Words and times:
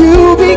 You 0.00 0.36
be 0.36 0.56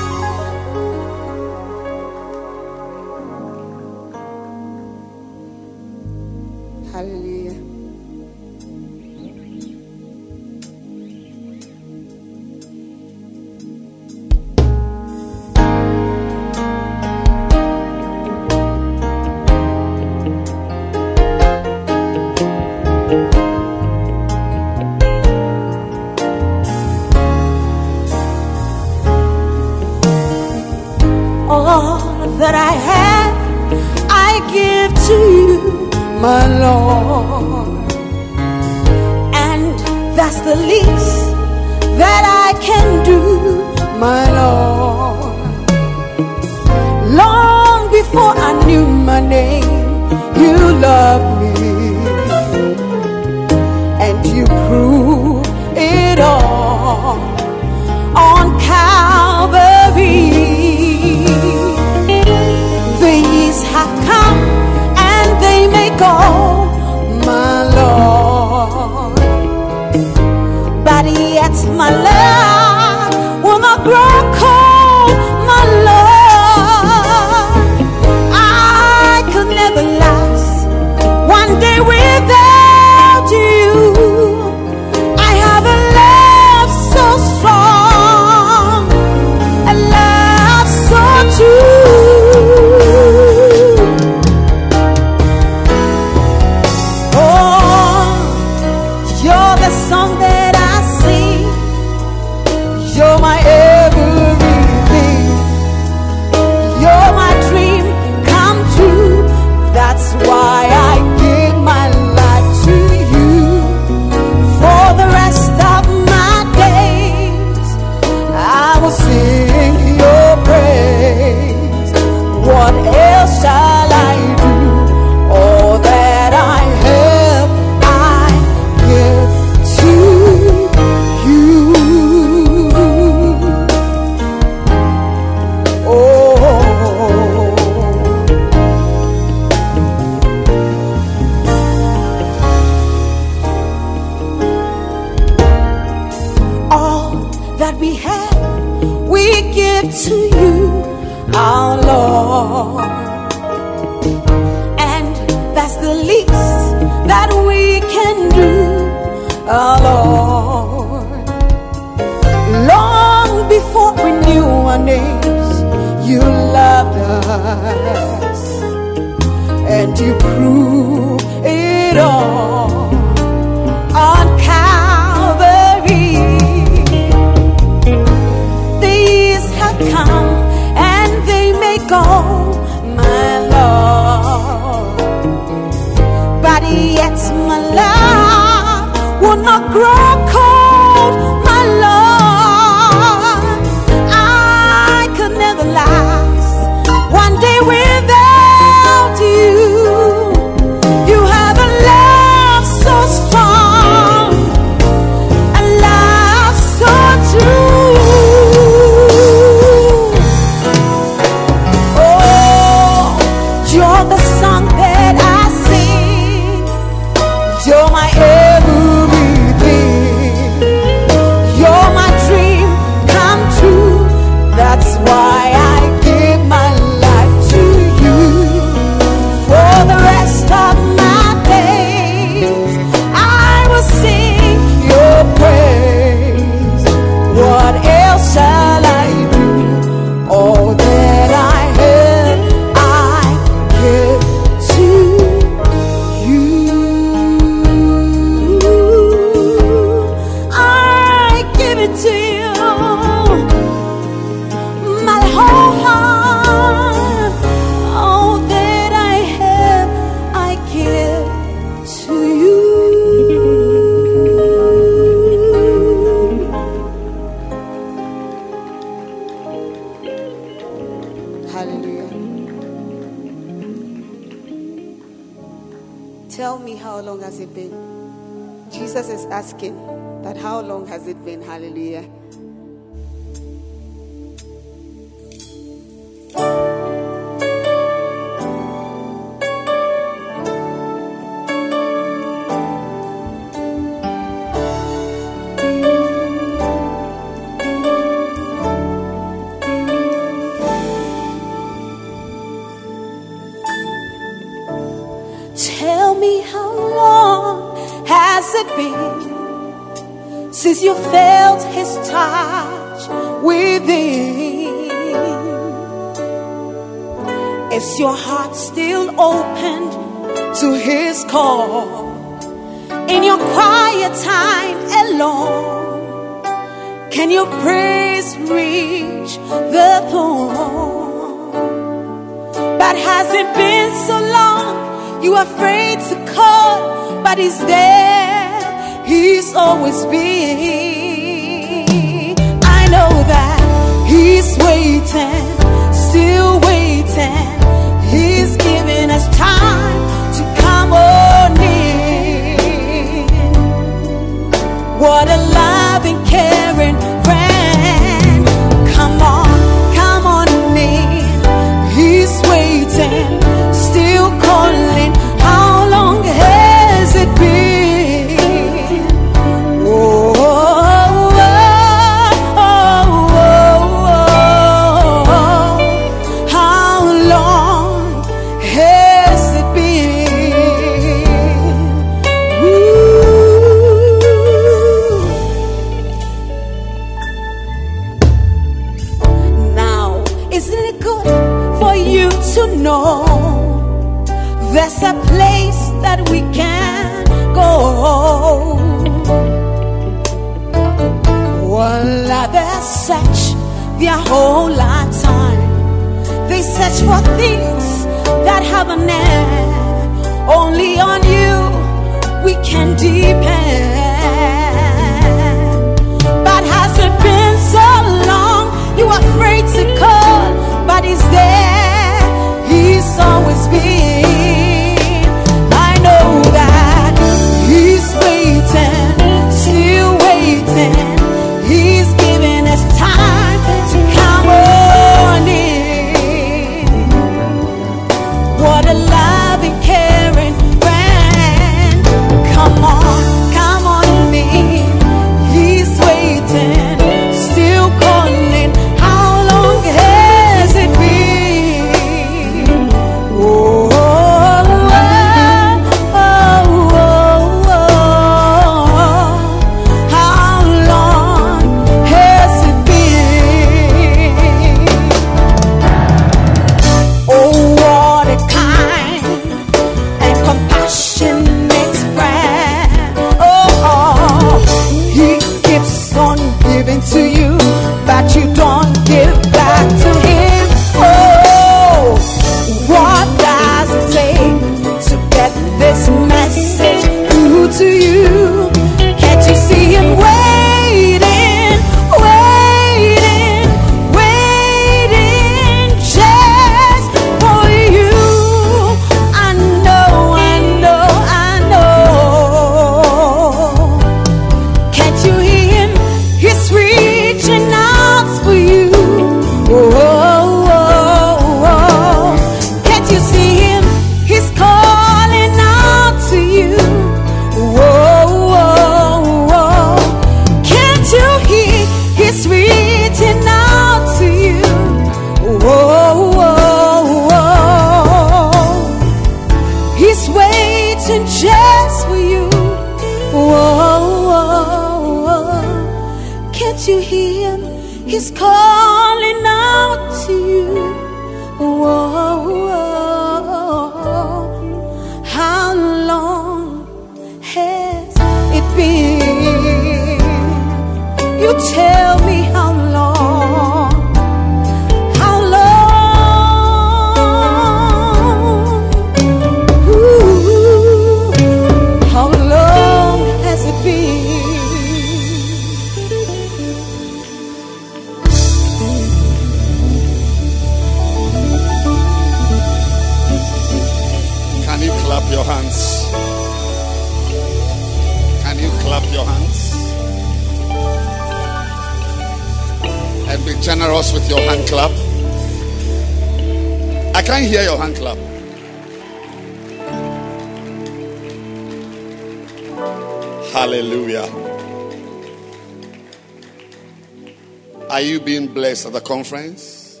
conference? 599.12 600.00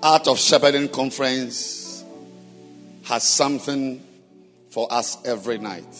Art 0.00 0.28
of 0.28 0.38
Shepherding 0.38 0.88
Conference 0.88 2.04
has 3.02 3.24
something 3.24 4.00
for 4.70 4.86
us 4.92 5.18
every 5.24 5.58
night. 5.58 5.92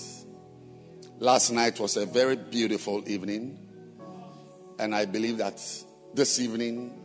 Last 1.19 1.51
night 1.51 1.81
was 1.81 1.97
a 1.97 2.07
very 2.07 2.37
beautiful 2.37 3.03
evening, 3.09 3.59
and 4.79 4.95
I 4.95 5.05
believe 5.05 5.39
that 5.39 5.61
this 6.15 6.39
evening 6.39 6.97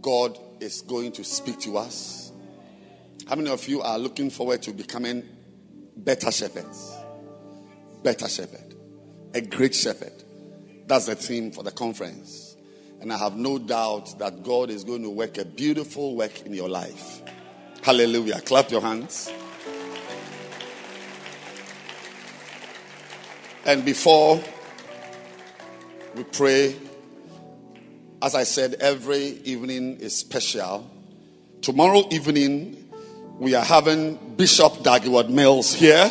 God 0.00 0.36
is 0.58 0.82
going 0.82 1.12
to 1.12 1.22
speak 1.22 1.60
to 1.60 1.78
us. 1.78 2.32
How 3.28 3.36
many 3.36 3.50
of 3.50 3.68
you 3.68 3.82
are 3.82 4.00
looking 4.00 4.30
forward 4.30 4.62
to 4.62 4.72
becoming 4.72 5.22
better 5.96 6.32
shepherds? 6.32 6.92
Better 8.02 8.26
shepherd, 8.26 8.74
a 9.32 9.42
great 9.42 9.76
shepherd. 9.76 10.24
That's 10.88 11.06
the 11.06 11.14
theme 11.14 11.52
for 11.52 11.62
the 11.62 11.70
conference. 11.70 12.45
And 13.06 13.12
I 13.12 13.18
have 13.18 13.36
no 13.36 13.56
doubt 13.56 14.18
that 14.18 14.42
God 14.42 14.68
is 14.68 14.82
going 14.82 15.04
to 15.04 15.10
work 15.10 15.38
a 15.38 15.44
beautiful 15.44 16.16
work 16.16 16.44
in 16.44 16.52
your 16.52 16.68
life. 16.68 17.22
Hallelujah. 17.80 18.40
Clap 18.40 18.72
your 18.72 18.80
hands. 18.80 19.30
And 23.64 23.84
before 23.84 24.42
we 26.16 26.24
pray, 26.24 26.74
as 28.20 28.34
I 28.34 28.42
said, 28.42 28.74
every 28.80 29.38
evening 29.44 29.98
is 29.98 30.16
special. 30.16 30.90
Tomorrow 31.62 32.08
evening, 32.10 32.90
we 33.38 33.54
are 33.54 33.64
having 33.64 34.16
Bishop 34.34 34.82
Dag 34.82 35.02
Heward-Mills 35.02 35.74
here. 35.74 36.10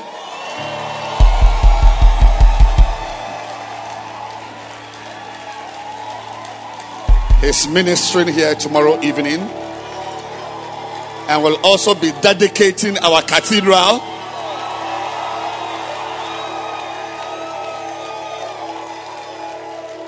He's 7.46 7.68
ministering 7.68 8.30
here 8.30 8.56
tomorrow 8.56 9.00
evening 9.04 9.40
and 11.30 11.44
will 11.44 11.58
also 11.64 11.94
be 11.94 12.12
dedicating 12.20 12.98
our 12.98 13.22
cathedral. 13.22 14.02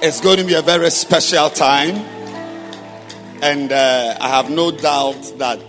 It's 0.02 0.20
going 0.20 0.38
to 0.38 0.46
be 0.46 0.56
a 0.56 0.64
very 0.64 0.90
special 0.90 1.52
time, 1.52 1.98
and 3.44 3.72
uh, 3.72 4.18
I 4.20 4.30
have 4.30 4.50
no 4.50 4.72
doubt 4.72 5.22
that 5.38 5.60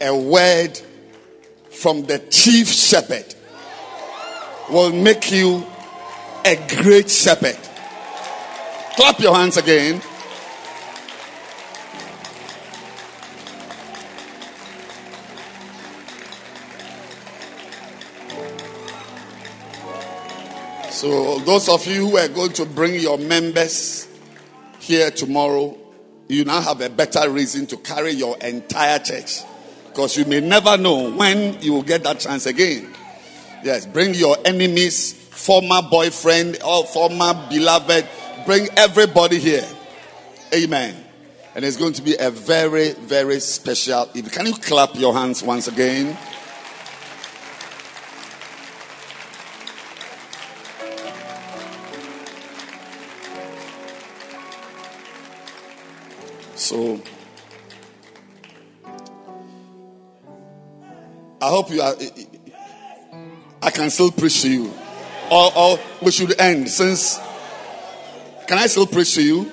a 0.00 0.16
word 0.16 0.80
from 1.68 2.04
the 2.04 2.20
chief 2.30 2.68
shepherd 2.68 3.34
will 4.70 4.94
make 4.94 5.30
you 5.30 5.62
a 6.46 6.56
great 6.82 7.10
shepherd. 7.10 7.58
Clap 8.96 9.20
your 9.20 9.34
hands 9.34 9.58
again. 9.58 10.00
So, 21.00 21.38
those 21.38 21.70
of 21.70 21.86
you 21.86 22.10
who 22.10 22.18
are 22.18 22.28
going 22.28 22.52
to 22.52 22.66
bring 22.66 22.94
your 23.00 23.16
members 23.16 24.06
here 24.80 25.10
tomorrow, 25.10 25.74
you 26.28 26.44
now 26.44 26.60
have 26.60 26.82
a 26.82 26.90
better 26.90 27.30
reason 27.30 27.66
to 27.68 27.78
carry 27.78 28.10
your 28.10 28.36
entire 28.36 28.98
church. 28.98 29.40
Because 29.88 30.18
you 30.18 30.26
may 30.26 30.40
never 30.40 30.76
know 30.76 31.10
when 31.10 31.58
you 31.62 31.72
will 31.72 31.84
get 31.84 32.02
that 32.02 32.20
chance 32.20 32.44
again. 32.44 32.94
Yes, 33.64 33.86
bring 33.86 34.12
your 34.12 34.36
enemies, 34.44 35.14
former 35.14 35.80
boyfriend, 35.90 36.58
or 36.62 36.84
former 36.84 37.32
beloved. 37.48 38.06
Bring 38.44 38.68
everybody 38.76 39.38
here. 39.38 39.66
Amen. 40.54 40.94
And 41.54 41.64
it's 41.64 41.78
going 41.78 41.94
to 41.94 42.02
be 42.02 42.14
a 42.20 42.30
very, 42.30 42.92
very 42.92 43.40
special 43.40 44.06
evening. 44.12 44.34
Can 44.34 44.44
you 44.44 44.52
clap 44.52 44.94
your 44.96 45.14
hands 45.14 45.42
once 45.42 45.66
again? 45.66 46.18
So 56.70 57.00
I 61.42 61.48
hope 61.48 61.68
you 61.72 61.82
are. 61.82 61.96
I 63.60 63.70
can 63.70 63.90
still 63.90 64.12
preach 64.12 64.42
to 64.42 64.48
you, 64.52 64.72
or, 65.32 65.50
or 65.56 65.80
we 66.00 66.12
should 66.12 66.40
end 66.40 66.68
since. 66.68 67.18
Can 68.46 68.58
I 68.58 68.68
still 68.68 68.86
preach 68.86 69.16
to 69.16 69.22
you? 69.24 69.50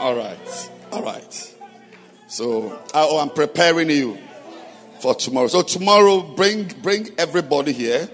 All 0.00 0.16
right, 0.16 0.70
all 0.90 1.04
right. 1.04 1.54
So 2.26 2.72
I, 2.92 3.06
oh, 3.08 3.18
I'm 3.18 3.30
preparing 3.30 3.88
you 3.88 4.18
for 4.98 5.14
tomorrow. 5.14 5.46
So 5.46 5.62
tomorrow, 5.62 6.22
bring 6.22 6.64
bring 6.82 7.08
everybody 7.18 7.70
here, 7.70 8.08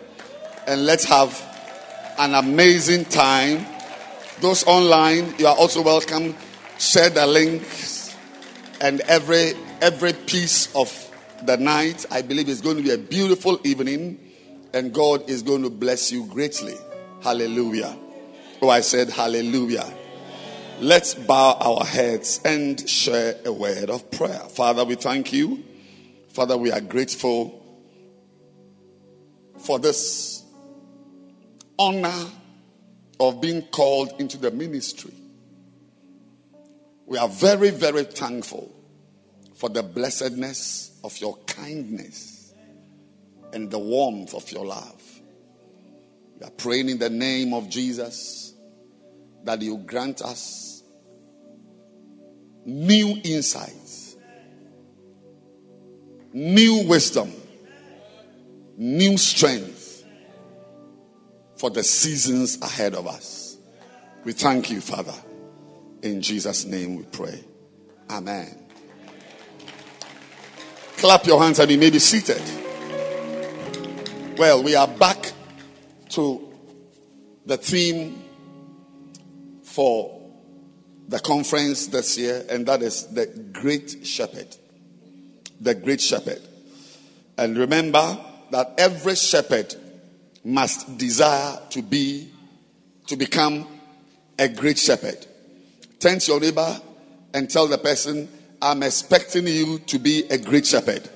and 0.67 0.85
let's 0.85 1.05
have 1.05 1.33
an 2.19 2.35
amazing 2.35 3.07
time. 3.07 3.65
Those 4.43 4.65
online, 4.67 5.35
you 5.39 5.47
are 5.47 5.57
also 5.57 5.81
welcome. 5.81 6.37
Share 6.79 7.09
the 7.09 7.27
link 7.27 7.63
and 8.83 9.01
every 9.03 9.53
every 9.81 10.13
piece 10.13 10.75
of 10.75 10.91
the 11.45 11.57
night 11.57 12.05
i 12.11 12.21
believe 12.21 12.49
is 12.49 12.61
going 12.61 12.77
to 12.77 12.83
be 12.83 12.91
a 12.91 12.99
beautiful 12.99 13.59
evening 13.65 14.19
and 14.75 14.93
god 14.93 15.29
is 15.31 15.43
going 15.43 15.63
to 15.63 15.71
bless 15.71 16.11
you 16.11 16.25
greatly. 16.27 16.75
Hallelujah. 17.23 17.97
Oh 18.61 18.69
i 18.69 18.81
said 18.81 19.11
hallelujah. 19.11 19.93
Let's 20.81 21.15
bow 21.15 21.57
our 21.61 21.85
heads 21.85 22.41
and 22.45 22.89
share 22.89 23.37
a 23.45 23.53
word 23.53 23.91
of 23.91 24.11
prayer. 24.11 24.41
Father 24.51 24.85
we 24.85 24.97
thank 24.97 25.33
you. 25.33 25.63
Father 26.31 26.57
we 26.57 26.73
are 26.73 26.81
grateful 26.81 27.61
for 29.59 29.79
this 29.79 30.43
honor 31.79 32.27
of 33.21 33.41
being 33.41 33.63
called 33.63 34.13
into 34.19 34.39
the 34.39 34.51
ministry 34.51 35.13
we 37.07 37.19
are 37.19 37.29
very, 37.29 37.71
very 37.71 38.05
thankful 38.05 38.73
for 39.55 39.69
the 39.69 39.83
blessedness 39.83 40.99
of 41.05 41.19
your 41.19 41.37
kindness 41.47 42.55
and 43.53 43.71
the 43.71 43.79
warmth 43.79 44.35
of 44.35 44.51
your 44.51 44.67
love. 44.67 45.03
We 46.39 46.47
are 46.47 46.51
praying 46.51 46.89
in 46.89 46.99
the 46.99 47.11
name 47.11 47.55
of 47.55 47.69
Jesus 47.69 48.55
that 49.45 49.61
you 49.63 49.79
grant 49.79 50.23
us 50.23 50.83
new 52.65 53.17
insights, 53.25 54.17
new 56.33 56.87
wisdom, 56.87 57.33
new 58.77 59.17
strength 59.17 60.05
for 61.57 61.71
the 61.71 61.83
seasons 61.83 62.61
ahead 62.61 62.95
of 62.95 63.07
us. 63.07 63.57
We 64.25 64.33
thank 64.33 64.71
you, 64.71 64.81
Father. 64.81 65.15
In 66.03 66.21
Jesus' 66.21 66.65
name 66.65 66.97
we 66.97 67.05
pray. 67.05 67.43
Amen. 68.11 68.59
Clap 70.97 71.27
your 71.27 71.41
hands 71.41 71.59
and 71.61 71.71
you 71.71 71.79
may 71.79 71.91
be 71.91 71.99
seated. 72.01 72.43
Well, 74.37 74.63
we 74.63 74.75
are 74.75 74.89
back 74.89 75.33
to 76.11 76.53
the 77.47 77.57
theme 77.57 78.23
for 79.63 80.21
the 81.09 81.19
conference 81.21 81.87
this 81.87 82.19
year, 82.19 82.45
and 82.49 82.67
that 82.67 82.83
is 82.83 83.07
the 83.09 83.27
Great 83.53 84.07
Shepherd. 84.07 84.57
The 85.61 85.75
Great 85.75 86.01
Shepherd. 86.01 86.41
And 87.39 87.57
remember 87.57 88.19
that 88.51 88.75
every 88.79 89.15
shepherd 89.15 89.75
must 90.45 90.99
desire 90.99 91.59
to 91.71 91.83
be, 91.83 92.31
to 93.07 93.17
become 93.17 93.67
a 94.39 94.49
great 94.49 94.79
shepherd. 94.79 95.27
Turn 96.03 96.19
to 96.19 96.33
your 96.33 96.41
neighbor 96.41 96.81
and 97.33 97.49
tell 97.49 97.69
the 97.69 97.79
person, 97.79 98.29
I'm 98.61 98.83
expecting 98.83 99.47
you 99.47 99.79
to 99.79 100.01
be 100.01 100.25
a 100.31 100.37
great 100.37 100.67
shepherd. 100.67 101.09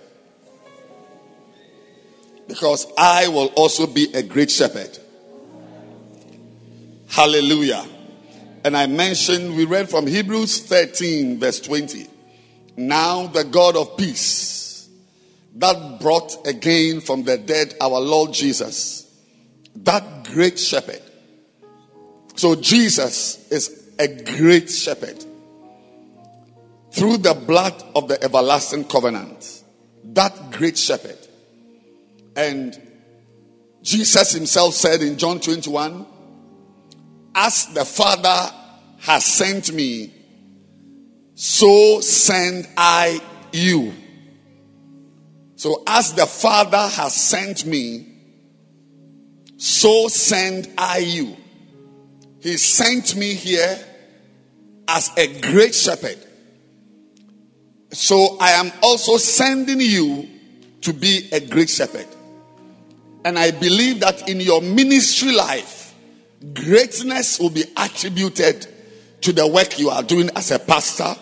Because 2.47 2.87
I 2.97 3.27
will 3.27 3.49
also 3.57 3.89
be 3.89 4.15
a 4.15 4.23
great 4.23 4.49
shepherd. 4.49 4.97
Hallelujah. 7.09 7.85
And 8.63 8.77
I 8.77 8.87
mentioned, 8.87 9.57
we 9.57 9.65
read 9.65 9.91
from 9.91 10.07
Hebrews 10.07 10.61
13, 10.61 11.41
verse 11.41 11.59
20. 11.59 12.07
Now 12.77 13.27
the 13.27 13.43
God 13.43 13.75
of 13.75 13.97
peace 13.97 14.89
that 15.57 15.99
brought 16.01 16.47
again 16.47 17.01
from 17.01 17.25
the 17.25 17.39
dead 17.39 17.75
our 17.81 17.99
Lord 17.99 18.33
Jesus 18.33 19.13
that 19.75 20.27
great 20.27 20.61
shepherd. 20.61 21.03
So 22.37 22.55
Jesus 22.55 23.51
is 23.51 23.76
a 23.99 24.09
great 24.09 24.71
shepherd 24.71 25.25
through 26.93 27.19
the 27.19 27.35
blood 27.35 27.83
of 27.95 28.09
the 28.09 28.23
everlasting 28.23 28.85
covenant. 28.85 29.65
That 30.05 30.51
great 30.53 30.79
shepherd. 30.79 31.19
And 32.35 32.81
Jesus 33.83 34.33
himself 34.33 34.75
said 34.75 35.03
in 35.03 35.19
John 35.19 35.41
21 35.41 36.07
As 37.35 37.67
the 37.67 37.85
Father 37.85 38.53
has 39.01 39.25
sent 39.25 39.73
me, 39.73 40.13
so 41.35 42.01
send 42.01 42.67
I 42.77 43.21
you. 43.53 43.93
So, 45.57 45.83
as 45.87 46.13
the 46.13 46.27
Father 46.27 46.77
has 46.77 47.15
sent 47.15 47.65
me, 47.65 48.07
so 49.57 50.09
send 50.09 50.71
I 50.77 50.99
you. 50.99 51.37
He 52.47 52.59
sent 52.59 53.17
me 53.17 53.35
here 53.35 53.77
as 54.87 55.11
a 55.17 55.41
great 55.41 55.75
shepherd. 55.75 56.17
So, 57.91 58.37
I 58.39 58.53
am 58.53 58.71
also 58.85 59.17
sending 59.17 59.81
you 59.81 60.29
to 60.83 60.93
be 60.93 61.29
a 61.33 61.41
great 61.41 61.69
shepherd. 61.69 62.07
And 63.25 63.37
I 63.37 63.51
believe 63.51 63.99
that 63.99 64.29
in 64.29 64.39
your 64.39 64.63
ministry 64.63 65.33
life, 65.33 65.93
greatness 66.55 67.41
will 67.41 67.51
be 67.51 67.65
attributed 67.77 68.65
to 69.23 69.33
the 69.33 69.49
work 69.49 69.81
you 69.81 69.91
are 69.91 70.05
doing 70.05 70.31
as 70.37 70.53
a 70.53 70.61
pastor, 70.61 71.17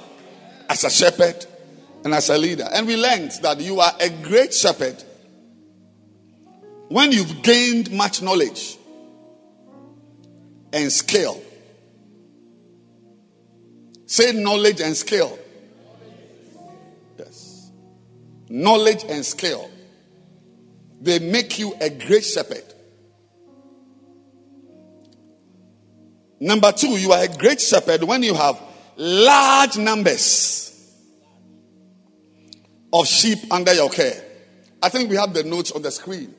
as 0.68 0.84
a 0.84 0.90
shepherd, 0.90 1.46
and 2.04 2.12
as 2.12 2.28
a 2.28 2.36
leader. 2.36 2.68
And 2.70 2.86
we 2.86 2.98
learned 2.98 3.32
that 3.40 3.62
you 3.62 3.80
are 3.80 3.94
a 3.98 4.10
great 4.10 4.52
shepherd 4.52 5.02
when 6.88 7.12
you've 7.12 7.40
gained 7.40 7.90
much 7.92 8.20
knowledge 8.20 8.76
and 10.74 10.92
skill. 10.92 11.40
Say 14.06 14.32
knowledge 14.32 14.80
and 14.80 14.96
skill. 14.96 15.38
Yes. 17.18 17.70
Knowledge 18.48 19.04
and 19.08 19.24
skill. 19.24 19.70
They 21.00 21.20
make 21.20 21.58
you 21.58 21.74
a 21.80 21.88
great 21.88 22.24
shepherd. 22.24 22.64
Number 26.40 26.72
two, 26.72 26.98
you 26.98 27.12
are 27.12 27.22
a 27.22 27.28
great 27.28 27.60
shepherd 27.60 28.02
when 28.02 28.22
you 28.22 28.34
have 28.34 28.60
large 28.96 29.78
numbers 29.78 30.70
of 32.92 33.06
sheep 33.06 33.38
under 33.50 33.72
your 33.72 33.90
care. 33.90 34.22
I 34.82 34.88
think 34.88 35.08
we 35.08 35.16
have 35.16 35.32
the 35.32 35.44
notes 35.44 35.72
on 35.72 35.82
the 35.82 35.90
screen. 35.90 36.34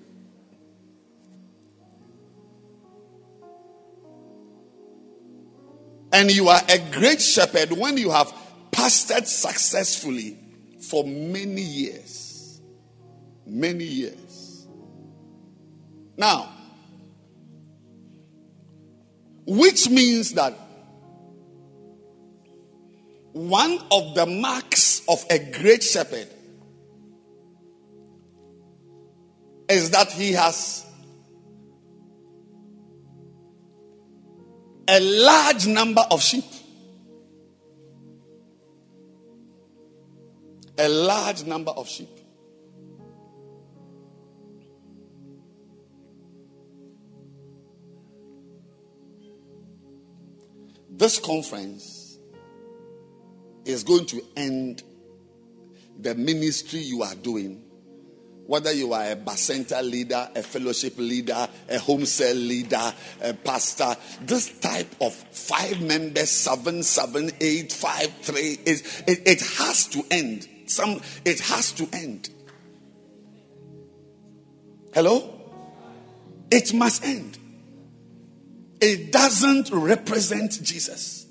And 6.16 6.32
you 6.32 6.48
are 6.48 6.62
a 6.70 6.80
great 6.94 7.22
shepherd 7.22 7.74
when 7.74 7.98
you 7.98 8.10
have 8.10 8.34
pastored 8.72 9.28
successfully 9.28 10.38
for 10.80 11.04
many 11.04 11.62
years. 11.62 12.62
Many 13.46 13.84
years. 13.84 14.66
Now, 16.16 16.54
which 19.46 19.90
means 19.90 20.32
that 20.36 20.54
one 23.34 23.78
of 23.92 24.16
the 24.16 24.26
marks 24.26 25.02
of 25.10 25.22
a 25.30 25.38
great 25.38 25.84
shepherd 25.84 26.30
is 29.68 29.90
that 29.90 30.14
he 30.14 30.32
has 30.32 30.85
a 34.88 35.00
large 35.00 35.68
number 35.68 36.04
of 36.12 36.22
sheep. 36.22 36.46
A 40.78 40.88
large 40.88 41.44
number 41.46 41.72
of 41.72 41.88
sheep. 41.88 42.10
This 50.90 51.20
conference 51.20 52.20
is 53.66 53.84
going 53.84 54.06
to 54.08 54.22
end 54.38 54.84
the 56.00 56.16
ministry 56.16 56.80
you 56.80 57.04
are 57.04 57.16
doing 57.16 57.65
whether 58.48 58.72
you 58.72 58.94
are 58.94 59.12
a 59.12 59.16
Bacenta 59.16 59.82
leader, 59.82 60.30
a 60.36 60.44
fellowship 60.44 60.98
leader, 60.98 61.48
a 61.70 61.80
home 61.80 62.06
cell 62.06 62.36
leader, 62.36 62.94
a 63.22 63.34
pastor, 63.34 63.96
this 64.22 64.60
type 64.60 64.94
of 65.02 65.14
five 65.14 65.82
members, 65.82 66.30
seven, 66.30 66.84
seven, 66.84 67.32
eight, 67.42 67.74
five, 67.74 68.12
three, 68.22 68.60
is 68.66 69.04
it, 69.08 69.28
it 69.28 69.42
has 69.42 69.88
to 69.88 70.04
end. 70.12 70.48
Some 70.68 71.02
it 71.24 71.40
has 71.42 71.72
to 71.74 71.88
end. 71.94 72.30
Hello? 74.94 75.32
It 76.52 76.74
must 76.74 77.04
end. 77.04 77.38
It 78.80 79.12
doesn't 79.12 79.72
represent 79.72 80.52
Jesus. 80.64 81.25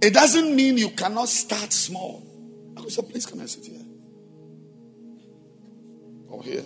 It 0.00 0.14
doesn't 0.14 0.54
mean 0.54 0.78
you 0.78 0.90
cannot 0.90 1.28
start 1.28 1.72
small. 1.72 2.22
I 2.76 2.88
said, 2.88 3.08
please 3.08 3.26
come 3.26 3.40
and 3.40 3.50
sit 3.50 3.66
here. 3.66 3.84
Or 6.28 6.42
here. 6.42 6.64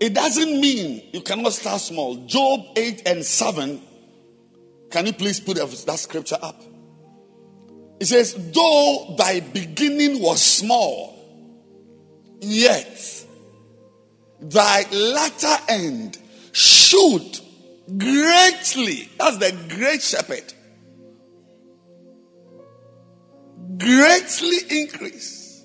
It 0.00 0.14
doesn't 0.14 0.60
mean 0.60 1.02
you 1.12 1.20
cannot 1.20 1.52
start 1.52 1.82
small. 1.82 2.16
Job 2.26 2.64
8 2.74 3.02
and 3.04 3.24
7. 3.24 3.82
Can 4.90 5.06
you 5.06 5.12
please 5.12 5.38
put 5.38 5.58
that 5.58 5.98
scripture 5.98 6.38
up? 6.40 6.62
It 8.00 8.06
says, 8.06 8.34
Though 8.52 9.14
thy 9.18 9.40
beginning 9.40 10.22
was 10.22 10.40
small, 10.40 11.14
yet 12.40 13.26
thy 14.40 14.86
latter 14.90 15.62
end 15.68 16.16
should 16.52 17.40
greatly. 17.96 19.08
That's 19.18 19.38
the 19.38 19.56
great 19.68 20.02
shepherd. 20.02 20.52
Greatly 23.78 24.80
increase. 24.80 25.64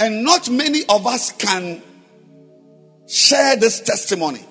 And 0.00 0.24
not 0.24 0.50
many 0.50 0.82
of 0.88 1.06
us 1.06 1.32
can 1.32 1.82
share 3.06 3.56
this 3.56 3.80
testimony 3.80 4.44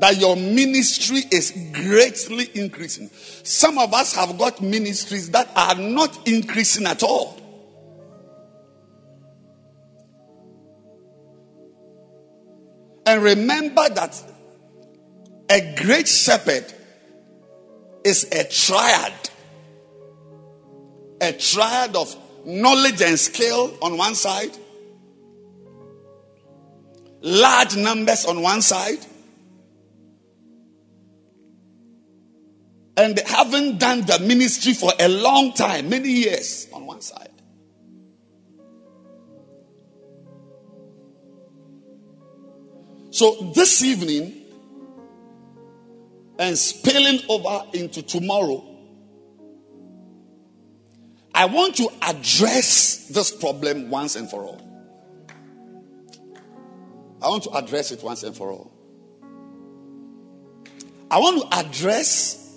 that 0.00 0.16
your 0.18 0.36
ministry 0.36 1.22
is 1.30 1.50
greatly 1.72 2.50
increasing. 2.54 3.10
Some 3.42 3.78
of 3.78 3.92
us 3.92 4.14
have 4.14 4.38
got 4.38 4.60
ministries 4.62 5.30
that 5.30 5.50
are 5.56 5.74
not 5.74 6.28
increasing 6.28 6.86
at 6.86 7.02
all. 7.02 7.37
And 13.08 13.22
remember 13.22 13.88
that 13.88 14.22
a 15.48 15.74
great 15.82 16.06
shepherd 16.06 16.66
is 18.04 18.24
a 18.30 18.44
triad. 18.44 19.14
A 21.22 21.32
triad 21.32 21.96
of 21.96 22.14
knowledge 22.44 23.00
and 23.00 23.18
skill 23.18 23.78
on 23.80 23.96
one 23.96 24.14
side, 24.14 24.50
large 27.22 27.76
numbers 27.76 28.26
on 28.26 28.42
one 28.42 28.60
side, 28.60 29.00
and 32.98 33.18
having 33.20 33.78
done 33.78 34.02
the 34.02 34.18
ministry 34.18 34.74
for 34.74 34.92
a 35.00 35.08
long 35.08 35.54
time, 35.54 35.88
many 35.88 36.10
years 36.10 36.68
on 36.74 36.84
one 36.84 37.00
side. 37.00 37.37
So 43.18 43.50
this 43.52 43.82
evening 43.82 44.32
and 46.38 46.56
spilling 46.56 47.18
over 47.28 47.64
into 47.72 48.00
tomorrow, 48.00 48.64
I 51.34 51.46
want 51.46 51.74
to 51.78 51.88
address 52.00 53.08
this 53.08 53.32
problem 53.32 53.90
once 53.90 54.14
and 54.14 54.30
for 54.30 54.44
all. 54.44 54.60
I 57.20 57.26
want 57.26 57.42
to 57.42 57.50
address 57.54 57.90
it 57.90 58.04
once 58.04 58.22
and 58.22 58.36
for 58.36 58.52
all. 58.52 58.72
I 61.10 61.18
want 61.18 61.42
to 61.42 61.58
address 61.58 62.56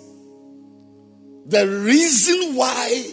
the 1.44 1.66
reason 1.66 2.54
why 2.54 3.12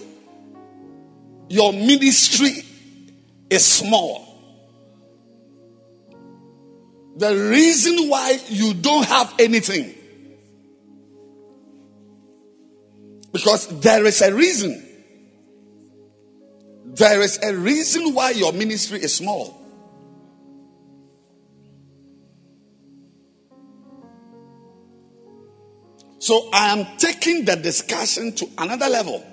your 1.49 1.73
ministry 1.73 2.63
is 3.49 3.65
small. 3.65 4.28
The 7.19 7.35
reason 7.35 8.07
why 8.07 8.39
you 8.47 8.73
don't 8.73 9.05
have 9.05 9.33
anything. 9.39 9.93
Because 13.33 13.67
there 13.81 14.05
is 14.05 14.21
a 14.21 14.33
reason. 14.33 14.85
There 16.85 17.19
is 17.19 17.37
a 17.43 17.53
reason 17.53 18.13
why 18.13 18.29
your 18.29 18.53
ministry 18.53 18.99
is 19.01 19.13
small. 19.13 19.59
So 26.19 26.49
I 26.53 26.69
am 26.69 26.87
taking 26.97 27.43
the 27.43 27.57
discussion 27.57 28.31
to 28.35 28.47
another 28.57 28.87
level. 28.87 29.25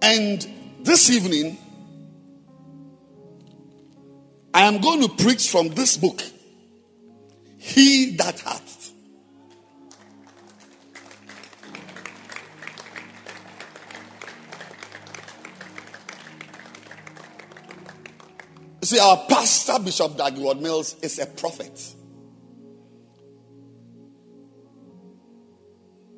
And 0.00 0.46
this 0.82 1.10
evening, 1.10 1.58
I 4.54 4.62
am 4.62 4.80
going 4.80 5.02
to 5.02 5.08
preach 5.08 5.50
from 5.50 5.70
this 5.70 5.96
book 5.96 6.22
He 7.58 8.14
That 8.16 8.38
Hath. 8.38 8.92
See, 18.82 18.98
our 19.00 19.16
pastor, 19.28 19.80
Bishop 19.82 20.16
Dag 20.16 20.34
Heward-Mills, 20.34 21.00
is 21.02 21.18
a 21.18 21.26
prophet. 21.26 21.94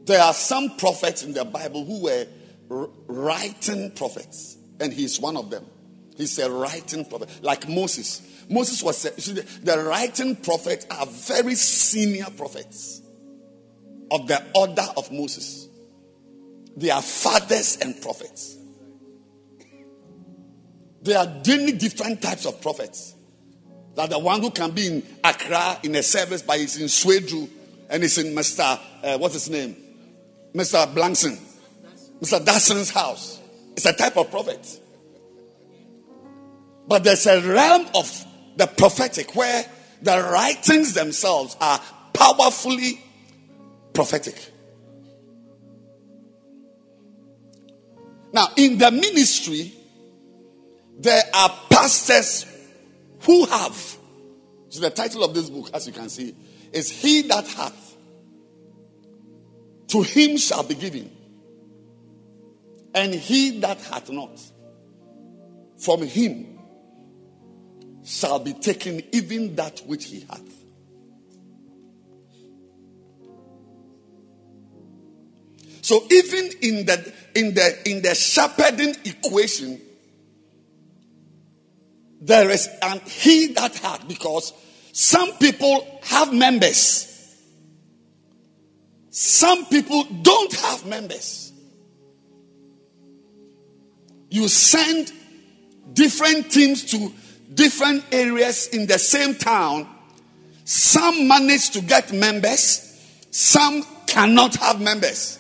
There 0.05 0.21
are 0.21 0.35
some 0.35 0.77
prophets 0.77 1.23
in 1.23 1.33
the 1.33 1.45
Bible 1.47 1.87
who 1.87 2.03
were 2.03 2.27
writing 3.07 3.93
prophets, 3.93 4.59
and 4.79 4.93
he's 4.93 5.19
one 5.19 5.39
of 5.39 5.49
them. 5.49 5.65
He's 6.17 6.39
a 6.39 6.51
writing 6.51 7.05
prophet, 7.05 7.29
like 7.43 7.69
Moses. 7.69 8.23
Moses 8.49 8.83
was 8.83 9.05
a, 9.05 9.11
the 9.11 9.85
writing 9.85 10.37
prophets 10.37 10.87
are 10.91 11.07
very 11.07 11.55
senior 11.55 12.27
prophets 12.37 13.03
of 14.11 14.27
the 14.27 14.43
order 14.55 14.87
of 14.97 15.11
Moses. 15.13 15.69
They 16.77 16.91
are 16.91 17.03
fathers 17.03 17.79
and 17.81 18.01
prophets. 18.01 18.57
There 21.03 21.19
are 21.19 21.27
many 21.47 21.73
different 21.73 22.23
types 22.23 22.47
of 22.47 22.61
prophets. 22.61 23.15
Like 23.95 24.11
the 24.11 24.19
one 24.19 24.41
who 24.41 24.51
can 24.51 24.73
be 24.73 24.87
in 24.87 25.03
Accra 25.25 25.79
in 25.83 25.95
a 25.95 26.03
service, 26.03 26.43
but 26.43 26.59
he's 26.59 26.77
in 26.79 26.87
Swedru 26.87 27.49
and 27.89 28.03
he's 28.03 28.19
in 28.19 28.35
Mr. 28.35 28.79
Uh, 29.03 29.19
what's 29.19 29.35
his 29.35 29.49
name? 29.49 29.77
Mr. 30.55 30.87
Blankson. 30.93 31.39
Mr. 32.21 32.45
Dasson's 32.45 32.91
house. 32.91 33.41
It's 33.73 33.87
a 33.87 33.93
type 33.93 34.17
of 34.17 34.31
prophet. 34.31 34.81
But 36.87 37.05
there's 37.05 37.27
a 37.27 37.41
realm 37.41 37.87
of 37.95 38.25
the 38.57 38.67
prophetic 38.67 39.35
where 39.35 39.65
the 40.03 40.23
writings 40.33 40.95
themselves 40.95 41.57
are 41.61 41.81
powerfully 42.13 43.01
prophetic. 43.93 44.53
Now, 48.33 48.49
in 48.57 48.79
the 48.79 48.91
ministry, 48.91 49.73
there 50.99 51.23
are 51.35 51.51
pastors 51.71 52.47
who 53.21 53.47
have. 53.47 53.97
So, 54.69 54.81
the 54.81 54.91
title 54.91 55.25
of 55.25 55.35
this 55.35 55.49
book, 55.49 55.71
as 55.73 55.87
you 55.87 55.93
can 55.93 56.09
see, 56.09 56.35
is 56.73 56.91
He 56.91 57.23
That 57.23 57.47
Hath, 57.47 57.97
to 59.89 60.03
him 60.03 60.37
shall 60.37 60.63
be 60.63 60.75
given 60.75 61.11
and 62.97 63.15
he 63.15 63.61
that 63.61 63.79
hath 63.83 64.11
not, 64.11 64.41
from 65.79 66.03
him 66.03 66.56
shall 68.07 68.39
be 68.39 68.55
taken 68.55 69.03
even 69.13 69.55
that 69.57 69.81
which 69.81 70.07
he 70.07 70.21
hath. 70.21 70.41
So 75.83 76.03
even 76.11 76.51
in 76.63 76.87
the 76.87 77.13
in 77.35 77.55
the 77.55 77.91
in 77.91 78.03
the 78.03 78.15
shepherding 78.15 78.97
equation, 79.05 79.81
there 82.21 82.51
is 82.51 82.69
an 82.83 83.01
he 83.05 83.49
that 83.49 83.75
hath 83.77 84.09
because 84.09 84.55
some 84.93 85.33
people 85.39 86.01
have 86.05 86.33
members. 86.33 87.13
Some 89.11 89.67
people 89.67 90.05
don't 90.23 90.53
have 90.55 90.87
members 90.87 91.47
you 94.31 94.49
send 94.49 95.13
different 95.93 96.51
teams 96.51 96.85
to 96.85 97.13
different 97.53 98.05
areas 98.13 98.69
in 98.69 98.87
the 98.87 98.99
same 98.99 99.35
town. 99.35 99.89
Some 100.65 101.29
manage 101.29 101.71
to 101.71 101.81
get 101.81 102.13
members, 102.13 102.83
some 103.31 103.85
cannot 104.07 104.57
have 104.57 104.81
members. 104.81 105.39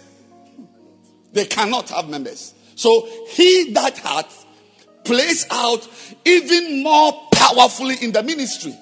They 1.32 1.46
cannot 1.46 1.88
have 1.90 2.08
members. 2.08 2.54
So 2.76 3.08
he 3.28 3.72
that 3.72 3.98
hath 3.98 4.46
plays 5.04 5.46
out 5.50 5.88
even 6.24 6.82
more 6.82 7.12
powerfully 7.32 7.96
in 8.00 8.12
the 8.12 8.22
ministry. 8.22 8.76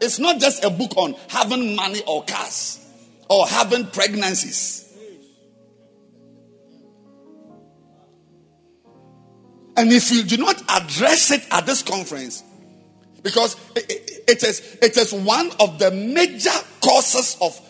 It's 0.00 0.18
not 0.18 0.40
just 0.40 0.64
a 0.64 0.70
book 0.70 0.96
on 0.96 1.14
having 1.28 1.74
money 1.74 2.02
or 2.06 2.24
cars 2.24 2.84
or 3.28 3.46
having 3.46 3.86
pregnancies. 3.86 4.82
And 9.76 9.92
if 9.92 10.10
you 10.10 10.22
do 10.22 10.38
not 10.38 10.62
address 10.70 11.30
it 11.30 11.44
at 11.50 11.66
this 11.66 11.82
conference, 11.82 12.42
because 13.26 13.56
it 13.74 14.44
is, 14.44 14.78
it 14.80 14.96
is 14.96 15.12
one 15.12 15.50
of 15.58 15.80
the 15.80 15.90
major 15.90 16.56
causes 16.80 17.36
of 17.40 17.60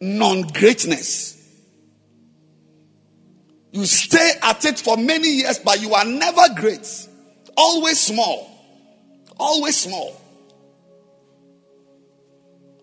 non 0.00 0.42
greatness. 0.42 1.36
You 3.72 3.84
stay 3.84 4.34
at 4.40 4.64
it 4.64 4.78
for 4.78 4.96
many 4.96 5.28
years, 5.28 5.58
but 5.58 5.82
you 5.82 5.92
are 5.94 6.04
never 6.04 6.54
great. 6.54 6.86
Always 7.56 7.98
small. 7.98 8.48
Always 9.40 9.76
small. 9.76 10.20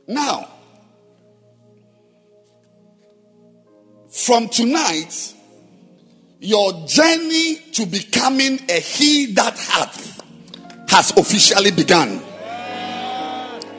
Now, 0.09 0.49
from 4.09 4.49
tonight, 4.49 5.33
your 6.41 6.85
journey 6.85 7.55
to 7.71 7.85
becoming 7.85 8.59
a 8.69 8.81
he 8.81 9.27
that 9.35 9.57
hath 9.57 10.16
has 10.97 11.15
officially 11.15 11.69
begun. 11.69 12.19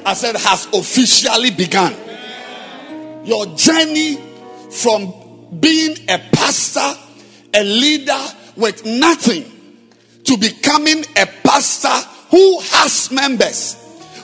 I 0.07 0.15
said, 0.15 0.37
has 0.37 0.69
officially 0.73 1.51
begun. 1.51 1.93
Your 3.25 3.45
journey 3.57 4.19
from 4.71 5.13
being 5.59 5.97
a 6.09 6.19
pastor, 6.31 6.95
a 7.55 7.65
leader 7.65 8.25
with 8.57 8.87
nothing, 8.87 9.45
to 10.23 10.37
becoming 10.37 11.05
a 11.17 11.27
pastor 11.43 12.09
who 12.31 12.61
has 12.61 13.11
members, 13.11 13.75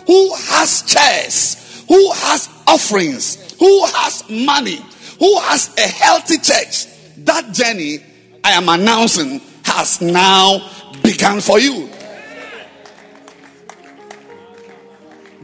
who 0.06 0.32
has 0.32 0.82
chairs, 0.82 1.84
who 1.88 2.12
has 2.12 2.48
offerings, 2.68 3.56
who 3.58 3.86
has 3.86 4.22
money, 4.30 4.78
who 5.18 5.40
has 5.40 5.74
a 5.78 5.88
healthy 5.88 6.36
church. 6.38 6.86
That 7.24 7.52
journey 7.52 7.98
I 8.44 8.52
am 8.52 8.68
announcing 8.68 9.40
has 9.64 10.00
now 10.00 10.70
begun 11.02 11.40
for 11.40 11.58
you. 11.58 11.83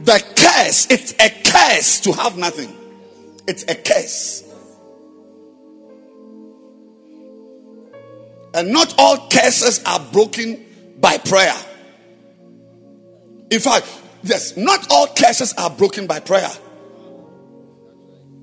The 0.03 0.23
curse, 0.35 0.87
it's 0.89 1.13
a 1.19 1.29
curse 1.43 1.99
to 2.01 2.13
have 2.13 2.37
nothing. 2.37 2.75
It's 3.47 3.63
a 3.63 3.75
curse. 3.75 4.43
And 8.53 8.71
not 8.71 8.95
all 8.97 9.29
curses 9.29 9.81
are 9.85 9.99
broken 10.11 10.65
by 10.99 11.17
prayer. 11.17 11.55
In 13.49 13.59
fact, 13.59 13.87
yes, 14.23 14.57
not 14.57 14.87
all 14.89 15.07
curses 15.07 15.53
are 15.53 15.69
broken 15.69 16.07
by 16.07 16.19
prayer. 16.19 16.51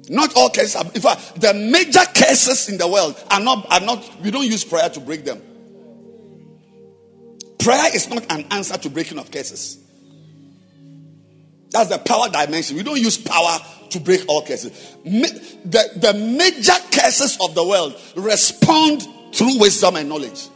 Not 0.08 0.36
all 0.36 0.48
cases. 0.50 0.76
Are, 0.76 0.84
in 0.94 1.00
fact, 1.00 1.40
the 1.40 1.52
major 1.54 2.04
cases 2.14 2.68
in 2.68 2.78
the 2.78 2.88
world 2.88 3.22
are 3.30 3.40
not, 3.40 3.70
are 3.70 3.80
not, 3.80 4.22
we 4.22 4.30
don't 4.30 4.46
use 4.46 4.64
prayer 4.64 4.88
to 4.88 5.00
break 5.00 5.24
them. 5.24 5.42
Prayer 7.58 7.94
is 7.94 8.08
not 8.08 8.24
an 8.32 8.46
answer 8.50 8.78
to 8.78 8.88
breaking 8.88 9.18
of 9.18 9.30
cases. 9.30 9.78
That's 11.70 11.90
the 11.90 11.98
power 11.98 12.28
dimension. 12.28 12.76
We 12.76 12.82
don't 12.82 13.00
use 13.00 13.18
power 13.18 13.58
to 13.90 14.00
break 14.00 14.24
all 14.28 14.42
cases. 14.42 14.96
The, 15.04 15.90
the 15.96 16.14
major 16.14 16.78
cases 16.90 17.38
of 17.40 17.54
the 17.54 17.66
world 17.66 18.00
respond 18.16 19.06
through 19.32 19.58
wisdom 19.58 19.96
and 19.96 20.08
knowledge. 20.08 20.48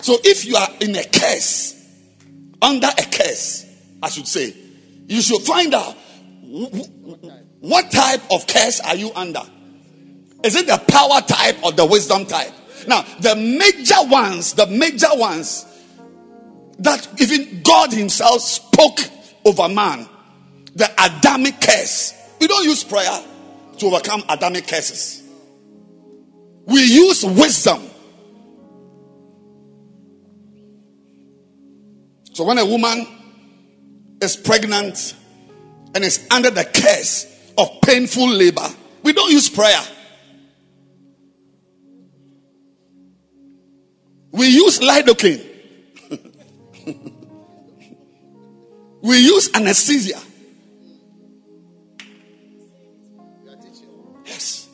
So 0.00 0.16
if 0.22 0.44
you 0.44 0.56
are 0.56 0.68
in 0.80 0.94
a 0.94 1.04
case, 1.04 1.74
under 2.62 2.86
a 2.86 3.02
curse, 3.10 3.66
I 4.02 4.08
should 4.08 4.28
say, 4.28 4.54
you 5.08 5.20
should 5.20 5.42
find 5.42 5.74
out 5.74 5.96
what 7.60 7.90
type 7.90 8.20
of 8.30 8.46
curse 8.46 8.80
are 8.80 8.94
you 8.94 9.10
under? 9.14 9.42
Is 10.44 10.54
it 10.54 10.66
the 10.66 10.80
power 10.86 11.20
type 11.22 11.62
or 11.64 11.72
the 11.72 11.84
wisdom 11.84 12.26
type? 12.26 12.52
Now, 12.86 13.02
the 13.20 13.34
major 13.34 14.08
ones, 14.08 14.52
the 14.52 14.66
major 14.66 15.08
ones 15.12 15.64
that 16.80 17.08
even 17.20 17.62
God 17.62 17.92
Himself 17.92 18.42
spoke 18.42 19.00
over 19.44 19.68
man, 19.68 20.08
the 20.74 20.90
Adamic 20.98 21.60
curse. 21.60 22.12
We 22.40 22.46
don't 22.46 22.64
use 22.64 22.84
prayer 22.84 23.22
to 23.78 23.86
overcome 23.86 24.24
Adamic 24.28 24.66
curses. 24.68 25.22
We 26.66 26.80
use 26.80 27.24
wisdom. 27.24 27.82
So 32.32 32.44
when 32.44 32.58
a 32.58 32.66
woman 32.66 33.06
is 34.20 34.36
pregnant 34.36 35.14
and 35.94 36.04
is 36.04 36.26
under 36.30 36.50
the 36.50 36.64
curse 36.64 37.26
of 37.56 37.80
painful 37.80 38.28
labor, 38.28 38.68
we 39.02 39.12
don't 39.12 39.32
use 39.32 39.48
prayer. 39.48 39.80
We 44.32 44.48
use 44.48 44.80
lidocaine. 44.80 45.55
We 49.02 49.18
use 49.18 49.50
anesthesia. 49.54 50.20
Yes. 54.24 54.68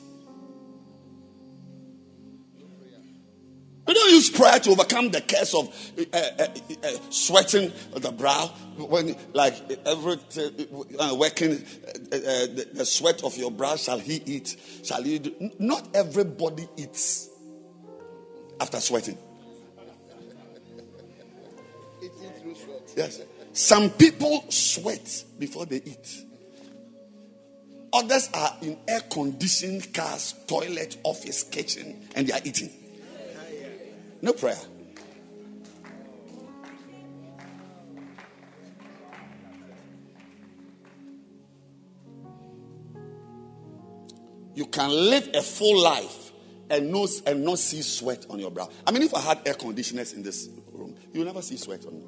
We 3.86 3.94
don't 3.94 4.10
use 4.12 4.30
prayer 4.30 4.58
to 4.60 4.70
overcome 4.70 5.10
the 5.10 5.20
curse 5.20 5.54
of 5.54 5.68
uh, 5.98 6.18
uh, 6.18 6.46
uh, 6.82 6.90
sweating 7.10 7.72
the 7.94 8.12
brow 8.12 8.46
when, 8.76 9.16
like, 9.32 9.54
every 9.86 10.18
uh, 10.98 11.14
working, 11.14 11.52
uh, 11.52 11.56
uh, 11.56 12.46
the, 12.46 12.68
the, 12.72 12.86
sweat 12.86 13.24
of 13.24 13.36
your 13.36 13.50
brow 13.50 13.76
shall 13.76 13.98
he 13.98 14.22
eat? 14.24 14.56
Shall 14.84 15.02
he? 15.02 15.18
Do? 15.18 15.50
Not 15.58 15.88
everybody 15.94 16.68
eats 16.76 17.28
after 18.60 18.80
sweating. 18.80 19.18
Yes. 22.96 23.20
Some 23.52 23.90
people 23.90 24.44
sweat 24.48 25.24
before 25.38 25.66
they 25.66 25.76
eat. 25.76 26.24
Others 27.92 28.30
are 28.32 28.56
in 28.62 28.78
air 28.88 29.00
conditioned 29.00 29.92
cars, 29.92 30.34
toilet, 30.46 30.96
office, 31.04 31.42
kitchen, 31.42 32.08
and 32.14 32.26
they 32.26 32.32
are 32.32 32.40
eating. 32.44 32.70
No 34.22 34.32
prayer. 34.32 34.56
You 44.54 44.66
can 44.66 44.90
live 44.90 45.30
a 45.34 45.42
full 45.42 45.82
life 45.82 46.32
and 46.70 46.90
not, 46.90 47.08
and 47.26 47.44
not 47.44 47.58
see 47.58 47.82
sweat 47.82 48.26
on 48.30 48.38
your 48.38 48.50
brow. 48.50 48.68
I 48.86 48.90
mean, 48.90 49.02
if 49.02 49.14
I 49.14 49.20
had 49.20 49.40
air 49.46 49.54
conditioners 49.54 50.12
in 50.12 50.22
this 50.22 50.48
room, 50.72 50.94
you'll 51.12 51.26
never 51.26 51.42
see 51.42 51.56
sweat 51.56 51.84
on 51.86 51.98
me. 51.98 52.04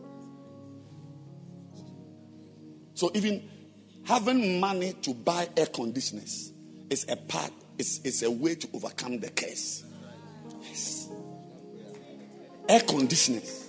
So 2.94 3.10
even 3.14 3.48
having 4.04 4.60
money 4.60 4.92
to 5.02 5.14
buy 5.14 5.48
air 5.56 5.66
conditioners 5.66 6.52
is 6.88 7.06
a 7.08 7.16
part, 7.16 7.50
it's, 7.76 8.00
it's 8.04 8.22
a 8.22 8.30
way 8.30 8.54
to 8.54 8.68
overcome 8.72 9.18
the 9.18 9.30
curse. 9.30 9.84
Yes. 10.62 11.08
Air 12.68 12.80
conditioners. 12.80 13.62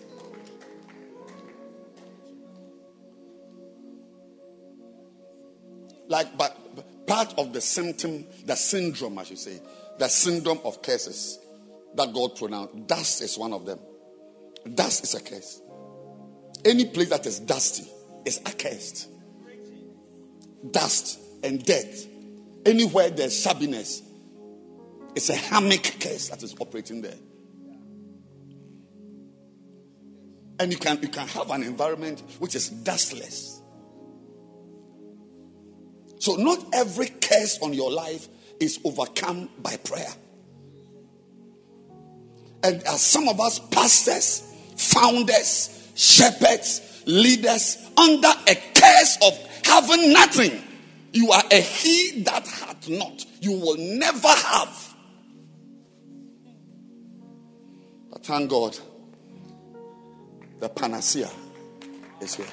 Like, 6.08 6.38
but 6.38 7.08
part 7.08 7.34
of 7.40 7.52
the 7.52 7.62
symptom, 7.62 8.26
the 8.46 8.56
syndrome, 8.56 9.18
I 9.18 9.24
should 9.24 9.40
say, 9.40 9.60
the 9.98 10.08
syndrome 10.08 10.60
of 10.64 10.84
curses 10.84 11.40
that 11.96 12.14
God 12.14 12.36
pronounced, 12.36 12.86
dust 12.86 13.22
is 13.24 13.38
one 13.40 13.54
of 13.54 13.66
them. 13.66 13.80
Dust 14.76 15.04
is 15.04 15.16
a 15.16 15.22
curse. 15.22 15.62
Any 16.64 16.86
place 16.86 17.10
that 17.10 17.26
is 17.26 17.40
dusty 17.40 17.86
is 18.24 18.40
accursed 18.46 19.10
dust 20.72 21.20
and 21.44 21.64
death. 21.64 22.08
Anywhere 22.66 23.10
there's 23.10 23.46
shabbiness, 23.46 24.02
it's 25.16 25.30
a 25.30 25.34
Adamic 25.34 25.98
curse 26.00 26.30
that 26.30 26.44
is 26.44 26.56
operating 26.60 27.02
there. 27.02 27.16
And 30.60 30.72
you 30.72 30.78
can, 30.78 31.00
you 31.02 31.10
can 31.10 31.28
have 31.28 31.52
an 31.52 31.64
environment 31.64 32.24
which 32.40 32.56
is 32.56 32.70
dustless. 32.70 33.62
So, 36.20 36.36
not 36.36 36.66
every 36.74 37.08
curse 37.08 37.60
on 37.62 37.74
your 37.74 37.92
life 37.92 38.28
is 38.60 38.80
overcome 38.84 39.50
by 39.60 39.78
prayer. 39.78 40.12
And 42.64 42.82
as 42.84 43.02
some 43.02 43.28
of 43.28 43.40
us, 43.40 43.60
pastors, 43.60 44.42
founders, 44.78 45.92
shepherds, 45.96 47.04
leaders, 47.06 47.78
under 47.98 48.32
a 48.48 48.56
curse 48.56 49.18
of 49.22 49.55
having 49.66 50.14
nothing. 50.14 50.64
You 51.12 51.32
are 51.32 51.44
a 51.52 51.62
he 51.62 52.24
that 52.24 52.46
hath 52.48 52.90
not. 52.90 53.26
You 53.40 53.54
will 53.54 53.78
never 53.78 54.28
have. 54.28 54.96
But 58.12 58.26
thank 58.26 58.50
God, 58.50 58.78
the 60.60 60.70
panacea 60.70 61.30
is 62.22 62.36
here. 62.36 62.46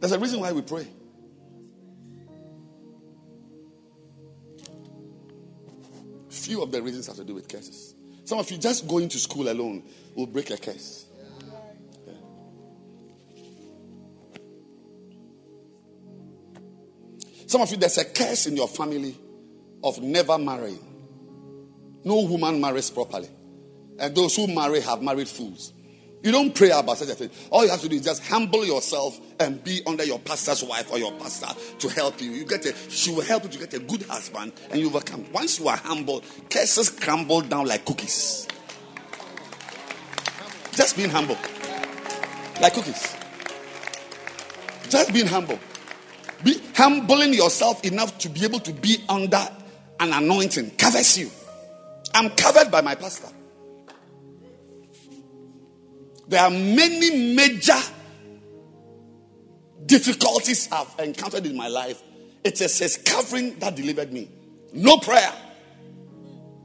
There's 0.00 0.12
a 0.12 0.18
reason 0.18 0.40
why 0.40 0.52
we 0.52 0.62
pray. 0.62 0.86
Few 6.48 6.62
of 6.62 6.72
the 6.72 6.80
reasons 6.80 7.06
have 7.06 7.16
to 7.16 7.24
do 7.24 7.34
with 7.34 7.46
curses. 7.46 7.94
Some 8.24 8.38
of 8.38 8.50
you 8.50 8.56
just 8.56 8.88
going 8.88 9.10
to 9.10 9.18
school 9.18 9.50
alone 9.50 9.82
will 10.14 10.26
break 10.26 10.48
a 10.48 10.56
curse. 10.56 11.04
Yeah. 12.06 12.14
Some 17.46 17.60
of 17.60 17.70
you, 17.70 17.76
there's 17.76 17.98
a 17.98 18.06
curse 18.06 18.46
in 18.46 18.56
your 18.56 18.66
family 18.66 19.14
of 19.84 20.00
never 20.00 20.38
marrying. 20.38 20.82
No 22.02 22.22
woman 22.22 22.58
marries 22.58 22.88
properly. 22.88 23.28
And 23.98 24.14
those 24.14 24.34
who 24.34 24.46
marry 24.46 24.80
have 24.80 25.02
married 25.02 25.28
fools. 25.28 25.74
You 26.22 26.32
don't 26.32 26.54
pray 26.54 26.70
about 26.70 26.98
such 26.98 27.10
a 27.10 27.14
thing. 27.14 27.30
All 27.50 27.64
you 27.64 27.70
have 27.70 27.80
to 27.80 27.88
do 27.88 27.96
is 27.96 28.02
just 28.02 28.26
humble 28.26 28.64
yourself 28.64 29.18
and 29.38 29.62
be 29.62 29.82
under 29.86 30.04
your 30.04 30.18
pastor's 30.18 30.64
wife 30.64 30.90
or 30.90 30.98
your 30.98 31.12
pastor 31.12 31.48
to 31.78 31.88
help 31.88 32.20
you. 32.20 32.32
You 32.32 32.44
get 32.44 32.66
a, 32.66 32.74
she 32.90 33.12
will 33.12 33.22
help 33.22 33.44
you 33.44 33.50
to 33.50 33.58
get 33.58 33.74
a 33.74 33.78
good 33.78 34.02
husband 34.02 34.52
and 34.70 34.80
you 34.80 34.88
overcome. 34.88 35.26
Once 35.32 35.60
you 35.60 35.68
are 35.68 35.76
humble, 35.76 36.22
curses 36.50 36.90
crumble 36.90 37.42
down 37.42 37.66
like 37.66 37.84
cookies. 37.84 38.48
Just 40.72 40.96
being 40.96 41.10
humble, 41.10 41.36
like 42.60 42.74
cookies. 42.74 43.16
Just 44.88 45.12
being 45.12 45.26
humble. 45.26 45.58
Be 46.42 46.60
humbling 46.74 47.34
yourself 47.34 47.84
enough 47.84 48.18
to 48.18 48.28
be 48.28 48.44
able 48.44 48.60
to 48.60 48.72
be 48.72 49.04
under 49.08 49.48
an 50.00 50.12
anointing 50.12 50.70
covers 50.72 51.18
you. 51.18 51.30
I'm 52.14 52.30
covered 52.30 52.70
by 52.70 52.80
my 52.80 52.94
pastor. 52.94 53.28
There 56.28 56.42
are 56.42 56.50
many 56.50 57.34
major 57.34 57.78
difficulties 59.86 60.68
I've 60.70 60.94
encountered 60.98 61.46
in 61.46 61.56
my 61.56 61.68
life. 61.68 62.02
It 62.44 62.60
is 62.60 62.78
his 62.78 62.98
covering 62.98 63.58
that 63.60 63.74
delivered 63.74 64.12
me. 64.12 64.30
No 64.74 64.98
prayer. 64.98 65.32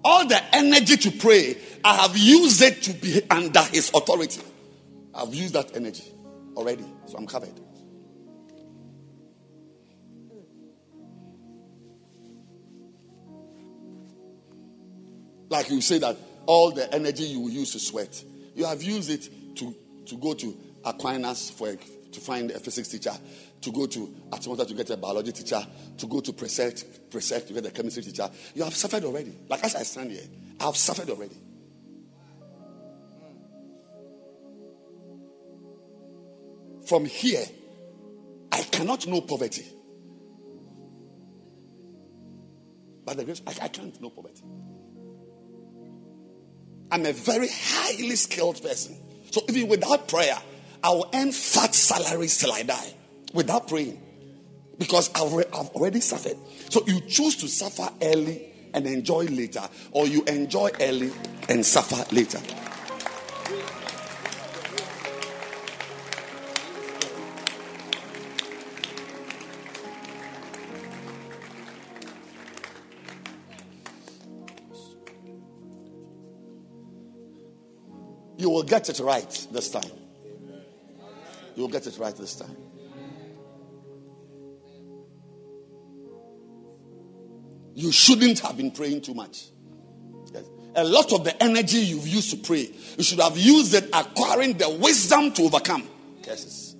All 0.03 0.27
the 0.27 0.41
energy 0.53 0.97
to 0.97 1.11
pray, 1.11 1.55
I 1.83 1.95
have 1.95 2.17
used 2.17 2.61
it 2.61 2.81
to 2.83 2.93
be 2.93 3.21
under 3.29 3.61
his 3.63 3.89
authority. 3.93 4.41
I've 5.15 5.33
used 5.33 5.53
that 5.53 5.75
energy 5.77 6.11
already, 6.57 6.85
so 7.05 7.17
I'm 7.17 7.25
covered. 7.25 7.57
Like 15.49 15.69
you 15.69 15.79
say 15.79 15.99
that 15.99 16.17
all 16.47 16.71
the 16.71 16.93
energy 16.93 17.23
you 17.23 17.47
use 17.47 17.71
to 17.71 17.79
sweat, 17.79 18.21
you 18.55 18.65
have 18.65 18.83
used 18.83 19.09
it 19.09 19.29
to, 19.55 19.75
to 20.05 20.17
go 20.17 20.33
to 20.33 20.57
Aquinas 20.85 21.49
for 21.51 21.75
to 22.13 22.19
find 22.19 22.51
a 22.51 22.59
physics 22.59 22.89
teacher, 22.89 23.13
to 23.61 23.71
go 23.71 23.87
to 23.87 24.07
Achimota 24.29 24.67
to 24.67 24.73
get 24.73 24.89
a 24.91 24.97
biology 24.97 25.31
teacher, 25.31 25.65
to 25.97 26.05
go 26.05 26.19
to 26.19 26.31
Presec, 26.31 26.83
Presec 27.09 27.47
to 27.47 27.53
get 27.53 27.65
a 27.65 27.71
chemistry 27.71 28.03
teacher. 28.03 28.29
You 28.53 28.63
have 28.63 28.75
suffered 28.75 29.03
already. 29.03 29.35
Like 29.49 29.63
as 29.63 29.75
I 29.75 29.83
stand 29.83 30.11
here, 30.11 30.23
I 30.59 30.65
have 30.65 30.77
suffered 30.77 31.09
already. 31.09 31.35
From 36.85 37.05
here, 37.05 37.45
I 38.51 38.61
cannot 38.63 39.07
know 39.07 39.21
poverty. 39.21 39.65
By 43.05 43.15
the 43.15 43.25
grace, 43.25 43.41
I, 43.47 43.55
I 43.63 43.67
can't 43.69 43.99
know 44.01 44.09
poverty. 44.09 44.43
I'm 46.91 47.05
a 47.05 47.13
very 47.13 47.47
highly 47.51 48.15
skilled 48.15 48.61
person. 48.61 48.95
So 49.33 49.41
even 49.49 49.67
without 49.67 50.07
prayer, 50.07 50.37
I 50.83 50.89
will 50.91 51.09
earn 51.11 51.31
fat 51.31 51.73
salaries 51.73 52.37
till 52.37 52.51
I 52.53 52.61
die 52.61 52.93
without 53.33 53.67
praying. 53.67 53.99
Because 54.77 55.09
I've, 55.15 55.33
re- 55.33 55.45
I've 55.51 55.69
already 55.69 56.01
suffered. 56.01 56.37
So 56.69 56.83
you 56.85 57.01
choose 57.01 57.35
to 57.37 57.47
suffer 57.47 57.89
early 58.03 58.53
and 58.75 58.85
enjoy 58.85 59.23
later, 59.23 59.67
or 59.91 60.05
you 60.05 60.23
enjoy 60.25 60.69
early 60.79 61.11
and 61.49 61.65
suffer 61.65 62.05
later. 62.13 62.39
You 78.43 78.49
will 78.49 78.63
get 78.63 78.89
it 78.89 78.99
right 78.99 79.47
this 79.53 79.71
time. 79.71 79.89
You 81.55 81.61
will 81.61 81.69
get 81.69 81.87
it 81.87 81.97
right 81.97 82.13
this 82.13 82.35
time. 82.35 82.57
You 87.73 87.89
shouldn't 87.93 88.39
have 88.39 88.57
been 88.57 88.71
praying 88.71 89.03
too 89.03 89.13
much. 89.13 89.45
Yes. 90.33 90.43
A 90.75 90.83
lot 90.83 91.13
of 91.13 91.23
the 91.23 91.41
energy 91.41 91.77
you've 91.77 92.05
used 92.05 92.31
to 92.31 92.35
pray, 92.35 92.69
you 92.97 93.03
should 93.05 93.21
have 93.21 93.37
used 93.37 93.73
it 93.75 93.85
acquiring 93.93 94.57
the 94.57 94.69
wisdom 94.71 95.31
to 95.31 95.43
overcome 95.43 95.87
curses. 96.21 96.75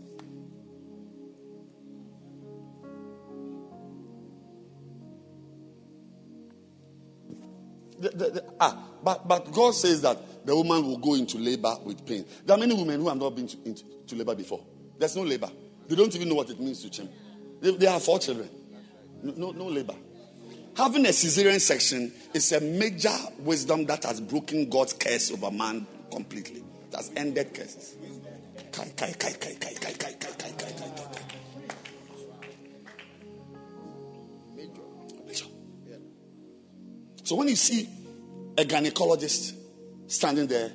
The, 7.99 8.09
the, 8.09 8.29
the, 8.31 8.53
ah, 8.59 8.83
but, 9.01 9.29
but 9.29 9.49
God 9.53 9.73
says 9.75 10.01
that 10.01 10.17
the 10.45 10.55
woman 10.55 10.85
will 10.85 10.97
go 10.97 11.13
into 11.15 11.37
labor 11.37 11.75
with 11.83 12.05
pain. 12.05 12.25
There 12.45 12.55
are 12.55 12.59
many 12.59 12.73
women 12.73 12.99
who 12.99 13.09
have 13.09 13.17
not 13.17 13.35
been 13.35 13.47
to, 13.47 13.57
into, 13.65 13.83
to 14.07 14.15
labor 14.15 14.35
before. 14.35 14.63
There's 14.97 15.15
no 15.15 15.23
labor. 15.23 15.49
They 15.87 15.95
don't 15.95 16.13
even 16.15 16.29
know 16.29 16.35
what 16.35 16.49
it 16.49 16.59
means 16.59 16.81
to 16.83 16.89
chim. 16.89 17.09
They, 17.61 17.71
they 17.75 17.85
have 17.87 18.03
four 18.03 18.19
children. 18.19 18.49
No, 19.21 19.51
no, 19.51 19.65
labor. 19.67 19.95
Having 20.75 21.05
a 21.05 21.09
cesarean 21.09 21.61
section 21.61 22.11
is 22.33 22.51
a 22.51 22.59
major 22.59 23.15
wisdom 23.39 23.85
that 23.85 24.03
has 24.03 24.19
broken 24.19 24.69
God's 24.69 24.93
curse 24.93 25.31
over 25.31 25.49
man 25.49 25.87
completely. 26.11 26.63
It 26.91 26.95
has 26.95 27.11
ended 27.15 27.53
curses. 27.53 27.95
Kai, 28.71 28.91
kai, 28.97 29.13
kai, 29.13 29.31
kai, 29.33 29.53
kai, 29.53 29.73
kai, 29.73 29.93
kai, 29.93 30.13
kai, 30.13 30.13
kai, 30.13 30.51
kai, 30.51 30.51
kai, 30.51 30.71
kai. 30.75 31.23
So 37.23 37.37
when 37.37 37.47
you 37.47 37.55
see 37.55 37.87
a 38.57 38.65
gynecologist 38.65 39.55
standing 40.13 40.47
there, 40.47 40.71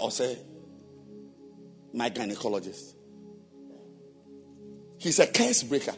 or 0.00 0.10
say, 0.10 0.38
my 1.92 2.08
gynecologist, 2.10 2.94
he's 4.98 5.18
a 5.18 5.26
curse 5.26 5.62
breaker. 5.62 5.94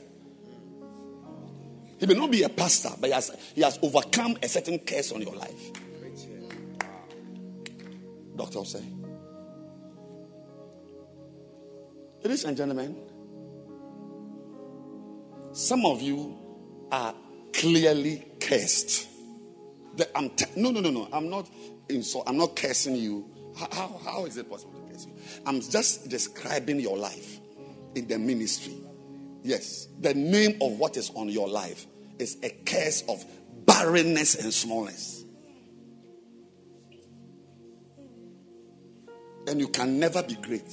He 1.98 2.06
may 2.06 2.14
not 2.14 2.30
be 2.30 2.42
a 2.42 2.48
pastor, 2.48 2.90
but 3.00 3.06
he 3.06 3.12
has, 3.14 3.30
he 3.54 3.60
has 3.62 3.78
overcome 3.80 4.36
a 4.42 4.48
certain 4.48 4.80
curse 4.80 5.12
on 5.12 5.22
your 5.22 5.36
life. 5.36 5.70
Doctor 8.34 8.64
say. 8.64 8.82
Ladies 12.24 12.44
and 12.44 12.56
gentlemen, 12.56 12.96
some 15.52 15.86
of 15.86 16.02
you 16.02 16.38
are 16.90 17.14
clearly 17.52 18.24
cursed. 18.40 19.06
I'm 20.14 20.30
te- 20.30 20.46
no, 20.56 20.70
no, 20.70 20.80
no, 20.80 20.90
no. 20.90 21.08
I'm 21.12 21.28
not 21.28 21.48
insult. 21.88 22.24
I'm 22.28 22.36
not 22.36 22.56
cursing 22.56 22.96
you. 22.96 23.28
How, 23.58 23.68
how, 23.72 24.00
how 24.04 24.24
is 24.26 24.36
it 24.36 24.48
possible 24.48 24.72
to 24.72 24.92
curse 24.92 25.06
you? 25.06 25.12
I'm 25.44 25.60
just 25.60 26.08
describing 26.08 26.80
your 26.80 26.96
life 26.96 27.38
in 27.94 28.08
the 28.08 28.18
ministry. 28.18 28.74
Yes, 29.42 29.88
the 30.00 30.14
name 30.14 30.58
of 30.60 30.78
what 30.78 30.96
is 30.96 31.10
on 31.14 31.28
your 31.28 31.48
life 31.48 31.86
is 32.18 32.38
a 32.42 32.50
curse 32.64 33.02
of 33.08 33.24
barrenness 33.66 34.36
and 34.36 34.52
smallness. 34.52 35.24
And 39.48 39.58
you 39.58 39.68
can 39.68 39.98
never 39.98 40.22
be 40.22 40.36
great. 40.36 40.72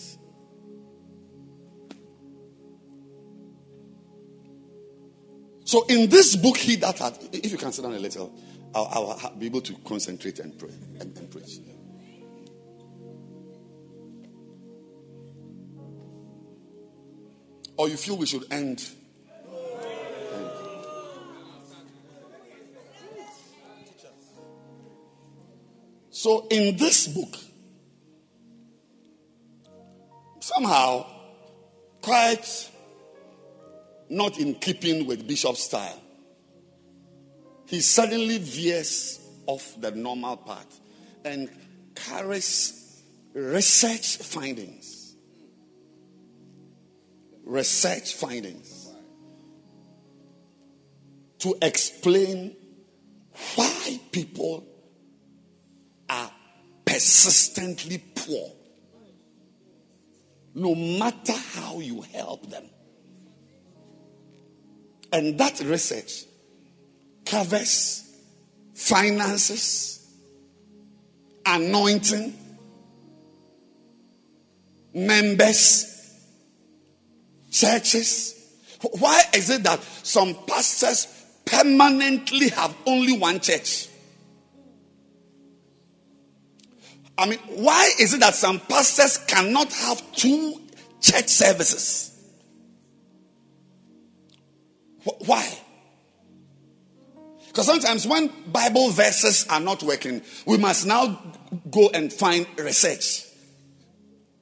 So, 5.65 5.85
in 5.85 6.09
this 6.09 6.35
book, 6.35 6.57
he 6.57 6.77
that 6.77 6.97
had, 6.97 7.17
if 7.31 7.51
you 7.51 7.57
can 7.57 7.71
sit 7.71 7.83
down 7.83 7.93
a 7.93 7.99
little, 7.99 8.33
I'll, 8.75 9.33
be 9.37 9.47
able 9.47 9.61
to 9.61 9.73
concentrate 9.85 10.39
and 10.39 10.57
pray 10.57 10.69
and, 10.99 11.17
and 11.17 11.31
preach. 11.31 11.59
Or 17.77 17.87
you 17.87 17.97
feel 17.97 18.17
we 18.17 18.25
should 18.25 18.45
end 18.51 18.83
So, 26.21 26.47
in 26.49 26.75
this 26.75 27.07
book, 27.07 27.33
somehow, 30.41 31.05
quite 32.01 32.69
not 34.09 34.37
in 34.37 34.55
keeping 34.55 35.07
with 35.07 35.25
Bishop's 35.25 35.63
style, 35.63 35.97
he 37.69 37.81
suddenly 37.81 38.39
veers 38.39 39.19
off 39.45 39.79
the 39.79 39.91
normal 39.91 40.37
path 40.37 40.79
and 41.23 41.47
carries 41.93 43.03
research 43.33 44.17
findings. 44.17 45.15
Research 47.45 48.15
findings 48.15 48.89
to 51.39 51.55
explain 51.61 52.55
why 53.55 53.99
people 54.11 54.65
are 56.09 56.31
persistently 56.85 58.03
poor. 58.15 58.51
No 60.55 60.73
matter 60.73 61.33
how 61.53 61.79
you 61.79 62.01
help 62.01 62.49
them. 62.49 62.65
And 65.13 65.39
that 65.39 65.59
research 65.61 66.25
covers 67.29 68.11
finances, 68.73 70.07
anointing, 71.45 72.33
members, 74.93 76.19
churches. 77.51 78.35
Why 78.81 79.21
is 79.33 79.49
it 79.49 79.63
that 79.63 79.81
some 79.83 80.35
pastors 80.47 81.07
permanently 81.45 82.49
have 82.49 82.75
only 82.85 83.17
one 83.17 83.39
church? 83.39 83.87
I 87.17 87.29
mean, 87.29 87.39
why 87.47 87.91
is 87.99 88.13
it 88.13 88.21
that 88.21 88.33
some 88.33 88.59
pastors 88.61 89.17
cannot 89.17 89.71
have 89.73 90.11
two 90.13 90.61
church 91.01 91.27
services? 91.27 92.17
Why? 95.25 95.59
Because 97.49 97.65
sometimes 97.65 98.05
when 98.05 98.31
Bible 98.51 98.91
verses 98.91 99.45
are 99.49 99.59
not 99.59 99.81
working, 99.81 100.21
we 100.45 100.57
must 100.57 100.85
now 100.85 101.19
go 101.71 101.89
and 101.89 102.13
find 102.13 102.45
research 102.59 103.25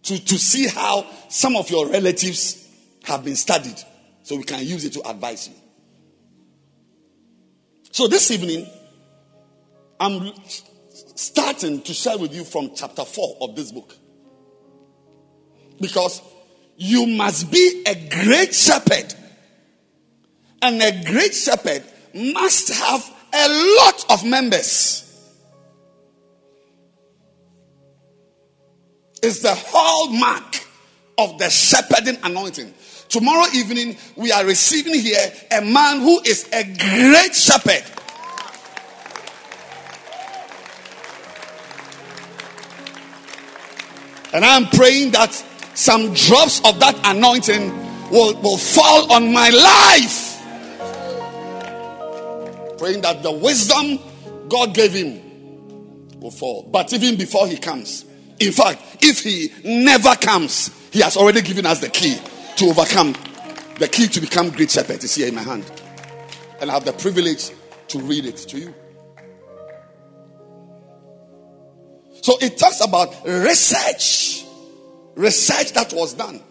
to, 0.04 0.24
to 0.24 0.38
see 0.38 0.68
how 0.68 1.08
some 1.30 1.56
of 1.56 1.70
your 1.70 1.88
relatives 1.88 2.68
have 3.06 3.24
been 3.24 3.38
studied 3.38 3.78
so 4.24 4.36
we 4.36 4.44
can 4.44 4.60
use 4.60 4.84
it 4.84 4.92
to 4.94 5.10
advise 5.10 5.48
you. 5.48 5.56
So 7.92 8.10
this 8.10 8.30
evening, 8.30 8.68
I'm 10.02 10.34
starting 11.16 11.82
to 11.84 11.94
share 11.94 12.18
with 12.18 12.36
you 12.36 12.44
from 12.44 12.72
chapter 12.76 13.06
4 13.06 13.38
of 13.40 13.56
this 13.56 13.72
book. 13.72 13.96
Because 15.80 16.22
you 16.76 17.08
must 17.08 17.50
be 17.50 17.84
a 17.88 17.96
great 18.10 18.54
shepherd. 18.54 19.14
And 20.62 20.82
a 20.82 21.04
great 21.06 21.34
shepherd 21.34 21.84
must 22.34 22.74
have 22.74 23.14
a 23.34 23.76
lot 23.80 24.06
of 24.10 24.26
members. 24.26 25.04
It's 29.22 29.40
the 29.40 29.54
hallmark 29.56 30.66
of 31.18 31.38
the 31.38 31.50
shepherding 31.50 32.18
anointing. 32.24 32.74
Tomorrow 33.10 33.48
evening, 33.54 33.98
we 34.16 34.32
are 34.32 34.46
receiving 34.46 34.94
here 34.94 35.32
a 35.52 35.62
man 35.62 36.02
who 36.02 36.20
is 36.22 36.48
a 36.52 36.64
great 36.64 37.36
shepherd. 37.36 37.84
And 44.34 44.44
I'm 44.44 44.68
praying 44.68 45.12
that 45.12 45.34
some 45.74 46.14
drops 46.14 46.60
of 46.66 46.80
that 46.80 47.00
anointing 47.06 47.72
will, 48.12 48.40
will 48.42 48.58
fall 48.58 49.12
on 49.12 49.32
my 49.32 49.50
life. 49.50 50.37
Praying 52.78 53.02
that 53.02 53.24
the 53.24 53.32
wisdom 53.32 54.00
God 54.50 54.74
gave 54.74 54.94
him 54.94 56.20
will 56.20 56.32
fall. 56.32 56.64
But 56.72 56.92
even 56.94 57.18
before 57.18 57.48
he 57.48 57.58
comes, 57.58 58.06
in 58.40 58.52
fact, 58.52 58.82
if 59.02 59.22
he 59.24 59.52
never 59.64 60.16
comes, 60.16 60.72
he 60.92 61.02
has 61.02 61.18
already 61.18 61.42
given 61.42 61.66
us 61.66 61.80
the 61.80 61.90
key 61.90 62.18
to 62.58 62.66
overcome 62.66 63.16
The 63.80 63.88
key 63.88 64.08
to 64.08 64.20
become 64.20 64.50
great 64.50 64.72
shepherd 64.72 65.04
is 65.04 65.14
here 65.14 65.28
in 65.28 65.36
my 65.36 65.44
hand. 65.44 65.64
And 66.60 66.72
I 66.72 66.74
have 66.74 66.86
the 66.86 66.94
privilege 66.94 67.52
to 67.90 68.00
read 68.00 68.26
it 68.26 68.38
to 68.38 68.58
you. 68.58 68.74
So 72.24 72.38
it 72.42 72.58
talks 72.58 72.84
about 72.84 73.14
research. 73.24 74.46
Research 75.16 75.74
that 75.74 75.94
was 75.94 76.16
done. 76.16 76.42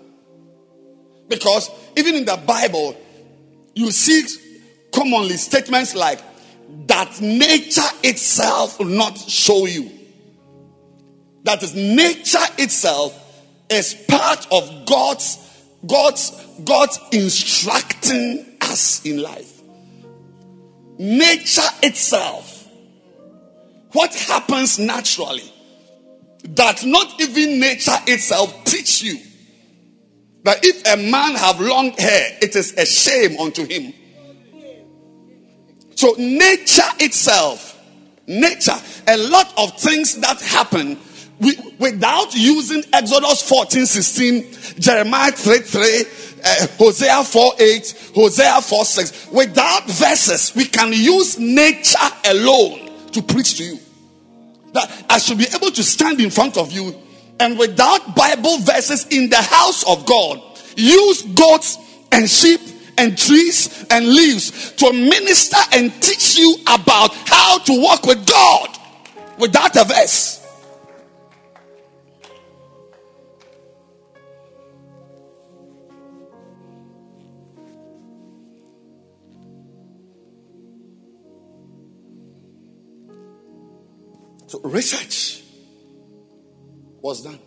Because 1.28 1.68
even 1.96 2.14
in 2.14 2.24
the 2.24 2.36
Bible, 2.36 2.96
you 3.74 3.90
see 3.90 4.24
commonly 4.96 5.36
statements 5.36 5.94
like 5.94 6.20
that 6.86 7.20
nature 7.20 7.82
itself 8.02 8.78
will 8.78 8.86
not 8.86 9.18
show 9.18 9.66
you. 9.66 9.90
That 11.44 11.62
is, 11.62 11.74
nature 11.74 12.46
itself 12.58 13.14
is 13.68 13.94
part 14.08 14.46
of 14.50 14.86
God's 14.86 15.42
God's 15.86 16.30
God's 16.64 16.98
instructing 17.12 18.56
us 18.62 19.04
in 19.04 19.22
life. 19.22 19.60
Nature 20.98 21.68
itself. 21.82 22.66
What 23.92 24.14
happens 24.14 24.78
naturally 24.78 25.52
that 26.42 26.84
not 26.86 27.20
even 27.20 27.60
nature 27.60 27.98
itself 28.06 28.64
teach 28.64 29.02
you 29.02 29.18
that 30.44 30.64
if 30.64 30.86
a 30.86 30.96
man 31.10 31.34
have 31.34 31.60
long 31.60 31.90
hair, 31.92 32.38
it 32.40 32.56
is 32.56 32.72
a 32.78 32.86
shame 32.86 33.38
unto 33.38 33.66
him. 33.66 33.92
So 35.96 36.14
nature 36.18 36.82
itself, 37.00 37.80
nature, 38.26 38.76
a 39.08 39.16
lot 39.16 39.52
of 39.58 39.76
things 39.78 40.16
that 40.20 40.40
happen 40.40 40.98
we, 41.38 41.54
without 41.78 42.34
using 42.34 42.82
Exodus 42.92 43.46
14, 43.48 43.84
16, 43.84 44.80
Jeremiah 44.80 45.32
3, 45.32 45.58
3, 45.58 46.04
uh, 46.44 46.66
Hosea 46.78 47.24
4, 47.24 47.52
8, 47.58 48.10
Hosea 48.14 48.60
4, 48.62 48.84
6, 48.84 49.28
without 49.32 49.84
verses, 49.86 50.54
we 50.54 50.64
can 50.64 50.92
use 50.92 51.38
nature 51.38 51.98
alone 52.24 52.90
to 53.12 53.22
preach 53.22 53.58
to 53.58 53.64
you. 53.64 53.78
That 54.72 55.04
I 55.10 55.18
should 55.18 55.38
be 55.38 55.46
able 55.54 55.70
to 55.72 55.82
stand 55.82 56.20
in 56.20 56.30
front 56.30 56.56
of 56.56 56.72
you 56.72 56.94
and 57.38 57.58
without 57.58 58.16
Bible 58.16 58.58
verses 58.58 59.06
in 59.08 59.28
the 59.28 59.42
house 59.42 59.86
of 59.86 60.06
God, 60.06 60.40
use 60.76 61.22
goats 61.22 61.78
and 62.12 62.28
sheep 62.28 62.60
and 62.98 63.16
trees 63.16 63.84
and 63.90 64.06
leaves 64.06 64.72
to 64.72 64.92
minister 64.92 65.58
and 65.72 65.92
teach 66.02 66.38
you 66.38 66.56
about 66.66 67.14
how 67.26 67.58
to 67.58 67.80
walk 67.80 68.06
with 68.06 68.26
God 68.26 68.78
without 69.38 69.76
a 69.76 69.84
verse. 69.84 70.42
So 84.48 84.60
research 84.62 85.42
was 87.00 87.24
done. 87.24 87.40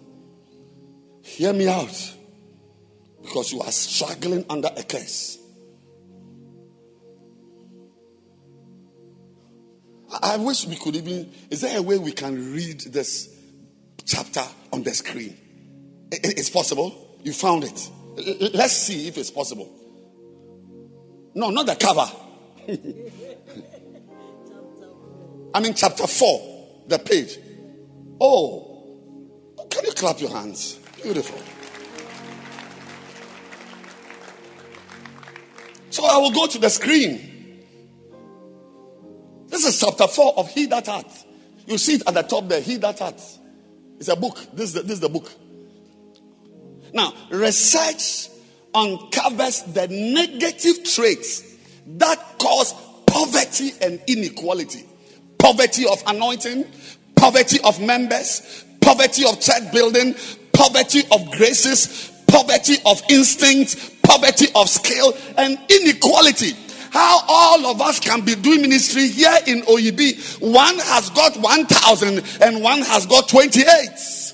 Hear 1.23 1.53
me 1.53 1.67
out. 1.67 2.15
Because 3.21 3.51
you 3.51 3.61
are 3.61 3.71
struggling 3.71 4.45
under 4.49 4.69
a 4.75 4.83
curse. 4.83 5.38
I 10.21 10.37
wish 10.37 10.65
we 10.65 10.75
could 10.75 10.95
even. 10.95 11.31
Is 11.49 11.61
there 11.61 11.77
a 11.77 11.81
way 11.81 11.97
we 11.97 12.11
can 12.11 12.53
read 12.53 12.81
this 12.81 13.29
chapter 14.05 14.43
on 14.73 14.83
the 14.83 14.93
screen? 14.93 15.37
It's 16.11 16.49
possible. 16.49 17.17
You 17.23 17.33
found 17.33 17.63
it. 17.63 17.89
Let's 18.53 18.73
see 18.73 19.07
if 19.07 19.17
it's 19.17 19.31
possible. 19.31 19.69
No, 21.35 21.51
not 21.51 21.67
the 21.67 21.75
cover. 21.75 22.09
I 25.53 25.59
mean, 25.59 25.73
chapter 25.73 26.07
4, 26.07 26.85
the 26.87 26.99
page. 26.99 27.37
Oh, 28.19 28.65
can 29.69 29.85
you 29.85 29.91
clap 29.91 30.19
your 30.19 30.31
hands? 30.31 30.79
Beautiful. 31.01 31.39
So 35.91 36.05
I 36.05 36.17
will 36.17 36.31
go 36.31 36.47
to 36.47 36.57
the 36.57 36.69
screen. 36.69 37.28
This 39.49 39.65
is 39.65 39.79
chapter 39.79 40.07
4 40.07 40.37
of 40.37 40.49
He 40.49 40.65
That 40.67 40.85
Hath. 40.85 41.25
You 41.65 41.77
see 41.77 41.95
it 41.95 42.03
at 42.07 42.13
the 42.13 42.23
top 42.23 42.47
there. 42.47 42.61
He 42.61 42.77
That 42.77 42.99
Hath. 42.99 43.39
It's 43.99 44.07
a 44.07 44.15
book. 44.15 44.37
This 44.53 44.69
is 44.69 44.73
the, 44.73 44.81
this 44.83 44.93
is 44.93 44.99
the 44.99 45.09
book. 45.09 45.31
Now, 46.93 47.13
research 47.29 48.29
uncovers 48.73 49.63
the 49.63 49.87
negative 49.87 50.83
traits 50.83 51.43
that 51.85 52.39
cause 52.39 52.73
poverty 53.05 53.73
and 53.81 53.99
inequality 54.07 54.85
poverty 55.39 55.87
of 55.87 56.03
anointing, 56.05 56.65
poverty 57.15 57.57
of 57.63 57.81
members, 57.81 58.65
poverty 58.81 59.23
of 59.25 59.39
church 59.41 59.71
building, 59.73 60.13
poverty 60.53 61.01
of 61.11 61.31
graces, 61.31 62.11
poverty 62.27 62.75
of 62.85 63.01
instinct, 63.09 64.03
poverty 64.03 64.47
of 64.53 64.69
skill, 64.69 65.17
and 65.37 65.57
inequality 65.69 66.53
how 66.91 67.21
all 67.27 67.65
of 67.67 67.81
us 67.81 67.99
can 67.99 68.21
be 68.21 68.35
doing 68.35 68.61
ministry 68.61 69.07
here 69.07 69.37
in 69.47 69.61
OEB. 69.61 70.41
One 70.41 70.79
has 70.79 71.09
got 71.11 71.37
1,000 71.37 72.23
and 72.41 72.61
one 72.61 72.81
has 72.81 73.05
got 73.05 73.29
28. 73.29 74.29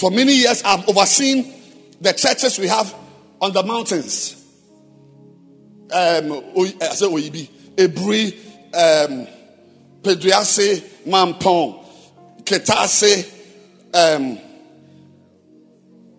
For 0.00 0.10
many 0.10 0.32
years, 0.32 0.62
I've 0.62 0.88
overseen 0.88 1.52
the 2.00 2.12
churches 2.14 2.58
we 2.58 2.68
have 2.68 2.94
on 3.40 3.52
the 3.52 3.62
mountains. 3.62 4.36
Um, 5.92 6.32
I 6.56 6.94
said 6.94 7.08
OEB, 7.08 7.48
Aburi, 7.76 8.32
um, 8.72 9.26
Pedriase, 10.00 10.80
Mampong, 11.04 11.84
Ketase, 12.44 13.30
um, 13.92 14.38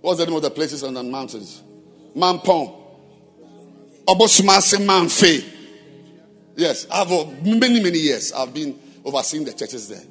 What's 0.02 0.20
the 0.20 0.26
name 0.26 0.36
of 0.36 0.42
the 0.42 0.50
places 0.50 0.84
on 0.84 0.96
the 0.96 1.04
mountains? 1.04 1.62
Mampong. 2.16 2.76
Obosomase 4.08 4.78
Mamfe. 4.84 5.48
Yes, 6.56 6.88
I've 6.92 7.10
many, 7.46 7.82
many 7.82 8.00
years 8.00 8.34
I've 8.34 8.54
been 8.54 8.78
overseeing 9.06 9.46
the 9.46 9.54
churches 9.54 9.88
there. 9.88 10.04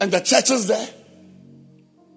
And 0.00 0.10
the 0.10 0.20
churches 0.20 0.66
there, 0.66 0.88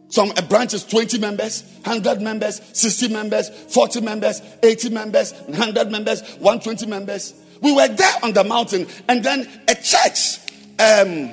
some 0.09 0.31
branches 0.49 0.83
20 0.85 1.19
members, 1.19 1.63
100 1.83 2.21
members, 2.21 2.61
60 2.73 3.09
members, 3.09 3.49
40 3.49 4.01
members, 4.01 4.41
80 4.63 4.89
members, 4.89 5.33
100 5.33 5.91
members, 5.91 6.21
120 6.35 6.85
members. 6.85 7.33
We 7.61 7.73
were 7.73 7.87
there 7.87 8.13
on 8.23 8.33
the 8.33 8.43
mountain, 8.43 8.87
and 9.07 9.23
then 9.23 9.47
a 9.67 9.75
church, 9.75 10.39
um, 10.79 11.31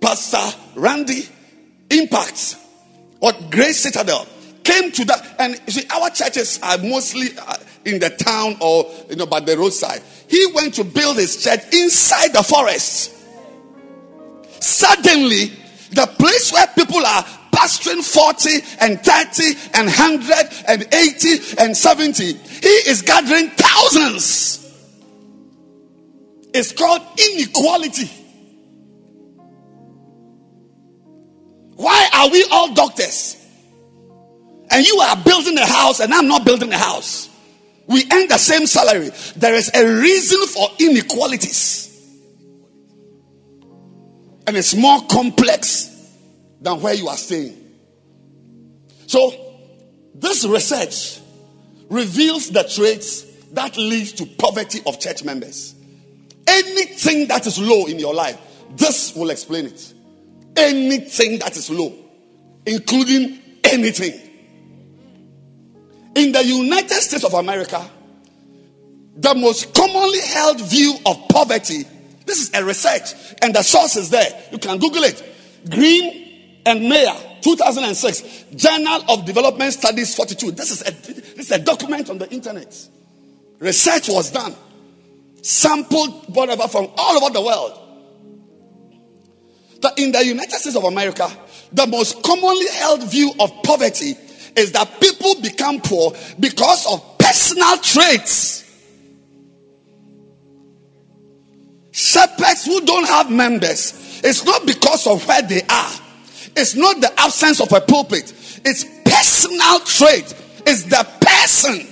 Pastor 0.00 0.58
Randy 0.74 1.28
Impact 1.90 2.56
what 3.20 3.50
Grace 3.50 3.78
Citadel 3.78 4.26
came 4.64 4.90
to 4.92 5.04
that. 5.06 5.36
And 5.38 5.60
see, 5.72 5.84
our 5.94 6.10
churches 6.10 6.58
are 6.62 6.78
mostly 6.78 7.28
uh, 7.38 7.54
in 7.84 8.00
the 8.00 8.10
town 8.10 8.56
or, 8.60 8.90
you 9.08 9.16
know, 9.16 9.26
by 9.26 9.40
the 9.40 9.56
roadside. 9.56 10.02
He 10.28 10.46
went 10.54 10.74
to 10.74 10.84
build 10.84 11.16
his 11.16 11.42
church 11.42 11.60
inside 11.72 12.32
the 12.32 12.42
forest. 12.42 13.14
Suddenly, 14.62 15.52
the 15.92 16.06
place 16.18 16.52
where 16.52 16.66
people 16.68 17.04
are 17.04 17.22
pastoring 17.52 18.02
40 18.02 18.50
and 18.80 19.02
30 19.02 19.44
and 19.74 19.86
100 19.86 20.64
and 20.68 20.94
80 20.94 21.62
and 21.62 21.76
70, 21.76 22.32
he 22.32 22.68
is 22.88 23.02
gathering 23.02 23.50
thousands. 23.50 24.56
It's 26.52 26.72
called 26.72 27.02
inequality. 27.18 28.10
Why 31.80 32.10
are 32.12 32.28
we 32.28 32.44
all 32.50 32.74
doctors? 32.74 33.38
And 34.70 34.86
you 34.86 34.98
are 34.98 35.16
building 35.16 35.56
a 35.56 35.64
house 35.64 36.00
and 36.00 36.12
I'm 36.12 36.28
not 36.28 36.44
building 36.44 36.70
a 36.74 36.76
house. 36.76 37.30
We 37.86 38.04
earn 38.12 38.28
the 38.28 38.36
same 38.36 38.66
salary. 38.66 39.08
There 39.36 39.54
is 39.54 39.70
a 39.74 39.82
reason 39.98 40.46
for 40.48 40.68
inequalities. 40.78 41.86
And 44.46 44.58
it's 44.58 44.74
more 44.74 45.00
complex 45.10 45.88
than 46.60 46.82
where 46.82 46.92
you 46.92 47.08
are 47.08 47.16
staying. 47.16 47.56
So, 49.06 49.32
this 50.14 50.44
research 50.44 51.18
reveals 51.88 52.50
the 52.50 52.64
traits 52.64 53.22
that 53.52 53.78
lead 53.78 54.06
to 54.18 54.26
poverty 54.26 54.80
of 54.84 55.00
church 55.00 55.24
members. 55.24 55.74
Anything 56.46 57.28
that 57.28 57.46
is 57.46 57.58
low 57.58 57.86
in 57.86 57.98
your 57.98 58.12
life, 58.12 58.38
this 58.76 59.16
will 59.16 59.30
explain 59.30 59.64
it 59.64 59.94
anything 60.60 61.38
that 61.38 61.56
is 61.56 61.70
low, 61.70 61.92
including 62.66 63.40
anything. 63.64 64.12
In 66.14 66.32
the 66.32 66.44
United 66.44 67.00
States 67.00 67.24
of 67.24 67.34
America, 67.34 67.88
the 69.16 69.34
most 69.34 69.74
commonly 69.74 70.20
held 70.20 70.60
view 70.60 70.96
of 71.06 71.28
poverty, 71.28 71.84
this 72.26 72.42
is 72.42 72.54
a 72.54 72.64
research, 72.64 73.12
and 73.42 73.54
the 73.54 73.62
source 73.62 73.96
is 73.96 74.10
there. 74.10 74.28
You 74.52 74.58
can 74.58 74.78
Google 74.78 75.04
it. 75.04 75.22
Green 75.68 76.60
and 76.66 76.88
Mayer, 76.88 77.14
2006, 77.42 78.44
Journal 78.54 79.02
of 79.08 79.24
Development 79.24 79.72
Studies 79.72 80.14
42. 80.14 80.52
This 80.52 80.70
is 80.70 80.82
a, 80.82 80.90
this 80.90 81.46
is 81.46 81.50
a 81.52 81.58
document 81.58 82.10
on 82.10 82.18
the 82.18 82.30
internet. 82.30 82.88
Research 83.58 84.08
was 84.08 84.30
done, 84.30 84.54
sampled 85.42 86.34
whatever 86.34 86.66
from 86.68 86.88
all 86.96 87.22
over 87.22 87.32
the 87.32 87.40
world. 87.42 87.79
That 89.80 89.98
in 89.98 90.12
the 90.12 90.24
United 90.24 90.56
States 90.56 90.76
of 90.76 90.84
America, 90.84 91.30
the 91.72 91.86
most 91.86 92.22
commonly 92.22 92.66
held 92.74 93.02
view 93.10 93.32
of 93.40 93.50
poverty 93.62 94.14
is 94.56 94.72
that 94.72 95.00
people 95.00 95.40
become 95.40 95.80
poor 95.80 96.12
because 96.38 96.86
of 96.86 97.18
personal 97.18 97.78
traits. 97.78 98.58
Shepherds 101.92 102.66
who 102.66 102.80
don't 102.82 103.06
have 103.06 103.30
members, 103.30 104.20
it's 104.22 104.44
not 104.44 104.66
because 104.66 105.06
of 105.06 105.26
where 105.26 105.42
they 105.42 105.62
are. 105.62 105.92
It's 106.56 106.74
not 106.74 107.00
the 107.00 107.12
absence 107.20 107.60
of 107.60 107.72
a 107.72 107.80
pulpit. 107.80 108.32
It's 108.64 108.84
personal 109.04 109.80
trait. 109.80 110.34
It's 110.66 110.84
the 110.84 111.06
person. 111.20 111.86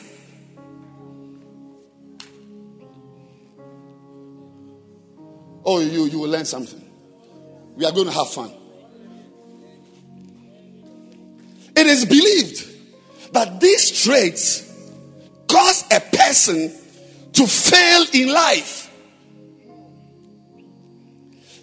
Oh, 5.64 5.80
you, 5.80 6.06
you 6.06 6.18
will 6.20 6.30
learn 6.30 6.44
something. 6.44 6.87
We 7.78 7.84
are 7.84 7.92
going 7.92 8.08
to 8.08 8.12
have 8.12 8.28
fun. 8.28 8.50
It 11.76 11.86
is 11.86 12.04
believed 12.06 13.32
that 13.32 13.60
these 13.60 14.02
traits 14.02 14.68
cause 15.46 15.84
a 15.92 16.00
person 16.00 16.74
to 17.34 17.46
fail 17.46 18.04
in 18.12 18.32
life. 18.32 18.92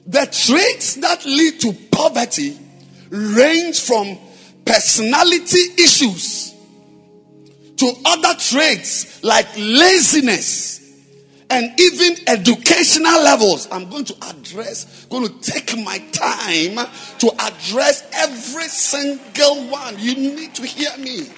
The 0.08 0.26
traits 0.32 0.96
that 0.96 1.26
lead 1.26 1.60
to 1.60 1.74
poverty 1.92 2.58
range 3.10 3.82
from 3.82 4.18
personality 4.64 5.84
issues 5.84 6.54
to 7.76 7.92
other 8.06 8.40
traits 8.40 9.22
like 9.22 9.48
laziness 9.58 10.85
and 11.50 11.80
even 11.80 12.16
educational 12.28 13.22
levels. 13.22 13.68
I'm 13.72 13.90
going 13.90 14.06
to 14.06 14.16
address, 14.30 15.06
going 15.06 15.28
to 15.28 15.52
take 15.52 15.78
my 15.78 16.00
time 16.12 16.88
to 17.20 17.32
address 17.40 18.08
every 18.14 18.68
single 18.68 19.66
one. 19.66 19.96
You 20.00 20.16
need 20.16 20.56
to 20.56 20.66
hear 20.66 20.96
me. 20.98 21.30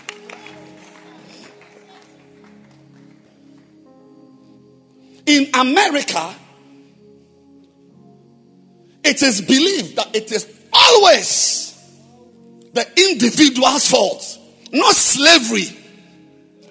In 5.25 5.49
America, 5.53 6.33
it 9.03 9.21
is 9.21 9.41
believed 9.41 9.97
that 9.97 10.15
it 10.15 10.31
is 10.31 10.49
always 10.71 11.67
the 12.73 12.87
individual's 13.11 13.89
fault, 13.89 14.39
not 14.71 14.95
slavery, 14.95 15.77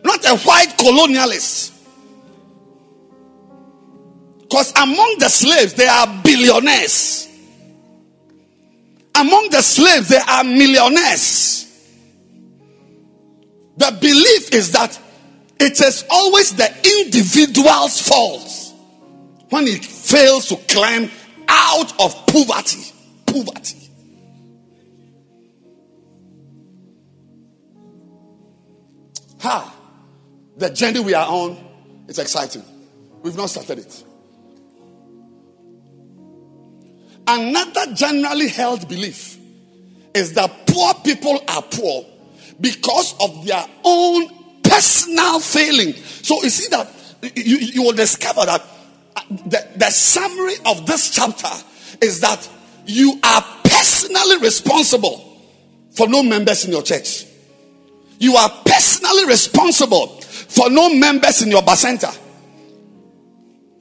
not 0.02 0.24
a 0.24 0.36
white 0.38 0.74
colonialist. 0.78 1.75
Because 4.48 4.72
among 4.76 5.16
the 5.18 5.28
slaves, 5.28 5.74
there 5.74 5.90
are 5.90 6.22
billionaires. 6.22 7.28
Among 9.14 9.48
the 9.50 9.60
slaves, 9.60 10.08
there 10.08 10.22
are 10.22 10.44
millionaires. 10.44 11.64
The 13.76 13.96
belief 14.00 14.54
is 14.54 14.72
that 14.72 14.98
it 15.58 15.80
is 15.80 16.04
always 16.08 16.54
the 16.54 16.68
individual's 17.02 18.00
fault 18.00 18.48
when 19.50 19.66
it 19.66 19.84
fails 19.84 20.48
to 20.48 20.56
climb 20.72 21.10
out 21.48 21.92
of 22.00 22.26
poverty. 22.26 22.92
Poverty. 23.26 23.90
Ha! 29.40 29.74
The 30.56 30.70
journey 30.70 31.00
we 31.00 31.14
are 31.14 31.26
on 31.26 31.58
is 32.06 32.18
exciting. 32.18 32.62
We've 33.22 33.36
not 33.36 33.50
started 33.50 33.78
it. 33.80 34.04
Another 37.26 37.92
generally 37.94 38.48
held 38.48 38.88
belief 38.88 39.38
is 40.14 40.32
that 40.34 40.66
poor 40.66 40.94
people 41.04 41.40
are 41.48 41.62
poor 41.62 42.06
because 42.60 43.14
of 43.20 43.44
their 43.44 43.64
own 43.84 44.28
personal 44.62 45.40
failing. 45.40 45.92
So 45.94 46.42
you 46.42 46.50
see 46.50 46.68
that 46.70 46.88
you, 47.34 47.56
you 47.58 47.82
will 47.82 47.92
discover 47.92 48.44
that 48.46 48.62
uh, 49.16 49.22
the, 49.28 49.68
the 49.76 49.90
summary 49.90 50.54
of 50.66 50.86
this 50.86 51.10
chapter 51.10 51.48
is 52.00 52.20
that 52.20 52.48
you 52.86 53.18
are 53.22 53.44
personally 53.64 54.38
responsible 54.38 55.22
for 55.92 56.08
no 56.08 56.22
members 56.22 56.64
in 56.64 56.72
your 56.72 56.82
church. 56.82 57.26
You 58.18 58.36
are 58.36 58.50
personally 58.64 59.26
responsible 59.26 60.20
for 60.20 60.70
no 60.70 60.94
members 60.94 61.42
in 61.42 61.50
your 61.50 61.62
bacenta. 61.62 62.16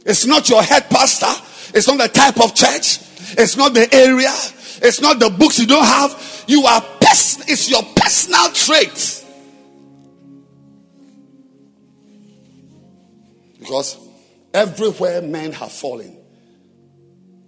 It's 0.05 0.25
not 0.25 0.49
your 0.49 0.61
head 0.61 0.89
pastor. 0.89 1.31
It's 1.73 1.87
not 1.87 1.97
the 1.97 2.07
type 2.07 2.41
of 2.41 2.53
church. 2.53 2.99
It's 3.37 3.57
not 3.57 3.73
the 3.73 3.93
area. 3.93 4.33
It's 4.81 5.01
not 5.01 5.19
the 5.19 5.29
books 5.29 5.59
you 5.59 5.67
don't 5.67 5.85
have. 5.85 6.43
You 6.47 6.65
are 6.65 6.81
pers- 6.99 7.49
it's 7.49 7.69
your 7.69 7.83
personal 7.95 8.49
trait. 8.51 9.23
Because 13.59 13.97
everywhere 14.53 15.21
men 15.21 15.51
have 15.53 15.71
fallen, 15.71 16.17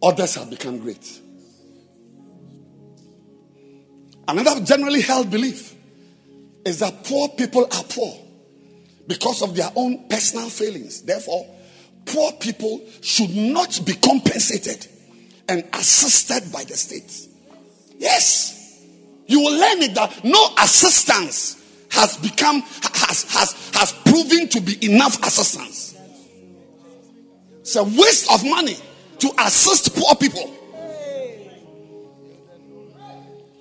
others 0.02 0.36
have 0.36 0.50
become 0.50 0.80
great. 0.80 1.22
Another 4.28 4.60
generally 4.66 5.02
held 5.02 5.30
belief 5.30 5.76
is 6.66 6.80
that 6.80 7.04
poor 7.06 7.30
people 7.30 7.64
are 7.64 7.84
poor 7.84 8.18
because 9.08 9.42
of 9.42 9.56
their 9.56 9.72
own 9.76 10.08
personal 10.10 10.50
failings. 10.50 11.04
Therefore, 11.04 11.46
poor 12.06 12.32
people 12.34 12.82
should 13.02 13.34
not 13.36 13.80
be 13.86 13.94
compensated 13.94 14.88
and 15.50 15.64
assisted 15.74 16.52
by 16.52 16.64
the 16.64 16.76
state. 16.76 17.28
Yes. 17.98 18.84
You 19.28 19.42
will 19.42 19.60
learn 19.60 19.82
it 19.84 19.96
that 19.96 20.24
no 20.24 20.50
assistance 20.60 21.56
has 21.92 22.18
become 22.18 22.62
has 22.62 23.24
has 23.32 23.72
has 23.74 23.92
proven 24.06 24.48
to 24.50 24.62
be 24.62 24.86
enough 24.86 25.22
assistance. 25.26 25.96
It's 27.60 27.76
a 27.76 27.84
waste 27.84 28.32
of 28.32 28.46
money 28.46 28.78
to 29.20 29.32
assist 29.40 29.96
poor 29.96 30.16
people. 30.16 30.54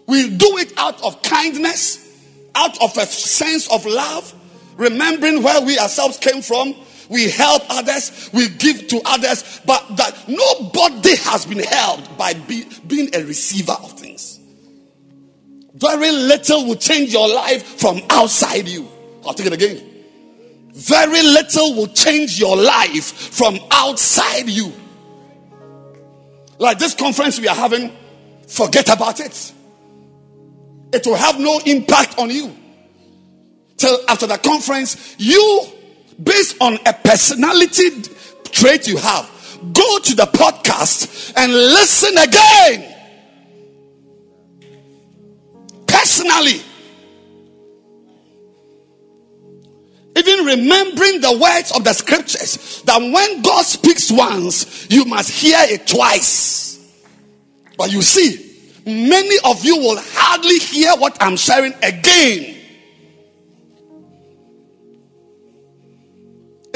We 0.06 0.30
do 0.30 0.58
it 0.58 0.72
out 0.78 1.02
of 1.02 1.20
kindness, 1.22 1.98
out 2.54 2.80
of 2.80 2.96
a 2.96 3.06
sense 3.06 3.68
of 3.72 3.84
love, 3.84 4.32
remembering 4.76 5.42
where 5.42 5.60
we 5.62 5.78
ourselves 5.78 6.18
came 6.18 6.42
from, 6.42 6.76
we 7.08 7.30
help 7.30 7.62
others, 7.68 8.30
we 8.32 8.48
give 8.48 8.88
to 8.88 9.00
others, 9.04 9.60
but 9.64 9.96
that 9.96 10.28
nobody 10.28 11.16
has 11.16 11.46
been 11.46 11.60
helped 11.60 12.16
by 12.18 12.34
be, 12.34 12.64
being 12.86 13.14
a 13.14 13.24
receiver 13.24 13.72
of 13.72 13.92
things. 13.92 14.40
Very 15.74 16.10
little 16.10 16.66
will 16.66 16.76
change 16.76 17.12
your 17.12 17.28
life 17.28 17.62
from 17.62 18.00
outside 18.10 18.66
you. 18.66 18.88
I'll 19.26 19.34
take 19.34 19.46
it 19.46 19.52
again. 19.52 19.96
Very 20.72 21.22
little 21.22 21.74
will 21.74 21.88
change 21.88 22.38
your 22.38 22.56
life 22.56 23.04
from 23.04 23.58
outside 23.70 24.48
you. 24.48 24.72
Like 26.58 26.78
this 26.78 26.94
conference 26.94 27.38
we 27.38 27.48
are 27.48 27.54
having, 27.54 27.94
forget 28.48 28.88
about 28.88 29.20
it. 29.20 29.52
It 30.92 31.06
will 31.06 31.16
have 31.16 31.38
no 31.38 31.60
impact 31.66 32.18
on 32.18 32.30
you. 32.30 32.56
Till 33.76 33.98
after 34.08 34.26
the 34.26 34.38
conference, 34.38 35.16
you 35.18 35.66
based 36.22 36.60
on 36.60 36.78
a 36.86 36.92
personality 36.92 38.02
trait 38.50 38.86
you 38.86 38.96
have, 38.96 39.30
go 39.72 39.98
to 39.98 40.14
the 40.14 40.24
podcast 40.24 41.32
and 41.36 41.52
listen 41.52 42.16
again. 42.18 42.94
Personally. 45.86 46.62
Even 50.16 50.46
remembering 50.46 51.20
the 51.20 51.38
words 51.38 51.72
of 51.72 51.84
the 51.84 51.92
scriptures 51.92 52.82
that 52.82 52.98
when 52.98 53.42
God 53.42 53.66
speaks 53.66 54.10
once, 54.10 54.90
you 54.90 55.04
must 55.04 55.30
hear 55.30 55.58
it 55.60 55.86
twice. 55.86 56.90
But 57.76 57.92
you 57.92 58.00
see, 58.00 58.42
many 58.86 59.36
of 59.44 59.62
you 59.62 59.76
will 59.76 59.98
hardly 60.00 60.58
hear 60.58 60.92
what 60.96 61.18
I'm 61.20 61.36
sharing 61.36 61.74
again. 61.82 62.55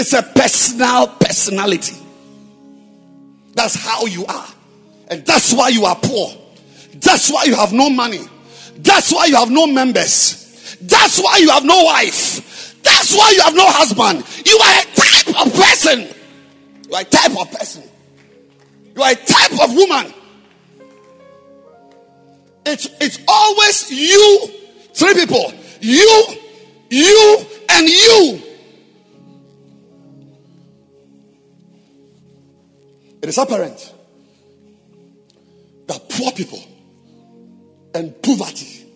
It's 0.00 0.14
a 0.14 0.22
personal 0.22 1.08
personality. 1.08 1.94
That's 3.52 3.74
how 3.74 4.06
you 4.06 4.24
are. 4.24 4.46
And 5.08 5.26
that's 5.26 5.52
why 5.52 5.68
you 5.68 5.84
are 5.84 5.94
poor. 5.94 6.32
That's 6.94 7.30
why 7.30 7.44
you 7.44 7.54
have 7.54 7.74
no 7.74 7.90
money. 7.90 8.20
That's 8.78 9.12
why 9.12 9.26
you 9.26 9.36
have 9.36 9.50
no 9.50 9.66
members. 9.66 10.78
That's 10.80 11.20
why 11.20 11.36
you 11.36 11.50
have 11.50 11.66
no 11.66 11.84
wife. 11.84 12.80
That's 12.82 13.14
why 13.14 13.32
you 13.34 13.42
have 13.42 13.54
no 13.54 13.66
husband. 13.66 14.24
You 14.46 14.56
are 14.56 14.80
a 14.80 14.86
type 14.96 15.46
of 15.46 15.52
person. 15.52 16.08
You 16.88 16.94
are 16.94 17.02
a 17.02 17.04
type 17.04 17.38
of 17.38 17.52
person. 17.52 17.82
You 18.96 19.02
are 19.02 19.12
a 19.12 19.16
type 19.16 19.52
of 19.52 19.74
woman. 19.74 20.14
It's, 22.64 22.88
it's 23.02 23.18
always 23.28 23.90
you, 23.90 24.48
three 24.94 25.12
people. 25.12 25.52
You, 25.82 26.24
you, 26.88 27.44
and 27.68 27.86
you. 27.86 28.49
It 33.22 33.28
is 33.28 33.38
apparent 33.38 33.94
that 35.86 36.08
poor 36.08 36.32
people 36.32 36.62
and 37.94 38.22
poverty 38.22 38.86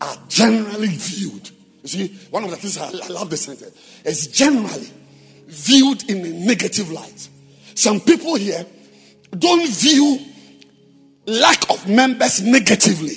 are 0.00 0.16
generally 0.28 0.88
viewed. 0.88 1.50
You 1.82 1.88
see, 1.88 2.08
one 2.30 2.44
of 2.44 2.50
the 2.50 2.56
things 2.56 2.78
I, 2.78 2.86
I 2.86 3.08
love 3.08 3.30
this 3.30 3.42
sentence 3.42 3.76
is 4.04 4.28
generally 4.28 4.88
viewed 5.46 6.08
in 6.08 6.24
a 6.24 6.30
negative 6.46 6.90
light. 6.90 7.28
Some 7.74 8.00
people 8.00 8.36
here 8.36 8.64
don't 9.36 9.68
view 9.68 10.20
lack 11.26 11.68
of 11.70 11.88
members 11.88 12.42
negatively. 12.42 13.16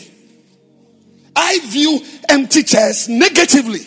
I 1.35 1.59
view 1.65 2.01
empty 2.29 2.63
chairs 2.63 3.07
negatively. 3.07 3.81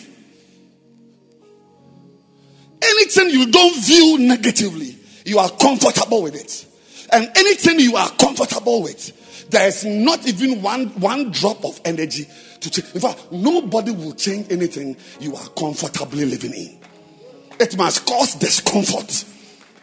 Anything 2.81 3.29
you 3.29 3.51
don't 3.51 3.75
view 3.83 4.17
negatively, 4.19 4.97
you 5.25 5.39
are 5.39 5.49
comfortable 5.49 6.23
with 6.23 6.35
it. 6.35 6.65
And 7.11 7.29
anything 7.35 7.79
you 7.79 7.95
are 7.95 8.09
comfortable 8.11 8.83
with, 8.83 9.49
there 9.49 9.67
is 9.67 9.83
not 9.83 10.25
even 10.27 10.61
one, 10.61 10.87
one 10.99 11.31
drop 11.31 11.63
of 11.65 11.79
energy 11.83 12.25
to 12.61 12.71
change. 12.71 12.95
In 12.95 13.01
fact, 13.01 13.31
nobody 13.31 13.91
will 13.91 14.13
change 14.13 14.51
anything 14.51 14.95
you 15.19 15.35
are 15.35 15.47
comfortably 15.49 16.25
living 16.25 16.53
in. 16.53 16.79
It 17.59 17.77
must 17.77 18.05
cause 18.05 18.35
discomfort 18.35 19.11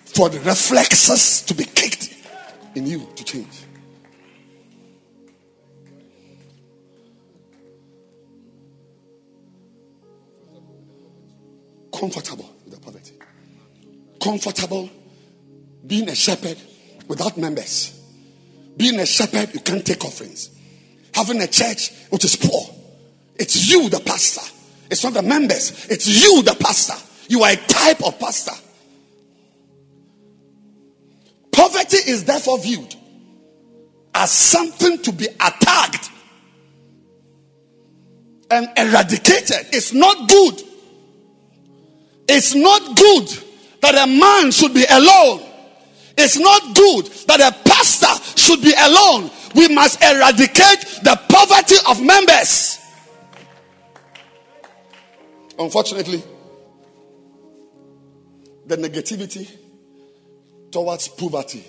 for 0.04 0.28
the 0.28 0.40
reflexes 0.40 1.42
to 1.42 1.54
be 1.54 1.64
kicked 1.64 2.14
in 2.74 2.86
you 2.86 3.06
to 3.14 3.24
change. 3.24 3.64
Comfortable 11.92 12.48
with 12.64 12.74
the 12.74 12.80
poverty. 12.80 13.12
Comfortable 14.22 14.88
being 15.88 16.08
a 16.08 16.14
shepherd 16.14 16.58
without 17.08 17.36
members. 17.36 17.98
Being 18.76 19.00
a 19.00 19.06
shepherd, 19.06 19.52
you 19.54 19.60
can't 19.60 19.84
take 19.84 20.04
offerings. 20.04 20.50
Having 21.14 21.40
a 21.40 21.48
church 21.48 21.90
which 22.10 22.24
is 22.24 22.36
poor. 22.36 22.62
It's 23.34 23.68
you, 23.70 23.88
the 23.88 24.00
pastor. 24.00 24.42
It's 24.90 25.02
not 25.02 25.14
the 25.14 25.22
members. 25.22 25.86
It's 25.90 26.06
you, 26.06 26.42
the 26.42 26.54
pastor. 26.60 26.94
You 27.28 27.42
are 27.42 27.52
a 27.52 27.56
type 27.56 28.04
of 28.04 28.18
pastor. 28.18 28.52
Poverty 31.50 31.96
is 31.96 32.24
therefore 32.24 32.58
viewed 32.60 32.94
as 34.14 34.30
something 34.30 35.02
to 35.02 35.12
be 35.12 35.26
attacked 35.26 36.10
and 38.50 38.68
eradicated. 38.76 39.66
It's 39.72 39.92
not 39.92 40.28
good. 40.28 40.62
It's 42.28 42.54
not 42.54 42.96
good 42.96 43.28
that 43.80 43.94
a 43.94 44.06
man 44.06 44.50
should 44.52 44.74
be 44.74 44.84
alone. 44.88 45.47
It's 46.20 46.36
not 46.36 46.74
good 46.74 47.06
that 47.28 47.40
a 47.40 47.68
pastor 47.68 48.08
should 48.36 48.60
be 48.60 48.74
alone. 48.76 49.30
We 49.54 49.68
must 49.72 50.02
eradicate 50.02 50.80
the 51.04 51.18
poverty 51.28 51.76
of 51.88 52.02
members. 52.02 52.80
Unfortunately, 55.56 56.22
the 58.66 58.76
negativity 58.76 59.48
towards 60.72 61.06
poverty 61.06 61.64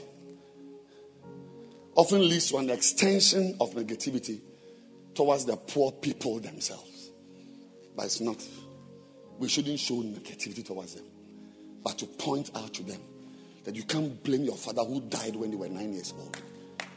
often 1.95 2.27
leads 2.27 2.49
to 2.49 2.57
an 2.57 2.71
extension 2.71 3.55
of 3.61 3.75
negativity 3.75 4.39
towards 5.13 5.45
the 5.45 5.57
poor 5.57 5.91
people 5.91 6.39
themselves. 6.39 7.11
But 7.95 8.05
it's 8.05 8.19
not. 8.19 8.43
We 9.37 9.47
shouldn't 9.47 9.79
show 9.79 10.01
negativity 10.01 10.65
towards 10.65 10.95
them, 10.95 11.05
but 11.83 11.99
to 11.99 12.07
point 12.07 12.49
out 12.55 12.73
to 12.73 12.83
them 12.83 12.99
that 13.70 13.76
you 13.76 13.84
can't 13.84 14.24
blame 14.24 14.45
your 14.45 14.55
father 14.55 14.84
who 14.84 14.99
died 14.99 15.36
when 15.36 15.51
they 15.51 15.55
were 15.55 15.70
nine 15.70 15.93
years 15.93 16.11
old. 16.17 16.36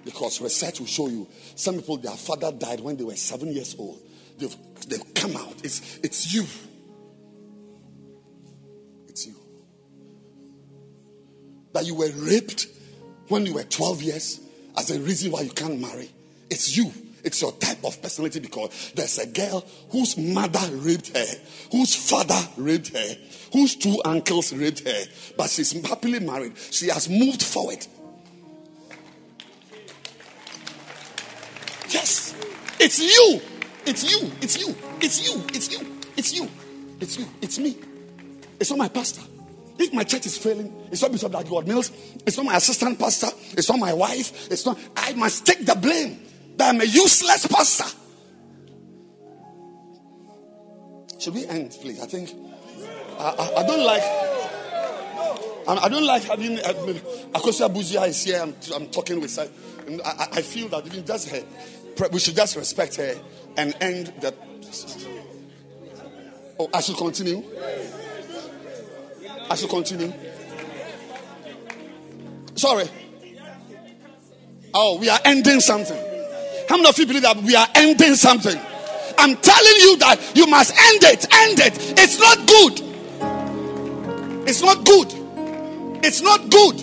Because 0.06 0.40
research 0.40 0.80
will 0.80 0.86
show 0.86 1.06
you 1.06 1.28
some 1.54 1.74
people, 1.74 1.98
their 1.98 2.16
father 2.16 2.50
died 2.50 2.80
when 2.80 2.96
they 2.96 3.04
were 3.04 3.14
seven 3.14 3.52
years 3.52 3.76
old. 3.78 4.00
They've, 4.38 4.56
they've 4.88 5.14
come 5.14 5.36
out. 5.36 5.62
It's, 5.62 5.98
it's 6.02 6.32
you. 6.32 6.46
It's 9.06 9.26
you. 9.26 9.34
That 11.74 11.84
you 11.84 11.94
were 11.94 12.10
raped 12.16 12.68
when 13.28 13.44
you 13.44 13.52
were 13.52 13.64
12 13.64 14.02
years 14.02 14.40
as 14.78 14.90
a 14.90 14.98
reason 14.98 15.30
why 15.30 15.42
you 15.42 15.50
can't 15.50 15.78
marry. 15.78 16.10
It's 16.48 16.74
you. 16.74 16.90
It's 17.22 17.42
your 17.42 17.52
type 17.52 17.84
of 17.84 18.00
personality 18.00 18.40
because 18.40 18.92
there's 18.94 19.18
a 19.18 19.26
girl 19.26 19.62
whose 19.90 20.16
mother 20.16 20.74
raped 20.76 21.14
her, 21.14 21.26
whose 21.70 21.94
father 21.94 22.40
raped 22.56 22.96
her, 22.96 23.16
whose 23.52 23.76
two 23.76 24.00
uncles 24.04 24.52
raped 24.52 24.86
her, 24.86 25.04
but 25.36 25.50
she's 25.50 25.72
happily 25.86 26.20
married. 26.20 26.56
She 26.70 26.88
has 26.88 27.08
moved 27.08 27.42
forward. 27.42 27.86
Yes, 31.88 32.34
it's 32.80 32.98
you. 33.00 33.40
It's 33.84 34.10
you. 34.10 34.30
It's 34.40 34.58
you. 34.58 34.74
It's 35.00 35.22
you. 35.28 35.44
It's 35.52 35.72
you. 35.72 35.86
It's 36.16 36.34
you. 36.34 36.48
It's 37.00 37.18
you. 37.18 37.26
It's 37.40 37.58
me. 37.58 37.76
It's 38.58 38.70
not 38.70 38.78
my 38.78 38.88
pastor. 38.88 39.22
If 39.78 39.92
my 39.92 40.04
church 40.04 40.26
is 40.26 40.38
failing, 40.38 40.72
it's 40.90 41.02
not 41.02 41.10
Bishop 41.12 41.32
Dag 41.32 41.50
Mills. 41.66 41.90
It's 42.26 42.36
not 42.36 42.46
my 42.46 42.56
assistant 42.56 42.98
pastor. 42.98 43.28
It's 43.56 43.68
not 43.68 43.78
my 43.78 43.92
wife. 43.92 44.50
It's 44.50 44.64
not. 44.64 44.78
I 44.96 45.12
must 45.14 45.44
take 45.44 45.66
the 45.66 45.74
blame 45.74 46.20
that 46.56 46.74
I'm 46.74 46.80
a 46.80 46.84
useless 46.84 47.46
pastor. 47.46 48.01
Should 51.22 51.34
we 51.34 51.46
end, 51.46 51.70
please? 51.80 52.02
I 52.02 52.06
think 52.06 52.30
I, 53.16 53.22
I, 53.22 53.62
I 53.62 53.66
don't 53.68 53.84
like. 53.84 54.02
I, 55.68 55.84
I 55.84 55.88
don't 55.88 56.04
like 56.04 56.24
having 56.24 56.56
Akosia 56.56 57.72
Buzia 57.72 58.08
is 58.08 58.24
here. 58.24 58.42
I'm, 58.42 58.56
I'm 58.74 58.88
talking 58.88 59.20
with 59.20 59.36
her. 59.36 59.48
I, 60.04 60.28
I 60.32 60.42
feel 60.42 60.66
that 60.70 60.84
even 60.84 61.06
just 61.06 61.28
her, 61.28 61.44
we 62.10 62.18
should 62.18 62.34
just 62.34 62.56
respect 62.56 62.96
her 62.96 63.14
and 63.56 63.72
end 63.80 64.12
that. 64.20 64.34
Oh, 66.58 66.68
I 66.74 66.80
should 66.80 66.96
continue. 66.96 67.44
I 69.48 69.54
should 69.54 69.70
continue. 69.70 70.12
Sorry. 72.56 72.90
Oh, 74.74 74.98
we 74.98 75.08
are 75.08 75.20
ending 75.24 75.60
something. 75.60 75.96
How 76.68 76.78
many 76.78 76.88
of 76.88 76.98
you 76.98 77.06
believe 77.06 77.22
that 77.22 77.36
we 77.36 77.54
are 77.54 77.68
ending 77.76 78.16
something? 78.16 78.60
I'm 79.22 79.36
telling 79.36 79.76
you 79.78 79.96
that 79.98 80.32
you 80.34 80.48
must 80.48 80.72
end 80.72 81.04
it. 81.04 81.26
End 81.32 81.60
it. 81.60 81.94
It's 81.96 82.18
not 82.18 82.38
good. 82.44 82.82
It's 84.48 84.60
not 84.60 84.84
good. 84.84 85.14
It's 86.04 86.20
not 86.22 86.50
good. 86.50 86.82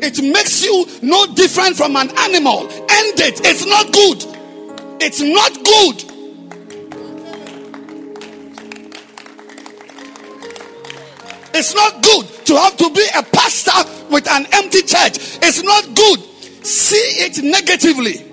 It 0.00 0.22
makes 0.22 0.62
you 0.62 0.86
no 1.02 1.26
different 1.34 1.74
from 1.74 1.96
an 1.96 2.16
animal. 2.18 2.60
End 2.70 3.18
it. 3.18 3.40
It's 3.44 3.66
not 3.66 3.92
good. 3.92 4.24
It's 5.02 5.20
not 5.20 5.54
good. 5.64 6.04
It's 11.52 11.74
not 11.74 12.00
good 12.00 12.46
to 12.46 12.56
have 12.58 12.76
to 12.76 12.90
be 12.94 13.04
a 13.16 13.24
pastor 13.24 14.06
with 14.08 14.30
an 14.30 14.46
empty 14.52 14.82
church. 14.82 15.18
It's 15.42 15.64
not 15.64 15.82
good. 15.96 16.20
See 16.64 17.24
it 17.24 17.42
negatively. 17.42 18.25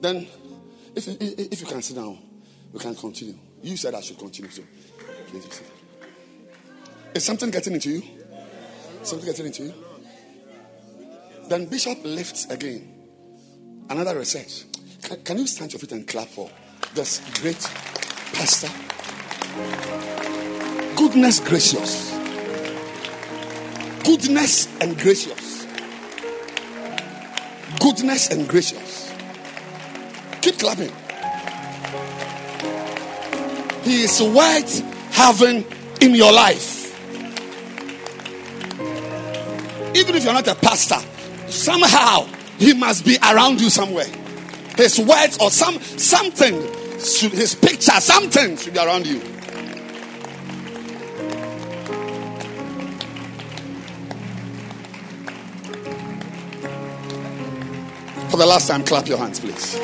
Then, 0.00 0.26
if, 0.94 1.06
if, 1.08 1.52
if 1.52 1.60
you 1.60 1.66
can 1.66 1.82
sit 1.82 1.96
down, 1.96 2.18
we 2.72 2.80
can 2.80 2.94
continue. 2.94 3.34
You 3.62 3.76
said 3.76 3.94
I 3.94 4.00
should 4.00 4.18
continue, 4.18 4.50
so 4.50 4.62
please 5.26 5.44
sit. 5.44 5.66
Is 7.14 7.24
something 7.24 7.50
getting 7.50 7.74
into 7.74 7.90
you? 7.90 8.02
Something 9.02 9.26
getting 9.26 9.46
into 9.46 9.64
you? 9.64 9.74
Then 11.48 11.66
Bishop 11.66 11.98
lifts 12.04 12.46
again. 12.50 12.88
Another 13.88 14.16
research. 14.16 14.64
Can, 15.02 15.22
can 15.22 15.38
you 15.38 15.46
stand 15.46 15.72
your 15.72 15.80
feet 15.80 15.92
and 15.92 16.06
clap 16.06 16.28
for 16.28 16.48
this 16.94 17.20
great 17.40 17.58
pastor? 18.32 18.68
Goodness 20.96 21.40
gracious. 21.40 22.12
Goodness 24.04 24.68
and 24.80 24.96
gracious. 24.98 25.66
Goodness 27.80 28.30
and 28.30 28.48
gracious. 28.48 29.09
Clapping. 30.60 30.92
He 33.82 34.02
is 34.02 34.20
worth 34.20 34.80
having 35.14 35.64
in 36.02 36.14
your 36.14 36.32
life. 36.32 36.94
Even 39.96 40.14
if 40.16 40.24
you're 40.24 40.34
not 40.34 40.46
a 40.48 40.54
pastor, 40.54 41.00
somehow 41.48 42.26
he 42.58 42.74
must 42.74 43.06
be 43.06 43.16
around 43.22 43.62
you 43.62 43.70
somewhere. 43.70 44.04
His 44.76 44.98
words 44.98 45.38
or 45.40 45.50
some 45.50 45.80
something, 45.80 46.54
his 46.98 47.54
picture, 47.54 47.98
something 47.98 48.58
should 48.58 48.74
be 48.74 48.80
around 48.80 49.06
you. 49.06 49.22
The 58.40 58.46
last 58.46 58.68
time, 58.68 58.82
clap 58.82 59.06
your 59.06 59.18
hands, 59.18 59.38
please. 59.38 59.78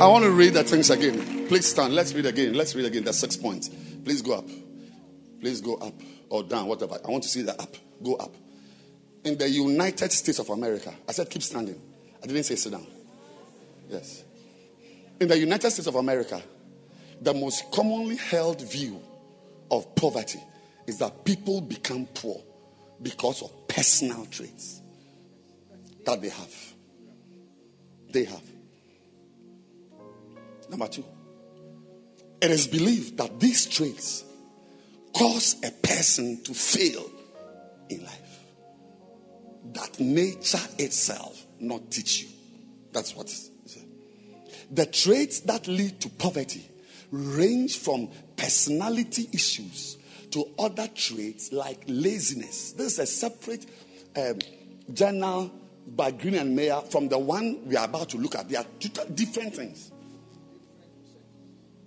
I 0.00 0.06
want 0.06 0.22
to 0.22 0.30
read 0.30 0.54
the 0.54 0.62
things 0.62 0.88
again. 0.90 1.48
Please 1.48 1.66
stand. 1.66 1.92
Let's 1.92 2.14
read 2.14 2.26
again. 2.26 2.54
Let's 2.54 2.76
read 2.76 2.86
again. 2.86 3.02
That's 3.02 3.18
six 3.18 3.36
points. 3.36 3.70
Please 4.04 4.22
go 4.22 4.34
up. 4.34 4.46
Please 5.40 5.60
go 5.60 5.74
up 5.74 5.94
or 6.28 6.44
down, 6.44 6.68
whatever. 6.68 6.96
I 7.04 7.10
want 7.10 7.24
to 7.24 7.28
see 7.28 7.42
the 7.42 7.60
up. 7.60 7.74
Go 8.04 8.14
up. 8.14 8.32
In 9.24 9.36
the 9.36 9.50
United 9.50 10.12
States 10.12 10.38
of 10.38 10.48
America, 10.48 10.94
I 11.08 11.12
said 11.12 11.28
keep 11.28 11.42
standing. 11.42 11.82
I 12.22 12.26
didn't 12.28 12.44
say 12.44 12.54
sit 12.54 12.70
down. 12.70 12.86
Yes. 13.90 14.24
In 15.20 15.26
the 15.26 15.36
United 15.36 15.70
States 15.70 15.88
of 15.88 15.96
America, 15.96 16.40
the 17.20 17.34
most 17.34 17.70
commonly 17.72 18.16
held 18.16 18.62
view 18.62 19.00
of 19.70 19.94
poverty 19.96 20.40
is 20.86 20.98
that 20.98 21.24
people 21.24 21.60
become 21.60 22.06
poor 22.14 22.40
because 23.02 23.42
of 23.42 23.50
personal 23.68 24.24
traits 24.26 24.80
that 26.06 26.22
they 26.22 26.28
have. 26.28 26.54
They 28.10 28.24
have. 28.24 28.42
Number 30.70 30.86
two, 30.86 31.04
it 32.40 32.50
is 32.50 32.68
believed 32.68 33.18
that 33.18 33.40
these 33.40 33.66
traits 33.66 34.24
cause 35.12 35.56
a 35.64 35.70
person 35.72 36.42
to 36.44 36.54
fail 36.54 37.10
in 37.88 38.04
life. 38.04 38.38
That 39.72 39.98
nature 39.98 40.60
itself 40.78 41.44
not 41.58 41.90
teach 41.90 42.22
you. 42.22 42.28
That's 42.92 43.14
what. 43.16 43.49
The 44.70 44.86
traits 44.86 45.40
that 45.40 45.66
lead 45.66 46.00
to 46.00 46.08
poverty 46.08 46.68
range 47.10 47.78
from 47.78 48.08
personality 48.36 49.28
issues 49.32 49.98
to 50.30 50.44
other 50.58 50.88
traits 50.94 51.52
like 51.52 51.82
laziness. 51.86 52.72
This 52.72 52.92
is 52.94 52.98
a 53.00 53.06
separate 53.06 53.66
um, 54.16 54.38
journal 54.92 55.50
by 55.88 56.12
Green 56.12 56.34
and 56.34 56.54
Mayer 56.54 56.80
from 56.90 57.08
the 57.08 57.18
one 57.18 57.66
we 57.66 57.76
are 57.76 57.84
about 57.84 58.10
to 58.10 58.16
look 58.18 58.36
at. 58.36 58.48
They 58.48 58.56
are 58.56 58.66
two 58.78 58.90
different 59.14 59.54
things. 59.54 59.90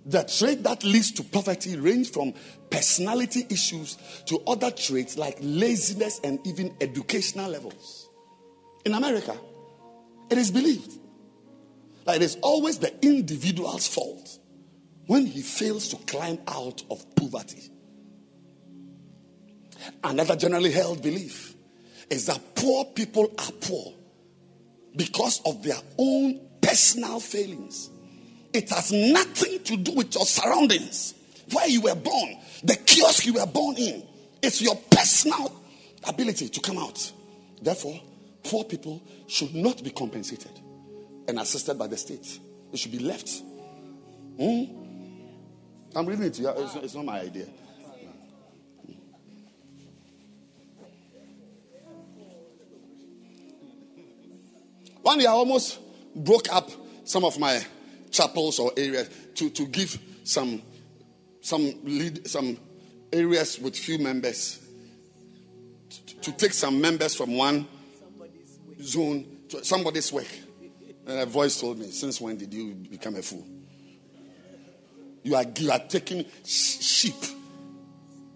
The 0.06 0.22
trait 0.24 0.62
that 0.64 0.84
leads 0.84 1.12
to 1.12 1.22
poverty 1.24 1.76
range 1.76 2.10
from 2.10 2.34
personality 2.68 3.46
issues 3.48 3.96
to 4.26 4.42
other 4.46 4.70
traits 4.70 5.16
like 5.16 5.38
laziness 5.40 6.20
and 6.22 6.46
even 6.46 6.74
educational 6.82 7.50
levels. 7.50 8.10
In 8.84 8.92
America, 8.92 9.34
it 10.28 10.36
is 10.36 10.50
believed 10.50 10.92
that 12.04 12.16
it 12.16 12.22
is 12.22 12.36
always 12.42 12.78
the 12.78 12.92
individual's 13.04 13.86
fault 13.86 14.38
when 15.06 15.26
he 15.26 15.42
fails 15.42 15.88
to 15.88 15.96
climb 16.06 16.38
out 16.48 16.82
of 16.90 17.04
poverty. 17.16 17.70
Another 20.02 20.36
generally 20.36 20.70
held 20.70 21.02
belief 21.02 21.54
is 22.10 22.26
that 22.26 22.40
poor 22.54 22.84
people 22.86 23.32
are 23.38 23.52
poor 23.60 23.94
because 24.96 25.40
of 25.44 25.62
their 25.62 25.78
own 25.98 26.40
personal 26.62 27.20
failings. 27.20 27.90
It 28.52 28.70
has 28.70 28.92
nothing 28.92 29.62
to 29.64 29.76
do 29.76 29.92
with 29.92 30.14
your 30.14 30.24
surroundings, 30.24 31.14
where 31.52 31.68
you 31.68 31.80
were 31.80 31.96
born, 31.96 32.36
the 32.62 32.76
kiosk 32.76 33.26
you 33.26 33.34
were 33.34 33.46
born 33.46 33.76
in. 33.76 34.02
It's 34.42 34.62
your 34.62 34.76
personal 34.90 35.60
ability 36.06 36.48
to 36.50 36.60
come 36.60 36.78
out. 36.78 37.12
Therefore, 37.60 38.00
poor 38.44 38.64
people 38.64 39.02
should 39.26 39.54
not 39.54 39.82
be 39.82 39.90
compensated 39.90 40.52
and 41.28 41.38
assisted 41.38 41.78
by 41.78 41.86
the 41.86 41.96
state. 41.96 42.38
They 42.70 42.76
should 42.76 42.92
be 42.92 42.98
left. 42.98 43.42
Hmm? 44.38 44.64
I'm 45.96 46.06
reading 46.06 46.24
it 46.24 46.34
to 46.34 46.42
you. 46.42 46.48
It's, 46.48 46.74
it's 46.76 46.94
not 46.94 47.04
my 47.04 47.20
idea. 47.20 47.46
One 55.02 55.18
day 55.18 55.26
I 55.26 55.32
almost 55.32 55.78
broke 56.16 56.52
up 56.52 56.70
some 57.04 57.24
of 57.24 57.38
my 57.38 57.64
chapels 58.10 58.58
or 58.58 58.72
areas 58.76 59.10
to, 59.34 59.50
to 59.50 59.66
give 59.66 59.98
some 60.24 60.62
some 61.42 61.74
lead 61.84 62.26
some 62.26 62.56
areas 63.12 63.58
with 63.58 63.76
few 63.76 63.98
members 63.98 64.66
to, 65.90 66.20
to 66.20 66.32
take 66.32 66.54
some 66.54 66.80
members 66.80 67.14
from 67.14 67.36
one 67.36 67.68
zone 68.80 69.26
to 69.50 69.62
somebody's 69.62 70.10
work. 70.10 70.26
And 71.06 71.20
a 71.20 71.26
voice 71.26 71.60
told 71.60 71.78
me, 71.78 71.90
Since 71.90 72.20
when 72.20 72.36
did 72.36 72.52
you 72.52 72.74
become 72.74 73.16
a 73.16 73.22
fool? 73.22 73.46
You 75.22 75.36
are, 75.36 75.44
you 75.56 75.70
are 75.70 75.78
taking 75.78 76.24
sheep 76.44 77.14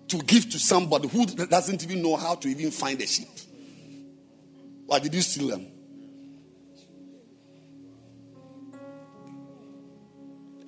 to 0.09 0.19
give 0.19 0.49
to 0.51 0.59
somebody 0.59 1.09
who 1.09 1.27
doesn't 1.27 1.85
even 1.85 2.03
know 2.03 2.17
how 2.17 2.35
to 2.35 2.49
even 2.49 2.71
find 2.71 3.01
a 3.01 3.07
sheep. 3.07 3.29
Why 4.87 4.99
did 4.99 5.15
you 5.15 5.21
steal 5.21 5.49
them? 5.49 5.67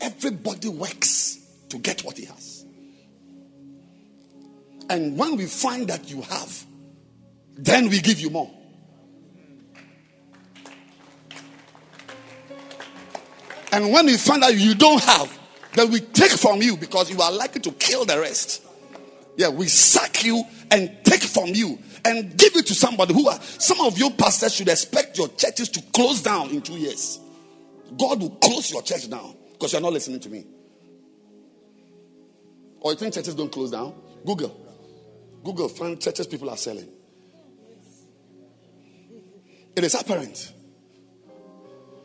Everybody 0.01 0.69
works 0.69 1.39
to 1.71 1.79
get 1.79 2.05
what 2.05 2.19
he 2.19 2.27
has. 2.27 2.67
And 4.91 5.17
when 5.17 5.37
we 5.37 5.47
find 5.47 5.89
that 5.89 6.11
you 6.11 6.21
have, 6.23 6.67
then 7.57 7.89
we 7.89 8.01
give 8.01 8.21
you 8.21 8.29
more. 8.29 8.51
And 13.73 13.93
when 13.93 14.07
we 14.07 14.17
find 14.17 14.43
out 14.43 14.55
you 14.57 14.75
don't 14.75 15.03
have, 15.03 15.39
then 15.75 15.91
we 15.91 16.01
take 16.01 16.33
from 16.33 16.61
you 16.61 16.77
because 16.77 17.11
you 17.11 17.21
are 17.21 17.31
likely 17.31 17.61
to 17.63 17.73
kill 17.73 18.05
the 18.05 18.19
rest. 18.19 18.65
Yeah, 19.37 19.49
we 19.49 19.69
sack 19.69 20.25
you 20.25 20.43
and 20.71 20.91
take 21.05 21.23
from 21.23 21.47
you 21.47 21.79
and 22.05 22.37
give 22.37 22.57
it 22.57 22.67
to 22.67 22.75
somebody 22.75 23.15
who 23.15 23.29
are 23.29 23.41
some 23.41 23.81
of 23.81 23.97
you 23.99 24.11
pastors 24.11 24.55
should 24.55 24.69
expect 24.69 25.19
your 25.19 25.29
churches 25.29 25.69
to 25.71 25.83
close 25.93 26.23
down 26.23 26.51
in 26.51 26.63
two 26.63 26.75
years. 26.75 27.21
God 27.97 28.21
will 28.21 28.31
close 28.31 28.71
your 28.71 28.83
church 28.83 29.09
down 29.09 29.37
because 29.53 29.73
you're 29.73 29.83
not 29.83 29.93
listening 29.93 30.21
to 30.21 30.29
me. 30.29 30.45
Or 32.81 32.93
you 32.93 32.99
think 32.99 33.15
churches 33.15 33.35
don't 33.35 33.53
close 33.53 33.71
down? 33.71 33.95
Google. 34.25 34.57
Google, 35.45 35.69
find 35.69 36.01
churches 36.01 36.27
people 36.27 36.51
are 36.51 36.57
selling. 36.57 36.89
It 39.77 39.85
is 39.85 39.95
apparent 39.95 40.53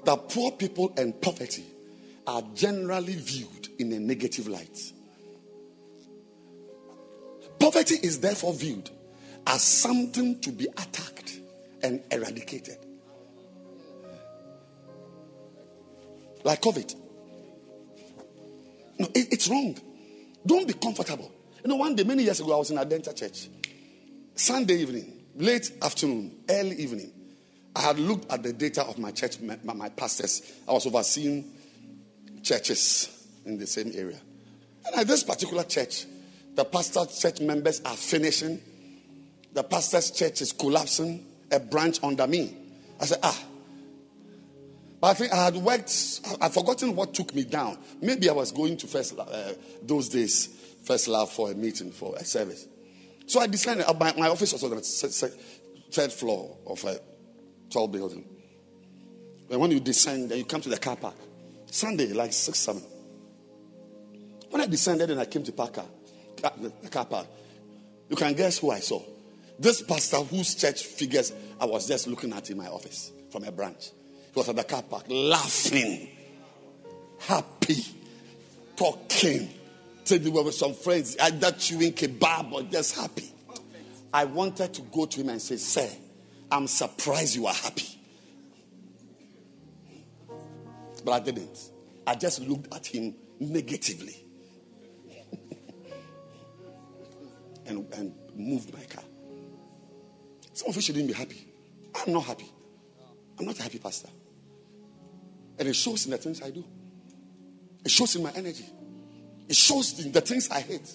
that 0.05 0.29
poor 0.29 0.51
people 0.51 0.93
and 0.97 1.19
poverty 1.21 1.65
are 2.27 2.41
generally 2.53 3.15
viewed 3.15 3.69
in 3.79 3.91
a 3.91 3.99
negative 3.99 4.47
light. 4.47 4.93
Poverty 7.59 7.95
is 7.95 8.19
therefore 8.19 8.53
viewed 8.53 8.89
as 9.47 9.61
something 9.61 10.39
to 10.41 10.51
be 10.51 10.65
attacked 10.65 11.39
and 11.83 12.01
eradicated. 12.11 12.77
Like 16.43 16.61
COVID. 16.61 16.95
No, 18.99 19.07
it, 19.13 19.33
it's 19.33 19.47
wrong. 19.47 19.77
Don't 20.45 20.67
be 20.67 20.73
comfortable. 20.73 21.31
You 21.63 21.69
know, 21.69 21.75
one 21.75 21.95
day, 21.95 22.03
many 22.03 22.23
years 22.23 22.39
ago, 22.39 22.53
I 22.53 22.57
was 22.57 22.69
in 22.69 22.77
Adenta 22.77 23.15
Church. 23.15 23.49
Sunday 24.35 24.75
evening, 24.75 25.25
late 25.35 25.71
afternoon, 25.81 26.43
early 26.49 26.75
evening. 26.75 27.11
I 27.75 27.81
had 27.81 27.99
looked 27.99 28.31
at 28.31 28.41
the 28.41 28.53
data 28.53 28.83
of 28.83 28.97
my 28.97 29.11
church, 29.11 29.39
my, 29.41 29.57
my 29.73 29.89
pastors. 29.89 30.53
I 30.67 30.71
was 30.71 30.85
overseeing 30.87 31.51
churches 32.41 33.27
in 33.45 33.57
the 33.57 33.67
same 33.67 33.91
area. 33.93 34.19
And 34.85 34.95
at 34.95 35.07
this 35.07 35.23
particular 35.23 35.63
church, 35.63 36.05
the 36.55 36.63
pastor's 36.63 37.19
church 37.19 37.41
members 37.41 37.81
are 37.81 37.95
finishing. 37.97 38.61
The 39.53 39.63
pastor's 39.63 40.11
church 40.11 40.41
is 40.41 40.53
collapsing. 40.53 41.25
A 41.51 41.59
branch 41.59 41.99
under 42.01 42.25
me. 42.25 42.55
I 42.99 43.05
said, 43.05 43.19
ah, 43.21 43.43
but 44.99 45.07
I 45.07 45.13
think 45.13 45.33
I 45.33 45.45
had 45.45 45.55
worked, 45.55 46.21
I'd 46.41 46.53
forgotten 46.53 46.95
what 46.95 47.13
took 47.13 47.35
me 47.35 47.43
down. 47.43 47.77
Maybe 48.01 48.29
I 48.29 48.33
was 48.33 48.51
going 48.51 48.77
to 48.77 48.87
first, 48.87 49.19
uh, 49.19 49.51
those 49.83 50.09
days, 50.09 50.47
first 50.83 51.07
love 51.07 51.31
for 51.31 51.51
a 51.51 51.53
meeting, 51.53 51.91
for 51.91 52.15
a 52.15 52.23
service. 52.23 52.67
So 53.27 53.41
I 53.41 53.47
decided, 53.47 53.85
my, 53.99 54.13
my 54.17 54.29
office 54.29 54.53
was 54.53 54.63
on 54.63 54.71
the 54.71 54.81
third 55.91 56.11
floor 56.11 56.57
of 56.65 56.83
a 56.85 56.99
tall 57.69 57.87
building. 57.87 58.25
And 59.49 59.59
when 59.59 59.71
you 59.71 59.79
descend, 59.79 60.29
then 60.31 60.37
you 60.39 60.45
come 60.45 60.61
to 60.61 60.69
the 60.69 60.77
car 60.77 60.95
park. 60.95 61.15
Sunday, 61.67 62.13
like 62.13 62.33
6, 62.33 62.57
7. 62.57 62.81
When 64.49 64.61
I 64.61 64.67
descended 64.67 65.11
and 65.11 65.19
I 65.19 65.25
came 65.25 65.43
to 65.43 65.51
park 65.51 65.73
car, 65.73 65.85
the 66.61 66.89
car 66.89 67.05
park, 67.05 67.27
you 68.09 68.15
can 68.15 68.33
guess 68.33 68.59
who 68.59 68.71
I 68.71 68.79
saw. 68.79 69.03
This 69.59 69.81
pastor 69.81 70.17
whose 70.17 70.55
church 70.55 70.83
figures 70.83 71.33
I 71.59 71.65
was 71.65 71.87
just 71.87 72.07
looking 72.07 72.33
at 72.33 72.49
in 72.49 72.57
my 72.57 72.67
office 72.67 73.11
from 73.31 73.43
a 73.43 73.51
branch. 73.51 73.91
He 74.33 74.39
was 74.39 74.49
at 74.49 74.55
the 74.55 74.63
car 74.63 74.83
park 74.83 75.05
laughing, 75.09 76.09
happy, 77.19 77.83
talking. 78.75 79.49
Said 80.03 80.23
we 80.23 80.29
were 80.29 80.43
with 80.43 80.55
some 80.55 80.73
friends, 80.73 81.17
either 81.19 81.51
chewing 81.51 81.93
kebab 81.93 82.51
or 82.51 82.61
just 82.63 82.95
happy. 82.95 83.31
I 84.13 84.25
wanted 84.25 84.73
to 84.75 84.81
go 84.83 85.05
to 85.05 85.21
him 85.21 85.29
and 85.29 85.41
say, 85.41 85.57
Sir, 85.57 85.89
I'm 86.51 86.67
surprised 86.67 87.35
you 87.35 87.47
are 87.47 87.53
happy. 87.53 87.95
but 91.05 91.11
I 91.11 91.19
didn't. 91.19 91.69
I 92.05 92.15
just 92.15 92.41
looked 92.41 92.73
at 92.73 92.85
him 92.87 93.15
negatively 93.39 94.25
and, 97.67 97.93
and 97.93 98.13
moved 98.35 98.73
my 98.73 98.83
car. 98.85 99.03
Some 100.53 100.69
of 100.69 100.75
you 100.75 100.81
shouldn't 100.81 101.07
be 101.07 101.13
happy. 101.13 101.53
I'm 101.93 102.11
not 102.11 102.23
happy. 102.23 102.51
I'm 103.39 103.45
not 103.45 103.59
a 103.59 103.63
happy 103.63 103.77
pastor. 103.77 104.09
And 105.59 105.67
it 105.67 105.75
shows 105.75 106.05
in 106.05 106.11
the 106.11 106.17
things 106.17 106.41
I 106.41 106.49
do, 106.49 106.65
it 107.83 107.91
shows 107.91 108.15
in 108.15 108.23
my 108.23 108.31
energy, 108.35 108.65
it 109.47 109.55
shows 109.55 110.03
in 110.03 110.11
the 110.11 110.21
things 110.21 110.49
I 110.49 110.61
hate. 110.61 110.91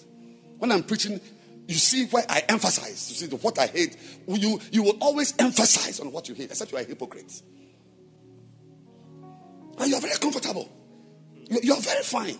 When 0.57 0.71
I'm 0.71 0.83
preaching, 0.83 1.19
you 1.67 1.75
see 1.75 2.05
where 2.07 2.25
I 2.27 2.43
emphasize. 2.49 3.09
You 3.09 3.27
see 3.27 3.35
what 3.35 3.57
I 3.59 3.67
hate. 3.67 3.97
You, 4.27 4.59
you 4.71 4.83
will 4.83 4.97
always 4.99 5.33
emphasize 5.39 5.99
on 5.99 6.11
what 6.11 6.27
you 6.27 6.35
hate, 6.35 6.49
except 6.49 6.71
you 6.71 6.77
are 6.77 6.81
a 6.81 6.85
hypocrite. 6.85 7.41
And 9.77 9.89
you 9.89 9.95
are 9.95 10.01
very 10.01 10.17
comfortable. 10.17 10.69
You, 11.49 11.59
you 11.63 11.73
are 11.73 11.81
very 11.81 12.03
fine. 12.03 12.37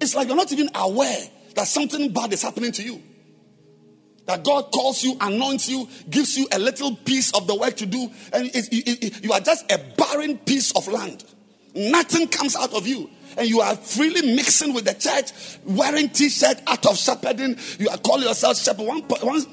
It's 0.00 0.14
like 0.14 0.28
you're 0.28 0.36
not 0.36 0.52
even 0.52 0.68
aware 0.74 1.22
that 1.54 1.66
something 1.66 2.12
bad 2.12 2.32
is 2.32 2.42
happening 2.42 2.72
to 2.72 2.82
you. 2.82 3.02
That 4.26 4.44
God 4.44 4.70
calls 4.72 5.02
you, 5.02 5.16
anoints 5.20 5.68
you, 5.68 5.88
gives 6.08 6.38
you 6.38 6.46
a 6.52 6.58
little 6.58 6.94
piece 6.94 7.32
of 7.32 7.46
the 7.46 7.56
work 7.56 7.76
to 7.78 7.86
do, 7.86 8.10
and 8.32 8.46
it, 8.46 8.68
it, 8.72 9.04
it, 9.04 9.24
you 9.24 9.32
are 9.32 9.40
just 9.40 9.70
a 9.70 9.78
barren 9.96 10.38
piece 10.38 10.70
of 10.76 10.86
land. 10.86 11.24
Nothing 11.74 12.28
comes 12.28 12.54
out 12.54 12.72
of 12.72 12.86
you. 12.86 13.10
And 13.36 13.48
you 13.48 13.60
are 13.60 13.74
freely 13.76 14.34
mixing 14.34 14.74
with 14.74 14.84
the 14.84 14.94
church, 14.94 15.32
wearing 15.64 16.08
t-shirt 16.08 16.60
out 16.66 16.84
of 16.86 16.96
shepherding. 16.96 17.56
You 17.78 17.88
are 17.88 17.98
calling 17.98 18.24
yourself 18.24 18.58
shepherd. 18.58 18.86
One, 18.86 19.02
once 19.22 19.46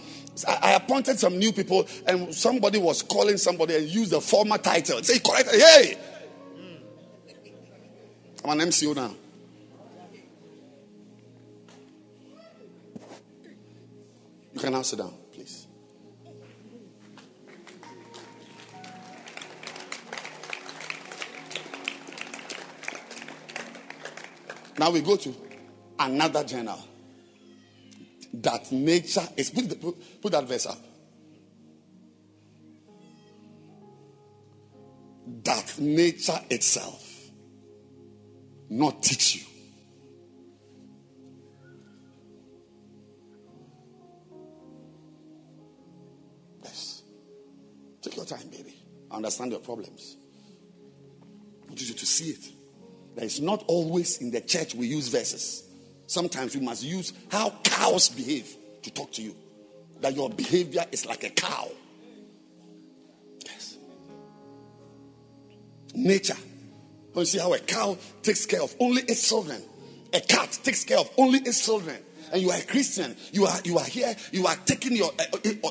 I 0.47 0.73
appointed 0.73 1.19
some 1.19 1.37
new 1.37 1.51
people, 1.51 1.87
and 2.07 2.33
somebody 2.33 2.79
was 2.79 3.01
calling 3.01 3.37
somebody 3.37 3.75
and 3.75 3.87
used 3.87 4.11
the 4.11 4.21
former 4.21 4.57
title. 4.57 5.03
Say, 5.03 5.19
correct, 5.19 5.49
hey! 5.51 5.97
Hmm. 6.55 6.75
I'm 8.45 8.59
an 8.59 8.69
MCO 8.69 8.95
now. 8.95 9.13
You 14.53 14.59
can 14.59 14.73
now 14.73 14.81
sit 14.81 14.99
down, 14.99 15.13
Now 24.79 24.91
we 24.91 25.01
go 25.01 25.17
to 25.17 25.35
another 25.99 26.41
journal. 26.45 26.79
That 28.35 28.71
nature 28.71 29.27
is 29.35 29.49
put, 29.49 29.81
put, 29.81 30.21
put 30.21 30.31
that 30.31 30.45
verse 30.47 30.67
up. 30.67 30.77
That 35.43 35.77
nature 35.79 36.39
itself 36.49 37.05
not 38.69 39.03
teach 39.03 39.35
you 39.35 39.41
Yes. 46.63 47.03
Take 48.01 48.15
your 48.15 48.25
time, 48.25 48.47
baby. 48.49 48.75
Understand 49.11 49.51
your 49.51 49.59
problems. 49.59 50.15
I 51.63 51.67
want 51.67 51.81
you 51.81 51.93
to 51.93 52.05
see 52.05 52.29
it. 52.29 52.58
It's 53.21 53.39
not 53.39 53.63
always 53.67 54.17
in 54.19 54.31
the 54.31 54.41
church 54.41 54.75
we 54.75 54.87
use 54.87 55.07
verses. 55.09 55.63
Sometimes 56.07 56.55
we 56.55 56.61
must 56.61 56.83
use 56.83 57.13
how 57.31 57.53
cows 57.63 58.09
behave 58.09 58.55
to 58.83 58.91
talk 58.91 59.11
to 59.13 59.21
you. 59.21 59.35
That 60.01 60.15
your 60.15 60.29
behavior 60.29 60.85
is 60.91 61.05
like 61.05 61.23
a 61.23 61.29
cow. 61.29 61.67
Yes. 63.45 63.77
Nature. 65.93 66.37
You 67.15 67.25
see 67.25 67.39
how 67.39 67.53
a 67.53 67.59
cow 67.59 67.97
takes 68.23 68.45
care 68.45 68.61
of 68.61 68.73
only 68.79 69.01
its 69.01 69.27
children. 69.27 69.61
A 70.13 70.21
cat 70.21 70.57
takes 70.63 70.83
care 70.85 70.99
of 70.99 71.09
only 71.17 71.39
its 71.39 71.63
children 71.65 71.97
and 72.31 72.41
you 72.41 72.51
are 72.51 72.57
a 72.57 72.63
Christian, 72.63 73.15
you 73.31 73.45
are 73.45 73.57
you 73.63 73.77
are 73.77 73.85
here, 73.85 74.15
you 74.31 74.45
are 74.45 74.55
taking 74.65 74.95
your 74.95 75.11
uh, 75.19 75.23
uh, 75.33 75.69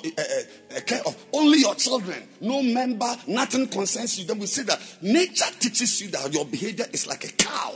uh, 0.77 0.81
care 0.87 1.03
of 1.07 1.17
only 1.33 1.59
your 1.61 1.75
children. 1.75 2.23
No 2.41 2.63
member, 2.63 3.15
nothing 3.27 3.69
concerns 3.69 4.19
you. 4.19 4.27
Then 4.27 4.39
we 4.39 4.47
say 4.47 4.63
that 4.65 4.81
nature 5.03 5.51
teaches 5.59 6.01
you 6.01 6.09
that 6.09 6.33
your 6.33 6.45
behavior 6.45 6.87
is 6.93 7.07
like 7.07 7.25
a 7.25 7.33
cow. 7.33 7.75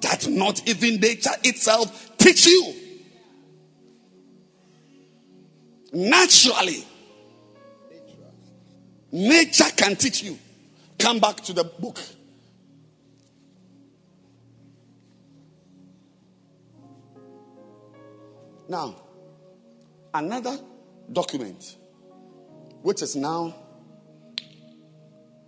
That 0.00 0.28
not 0.28 0.66
even 0.68 1.00
nature 1.00 1.30
itself 1.44 2.16
teach 2.16 2.46
you. 2.46 2.74
Naturally, 5.92 6.84
nature 9.12 9.70
can 9.76 9.96
teach 9.96 10.22
you. 10.22 10.38
Come 10.98 11.18
back 11.18 11.36
to 11.36 11.52
the 11.52 11.64
book. 11.64 11.98
Now, 18.70 18.94
another 20.14 20.56
document, 21.10 21.76
which 22.82 23.02
is 23.02 23.16
now 23.16 23.52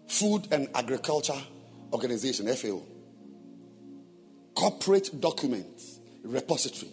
Food 0.09 0.49
and 0.51 0.67
Agriculture 0.75 1.41
Organization, 1.93 2.49
FAO, 2.49 2.83
corporate 4.57 5.21
document 5.21 5.69
repository, 6.25 6.91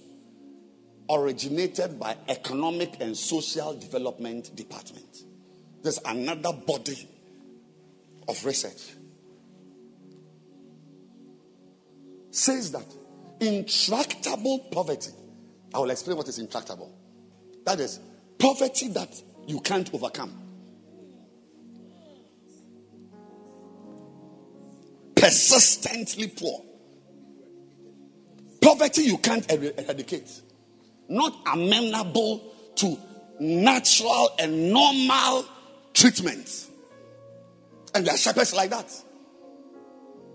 originated 1.10 2.00
by 2.00 2.16
Economic 2.28 3.02
and 3.02 3.18
Social 3.18 3.74
Development 3.74 4.56
Department. 4.56 5.24
There's 5.82 6.00
another 6.06 6.54
body 6.54 7.10
of 8.28 8.46
research. 8.46 8.94
Says 12.30 12.72
that 12.74 12.86
intractable 13.40 14.60
poverty 14.72 15.10
I 15.74 15.80
will 15.80 15.90
explain 15.90 16.18
what 16.18 16.28
is 16.28 16.40
intractable. 16.40 16.92
That 17.66 17.80
is 17.80 18.00
poverty 18.38 18.88
that 18.90 19.22
you 19.48 19.60
can't 19.60 19.94
overcome. 19.94 20.34
Persistently 25.16 26.28
poor. 26.30 26.64
Poverty 28.62 29.04
you 29.04 29.18
can't 29.18 29.50
eradicate. 29.52 30.42
Not 31.08 31.36
amenable 31.52 32.54
to 32.76 32.98
natural 33.40 34.30
and 34.40 34.72
normal 34.72 35.46
treatment. 35.94 36.68
And 37.94 38.06
there 38.06 38.14
are 38.14 38.18
shepherds 38.18 38.54
like 38.54 38.70
that. 38.70 38.92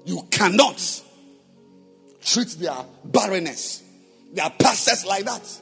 You 0.04 0.26
cannot 0.30 1.02
treat 2.20 2.48
their 2.58 2.76
barrenness 3.04 3.82
there 4.34 4.44
are 4.44 4.50
pastors 4.50 5.06
like 5.06 5.24
that. 5.24 5.60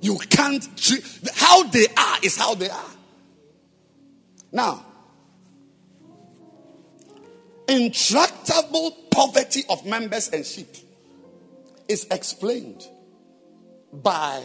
You 0.00 0.18
can't 0.18 0.62
how 1.34 1.64
they 1.64 1.86
are 1.96 2.18
is 2.22 2.36
how 2.36 2.54
they 2.54 2.68
are. 2.68 2.90
Now, 4.52 4.84
intractable 7.66 8.92
poverty 9.10 9.62
of 9.68 9.84
members 9.86 10.28
and 10.28 10.44
sheep 10.44 10.68
is 11.88 12.06
explained 12.10 12.86
by 13.92 14.42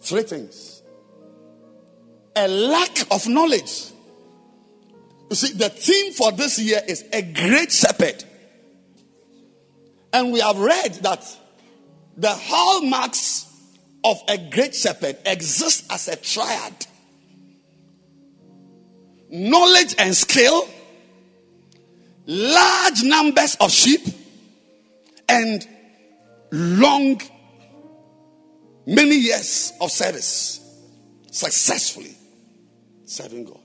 three 0.00 0.22
things 0.22 0.82
a 2.36 2.48
lack 2.48 3.10
of 3.10 3.26
knowledge. 3.28 3.90
You 5.30 5.36
see, 5.36 5.52
the 5.52 5.68
theme 5.68 6.12
for 6.12 6.32
this 6.32 6.58
year 6.58 6.80
is 6.86 7.04
a 7.12 7.22
great 7.22 7.72
shepherd. 7.72 8.24
And 10.14 10.32
we 10.32 10.40
have 10.40 10.58
read 10.58 10.94
that 11.02 11.26
the 12.16 12.30
hallmarks 12.30 13.44
of 14.02 14.16
a 14.28 14.38
great 14.38 14.74
shepherd 14.74 15.18
exist 15.26 15.84
as 15.90 16.08
a 16.08 16.16
triad 16.16 16.86
knowledge 19.34 19.96
and 19.98 20.16
skill, 20.16 20.68
large 22.26 23.02
numbers 23.02 23.56
of 23.56 23.70
sheep, 23.70 24.00
and 25.28 25.66
long, 26.52 27.20
many 28.86 29.16
years 29.16 29.72
of 29.80 29.90
service 29.90 30.60
successfully 31.32 32.14
serving 33.04 33.44
God. 33.44 33.60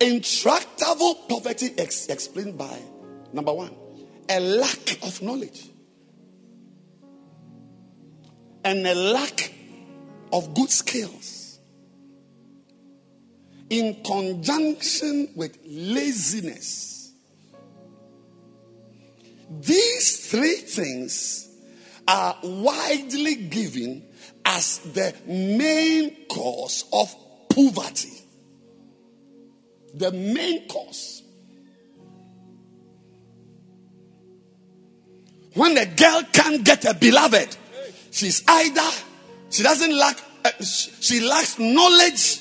Intractable 0.00 1.14
poverty 1.28 1.72
ex- 1.78 2.08
explained 2.08 2.58
by 2.58 2.80
Number 3.34 3.52
one, 3.52 3.74
a 4.28 4.38
lack 4.38 5.02
of 5.02 5.20
knowledge 5.20 5.68
and 8.64 8.86
a 8.86 8.94
lack 8.94 9.52
of 10.32 10.54
good 10.54 10.70
skills 10.70 11.58
in 13.68 14.04
conjunction 14.04 15.30
with 15.34 15.58
laziness. 15.66 17.12
These 19.50 20.28
three 20.30 20.54
things 20.54 21.48
are 22.06 22.38
widely 22.40 23.34
given 23.34 24.04
as 24.44 24.78
the 24.78 25.12
main 25.26 26.26
cause 26.28 26.84
of 26.92 27.12
poverty. 27.48 28.12
The 29.92 30.12
main 30.12 30.68
cause. 30.68 31.23
When 35.54 35.78
a 35.78 35.86
girl 35.86 36.22
can't 36.32 36.64
get 36.64 36.84
a 36.84 36.94
beloved, 36.94 37.56
she's 38.10 38.42
either 38.46 38.90
she 39.50 39.62
doesn't 39.62 39.96
lack 39.96 40.18
uh, 40.44 40.50
she 40.60 41.20
lacks 41.20 41.58
knowledge 41.58 42.40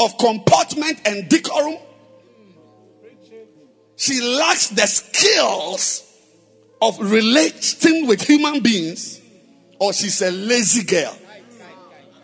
of 0.00 0.16
comportment 0.18 1.00
and 1.04 1.28
decorum. 1.28 1.76
She 3.96 4.20
lacks 4.20 4.68
the 4.68 4.86
skills 4.86 6.04
of 6.80 6.98
relating 7.00 8.06
with 8.06 8.22
human 8.22 8.62
beings, 8.62 9.20
or 9.78 9.92
she's 9.92 10.22
a 10.22 10.30
lazy 10.30 10.84
girl, 10.84 11.16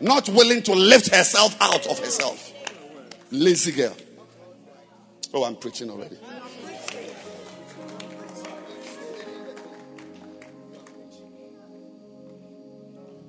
not 0.00 0.28
willing 0.28 0.62
to 0.62 0.72
lift 0.72 1.14
herself 1.14 1.56
out 1.60 1.86
of 1.88 1.98
herself. 1.98 2.52
Lazy 3.30 3.72
girl. 3.72 3.96
Oh, 5.32 5.44
I'm 5.44 5.56
preaching 5.56 5.90
already. 5.90 6.16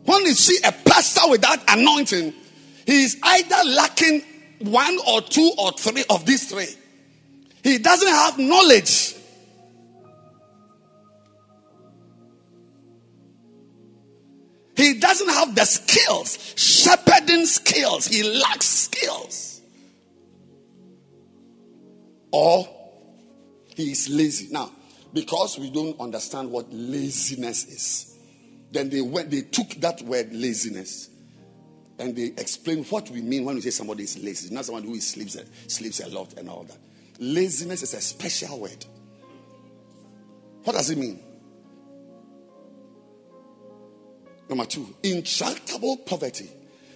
When 0.06 0.22
you 0.26 0.34
see 0.34 0.58
a 0.64 0.72
pastor 0.72 1.30
without 1.30 1.60
anointing, 1.68 2.34
he 2.86 3.03
is 3.03 3.18
either 3.22 3.70
lacking 3.70 4.22
one 4.60 4.97
or 5.08 5.22
two 5.22 5.51
or 5.58 5.72
three 5.74 6.03
of 6.10 6.26
these 6.26 6.49
three. 6.49 6.68
He 7.64 7.80
doesn't 7.80 8.08
have 8.08 8.38
knowledge. 8.38 9.16
He 14.76 14.99
doesn't 14.99 15.30
have 15.30 15.56
the 15.56 15.66
skills, 15.66 16.53
shepherding 16.58 17.45
skills. 17.45 18.06
He 18.08 18.24
lacks 18.24 18.68
skills. 18.68 19.62
Or 22.32 22.68
he 23.76 23.91
is 23.91 24.10
lazy. 24.10 24.49
Now, 24.51 24.72
because 25.14 25.58
we 25.58 25.72
don't 25.72 25.97
understand 25.99 26.51
what 26.51 26.68
laziness 26.72 27.66
is, 27.66 28.14
then 28.76 28.89
they 28.89 29.01
went, 29.01 29.32
they 29.32 29.41
took 29.41 29.69
that 29.82 30.01
word 30.01 30.34
laziness 30.34 31.09
and 31.97 32.15
they 32.15 32.26
explained 32.38 32.86
what 32.88 33.09
we 33.09 33.21
mean 33.21 33.45
when 33.45 33.55
we 33.55 33.61
say 33.61 33.69
somebody 33.69 34.03
is 34.03 34.17
lazy. 34.17 34.47
It's 34.47 34.51
Not 34.51 34.65
someone 34.65 34.84
who 34.84 34.99
sleeps, 34.99 35.38
sleeps 35.67 36.01
a 36.01 36.09
lot 36.09 36.34
and 36.38 36.49
all 36.49 36.63
that. 36.63 36.78
Laziness 37.19 37.84
is 37.84 37.93
a 37.93 38.01
special 38.01 38.59
word. 38.59 38.86
What 40.63 40.73
does 40.73 40.89
it 40.89 40.97
mean? 40.97 41.19
Number 44.49 44.65
two, 44.65 44.93
intractable 45.03 45.97
poverty 45.97 46.49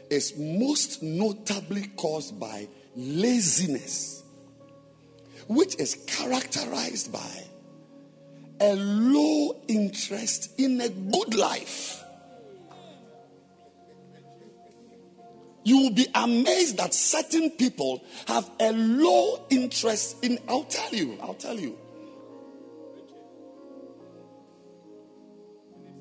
is 0.09 0.37
most 0.37 1.01
notably 1.01 1.87
caused 1.95 2.39
by 2.39 2.67
laziness, 2.95 4.23
which 5.47 5.75
is 5.79 6.03
characterized 6.07 7.13
by 7.13 7.43
a 8.61 8.75
low 8.75 9.61
interest 9.67 10.59
in 10.59 10.81
a 10.81 10.89
good 10.89 11.35
life. 11.35 12.03
You 15.63 15.81
will 15.81 15.93
be 15.93 16.07
amazed 16.15 16.77
that 16.77 16.93
certain 16.93 17.51
people 17.51 18.03
have 18.27 18.49
a 18.59 18.71
low 18.71 19.45
interest 19.49 20.23
in. 20.23 20.39
I'll 20.47 20.63
tell 20.63 20.93
you, 20.93 21.17
I'll 21.21 21.33
tell 21.35 21.59
you. 21.59 21.77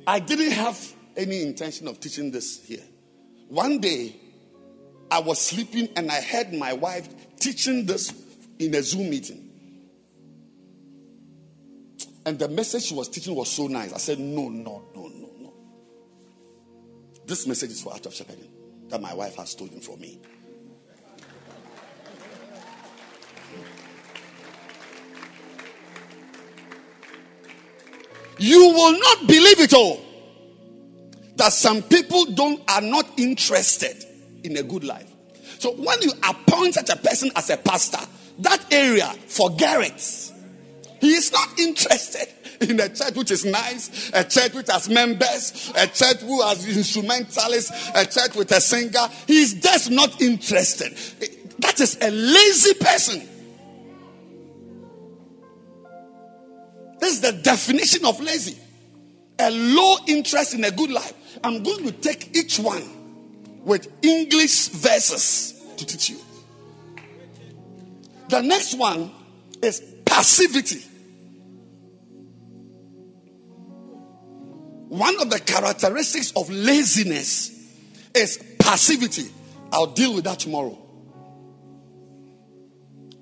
I 0.07 0.21
didn't 0.21 0.53
have 0.53 0.81
any 1.17 1.43
intention 1.43 1.87
of 1.87 2.01
teaching 2.01 2.31
this 2.31 2.65
here. 2.65 2.85
One 3.49 3.79
day, 3.79 4.17
I 5.11 5.21
was 5.21 5.41
sleeping 5.41 5.89
and 5.97 6.11
I 6.11 6.21
heard 6.21 6.53
my 6.53 6.73
wife 6.73 7.09
teaching 7.39 7.85
this 7.85 8.15
in 8.59 8.75
a 8.75 8.83
Zoom 8.83 9.11
meeting. 9.11 9.48
And 12.29 12.39
the 12.39 12.47
message 12.47 12.83
she 12.83 12.95
was 12.95 13.09
teaching 13.09 13.35
was 13.35 13.51
so 13.51 13.69
nice. 13.69 13.91
I 13.91 13.97
said, 13.97 14.19
No, 14.19 14.51
no, 14.51 14.85
no, 14.95 15.07
no, 15.07 15.31
no. 15.39 15.55
This 17.25 17.47
message 17.47 17.71
is 17.71 17.81
for 17.81 17.95
Art 17.95 18.05
of 18.05 18.13
Shepherding 18.13 18.51
that 18.91 19.01
my 19.01 19.15
wife 19.15 19.37
has 19.37 19.49
stolen 19.49 19.81
from 19.81 19.99
me. 19.99 20.21
You 28.37 28.75
will 28.75 29.01
not 29.01 29.21
believe 29.27 29.61
it 29.61 29.73
all. 29.73 29.99
That 31.37 31.55
some 31.55 31.81
people 31.83 32.27
don't 32.27 32.61
are 32.71 32.83
not 32.83 33.07
interested 33.17 34.05
in 34.45 34.59
a 34.59 34.63
good 34.63 34.85
life. 34.85 35.11
So 35.59 35.73
when 35.77 36.03
you 36.03 36.13
appoint 36.23 36.75
such 36.75 36.91
a 36.91 36.97
person 36.97 37.31
as 37.35 37.49
a 37.49 37.57
pastor, 37.57 38.07
that 38.41 38.71
area, 38.71 39.07
forget 39.29 39.81
it. 39.81 40.35
He 41.01 41.11
is 41.13 41.33
not 41.33 41.59
interested 41.59 42.29
in 42.61 42.81
a 42.81 42.89
church 42.89 43.15
which 43.15 43.31
is 43.31 43.45
nice, 43.45 44.11
a 44.13 44.25
church 44.25 44.53
which 44.55 44.71
has 44.71 44.89
members, 44.89 45.73
a 45.77 45.87
church 45.87 46.21
who 46.21 46.43
has 46.43 46.67
instrumentalists, 46.77 47.91
a 47.95 48.05
church 48.05 48.35
with 48.35 48.51
a 48.53 48.61
singer. 48.61 49.09
He 49.27 49.43
is 49.43 49.55
just 49.55 49.91
not 49.91 50.21
interested. 50.21 50.97
That 51.61 51.81
is 51.81 51.99
a 52.01 52.11
lazy 52.11 52.75
person. 52.75 53.29
This 57.01 57.15
is 57.15 57.21
the 57.21 57.33
definition 57.33 58.05
of 58.05 58.21
lazy. 58.21 58.59
A 59.39 59.51
low 59.51 59.97
interest 60.09 60.55
in 60.55 60.65
a 60.65 60.71
good 60.71 60.91
life. 60.91 61.13
I'm 61.45 61.63
going 61.63 61.85
to 61.85 61.93
take 61.93 62.37
each 62.37 62.59
one 62.59 62.83
with 63.65 63.89
English 64.03 64.69
verses 64.69 65.55
to 65.77 65.87
teach 65.87 66.11
you. 66.11 66.19
The 68.29 68.43
next 68.43 68.75
one 68.75 69.13
is 69.63 69.81
passivity. 70.19 70.85
One 74.89 75.21
of 75.21 75.31
the 75.31 75.39
characteristics 75.39 76.33
of 76.35 76.51
laziness 76.51 77.53
is 78.17 78.45
passivity. 78.59 79.31
I'll 79.71 79.87
deal 79.87 80.15
with 80.15 80.25
that 80.25 80.41
tomorrow. 80.41 80.77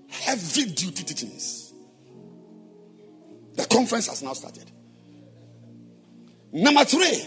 Heavy 0.09 0.71
duty 0.71 1.05
teachings. 1.05 1.75
The 3.57 3.67
conference 3.67 4.09
has 4.09 4.23
now 4.23 4.33
started. 4.33 4.71
Number 6.51 6.85
three, 6.87 7.27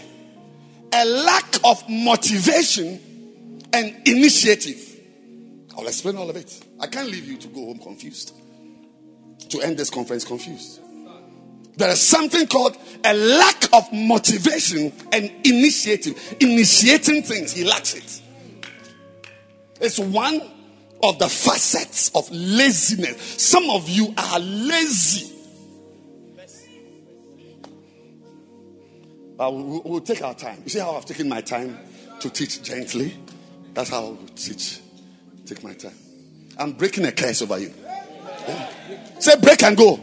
a 0.92 1.04
lack 1.04 1.64
of 1.64 1.88
motivation 1.88 3.62
and 3.72 4.08
initiative. 4.08 5.00
I'll 5.78 5.86
explain 5.86 6.16
all 6.16 6.28
of 6.28 6.34
it. 6.34 6.60
I 6.80 6.88
can't 6.88 7.08
leave 7.08 7.28
you 7.28 7.36
to 7.36 7.46
go 7.46 7.66
home 7.66 7.78
confused. 7.78 8.39
To 9.48 9.60
end 9.62 9.78
this 9.78 9.90
conference 9.90 10.24
confused. 10.24 10.80
There 11.76 11.88
is 11.90 12.00
something 12.00 12.46
called 12.46 12.76
a 13.04 13.14
lack 13.14 13.72
of 13.72 13.90
motivation 13.92 14.92
and 15.12 15.30
initiative. 15.44 16.36
Initiating 16.40 17.22
things, 17.22 17.52
he 17.52 17.64
lacks 17.64 17.94
it. 17.94 18.22
It's 19.80 19.98
one 19.98 20.42
of 21.02 21.18
the 21.18 21.28
facets 21.28 22.10
of 22.14 22.30
laziness. 22.30 23.42
Some 23.42 23.70
of 23.70 23.88
you 23.88 24.14
are 24.16 24.38
lazy. 24.38 25.34
Uh, 26.38 26.44
but 29.38 29.54
we'll, 29.54 29.82
we'll 29.86 30.00
take 30.02 30.20
our 30.22 30.34
time. 30.34 30.60
You 30.64 30.68
see 30.68 30.80
how 30.80 30.96
I've 30.96 31.06
taken 31.06 31.26
my 31.30 31.40
time 31.40 31.78
to 32.20 32.28
teach 32.28 32.62
gently? 32.62 33.16
That's 33.72 33.88
how 33.88 34.04
I'll 34.04 34.18
teach. 34.36 34.80
Take 35.46 35.64
my 35.64 35.72
time. 35.72 35.94
I'm 36.58 36.72
breaking 36.72 37.06
a 37.06 37.12
curse 37.12 37.40
over 37.40 37.58
you. 37.58 37.72
Yeah. 38.46 38.70
Say 39.20 39.36
break 39.36 39.62
and 39.62 39.76
go. 39.76 40.00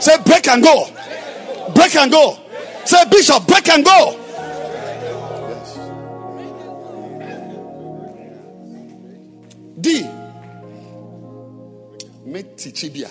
Say 0.00 0.16
break 0.24 0.48
and 0.48 0.62
go. 0.62 0.86
Break 1.74 1.96
and 1.96 2.10
go. 2.10 2.38
Say 2.84 3.04
bishop, 3.10 3.46
break 3.46 3.68
and 3.68 3.84
go. 3.84 4.16
D. 9.80 10.02
Metichibia. 12.26 13.10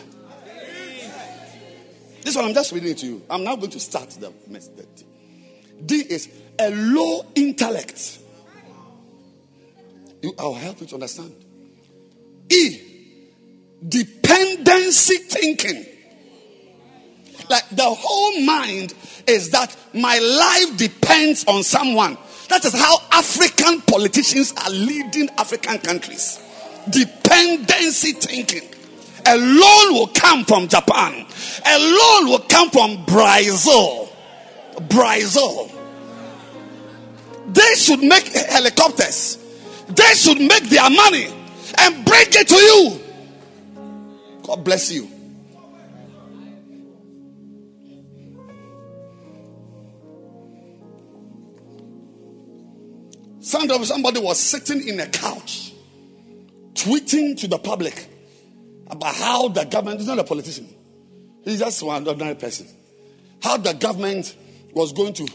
This 2.22 2.36
one 2.36 2.46
I'm 2.46 2.54
just 2.54 2.72
reading 2.72 2.92
it 2.92 2.98
to 3.00 3.06
you. 3.06 3.22
I'm 3.30 3.44
now 3.44 3.56
going 3.56 3.72
to 3.72 3.80
start 3.80 4.10
the 4.12 4.32
message. 4.48 5.04
D 5.86 5.96
is 6.10 6.30
a 6.60 6.70
low 6.70 7.26
intellect. 7.36 8.20
I'll 10.38 10.54
help 10.54 10.82
you 10.82 10.88
to 10.88 10.96
understand. 10.96 11.34
E, 12.50 12.89
dependency 13.88 15.18
thinking. 15.18 15.86
Like 17.50 17.68
the 17.70 17.84
whole 17.84 18.42
mind 18.42 18.94
is 19.26 19.52
that 19.52 19.76
my 19.94 20.20
life 20.20 20.78
depends 20.78 21.46
on 21.46 21.64
someone. 21.64 22.18
That 22.50 22.66
is 22.66 22.74
how 22.74 22.98
African 23.12 23.82
politicians 23.82 24.54
are 24.58 24.70
leading 24.70 25.30
African 25.38 25.80
countries. 25.80 26.40
Dependency 26.90 28.14
thinking. 28.14 28.70
A 29.26 29.38
loan 29.38 29.94
will 29.94 30.08
come 30.08 30.46
from 30.46 30.68
Japan. 30.68 31.26
A 31.66 31.80
loan 31.80 32.30
will 32.30 32.46
come 32.48 32.70
from 32.70 33.06
Brazil. 33.06 34.10
Brazil. 34.90 35.72
They 37.48 37.76
should 37.76 38.02
make 38.02 38.28
helicopters. 38.28 39.38
They 39.88 40.14
should 40.14 40.40
make 40.40 40.70
their 40.70 40.90
money 40.90 41.28
and 41.78 42.06
bring 42.06 42.28
it 42.30 42.48
to 42.48 42.56
you. 42.56 43.09
God 44.50 44.64
bless 44.64 44.92
you. 44.92 45.08
Somebody 53.42 54.20
was 54.20 54.40
sitting 54.40 54.88
in 54.88 55.00
a 55.00 55.06
couch, 55.06 55.72
tweeting 56.74 57.40
to 57.42 57.48
the 57.48 57.60
public 57.60 58.08
about 58.88 59.14
how 59.14 59.50
the 59.50 59.66
government, 59.66 60.02
is 60.02 60.08
not 60.08 60.18
a 60.18 60.24
politician, 60.24 60.68
he's 61.44 61.60
just 61.60 61.84
one 61.84 62.08
ordinary 62.08 62.34
person, 62.34 62.68
how 63.44 63.58
the 63.58 63.74
government 63.74 64.36
was 64.74 64.94
going 64.94 65.14
to 65.14 65.28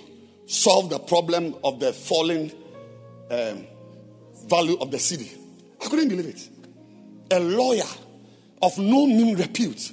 solve 0.46 0.90
the 0.90 0.98
problem 0.98 1.54
of 1.62 1.78
the 1.78 1.92
falling 1.92 2.50
um, 3.30 3.64
value 4.48 4.76
of 4.80 4.90
the 4.90 4.98
city. 4.98 5.30
I 5.80 5.88
couldn't 5.88 6.08
believe 6.08 6.26
it. 6.26 6.48
A 7.30 7.38
lawyer 7.38 7.84
of 8.64 8.78
no 8.78 9.06
mean 9.06 9.36
repute. 9.36 9.92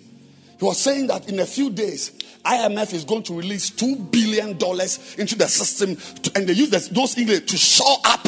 He 0.60 0.66
was 0.66 0.80
saying 0.80 1.08
that 1.08 1.28
in 1.30 1.40
a 1.40 1.46
few 1.46 1.70
days, 1.70 2.12
IMF 2.46 2.94
is 2.94 3.04
going 3.04 3.24
to 3.24 3.34
release 3.34 3.70
two 3.70 3.96
billion 3.96 4.58
dollars 4.58 5.16
into 5.18 5.36
the 5.36 5.48
system, 5.48 5.96
to, 5.96 6.32
and 6.36 6.48
they 6.48 6.54
use 6.54 6.70
this, 6.70 6.88
those 6.88 7.18
English 7.18 7.46
to 7.48 7.58
shore 7.58 7.98
up 8.06 8.28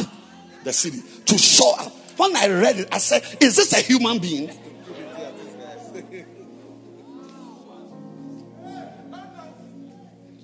the 0.62 0.72
city. 0.72 1.00
To 1.26 1.38
shore 1.38 1.74
up. 1.80 1.92
When 2.16 2.36
I 2.36 2.48
read 2.48 2.78
it, 2.78 2.88
I 2.92 2.98
said, 2.98 3.24
"Is 3.40 3.56
this 3.56 3.72
a 3.72 3.80
human 3.80 4.18
being?" 4.18 4.50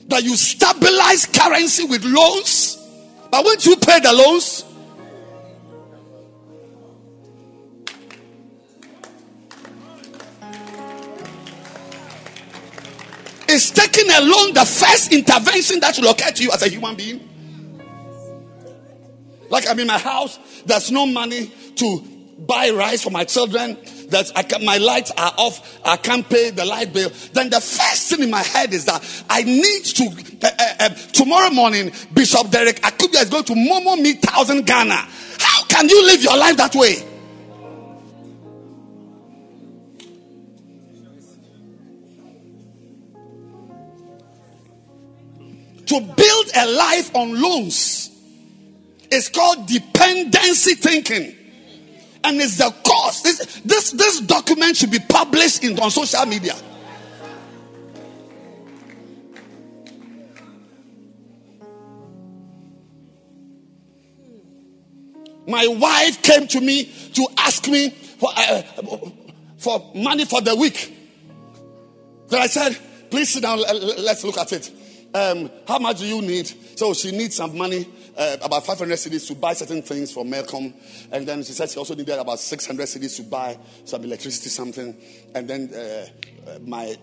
that 0.08 0.24
you 0.24 0.34
stabilize 0.34 1.26
currency 1.26 1.84
with 1.84 2.04
loans, 2.04 2.76
but 3.30 3.44
once 3.44 3.64
you 3.64 3.76
pay 3.76 4.00
the 4.00 4.12
loans, 4.12 4.64
is 13.50 13.70
taking 13.70 14.10
alone 14.10 14.54
the 14.54 14.64
first 14.64 15.12
intervention 15.12 15.80
that 15.80 15.98
will 15.98 16.10
occur 16.10 16.30
to 16.30 16.42
you 16.42 16.50
as 16.52 16.62
a 16.62 16.68
human 16.68 16.94
being. 16.94 17.28
Like 19.50 19.68
I'm 19.68 19.78
in 19.80 19.86
my 19.88 19.98
house, 19.98 20.38
there's 20.64 20.90
no 20.92 21.06
money 21.06 21.52
to 21.76 22.00
buy 22.38 22.70
rice 22.70 23.02
for 23.02 23.10
my 23.10 23.24
children. 23.24 23.76
That 24.10 24.60
my 24.64 24.78
lights 24.78 25.12
are 25.12 25.32
off. 25.36 25.78
I 25.84 25.96
can't 25.96 26.28
pay 26.28 26.50
the 26.50 26.64
light 26.64 26.92
bill. 26.92 27.10
Then 27.32 27.48
the 27.48 27.60
first 27.60 28.10
thing 28.10 28.24
in 28.24 28.30
my 28.30 28.42
head 28.42 28.72
is 28.72 28.84
that 28.86 29.04
I 29.28 29.42
need 29.44 29.84
to. 29.84 30.04
Uh, 30.42 30.50
uh, 30.58 30.74
uh, 30.80 30.88
tomorrow 31.12 31.50
morning, 31.50 31.92
Bishop 32.12 32.50
Derek 32.50 32.76
Akubia 32.82 33.22
is 33.22 33.30
going 33.30 33.44
to 33.44 33.52
Momo 33.54 34.00
me 34.00 34.14
thousand 34.14 34.66
Ghana. 34.66 35.06
How 35.38 35.64
can 35.66 35.88
you 35.88 36.04
live 36.06 36.22
your 36.22 36.36
life 36.36 36.56
that 36.56 36.74
way? 36.74 37.09
To 45.90 46.00
build 46.00 46.46
a 46.56 46.70
life 46.70 47.16
on 47.16 47.42
loans 47.42 48.10
is 49.10 49.28
called 49.28 49.66
dependency 49.66 50.74
thinking. 50.74 51.34
And 52.22 52.40
it's 52.40 52.58
the 52.58 52.72
cause. 52.86 53.24
This, 53.24 53.60
this, 53.64 53.90
this 53.90 54.20
document 54.20 54.76
should 54.76 54.92
be 54.92 55.00
published 55.00 55.64
in, 55.64 55.80
on 55.80 55.90
social 55.90 56.24
media. 56.26 56.54
My 65.48 65.66
wife 65.66 66.22
came 66.22 66.46
to 66.46 66.60
me 66.60 66.84
to 67.14 67.26
ask 67.36 67.66
me 67.66 67.90
for, 67.90 68.30
uh, 68.36 68.62
for 69.58 69.90
money 69.96 70.24
for 70.24 70.40
the 70.40 70.54
week. 70.54 70.96
Then 72.28 72.42
I 72.42 72.46
said, 72.46 72.78
please 73.10 73.30
sit 73.30 73.42
down, 73.42 73.58
let's 73.58 74.22
look 74.22 74.38
at 74.38 74.52
it 74.52 74.70
um, 75.14 75.50
how 75.66 75.78
much 75.78 75.98
do 75.98 76.06
you 76.06 76.22
need? 76.22 76.46
So 76.78 76.94
she 76.94 77.10
needs 77.10 77.36
some 77.36 77.56
money, 77.56 77.88
uh, 78.16 78.36
about 78.42 78.64
500 78.64 78.94
cedis 78.94 79.26
to 79.28 79.34
buy 79.34 79.54
certain 79.54 79.82
things 79.82 80.12
for 80.12 80.24
Malcolm. 80.24 80.72
And 81.10 81.26
then 81.26 81.42
she 81.42 81.52
said 81.52 81.70
she 81.70 81.78
also 81.78 81.94
needed 81.94 82.18
about 82.18 82.38
600 82.38 82.86
cedis 82.86 83.16
to 83.16 83.22
buy 83.24 83.58
some 83.84 84.04
electricity, 84.04 84.48
something. 84.50 84.96
And 85.34 85.48
then 85.48 85.70
uh, 85.74 86.06
uh, 86.48 86.58
my 86.60 86.96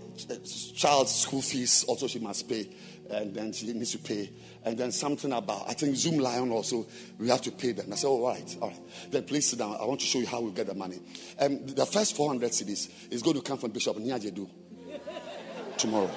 child's 0.75 1.13
school 1.13 1.41
fees 1.41 1.83
also 1.85 2.07
she 2.07 2.19
must 2.19 2.47
pay. 2.47 2.69
And 3.09 3.33
then 3.33 3.53
she 3.53 3.71
needs 3.73 3.91
to 3.91 3.99
pay. 3.99 4.29
And 4.63 4.77
then 4.77 4.91
something 4.91 5.31
about, 5.31 5.69
I 5.69 5.73
think 5.73 5.95
Zoomlion 5.95 6.51
also, 6.51 6.87
we 7.17 7.29
have 7.29 7.41
to 7.43 7.51
pay 7.51 7.71
them. 7.71 7.91
I 7.91 7.95
said, 7.95 8.07
all 8.07 8.27
right, 8.27 8.57
all 8.61 8.69
right. 8.69 8.79
Then 9.11 9.23
please 9.23 9.49
sit 9.49 9.59
down. 9.59 9.77
I 9.79 9.85
want 9.85 9.99
to 10.01 10.05
show 10.05 10.19
you 10.19 10.27
how 10.27 10.41
we 10.41 10.51
get 10.51 10.67
the 10.67 10.75
money. 10.75 10.99
Um, 11.39 11.65
the 11.65 11.85
first 11.85 12.15
400 12.15 12.51
cedis 12.51 12.89
is 13.11 13.21
going 13.21 13.35
to 13.35 13.41
come 13.41 13.57
from 13.57 13.71
Bishop 13.71 13.97
Nyajedu 13.97 14.49
tomorrow. 15.77 16.11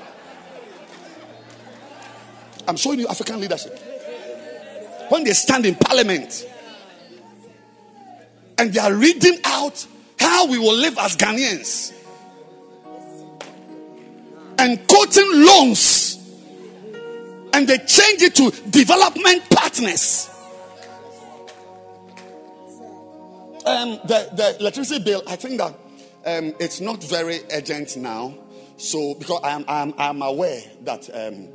I'm 2.67 2.77
showing 2.77 3.01
you 3.01 3.09
African 3.09 3.41
leadership. 3.41 3.79
When 5.09 5.25
they 5.25 5.33
stand 5.33 5.67
in 5.67 5.75
parliament 5.75 6.47
and 8.59 8.73
they 8.73 8.81
are 8.81 8.95
reading 8.95 9.39
out 9.45 9.87
how 10.19 10.47
we 10.47 10.59
will 10.59 10.77
live 10.77 10.99
as 10.99 11.17
Ghanaians 11.17 11.93
and 14.59 14.87
quoting 14.87 15.45
loans 15.45 16.11
and 17.53 17.67
they 17.67 17.79
change 17.79 18.23
it 18.23 18.35
to 18.37 18.51
development 18.71 19.49
partners. 19.51 20.29
Um, 23.67 24.01
the, 24.05 24.31
the 24.33 24.57
electricity 24.61 25.03
bill, 25.05 25.23
I 25.27 25.37
think 25.37 25.59
that 25.59 25.75
um, 26.27 26.55
it's 26.59 26.81
not 26.81 27.03
very 27.03 27.41
urgent 27.53 27.97
now. 27.97 28.35
So, 28.77 29.15
because 29.15 29.41
I'm, 29.45 29.65
I'm, 29.69 29.95
I'm 29.99 30.23
aware 30.23 30.63
that 30.83 31.09
um, 31.13 31.51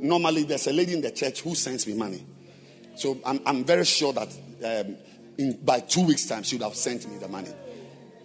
normally 0.00 0.44
there's 0.44 0.66
a 0.66 0.72
lady 0.72 0.94
in 0.94 1.00
the 1.00 1.10
church 1.10 1.42
who 1.42 1.54
sends 1.54 1.86
me 1.86 1.94
money. 1.94 2.24
So 2.96 3.18
I'm, 3.24 3.40
I'm 3.46 3.64
very 3.64 3.84
sure 3.84 4.12
that 4.12 4.28
um, 4.64 4.96
in, 5.38 5.58
by 5.64 5.80
two 5.80 6.06
weeks' 6.06 6.26
time, 6.26 6.42
she 6.42 6.56
would 6.56 6.64
have 6.64 6.74
sent 6.74 7.08
me 7.10 7.18
the 7.18 7.28
money. 7.28 7.52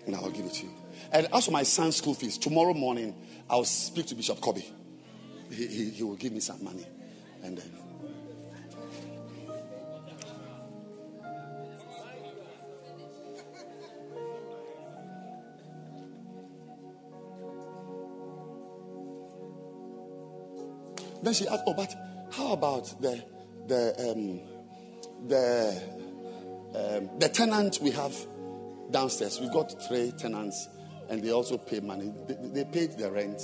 And 0.05 0.15
I'll 0.15 0.29
give 0.29 0.45
it 0.45 0.53
to 0.53 0.65
you. 0.65 0.71
And 1.11 1.27
as 1.33 1.45
for 1.45 1.51
my 1.51 1.63
son's 1.63 1.95
school 1.95 2.13
fees, 2.13 2.37
tomorrow 2.37 2.73
morning, 2.73 3.15
I'll 3.49 3.65
speak 3.65 4.07
to 4.07 4.15
Bishop 4.15 4.41
Kobe. 4.41 4.63
He, 5.49 5.67
he, 5.67 5.89
he 5.91 6.03
will 6.03 6.15
give 6.15 6.33
me 6.33 6.39
some 6.39 6.63
money. 6.63 6.85
And 7.43 7.57
then. 7.57 7.84
Then 21.25 21.33
she 21.33 21.47
asked, 21.47 21.63
"Oh, 21.65 21.73
but 21.73 21.95
how 22.33 22.53
about 22.53 23.01
the 23.01 23.19
the 23.65 24.11
um, 24.11 24.41
the 25.27 25.81
um, 26.75 27.09
the 27.17 27.29
tenant 27.29 27.79
we 27.81 27.89
have 27.89 28.15
downstairs? 28.91 29.41
We 29.41 29.49
got 29.49 29.73
three 29.87 30.11
tenants, 30.11 30.69
and 31.09 31.23
they 31.23 31.31
also 31.31 31.57
pay 31.57 31.79
money. 31.79 32.13
They, 32.27 32.61
they 32.61 32.65
paid 32.65 32.99
the 32.99 33.09
rent 33.09 33.41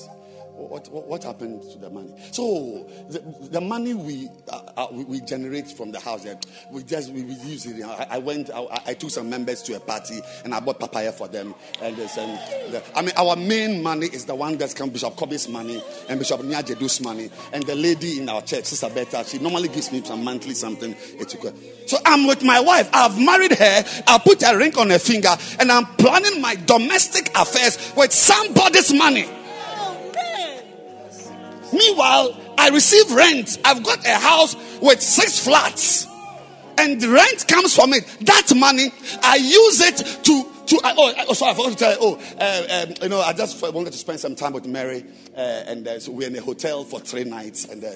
what, 0.61 0.91
what, 0.91 1.07
what, 1.07 1.23
happened 1.23 1.61
to 1.71 1.77
the 1.77 1.89
money? 1.89 2.13
So 2.31 2.87
the, 3.09 3.19
the 3.49 3.61
money 3.61 3.93
we, 3.93 4.29
uh, 4.49 4.61
uh, 4.77 4.87
we, 4.91 5.03
we 5.05 5.21
generate 5.21 5.67
from 5.69 5.91
the 5.91 5.99
house, 5.99 6.25
yeah, 6.25 6.35
we 6.71 6.83
just 6.83 7.11
we, 7.11 7.23
we 7.23 7.33
use 7.33 7.65
it. 7.65 7.83
I, 7.83 8.07
I 8.11 8.17
went, 8.19 8.49
I, 8.49 8.81
I, 8.87 8.93
took 8.93 9.09
some 9.09 9.29
members 9.29 9.61
to 9.63 9.75
a 9.75 9.79
party 9.79 10.19
and 10.43 10.53
I 10.53 10.59
bought 10.59 10.79
papaya 10.79 11.11
for 11.11 11.27
them. 11.27 11.55
And 11.81 11.95
they 11.95 12.07
said, 12.07 12.27
the, 12.71 12.83
I 12.95 13.01
mean, 13.01 13.13
our 13.17 13.35
main 13.35 13.81
money 13.81 14.07
is 14.07 14.25
the 14.25 14.35
one 14.35 14.57
that's 14.57 14.73
come 14.73 14.89
Bishop 14.89 15.15
Kobe's 15.15 15.47
money 15.47 15.81
and 16.09 16.19
Bishop 16.19 16.41
Nyajedu's 16.41 17.01
money. 17.01 17.29
And 17.53 17.63
the 17.63 17.75
lady 17.75 18.19
in 18.19 18.29
our 18.29 18.41
church, 18.41 18.65
Sister 18.65 18.89
Beta, 18.89 19.23
she 19.25 19.39
normally 19.39 19.69
gives 19.69 19.91
me 19.91 20.03
some 20.03 20.23
monthly 20.23 20.53
something. 20.53 20.95
So 21.87 21.97
I'm 22.05 22.27
with 22.27 22.43
my 22.43 22.59
wife. 22.59 22.89
I've 22.93 23.19
married 23.19 23.53
her. 23.53 23.83
I 24.07 24.17
put 24.23 24.43
a 24.43 24.57
ring 24.57 24.77
on 24.77 24.89
her 24.89 24.99
finger, 24.99 25.35
and 25.59 25.71
I'm 25.71 25.85
planning 25.97 26.41
my 26.41 26.55
domestic 26.55 27.29
affairs 27.37 27.93
with 27.95 28.11
somebody's 28.11 28.93
money. 28.93 29.27
Meanwhile, 31.73 32.37
I 32.57 32.69
receive 32.69 33.11
rent. 33.11 33.57
I've 33.63 33.83
got 33.83 34.05
a 34.05 34.15
house 34.15 34.55
with 34.81 35.01
six 35.01 35.39
flats, 35.39 36.07
and 36.77 37.01
rent 37.03 37.47
comes 37.47 37.75
from 37.75 37.93
it. 37.93 38.05
That 38.21 38.53
money, 38.55 38.93
I 39.23 39.35
use 39.37 39.81
it 39.81 39.97
to 40.25 40.51
to. 40.67 40.81
oh, 40.83 41.13
oh, 41.29 41.33
sorry, 41.33 41.51
I 41.51 41.55
forgot 41.55 41.71
to 41.71 41.77
tell 41.77 41.91
you. 41.91 41.97
Oh, 42.01 42.21
uh, 42.39 42.85
um, 42.87 42.95
you 43.01 43.09
know, 43.09 43.21
I 43.21 43.33
just 43.33 43.61
wanted 43.61 43.91
to 43.91 43.97
spend 43.97 44.19
some 44.19 44.35
time 44.35 44.53
with 44.53 44.65
Mary, 44.65 45.05
uh, 45.35 45.39
and 45.39 45.87
uh, 45.87 45.99
so 45.99 46.11
we're 46.11 46.27
in 46.27 46.35
a 46.35 46.41
hotel 46.41 46.83
for 46.83 46.99
three 46.99 47.23
nights, 47.23 47.65
and 47.65 47.83
uh, 47.83 47.91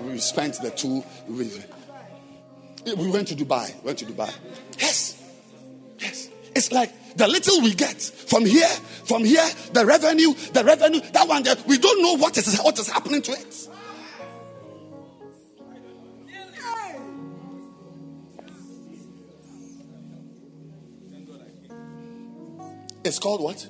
we 0.00 0.18
spent 0.18 0.60
the 0.60 0.70
two. 0.70 1.04
We, 1.28 1.50
we 2.96 3.10
went 3.10 3.28
to 3.28 3.34
Dubai. 3.34 3.82
Went 3.82 3.98
to 3.98 4.06
Dubai. 4.06 4.32
Yes, 4.78 5.22
yes. 5.98 6.28
It's 6.54 6.72
like 6.72 6.92
the 7.16 7.28
little 7.28 7.60
we 7.60 7.74
get 7.74 8.00
from 8.00 8.44
here, 8.44 8.68
from 9.04 9.24
here, 9.24 9.46
the 9.72 9.84
revenue, 9.86 10.34
the 10.52 10.64
revenue, 10.64 11.00
that 11.12 11.28
one, 11.28 11.42
that 11.44 11.66
we 11.66 11.78
don't 11.78 12.02
know 12.02 12.16
what 12.16 12.36
is 12.36 12.58
what 12.60 12.78
is 12.78 12.88
happening 12.88 13.22
to 13.22 13.32
it. 13.32 13.68
It's 23.06 23.18
called 23.18 23.42
what? 23.42 23.68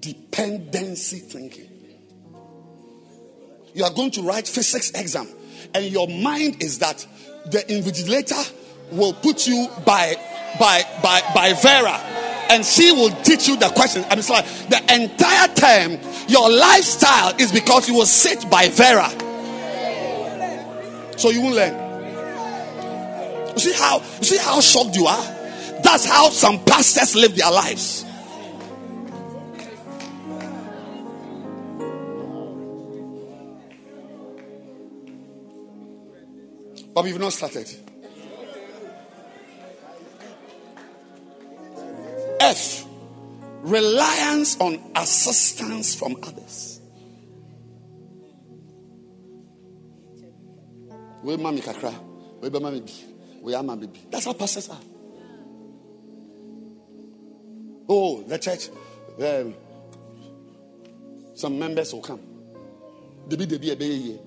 dependency 0.00 1.18
thinking. 1.18 1.68
You 3.74 3.84
are 3.84 3.90
going 3.92 4.10
to 4.12 4.22
write 4.22 4.48
physics 4.48 4.90
exam, 4.92 5.28
and 5.74 5.86
your 5.86 6.08
mind 6.08 6.62
is 6.62 6.78
that 6.78 7.06
the 7.46 7.58
invigilator 7.58 8.52
will 8.92 9.12
put 9.12 9.46
you 9.46 9.68
by 9.84 10.16
by 10.58 10.82
by 11.02 11.22
by 11.34 11.52
Vera, 11.54 12.00
and 12.48 12.64
she 12.64 12.90
will 12.92 13.10
teach 13.22 13.48
you 13.48 13.56
the 13.56 13.68
question. 13.68 14.04
It's 14.10 14.30
like 14.30 14.44
the 14.68 14.80
entire 14.94 15.48
time 15.54 15.98
your 16.28 16.50
lifestyle 16.50 17.34
is 17.38 17.52
because 17.52 17.88
you 17.88 17.94
will 17.94 18.06
sit 18.06 18.48
by 18.50 18.68
Vera, 18.68 19.08
so 21.18 21.30
you 21.30 21.42
won't 21.42 21.54
learn. 21.54 21.74
You 23.52 23.58
see 23.58 23.72
how 23.72 23.98
you 23.98 24.24
see 24.24 24.38
how 24.38 24.60
shocked 24.60 24.96
you 24.96 25.06
are. 25.06 25.34
That's 25.82 26.04
how 26.04 26.30
some 26.30 26.64
pastors 26.64 27.14
live 27.14 27.36
their 27.36 27.50
lives. 27.50 28.04
But 36.94 37.04
we've 37.04 37.18
not 37.20 37.32
started. 37.32 37.87
F. 42.40 42.84
Reliance 43.62 44.56
on 44.60 44.78
assistance 44.94 45.94
from 45.94 46.16
others. 46.22 46.80
We 51.22 51.36
mami 51.36 51.60
kakra, 51.60 51.92
we 52.40 52.48
be 52.48 52.58
mami 52.58 52.80
bi, 52.86 52.92
we 53.42 53.54
are 53.54 53.62
mami. 53.62 53.90
That's 54.10 54.24
how 54.24 54.32
pastors 54.32 54.68
are. 54.68 54.78
Oh, 57.88 58.22
the 58.22 58.38
church, 58.38 58.68
um, 59.20 59.54
some 61.34 61.58
members 61.58 61.92
will 61.92 62.02
come. 62.02 62.20
Debi 63.28 63.46
debi 63.46 63.70
ebe 63.70 64.18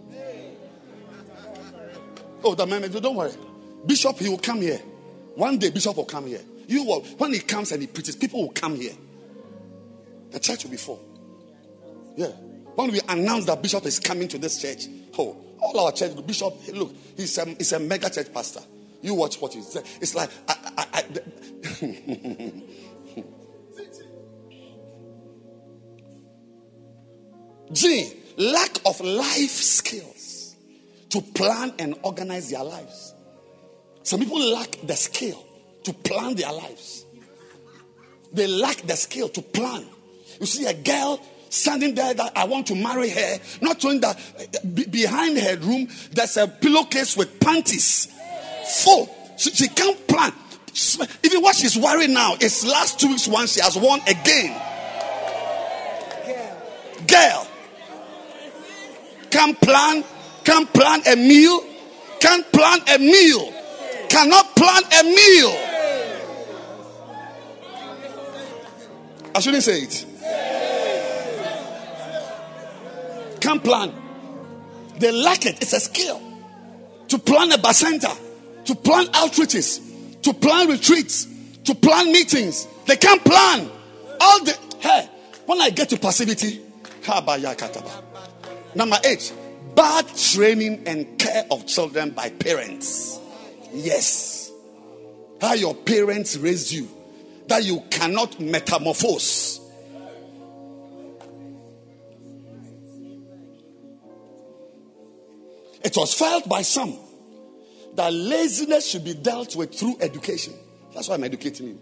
Oh, 2.43 2.55
the 2.55 2.65
man, 2.65 2.81
don't 2.91 3.15
worry. 3.15 3.31
Bishop, 3.85 4.17
he 4.17 4.29
will 4.29 4.37
come 4.37 4.61
here. 4.61 4.79
One 5.35 5.57
day, 5.57 5.69
Bishop 5.69 5.95
will 5.95 6.05
come 6.05 6.27
here. 6.27 6.41
You 6.71 6.85
will, 6.85 7.01
when 7.17 7.33
he 7.33 7.39
comes 7.39 7.73
and 7.73 7.81
he 7.81 7.87
preaches, 7.87 8.15
people 8.15 8.43
will 8.43 8.51
come 8.51 8.77
here. 8.77 8.93
The 10.29 10.39
church 10.39 10.63
will 10.63 10.71
be 10.71 10.77
full. 10.77 11.03
Yeah. 12.15 12.27
When 12.75 12.93
we 12.93 13.01
announce 13.09 13.43
that 13.47 13.61
Bishop 13.61 13.85
is 13.85 13.99
coming 13.99 14.29
to 14.29 14.37
this 14.37 14.61
church, 14.61 14.85
oh, 15.19 15.35
all 15.59 15.77
our 15.81 15.91
church, 15.91 16.13
Bishop, 16.25 16.53
look, 16.73 16.95
he's 17.17 17.37
a, 17.37 17.45
he's 17.45 17.73
a 17.73 17.79
mega 17.81 18.09
church 18.09 18.33
pastor. 18.33 18.61
You 19.01 19.15
watch 19.15 19.41
what 19.41 19.53
he 19.53 19.61
says. 19.61 19.83
It's 19.99 20.15
like, 20.15 20.29
I, 20.47 20.55
I, 20.77 20.87
I, 20.93 21.03
G, 27.73 28.13
lack 28.37 28.77
of 28.85 29.01
life 29.01 29.49
skills 29.49 30.55
to 31.09 31.21
plan 31.21 31.73
and 31.79 31.95
organize 32.03 32.49
their 32.49 32.63
lives. 32.63 33.13
Some 34.03 34.21
people 34.21 34.39
lack 34.39 34.77
the 34.83 34.95
skill 34.95 35.50
to 35.83 35.93
plan 35.93 36.35
their 36.35 36.51
lives. 36.51 37.05
They 38.33 38.47
lack 38.47 38.77
the 38.77 38.95
skill 38.95 39.29
to 39.29 39.41
plan. 39.41 39.85
You 40.39 40.45
see 40.45 40.65
a 40.65 40.73
girl 40.73 41.21
standing 41.49 41.95
there 41.95 42.13
that 42.13 42.37
I 42.37 42.45
want 42.45 42.67
to 42.67 42.75
marry 42.75 43.09
her, 43.09 43.39
not 43.61 43.83
knowing 43.83 43.99
that 44.01 44.17
uh, 44.39 44.85
behind 44.89 45.37
her 45.37 45.57
room 45.57 45.87
there's 46.11 46.37
a 46.37 46.47
pillowcase 46.47 47.17
with 47.17 47.39
panties 47.39 48.07
full. 48.83 49.13
She, 49.37 49.51
she 49.51 49.67
can't 49.67 50.07
plan. 50.07 50.33
Even 51.23 51.41
what 51.41 51.55
she's 51.55 51.77
wearing 51.77 52.13
now 52.13 52.35
is 52.39 52.65
last 52.65 52.99
two 52.99 53.09
weeks 53.09 53.27
one 53.27 53.47
she 53.47 53.59
has 53.59 53.77
worn 53.77 53.99
again. 54.07 54.59
Girl. 57.07 57.47
Can't 59.29 59.59
plan 59.59 60.03
can't 60.43 60.71
plan 60.73 61.01
a 61.07 61.15
meal, 61.15 61.63
can't 62.19 62.49
plan 62.51 62.79
a 62.93 62.97
meal, 62.97 63.53
cannot 64.09 64.55
plan 64.55 64.83
a 64.99 65.03
meal. 65.03 65.70
I 69.33 69.39
shouldn't 69.39 69.63
say 69.63 69.81
it. 69.81 70.05
Can't 73.41 73.63
plan. 73.63 73.93
They 74.99 75.11
lack 75.11 75.45
it. 75.45 75.61
It's 75.61 75.73
a 75.73 75.79
skill 75.79 76.21
to 77.07 77.19
plan 77.19 77.51
a 77.51 77.57
bacenta, 77.57 78.17
to 78.65 78.75
plan 78.75 79.05
outreaches, 79.07 80.21
to 80.21 80.33
plan 80.33 80.69
retreats, 80.69 81.27
to 81.65 81.75
plan 81.75 82.11
meetings. 82.11 82.67
They 82.85 82.95
can't 82.95 83.23
plan. 83.23 83.69
All 84.19 84.43
the 84.43 84.57
hey, 84.79 85.09
when 85.45 85.59
I 85.61 85.71
get 85.71 85.89
to 85.89 85.97
passivity, 85.97 86.61
number 88.75 88.97
eight, 89.03 89.33
bad 89.75 90.07
training 90.15 90.83
and 90.85 91.17
care 91.19 91.45
of 91.51 91.65
children 91.65 92.11
by 92.11 92.29
parents. 92.29 93.19
Yes. 93.73 94.51
How 95.41 95.53
your 95.53 95.73
parents 95.73 96.37
raised 96.37 96.71
you, 96.71 96.87
that 97.51 97.65
you 97.65 97.83
cannot 97.89 98.39
metamorphose. 98.39 99.59
It 105.83 105.97
was 105.97 106.13
felt 106.13 106.47
by 106.47 106.61
some 106.61 106.97
that 107.95 108.13
laziness 108.13 108.89
should 108.89 109.03
be 109.03 109.15
dealt 109.15 109.57
with 109.57 109.75
through 109.77 109.97
education. 109.99 110.53
That's 110.93 111.09
why 111.09 111.15
I'm 111.15 111.25
educating 111.25 111.67
you. 111.67 111.79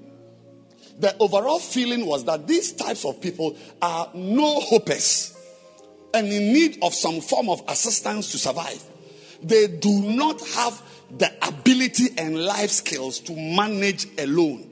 The 0.98 1.16
overall 1.20 1.60
feeling 1.60 2.08
was 2.08 2.26
that 2.26 2.48
these 2.48 2.74
types 2.74 3.06
of 3.06 3.22
people 3.22 3.56
are 3.80 4.10
no 4.16 4.62
hopers 4.62 5.38
and 6.16 6.26
in 6.26 6.52
need 6.52 6.80
of 6.82 6.96
some 6.96 7.22
form 7.22 7.48
of 7.48 7.62
assistance 7.68 8.32
to 8.32 8.40
survive, 8.40 8.84
they 9.44 9.68
do 9.68 10.02
not 10.02 10.42
have 10.42 10.82
the 11.16 11.32
ability 11.48 12.08
and 12.18 12.44
life 12.44 12.72
skills 12.72 13.20
to 13.20 13.36
manage 13.36 14.08
alone. 14.18 14.69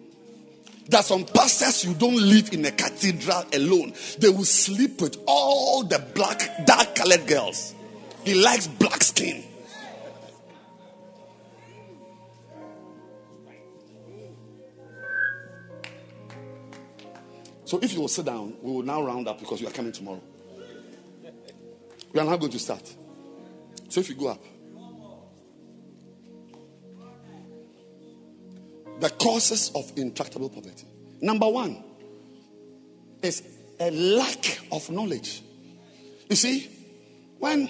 That 0.89 1.03
some 1.03 1.25
pastors 1.25 1.83
you 1.83 1.93
don't 1.93 2.15
live 2.15 2.53
in 2.53 2.65
a 2.65 2.71
cathedral 2.71 3.43
alone. 3.53 3.93
They 4.19 4.29
will 4.29 4.45
sleep 4.45 5.01
with 5.01 5.17
all 5.27 5.83
the 5.83 5.99
black, 6.15 6.65
dark 6.65 6.95
colored 6.95 7.27
girls. 7.27 7.75
He 8.23 8.33
likes 8.35 8.67
black 8.67 9.03
skin. 9.03 9.43
So 17.65 17.79
if 17.79 17.93
you 17.93 17.99
will 17.99 18.07
sit 18.07 18.25
down, 18.25 18.55
we 18.61 18.71
will 18.71 18.83
now 18.83 19.03
round 19.03 19.27
up 19.27 19.41
because 19.41 19.59
you 19.59 19.67
are 19.67 19.71
coming 19.71 19.91
tomorrow. 19.91 20.21
We 22.13 22.19
are 22.21 22.23
now 22.23 22.37
going 22.37 22.51
to 22.53 22.59
start. 22.59 22.95
So 23.89 23.99
if 23.99 24.07
you 24.07 24.15
go 24.15 24.27
up, 24.27 24.43
the 28.99 29.09
causes 29.09 29.71
of 29.75 29.91
intractable 29.95 30.49
poverty. 30.49 30.85
Number 31.21 31.47
one 31.47 31.83
is 33.21 33.43
a 33.79 33.91
lack 33.91 34.59
of 34.71 34.89
knowledge. 34.89 35.43
You 36.29 36.35
see, 36.35 36.69
when 37.39 37.67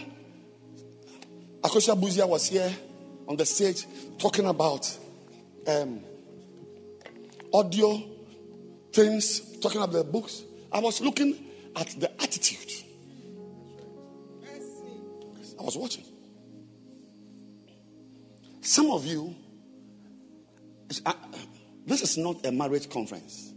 Akosha 1.61 1.99
Buzia 1.99 2.27
was 2.27 2.47
here 2.47 2.73
on 3.27 3.35
the 3.35 3.45
stage 3.45 3.85
talking 4.17 4.45
about 4.45 4.97
um, 5.67 6.01
audio 7.53 8.01
things, 8.93 9.57
talking 9.59 9.81
about 9.81 9.93
the 9.93 10.03
books, 10.03 10.43
I 10.71 10.79
was 10.79 11.01
looking 11.01 11.45
at 11.75 11.87
the 11.99 12.11
attitude 12.21 12.67
I 15.59 15.63
was 15.63 15.77
watching. 15.77 16.03
Some 18.61 18.91
of 18.91 19.05
you, 19.05 19.33
uh, 21.05 21.13
this 21.85 22.01
is 22.01 22.17
not 22.17 22.45
a 22.45 22.51
marriage 22.51 22.89
conference. 22.89 23.53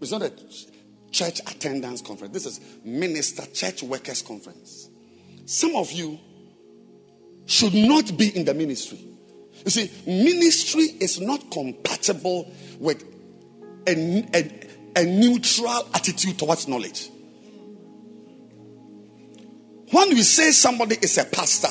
It's 0.00 0.10
not 0.10 0.22
a 0.22 0.32
church 1.10 1.40
attendance 1.40 2.02
conference. 2.02 2.32
This 2.32 2.46
is 2.46 2.60
minister 2.84 3.46
church 3.52 3.82
workers 3.82 4.22
conference. 4.22 4.88
Some 5.46 5.76
of 5.76 5.92
you 5.92 6.18
should 7.46 7.74
not 7.74 8.16
be 8.16 8.36
in 8.36 8.44
the 8.44 8.54
ministry. 8.54 8.98
You 9.64 9.70
see, 9.70 9.90
ministry 10.06 10.84
is 11.00 11.20
not 11.20 11.50
compatible 11.50 12.52
with 12.78 13.04
a, 13.86 13.92
a, 14.34 15.00
a 15.00 15.04
neutral 15.04 15.88
attitude 15.94 16.38
towards 16.38 16.66
knowledge. 16.66 17.10
When 19.90 20.08
we 20.08 20.22
say 20.22 20.50
somebody 20.52 20.96
is 21.00 21.18
a 21.18 21.24
pastor, 21.24 21.68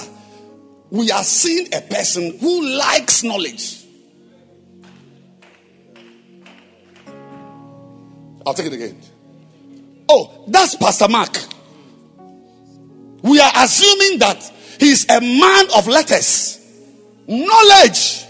we 0.90 1.10
are 1.12 1.24
seeing 1.24 1.74
a 1.74 1.82
person 1.82 2.38
who 2.38 2.78
likes 2.78 3.24
knowledge. 3.24 3.81
I'll 8.46 8.54
take 8.54 8.68
it 8.68 8.74
again. 8.74 9.00
Oh, 10.10 10.44
that's 10.48 10.76
Pastor 10.76 11.08
Mark. 11.08 11.38
We 13.22 13.40
are 13.40 13.52
assuming 13.56 14.20
that 14.20 14.44
he's 14.80 15.06
a 15.10 15.22
man 15.22 15.66
of 15.76 15.88
letters, 15.88 16.60
knowledge. 17.28 18.26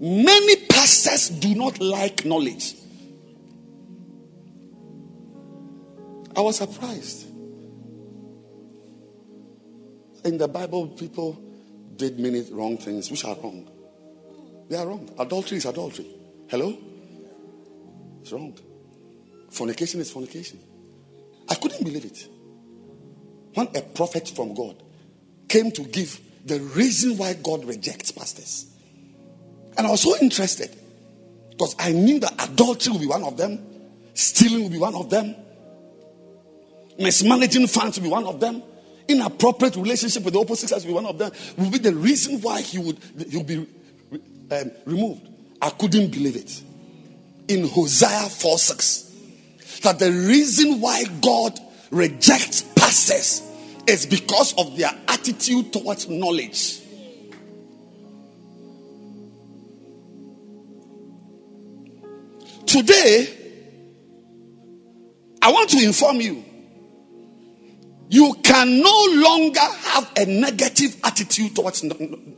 Many 0.00 0.56
pastors 0.66 1.28
do 1.28 1.54
not 1.56 1.80
like 1.80 2.24
knowledge. 2.24 2.74
I 6.36 6.40
was 6.40 6.58
surprised. 6.58 7.27
In 10.28 10.36
the 10.36 10.46
Bible, 10.46 10.88
people 10.88 11.40
did 11.96 12.20
many 12.20 12.42
wrong 12.52 12.76
things 12.76 13.10
which 13.10 13.24
are 13.24 13.34
wrong. 13.36 13.66
They 14.68 14.76
are 14.76 14.86
wrong. 14.86 15.08
Adultery 15.18 15.56
is 15.56 15.64
adultery. 15.64 16.06
Hello? 16.48 16.76
It's 18.20 18.30
wrong. 18.30 18.54
Fornication 19.48 20.00
is 20.00 20.10
fornication. 20.10 20.60
I 21.48 21.54
couldn't 21.54 21.82
believe 21.82 22.04
it. 22.04 22.28
When 23.54 23.68
a 23.74 23.80
prophet 23.80 24.28
from 24.28 24.52
God 24.52 24.82
came 25.48 25.70
to 25.72 25.82
give 25.84 26.20
the 26.44 26.60
reason 26.60 27.16
why 27.16 27.32
God 27.32 27.64
rejects 27.64 28.10
pastors. 28.10 28.66
And 29.78 29.86
I 29.86 29.90
was 29.90 30.02
so 30.02 30.14
interested 30.20 30.76
because 31.52 31.74
I 31.78 31.92
knew 31.92 32.20
that 32.20 32.50
adultery 32.50 32.92
will 32.92 33.00
be 33.00 33.06
one 33.06 33.24
of 33.24 33.38
them, 33.38 33.64
stealing 34.12 34.64
will 34.64 34.70
be 34.70 34.78
one 34.78 34.94
of 34.94 35.08
them, 35.08 35.34
mismanaging 36.98 37.66
funds 37.68 37.96
will 37.96 38.04
be 38.04 38.10
one 38.10 38.26
of 38.26 38.40
them, 38.40 38.62
inappropriate 39.08 39.76
relationship 39.76 40.22
with 40.24 40.34
the 40.34 40.40
opposite 40.40 40.68
sex 40.68 40.84
be 40.84 40.92
one 40.92 41.06
of 41.06 41.18
them. 41.18 41.32
Will 41.56 41.70
be 41.70 41.78
the 41.78 41.94
reason 41.94 42.40
why 42.40 42.60
he 42.60 42.78
would 42.78 42.98
he 43.28 43.36
will 43.36 43.44
be 43.44 43.66
um, 44.50 44.70
removed. 44.84 45.28
I 45.60 45.70
couldn't 45.70 46.10
believe 46.10 46.36
it. 46.36 46.62
In 47.48 47.66
Hosea 47.66 48.28
4 48.28 48.58
6, 48.58 49.12
that 49.82 49.98
the 49.98 50.10
reason 50.10 50.80
why 50.80 51.04
God 51.22 51.58
rejects 51.90 52.62
pastors 52.76 53.42
is 53.86 54.04
because 54.04 54.52
of 54.58 54.76
their 54.76 54.90
attitude 55.08 55.72
towards 55.72 56.08
knowledge. 56.08 56.82
Today, 62.66 63.34
I 65.40 65.50
want 65.50 65.70
to 65.70 65.82
inform 65.82 66.20
you 66.20 66.44
you 68.10 68.34
can 68.42 68.80
no 68.80 69.06
longer 69.12 69.60
have 69.60 70.10
a 70.16 70.24
negative 70.24 70.96
attitude 71.04 71.54
towards 71.54 71.82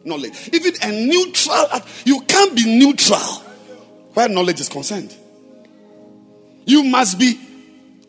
knowledge. 0.04 0.50
Even 0.52 0.72
a 0.82 0.90
neutral, 1.06 1.66
you 2.04 2.20
can't 2.22 2.56
be 2.56 2.64
neutral 2.78 3.18
where 4.14 4.28
knowledge 4.28 4.60
is 4.60 4.68
concerned. 4.68 5.14
You 6.66 6.82
must 6.84 7.18
be 7.18 7.38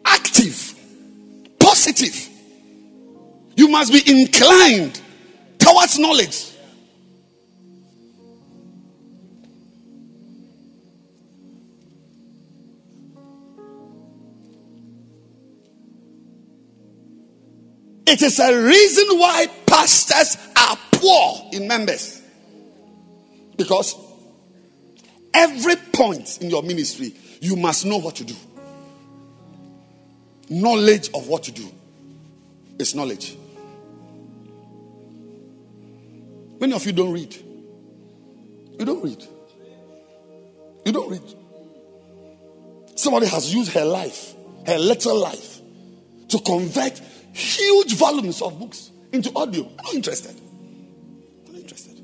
active, 0.03 0.75
positive. 1.59 2.29
You 3.55 3.67
must 3.67 3.91
be 3.91 4.01
inclined 4.21 4.99
towards 5.59 5.99
knowledge. 5.99 6.50
It 18.11 18.21
is 18.21 18.39
a 18.39 18.61
reason 18.61 19.17
why 19.17 19.47
pastors 19.65 20.35
are 20.57 20.77
poor 20.91 21.49
in 21.53 21.65
members. 21.65 22.21
Because 23.55 23.95
every 25.33 25.77
point 25.93 26.39
in 26.41 26.49
your 26.49 26.61
ministry, 26.61 27.15
you 27.39 27.55
must 27.55 27.85
know 27.85 27.99
what 27.99 28.17
to 28.17 28.25
do. 28.25 28.35
Knowledge 30.49 31.09
of 31.13 31.29
what 31.29 31.43
to 31.43 31.53
do 31.53 31.65
is 32.77 32.93
knowledge. 32.93 33.37
Many 36.59 36.73
of 36.73 36.85
you 36.85 36.91
don't 36.91 37.13
read. 37.13 37.33
You 38.77 38.85
don't 38.85 39.05
read. 39.05 39.23
You 40.85 40.91
don't 40.91 41.09
read. 41.09 41.35
Somebody 42.95 43.27
has 43.27 43.53
used 43.53 43.71
her 43.71 43.85
life, 43.85 44.33
her 44.67 44.77
little 44.77 45.15
life, 45.17 45.61
to 46.27 46.39
convert 46.39 46.99
huge 47.33 47.95
volumes 47.95 48.41
of 48.41 48.59
books 48.59 48.91
into 49.11 49.31
audio. 49.35 49.63
I'm 49.63 49.85
not 49.85 49.93
interested. 49.93 50.39
I'm 51.47 51.53
not 51.53 51.61
interested. 51.61 52.01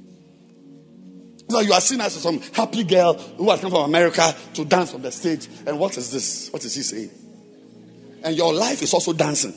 So 1.50 1.60
you 1.62 1.74
are 1.74 1.82
seen 1.82 2.02
as 2.02 2.14
some 2.14 2.42
happy 2.54 2.84
girl 2.84 3.14
who 3.14 3.50
has 3.50 3.62
come 3.62 3.72
from 3.72 3.84
America 3.84 4.36
to 4.54 4.66
dance 4.66 4.94
on 4.94 5.02
the 5.02 5.12
stage. 5.12 5.48
And 5.66 5.80
what 5.80 5.98
is 5.98 6.12
this? 6.12 6.50
What 6.52 6.64
is 6.66 6.76
he 6.76 6.82
saying? 6.82 7.12
And 8.24 8.36
your 8.36 8.54
life 8.54 8.82
is 8.82 8.94
also 8.94 9.14
dancing. 9.14 9.54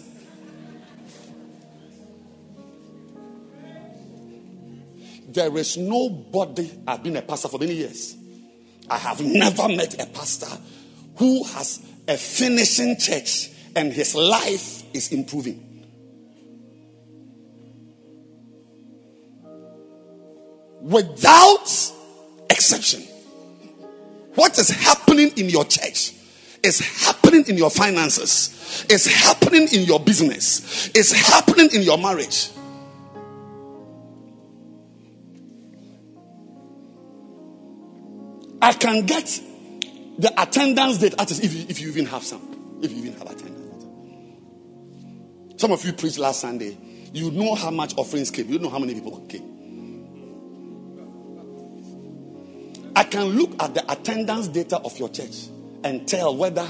There 5.29 5.57
is 5.59 5.77
nobody, 5.77 6.71
I've 6.87 7.03
been 7.03 7.17
a 7.17 7.23
pastor 7.23 7.49
for 7.49 7.59
many 7.59 7.75
years. 7.75 8.17
I 8.89 8.99
have 8.99 9.21
never 9.21 9.69
met 9.69 10.01
a 10.03 10.07
pastor 10.07 10.51
who 11.17 11.45
has 11.45 11.81
a 12.09 12.17
finishing 12.17 12.97
church 12.99 13.51
and 13.77 13.93
his 13.93 14.17
life 14.17 14.80
is 14.93 15.13
improving. 15.13 15.67
Without 20.81 21.69
exception. 22.49 23.03
What 24.35 24.59
is 24.59 24.69
happening 24.71 25.33
in 25.37 25.49
your 25.49 25.65
church 25.65 26.15
is 26.63 26.81
happening 27.05 27.45
in 27.49 27.57
your 27.57 27.71
finances, 27.71 28.87
is 28.89 29.07
happening 29.07 29.69
in 29.73 29.83
your 29.83 30.01
business, 30.01 30.89
is 30.95 31.13
happening 31.13 31.71
in 31.73 31.83
your 31.83 31.99
marriage. 31.99 32.51
I 38.63 38.73
can 38.75 39.07
get 39.07 39.41
the 40.19 40.33
attendance 40.41 40.99
date 40.99 41.15
if 41.19 41.55
you, 41.55 41.67
if 41.69 41.81
you 41.81 41.89
even 41.89 42.07
have 42.07 42.23
some. 42.23 42.79
If 42.83 42.93
you 42.93 42.99
even 42.99 43.13
have 43.15 43.31
attendance. 43.31 43.50
Some 45.61 45.73
of 45.73 45.85
you 45.85 45.93
preached 45.93 46.19
last 46.19 46.41
Sunday. 46.41 46.75
You 47.13 47.31
know 47.33 47.55
how 47.55 47.71
much 47.71 47.93
offerings 47.99 48.31
came. 48.31 48.49
You 48.49 48.59
know 48.59 48.71
how 48.71 48.79
many 48.79 48.95
people 48.95 49.21
came. 49.29 49.45
I 52.97 53.05
can 53.05 53.27
look 53.27 53.63
at 53.63 53.75
the 53.75 53.93
attendance 53.93 54.49
data 54.49 54.79
of 54.79 54.99
your 54.99 55.11
church 55.11 55.49
and 55.85 56.09
tell 56.09 56.35
whether 56.35 56.67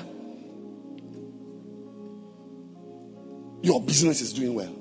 your 3.63 3.81
business 3.81 4.21
is 4.23 4.33
doing 4.33 4.55
well. 4.55 4.75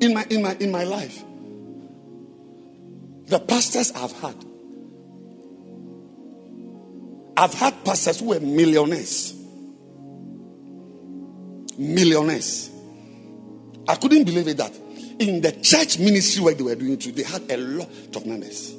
In 0.00 0.12
my 0.12 0.26
in 0.28 0.42
my 0.42 0.54
in 0.60 0.70
my 0.70 0.84
life, 0.84 1.24
the 3.24 3.38
pastors 3.38 3.90
I've 3.92 4.12
had 4.20 4.36
I've 7.38 7.54
had 7.54 7.82
pastors 7.86 8.20
who 8.20 8.26
were 8.26 8.40
millionaires. 8.40 9.34
Millionaires. 11.78 12.70
I 13.88 13.96
couldn't 13.96 14.24
believe 14.24 14.48
it 14.48 14.56
that 14.56 14.74
in 15.18 15.40
the 15.40 15.52
church 15.52 15.98
ministry 15.98 16.42
work 16.42 16.56
they 16.56 16.64
were 16.64 16.74
doing 16.74 16.98
too, 16.98 17.12
they 17.12 17.22
had 17.22 17.42
a 17.50 17.56
lot 17.56 17.88
of 18.16 18.26
members. 18.26 18.72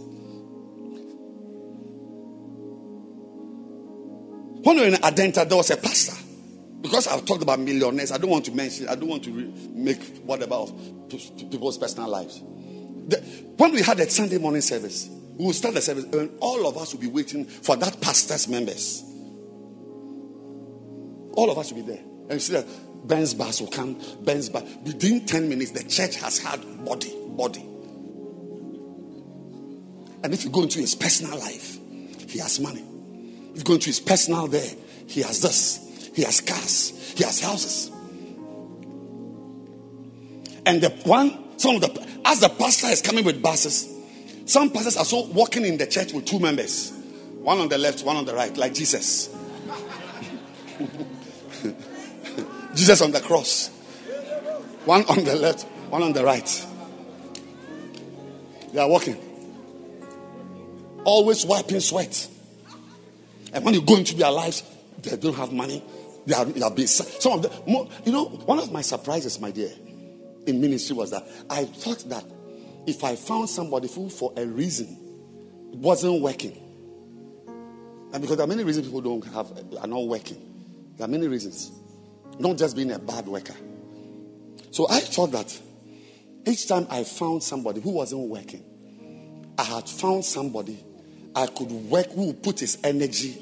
When 4.63 4.75
we 4.77 4.81
were 4.81 4.87
in 4.87 4.93
Adenta, 4.95 5.47
there 5.47 5.57
was 5.57 5.69
a 5.69 5.77
pastor. 5.77 6.15
Because 6.81 7.07
I've 7.07 7.25
talked 7.25 7.41
about 7.41 7.59
millionaires, 7.59 8.11
I 8.11 8.17
don't 8.17 8.29
want 8.29 8.45
to 8.45 8.51
mention, 8.51 8.87
I 8.87 8.95
don't 8.95 9.09
want 9.09 9.23
to 9.23 9.31
re- 9.31 9.53
make 9.73 10.03
whatever 10.23 10.55
of 10.55 10.73
people's 11.51 11.77
personal 11.77 12.09
lives. 12.09 12.39
The, 13.07 13.17
when 13.57 13.71
we 13.73 13.81
had 13.81 13.99
a 13.99 14.09
Sunday 14.09 14.37
morning 14.37 14.61
service, 14.61 15.07
we 15.37 15.45
will 15.45 15.53
start 15.53 15.75
the 15.75 15.81
service, 15.81 16.05
and 16.05 16.31
all 16.39 16.67
of 16.67 16.77
us 16.77 16.93
would 16.93 17.01
be 17.01 17.07
waiting 17.07 17.45
for 17.45 17.75
that 17.75 18.01
pastor's 18.01 18.47
members. 18.47 19.03
All 21.33 21.49
of 21.51 21.57
us 21.57 21.71
would 21.71 21.85
be 21.85 21.93
there. 21.93 22.01
And 22.01 22.33
you 22.33 22.39
see 22.39 22.53
that 22.53 22.65
Ben's 23.07 23.33
bus 23.33 23.61
will 23.61 23.67
come, 23.67 23.99
Ben's 24.21 24.49
bus. 24.49 24.63
Within 24.83 25.25
10 25.25 25.49
minutes, 25.49 25.71
the 25.71 25.83
church 25.83 26.15
has 26.17 26.39
had 26.39 26.61
body, 26.83 27.13
body. 27.27 27.61
And 30.23 30.33
if 30.33 30.43
you 30.43 30.49
go 30.49 30.63
into 30.63 30.79
his 30.79 30.95
personal 30.95 31.37
life, 31.37 31.77
he 32.27 32.39
has 32.39 32.59
money. 32.59 32.83
If 33.51 33.57
you 33.57 33.63
go 33.63 33.73
into 33.73 33.87
his 33.87 33.99
personal 33.99 34.47
there, 34.47 34.69
he 35.07 35.21
has 35.21 35.41
this, 35.41 36.09
he 36.15 36.23
has 36.23 36.41
cars, 36.41 37.13
he 37.15 37.23
has 37.23 37.39
houses. 37.39 37.91
And 40.65 40.81
the 40.81 40.89
one, 41.05 41.59
some 41.59 41.75
of 41.75 41.81
the, 41.81 42.07
as 42.25 42.39
the 42.39 42.49
pastor 42.49 42.87
is 42.87 43.01
coming 43.01 43.23
with 43.23 43.41
buses, 43.41 43.91
some 44.45 44.71
pastors 44.71 44.97
are 44.97 45.05
so 45.05 45.25
walking 45.27 45.63
in 45.65 45.77
the 45.77 45.85
church 45.85 46.11
with 46.11 46.25
two 46.25 46.39
members 46.39 46.91
one 47.45 47.59
on 47.59 47.69
the 47.69 47.77
left, 47.77 48.03
one 48.03 48.17
on 48.17 48.25
the 48.25 48.33
right, 48.33 48.57
like 48.57 48.73
Jesus. 48.73 49.29
Jesus 52.75 53.01
on 53.01 53.11
the 53.11 53.21
cross. 53.21 53.69
One 54.85 55.03
on 55.05 55.23
the 55.23 55.35
left, 55.35 55.63
one 55.89 56.03
on 56.03 56.13
the 56.13 56.23
right. 56.23 56.67
They 58.73 58.79
are 58.79 58.89
walking. 58.89 59.17
Always 61.03 61.45
wiping 61.45 61.79
sweat. 61.79 62.27
And 63.53 63.63
when 63.63 63.73
you 63.73 63.81
go 63.81 63.95
into 63.95 64.15
their 64.15 64.31
lives, 64.31 64.63
they 65.01 65.15
don't 65.15 65.35
have 65.35 65.53
money. 65.53 65.81
They 66.25 66.35
are, 66.35 66.45
they 66.45 66.61
are 66.61 66.87
Some 66.87 67.33
of 67.33 67.41
them, 67.43 67.87
you 68.03 68.11
know, 68.11 68.25
one 68.25 68.59
of 68.59 68.71
my 68.71 68.81
surprises, 68.81 69.39
my 69.39 69.51
dear, 69.51 69.71
in 70.45 70.59
ministry 70.59 70.95
was 70.95 71.11
that 71.11 71.27
I 71.49 71.65
thought 71.65 72.09
that 72.09 72.25
if 72.85 73.03
I 73.03 73.15
found 73.15 73.49
somebody 73.49 73.87
who, 73.87 74.09
for 74.09 74.33
a 74.35 74.45
reason, 74.45 74.97
wasn't 75.71 76.21
working. 76.21 76.61
And 78.13 78.21
because 78.21 78.37
there 78.37 78.45
are 78.45 78.47
many 78.47 78.63
reasons 78.63 78.87
people 78.87 79.01
don't 79.01 79.25
have 79.33 79.51
are 79.79 79.87
not 79.87 80.07
working. 80.07 80.37
There 80.97 81.05
are 81.05 81.09
many 81.09 81.27
reasons. 81.27 81.71
Not 82.39 82.57
just 82.57 82.75
being 82.75 82.91
a 82.91 82.99
bad 82.99 83.27
worker. 83.27 83.55
So 84.71 84.87
I 84.89 84.99
thought 84.99 85.31
that 85.31 85.61
each 86.45 86.67
time 86.67 86.87
I 86.89 87.03
found 87.03 87.43
somebody 87.43 87.81
who 87.81 87.91
wasn't 87.91 88.27
working, 88.29 88.63
I 89.57 89.63
had 89.63 89.89
found 89.89 90.25
somebody 90.25 90.83
I 91.35 91.47
could 91.47 91.71
work 91.71 92.11
who 92.11 92.27
would 92.27 92.43
put 92.43 92.59
his 92.59 92.77
energy 92.83 93.41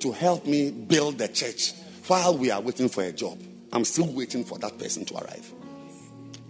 to 0.00 0.12
help 0.12 0.46
me 0.46 0.70
build 0.70 1.18
the 1.18 1.28
church 1.28 1.72
while 2.06 2.36
we 2.36 2.50
are 2.50 2.60
waiting 2.60 2.88
for 2.88 3.02
a 3.02 3.12
job. 3.12 3.38
I'm 3.72 3.84
still 3.84 4.06
waiting 4.12 4.44
for 4.44 4.58
that 4.58 4.78
person 4.78 5.04
to 5.06 5.14
arrive. 5.14 5.52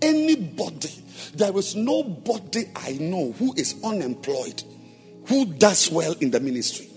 Anybody, 0.01 0.91
there 1.35 1.57
is 1.57 1.75
nobody 1.75 2.67
I 2.77 2.93
know 2.93 3.33
who 3.33 3.55
is 3.55 3.75
unemployed 3.83 4.63
who 5.29 5.45
does 5.45 5.91
well 5.91 6.15
in 6.21 6.31
the 6.31 6.41
ministry. 6.41 6.88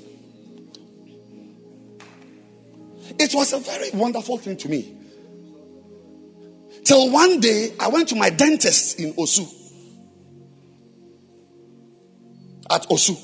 It 3.19 3.33
was 3.33 3.53
a 3.53 3.59
very 3.59 3.91
wonderful 3.93 4.38
thing 4.38 4.57
to 4.57 4.69
me. 4.69 4.97
Till 6.83 7.11
one 7.11 7.39
day 7.39 7.73
I 7.79 7.89
went 7.89 8.09
to 8.09 8.15
my 8.15 8.29
dentist 8.29 8.99
in 8.99 9.13
Osu. 9.13 9.47
At 12.69 12.88
Osu. 12.89 13.17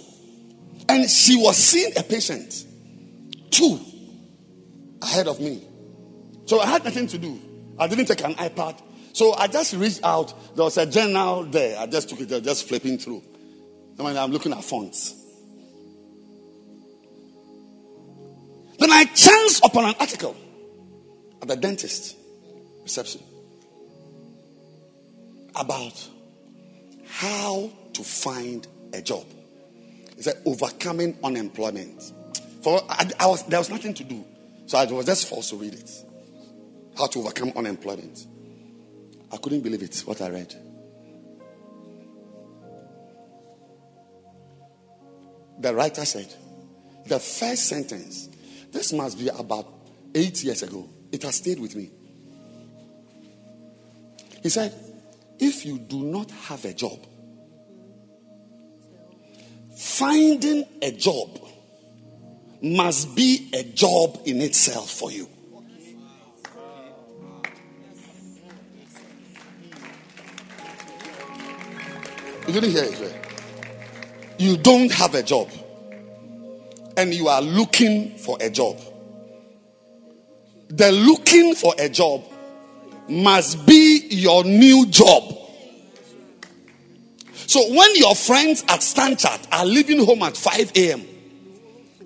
And 0.89 1.09
she 1.09 1.35
was 1.35 1.57
seeing 1.57 1.93
a 1.97 2.03
patient. 2.03 2.65
Two 3.51 3.79
ahead 5.01 5.27
of 5.27 5.39
me. 5.39 5.67
So 6.45 6.59
I 6.59 6.67
had 6.67 6.83
nothing 6.83 7.07
to 7.07 7.17
do. 7.17 7.39
I 7.77 7.87
didn't 7.87 8.05
take 8.05 8.23
an 8.23 8.35
iPad. 8.35 8.81
So 9.13 9.33
I 9.33 9.47
just 9.47 9.73
reached 9.73 10.03
out. 10.03 10.55
There 10.55 10.63
was 10.63 10.77
a 10.77 10.85
journal 10.85 11.43
there. 11.43 11.79
I 11.79 11.87
just 11.87 12.09
took 12.09 12.21
it, 12.21 12.43
just 12.43 12.67
flipping 12.67 12.97
through. 12.97 13.23
And 13.97 14.17
I'm 14.17 14.31
looking 14.31 14.53
at 14.53 14.63
fonts. 14.63 15.15
Then 18.77 18.91
I 18.91 19.05
chanced 19.05 19.63
upon 19.63 19.85
an 19.85 19.95
article 19.99 20.35
at 21.41 21.47
the 21.47 21.55
dentist 21.55 22.15
reception 22.83 23.21
about 25.55 26.07
how 27.07 27.71
to 27.93 28.03
find 28.03 28.67
a 28.93 29.01
job. 29.01 29.25
It 30.17 30.23
said 30.23 30.41
overcoming 30.45 31.17
unemployment. 31.23 32.13
For 32.61 32.81
I, 32.89 33.09
I 33.19 33.27
was 33.27 33.43
there 33.43 33.59
was 33.59 33.69
nothing 33.69 33.93
to 33.95 34.03
do, 34.03 34.23
so 34.65 34.77
I 34.77 34.85
was 34.85 35.05
just 35.05 35.27
forced 35.27 35.49
to 35.51 35.55
read 35.55 35.73
it. 35.73 35.91
How 36.97 37.07
to 37.07 37.19
overcome 37.19 37.53
unemployment. 37.55 38.25
I 39.31 39.37
couldn't 39.37 39.61
believe 39.61 39.83
it 39.83 40.03
what 40.05 40.21
I 40.21 40.29
read. 40.29 40.53
The 45.59 45.73
writer 45.73 46.05
said, 46.05 46.33
the 47.07 47.19
first 47.19 47.65
sentence, 47.65 48.29
this 48.71 48.93
must 48.93 49.17
be 49.17 49.29
about 49.29 49.67
eight 50.13 50.43
years 50.43 50.63
ago. 50.63 50.89
It 51.11 51.23
has 51.23 51.35
stayed 51.35 51.59
with 51.59 51.75
me. 51.75 51.89
He 54.43 54.49
said, 54.49 54.73
if 55.39 55.65
you 55.65 55.77
do 55.77 56.03
not 56.03 56.29
have 56.31 56.63
a 56.65 56.73
job, 56.73 56.99
finding 59.77 60.65
a 60.81 60.91
job 60.91 61.39
must 62.61 63.15
be 63.15 63.49
a 63.53 63.63
job 63.63 64.19
in 64.25 64.41
itself 64.41 64.89
for 64.89 65.11
you. 65.11 65.27
You 72.47 72.53
didn't 72.53 72.71
hear 72.71 72.85
it? 72.85 73.15
You 74.39 74.55
don't 74.57 74.91
have 74.93 75.13
a 75.15 75.23
job 75.23 75.49
and 76.97 77.13
you 77.13 77.27
are 77.27 77.41
looking 77.41 78.17
for 78.17 78.37
a 78.41 78.49
job. 78.49 78.79
The 80.69 80.91
looking 80.91 81.55
for 81.55 81.73
a 81.79 81.87
job 81.87 82.23
must 83.07 83.65
be 83.65 84.07
your 84.09 84.43
new 84.43 84.87
job. 84.87 85.35
So 87.31 87.73
when 87.73 87.95
your 87.95 88.15
friends 88.15 88.63
at 88.63 88.81
Stanchart 88.81 89.47
are 89.53 89.65
leaving 89.65 90.03
home 90.05 90.23
at 90.23 90.35
5 90.35 90.73
a.m. 90.75 91.05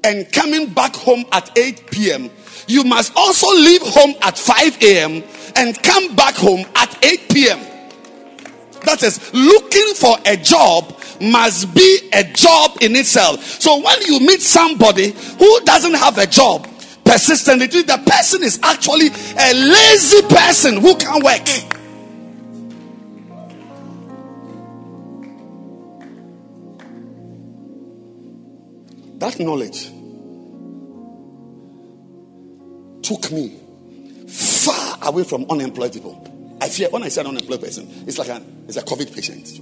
and 0.04 0.32
coming 0.32 0.72
back 0.72 0.96
home 0.96 1.26
at 1.32 1.58
8 1.58 1.90
p.m., 1.90 2.30
you 2.68 2.84
must 2.84 3.14
also 3.16 3.48
leave 3.48 3.82
home 3.82 4.14
at 4.22 4.38
5 4.38 4.84
a.m. 4.84 5.24
and 5.56 5.82
come 5.82 6.16
back 6.16 6.36
home 6.36 6.66
at 6.76 7.04
8 7.04 7.30
p.m. 7.30 7.71
That 8.84 9.04
is, 9.04 9.34
looking 9.34 9.94
for 9.96 10.18
a 10.26 10.36
job 10.38 10.98
must 11.22 11.74
be 11.76 12.10
a 12.14 12.24
job 12.24 12.78
in 12.82 12.96
itself. 12.96 13.44
So 13.44 13.80
when 13.82 14.02
you 14.04 14.20
meet 14.20 14.42
somebody 14.42 15.12
who 15.12 15.60
doesn't 15.62 15.94
have 15.94 16.18
a 16.18 16.26
job, 16.26 16.68
persistently, 17.06 17.68
the 17.68 18.02
person 18.06 18.44
is 18.44 18.60
actually 18.64 19.08
a 19.08 19.54
lazy 19.54 20.22
person 20.28 20.78
who 20.78 20.96
can't 20.96 21.24
work. 21.24 21.46
That 29.20 29.40
knowledge 29.40 29.86
took 33.04 33.32
me 33.32 33.60
far 34.28 34.98
away 35.04 35.24
from 35.24 35.46
unemployed 35.50 35.94
people. 35.94 36.31
I 36.62 36.70
fear 36.70 36.90
when 36.92 37.02
I 37.02 37.10
say 37.10 37.22
an 37.22 37.28
unemployed 37.28 37.60
person, 37.60 37.90
it's 38.06 38.20
like 38.20 38.30
an 38.30 38.66
it's 38.68 38.78
a 38.78 38.84
COVID 38.84 39.14
patient. 39.16 39.60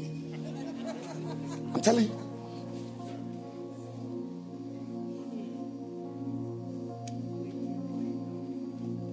I'm 1.74 1.80
telling 1.82 2.04
you. 2.06 2.26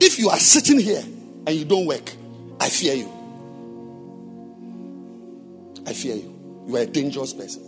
If 0.00 0.18
you 0.18 0.30
are 0.30 0.38
sitting 0.38 0.80
here 0.80 1.02
and 1.46 1.50
you 1.50 1.64
don't 1.64 1.86
work, 1.86 2.12
I 2.58 2.68
fear 2.68 2.94
you. 2.94 3.12
I 5.86 5.92
fear 5.92 6.16
you. 6.16 6.64
You 6.66 6.76
are 6.76 6.80
a 6.80 6.86
dangerous 6.86 7.32
person. 7.32 7.62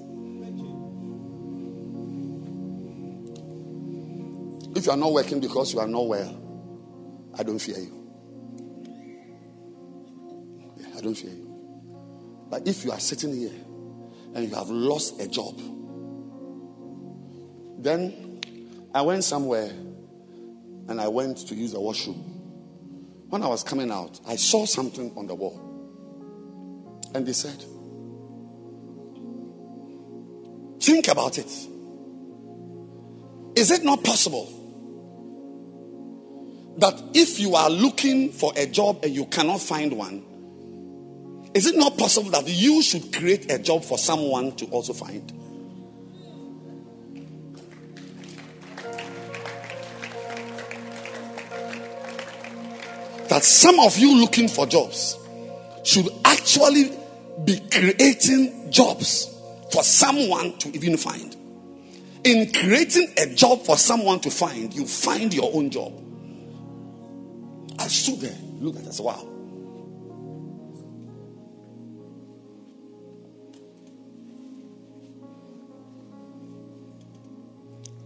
If 4.75 4.87
you 4.87 4.93
are 4.93 4.97
not 4.97 5.13
working 5.13 5.39
because 5.39 5.73
you 5.73 5.79
are 5.79 5.87
not 5.87 6.09
well, 6.09 6.43
I 7.39 7.45
don't 7.45 7.61
fear 7.61 7.79
you. 7.79 7.98
I 10.99 11.01
don't 11.01 11.15
fear 11.15 11.31
you. 11.31 11.49
But 12.51 12.67
if 12.67 12.85
you 12.85 12.91
are 12.91 12.99
sitting 12.99 13.35
here 13.37 13.53
and 14.35 14.49
you 14.49 14.55
have 14.57 14.69
lost 14.69 15.21
a 15.21 15.29
job, 15.29 15.57
then 17.79 18.41
I 18.93 19.03
went 19.03 19.23
somewhere 19.23 19.71
and 20.89 21.01
I 21.01 21.07
went 21.07 21.39
to 21.49 21.55
use 21.55 21.73
the 21.73 21.81
washroom. 21.81 22.25
When 23.29 23.43
I 23.45 23.47
was 23.47 23.63
coming 23.63 23.93
out, 23.93 24.19
I 24.27 24.37
saw 24.37 24.65
something 24.65 25.13
on 25.17 25.27
the 25.29 25.35
wall. 25.35 25.65
And 27.15 27.25
they 27.25 27.33
said, 27.33 27.63
Think 30.81 31.09
about 31.09 31.39
it. 31.39 31.51
Is 33.55 33.71
it 33.71 33.85
not 33.85 34.03
possible 34.03 34.55
that 36.79 36.95
if 37.15 37.39
you 37.39 37.55
are 37.55 37.69
looking 37.69 38.33
for 38.33 38.53
a 38.57 38.67
job 38.67 39.01
and 39.05 39.15
you 39.15 39.27
cannot 39.27 39.61
find 39.61 39.93
one, 39.93 40.25
is 41.55 41.67
it 41.67 41.77
not 41.77 41.97
possible 41.97 42.31
that 42.31 42.47
you 42.47 42.83
should 42.83 43.13
create 43.15 43.51
a 43.51 43.59
job 43.59 43.85
for 43.85 43.99
someone 43.99 44.55
to 44.57 44.67
also 44.67 44.93
find? 44.93 45.33
That 53.29 53.45
some 53.45 53.79
of 53.81 53.99
you 53.99 54.21
looking 54.21 54.49
for 54.49 54.67
jobs 54.67 55.19
should 55.85 56.09
actually 56.25 56.91
be 57.45 57.61
creating 57.71 58.71
jobs 58.71 59.35
for 59.73 59.83
someone 59.83 60.57
to 60.59 60.69
even 60.75 60.97
find. 60.97 61.37
In 62.25 62.53
creating 62.53 63.13
a 63.17 63.27
job 63.27 63.65
for 63.65 63.77
someone 63.77 64.21
to 64.21 64.31
find, 64.31 64.73
you 64.75 64.87
find 64.87 65.33
your 65.33 65.51
own 65.55 65.71
job. 65.71 65.93
I 67.79 67.87
stood 67.87 68.21
there, 68.21 68.39
look 68.61 68.77
at 68.77 68.85
this. 68.85 69.01
Wow. 69.01 69.28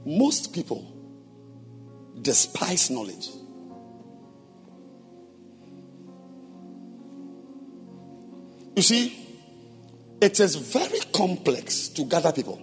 Most 0.05 0.53
people 0.53 0.87
despise 2.21 2.91
knowledge. 2.91 3.29
You 8.75 8.83
see, 8.83 9.19
it 10.21 10.41
is 10.41 10.57
very 10.57 11.01
complex 11.13 11.89
to 11.91 12.05
gather 12.05 12.33
people. 12.33 12.61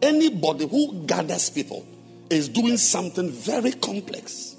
Anybody 0.00 0.68
who 0.68 1.04
gathers 1.04 1.50
people 1.50 1.86
is 2.30 2.48
doing 2.48 2.76
something 2.76 3.30
very 3.30 3.72
complex. 3.72 4.56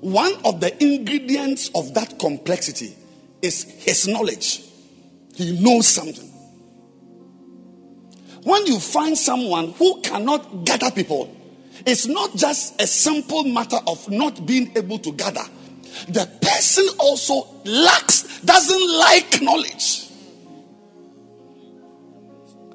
One 0.00 0.34
of 0.44 0.60
the 0.60 0.82
ingredients 0.82 1.70
of 1.74 1.94
that 1.94 2.18
complexity 2.18 2.96
is 3.40 3.62
his 3.62 4.08
knowledge. 4.08 4.64
He 5.34 5.60
knows 5.60 5.86
something. 5.86 6.31
When 8.44 8.66
you 8.66 8.78
find 8.80 9.16
someone 9.16 9.72
who 9.72 10.00
cannot 10.00 10.64
gather 10.64 10.90
people, 10.90 11.34
it's 11.86 12.06
not 12.06 12.34
just 12.36 12.80
a 12.80 12.86
simple 12.86 13.44
matter 13.44 13.78
of 13.86 14.08
not 14.10 14.44
being 14.46 14.76
able 14.76 14.98
to 14.98 15.12
gather. 15.12 15.44
The 16.08 16.28
person 16.40 16.86
also 16.98 17.46
lacks, 17.64 18.40
doesn't 18.40 18.98
like 18.98 19.42
knowledge. 19.42 20.08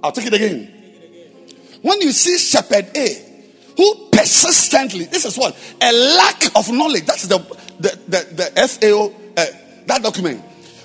I'll 0.03 0.11
take 0.11 0.27
it 0.27 0.33
again. 0.33 0.73
When 1.81 2.01
you 2.01 2.11
see 2.11 2.37
shepherd 2.37 2.95
A, 2.95 3.23
who 3.75 4.09
persistently, 4.11 5.05
this 5.05 5.25
is 5.25 5.37
what 5.37 5.55
a 5.81 5.91
lack 6.17 6.55
of 6.55 6.71
knowledge. 6.71 7.05
That's 7.05 7.27
the 7.27 7.37
the 7.79 7.99
the, 8.07 8.51
the 8.53 8.67
FAO 8.67 9.07
uh, 9.37 9.45
that 9.85 10.01
document. 10.01 10.41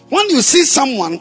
When 0.09 0.29
you 0.29 0.43
see 0.43 0.65
someone 0.65 1.21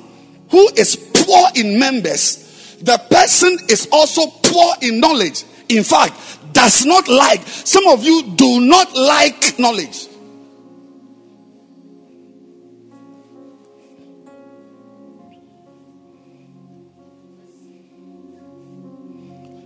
who 0.50 0.70
is 0.76 0.96
poor 1.14 1.50
in 1.56 1.80
members, 1.80 2.51
the 2.84 2.98
person 3.10 3.58
is 3.70 3.88
also 3.92 4.28
poor 4.44 4.74
in 4.82 5.00
knowledge. 5.00 5.44
In 5.70 5.84
fact, 5.84 6.14
does 6.54 6.86
not 6.86 7.08
like. 7.08 7.42
Some 7.48 7.88
of 7.88 8.04
you 8.04 8.24
do 8.36 8.60
not 8.62 8.94
like 8.94 9.58
knowledge. 9.60 10.08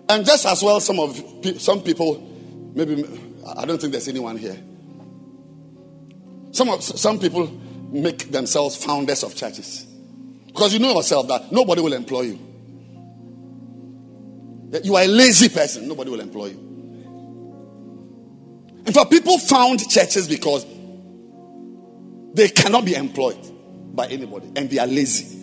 And 0.07 0.25
just 0.25 0.45
as 0.45 0.61
well, 0.61 0.79
some 0.79 0.99
of 0.99 1.17
some 1.57 1.81
people, 1.81 2.21
maybe 2.75 3.03
I 3.57 3.65
don't 3.65 3.79
think 3.79 3.91
there's 3.91 4.07
anyone 4.07 4.37
here. 4.37 4.57
Some 6.51 6.69
of 6.69 6.83
some 6.83 7.19
people 7.19 7.47
make 7.91 8.31
themselves 8.31 8.75
founders 8.75 9.23
of 9.23 9.35
churches 9.35 9.85
because 10.47 10.73
you 10.73 10.79
know 10.79 10.93
yourself 10.93 11.27
that 11.27 11.51
nobody 11.51 11.81
will 11.81 11.93
employ 11.93 12.21
you. 12.21 12.54
You 14.83 14.95
are 14.95 15.03
a 15.03 15.07
lazy 15.07 15.49
person, 15.49 15.87
nobody 15.87 16.09
will 16.11 16.19
employ 16.19 16.47
you. 16.47 16.61
In 18.85 18.93
fact, 18.93 19.09
people 19.09 19.37
found 19.39 19.87
churches 19.89 20.27
because 20.27 20.65
they 22.33 22.49
cannot 22.49 22.85
be 22.85 22.93
employed 22.93 23.37
by 23.95 24.07
anybody 24.07 24.51
and 24.55 24.69
they 24.69 24.77
are 24.77 24.87
lazy. 24.87 25.37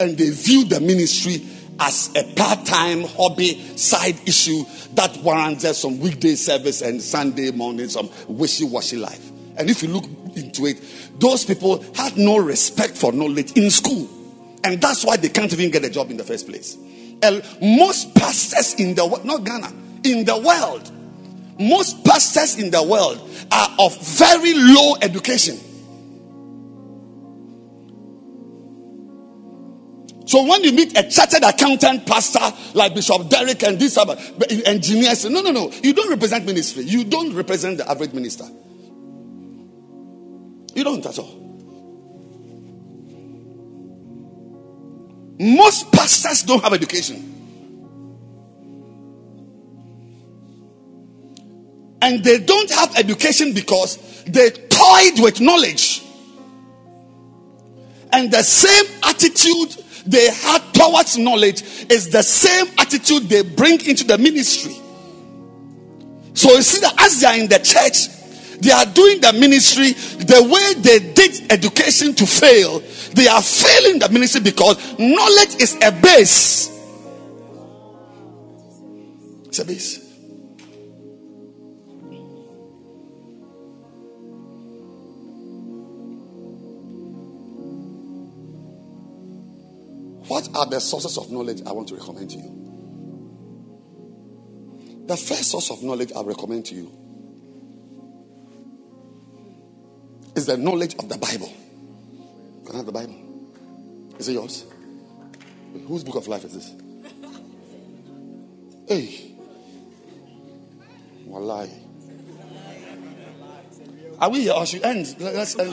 And 0.00 0.16
they 0.16 0.30
view 0.30 0.64
the 0.64 0.80
ministry 0.80 1.44
as 1.80 2.10
a 2.14 2.22
part-time 2.34 3.02
hobby 3.02 3.60
side 3.76 4.16
issue 4.26 4.64
that 4.94 5.16
warrants 5.18 5.76
some 5.76 5.98
weekday 5.98 6.36
service 6.36 6.82
and 6.82 7.02
Sunday 7.02 7.50
morning 7.50 7.88
some 7.88 8.08
wishy-washy 8.28 8.96
life. 8.96 9.30
And 9.56 9.68
if 9.68 9.82
you 9.82 9.88
look 9.88 10.04
into 10.36 10.66
it, 10.66 10.80
those 11.18 11.44
people 11.44 11.84
had 11.94 12.16
no 12.16 12.38
respect 12.38 12.96
for 12.96 13.12
knowledge 13.12 13.52
in 13.52 13.70
school. 13.70 14.08
And 14.62 14.80
that's 14.80 15.04
why 15.04 15.16
they 15.16 15.28
can't 15.28 15.52
even 15.52 15.70
get 15.70 15.84
a 15.84 15.90
job 15.90 16.10
in 16.10 16.16
the 16.16 16.24
first 16.24 16.48
place. 16.48 16.76
Most 17.60 18.14
pastors 18.14 18.74
in 18.74 18.94
the 18.94 19.06
world, 19.06 19.24
not 19.24 19.44
Ghana, 19.44 19.72
in 20.04 20.24
the 20.24 20.38
world, 20.38 20.90
most 21.58 22.04
pastors 22.04 22.58
in 22.58 22.70
the 22.70 22.82
world 22.82 23.18
are 23.52 23.70
of 23.78 23.96
very 24.00 24.54
low 24.54 24.96
education. 25.00 25.58
So 30.26 30.42
when 30.42 30.64
you 30.64 30.72
meet 30.72 30.98
a 30.98 31.08
chartered 31.08 31.44
accountant 31.44 32.06
pastor 32.06 32.40
like 32.72 32.94
Bishop 32.94 33.28
Derek 33.28 33.62
and 33.62 33.78
these 33.78 33.96
other 33.96 34.14
uh, 34.14 34.44
engineers, 34.66 35.24
no, 35.26 35.42
no, 35.42 35.50
no. 35.52 35.70
You 35.82 35.92
don't 35.92 36.10
represent 36.10 36.46
ministry. 36.46 36.84
You 36.84 37.04
don't 37.04 37.34
represent 37.34 37.78
the 37.78 37.88
average 37.88 38.12
minister. 38.12 38.44
You 40.74 40.82
don't 40.82 41.04
at 41.06 41.18
all. 41.18 41.43
Most 45.38 45.90
pastors 45.92 46.42
don't 46.42 46.62
have 46.62 46.72
education. 46.72 47.30
And 52.00 52.22
they 52.22 52.38
don't 52.38 52.70
have 52.70 52.96
education 52.96 53.54
because 53.54 54.24
they 54.24 54.50
toyed 54.50 55.20
with 55.20 55.40
knowledge. 55.40 56.02
And 58.12 58.30
the 58.30 58.42
same 58.42 58.84
attitude 59.02 59.82
they 60.06 60.30
had 60.30 60.62
towards 60.74 61.16
knowledge 61.16 61.62
is 61.90 62.10
the 62.10 62.22
same 62.22 62.66
attitude 62.78 63.24
they 63.24 63.42
bring 63.42 63.80
into 63.86 64.04
the 64.04 64.18
ministry. 64.18 64.74
So 66.34 66.52
you 66.52 66.62
see 66.62 66.80
that 66.80 66.94
as 67.00 67.20
they 67.20 67.26
are 67.26 67.36
in 67.36 67.48
the 67.48 67.58
church, 67.58 68.08
they 68.60 68.70
are 68.70 68.86
doing 68.86 69.20
the 69.20 69.32
ministry 69.32 69.92
the 69.92 70.42
way 70.42 70.80
they 70.80 71.12
did 71.12 71.50
education 71.50 72.14
to 72.14 72.26
fail. 72.26 72.80
They 73.14 73.28
are 73.28 73.42
failing 73.42 74.00
the 74.00 74.08
ministry 74.08 74.40
because 74.40 74.98
knowledge 74.98 75.54
is 75.60 75.76
a 75.80 75.92
base. 75.92 76.68
It's 79.46 79.60
a 79.60 79.64
base. 79.64 80.00
What 90.26 90.48
are 90.56 90.66
the 90.66 90.80
sources 90.80 91.16
of 91.16 91.30
knowledge 91.30 91.62
I 91.64 91.70
want 91.70 91.86
to 91.88 91.94
recommend 91.94 92.30
to 92.30 92.36
you? 92.38 92.62
The 95.06 95.16
first 95.16 95.52
source 95.52 95.70
of 95.70 95.84
knowledge 95.84 96.10
I 96.16 96.22
recommend 96.22 96.66
to 96.66 96.74
you 96.74 96.90
is 100.34 100.46
the 100.46 100.56
knowledge 100.56 100.96
of 100.96 101.08
the 101.08 101.18
Bible. 101.18 101.52
Can 102.64 102.74
I 102.74 102.76
have 102.78 102.86
the 102.86 102.92
Bible? 102.92 103.14
Is 104.18 104.28
it 104.28 104.32
yours? 104.32 104.64
Whose 105.86 106.04
book 106.04 106.16
of 106.16 106.28
life 106.28 106.44
is 106.44 106.54
this? 106.54 106.72
Hey. 108.88 109.34
Wallahi. 111.26 111.70
Are 114.20 114.30
we 114.30 114.42
here 114.42 114.52
or 114.52 114.64
should 114.64 114.82
end? 114.84 115.16
Let's 115.18 115.58
end. 115.58 115.72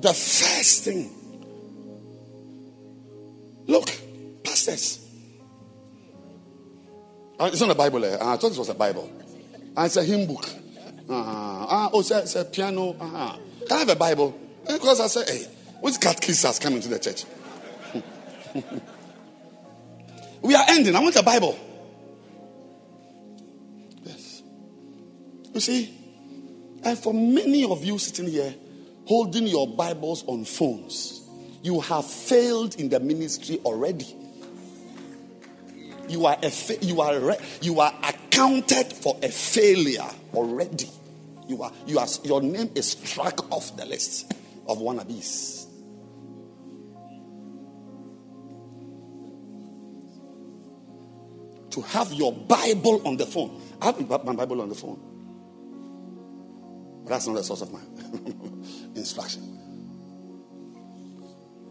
The 0.00 0.14
first 0.14 0.84
thing. 0.84 1.10
Look, 3.66 3.90
pastors. 4.42 5.00
Uh, 7.38 7.50
it's 7.52 7.60
not 7.60 7.70
a 7.70 7.74
Bible. 7.74 8.04
Eh? 8.04 8.14
Uh, 8.14 8.34
I 8.34 8.36
thought 8.36 8.52
it 8.52 8.58
was 8.58 8.68
a 8.68 8.74
Bible. 8.74 9.10
It's 9.76 9.96
a 9.96 10.04
hymn 10.04 10.26
book. 10.26 10.46
Uh-huh. 11.12 11.66
Uh, 11.68 11.90
oh, 11.92 12.00
it's 12.00 12.34
a, 12.36 12.44
piano. 12.44 12.96
Uh-huh. 12.98 13.36
Can 13.68 13.76
I 13.76 13.78
have 13.80 13.88
a 13.90 13.96
Bible? 13.96 14.38
Because 14.66 15.00
I 15.00 15.06
said, 15.08 15.28
hey, 15.28 15.46
which 15.80 16.00
catechist 16.00 16.44
has 16.44 16.58
come 16.58 16.74
into 16.74 16.88
the 16.88 16.98
church? 16.98 17.24
we 20.42 20.54
are 20.54 20.64
ending. 20.68 20.96
I 20.96 21.00
want 21.00 21.16
a 21.16 21.22
Bible. 21.22 21.58
Yes. 24.04 24.42
You 25.52 25.60
see, 25.60 25.98
and 26.82 26.98
for 26.98 27.12
many 27.12 27.64
of 27.64 27.84
you 27.84 27.98
sitting 27.98 28.28
here, 28.28 28.54
holding 29.04 29.46
your 29.46 29.68
Bibles 29.68 30.24
on 30.26 30.44
phones, 30.44 31.28
you 31.62 31.80
have 31.80 32.06
failed 32.06 32.76
in 32.76 32.88
the 32.88 33.00
ministry 33.00 33.60
already. 33.64 34.16
You 36.08 36.26
are 36.26 36.36
a 36.42 36.50
fa- 36.50 36.84
you 36.84 37.00
are 37.00 37.18
re- 37.18 37.38
you 37.60 37.80
are 37.80 37.92
accounted 38.02 38.92
for 38.92 39.16
a 39.22 39.28
failure 39.28 40.08
already. 40.34 40.88
You 41.48 41.62
are 41.62 41.72
you 41.86 41.98
are 41.98 42.06
your 42.24 42.40
name 42.40 42.70
is 42.74 42.92
struck 42.92 43.50
off 43.52 43.76
the 43.76 43.84
list 43.84 44.32
of 44.66 44.78
wannabes. 44.78 45.66
To 51.70 51.80
have 51.80 52.12
your 52.12 52.32
Bible 52.32 53.06
on 53.06 53.16
the 53.16 53.26
phone. 53.26 53.60
I 53.80 53.86
have 53.86 54.24
my 54.24 54.34
Bible 54.34 54.60
on 54.60 54.68
the 54.68 54.74
phone. 54.74 55.00
But 57.02 57.10
that's 57.10 57.26
not 57.26 57.36
the 57.36 57.42
source 57.42 57.62
of 57.62 57.72
my 57.72 57.80
instruction. 58.94 59.42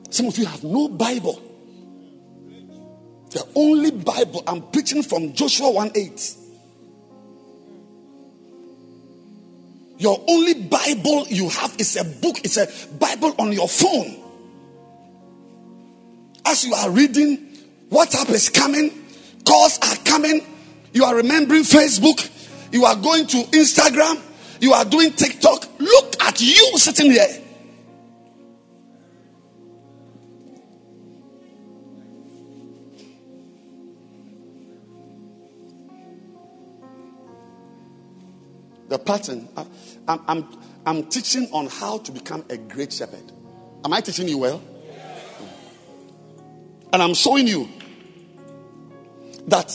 Some 0.10 0.26
of 0.26 0.38
you 0.38 0.46
have 0.46 0.64
no 0.64 0.90
Bible. 0.90 1.42
The 3.30 3.48
only 3.56 3.92
Bible 3.92 4.44
I'm 4.46 4.62
preaching 4.72 5.04
from 5.04 5.34
Joshua 5.34 5.72
1 5.72 5.92
8. 5.96 6.36
Your 10.02 10.20
only 10.28 10.56
Bible 10.56 11.28
you 11.28 11.48
have 11.50 11.76
is 11.78 11.96
a 11.96 12.04
book, 12.04 12.40
it's 12.44 12.58
a 12.58 12.68
Bible 12.96 13.36
on 13.38 13.52
your 13.52 13.70
phone. 13.70 14.18
As 16.44 16.66
you 16.66 16.74
are 16.74 16.90
reading, 16.90 17.38
WhatsApp 17.92 18.32
is 18.32 18.50
coming, 18.50 18.90
calls 19.46 19.78
are 19.78 19.96
coming, 20.04 20.42
you 20.92 21.04
are 21.04 21.16
remembering 21.16 21.62
Facebook, 21.62 22.28
you 22.72 22.84
are 22.84 22.96
going 22.96 23.28
to 23.28 23.38
Instagram, 23.52 24.20
you 24.60 24.74
are 24.74 24.86
doing 24.86 25.12
TikTok. 25.12 25.68
Look 25.78 26.20
at 26.24 26.42
you 26.42 26.80
sitting 26.80 27.12
here. 27.12 27.28
The 38.92 39.00
pattern. 39.00 39.48
I'm, 40.06 40.20
I'm, 40.28 40.60
I'm 40.86 41.04
teaching 41.06 41.48
on 41.54 41.68
how 41.68 42.00
to 42.00 42.12
become 42.12 42.44
a 42.50 42.58
great 42.58 42.92
shepherd. 42.92 43.32
Am 43.86 43.94
I 43.94 44.02
teaching 44.02 44.28
you 44.28 44.38
well? 44.38 44.60
Mm. 44.60 45.44
And 46.92 47.02
I'm 47.02 47.14
showing 47.14 47.48
you 47.48 47.70
that 49.48 49.72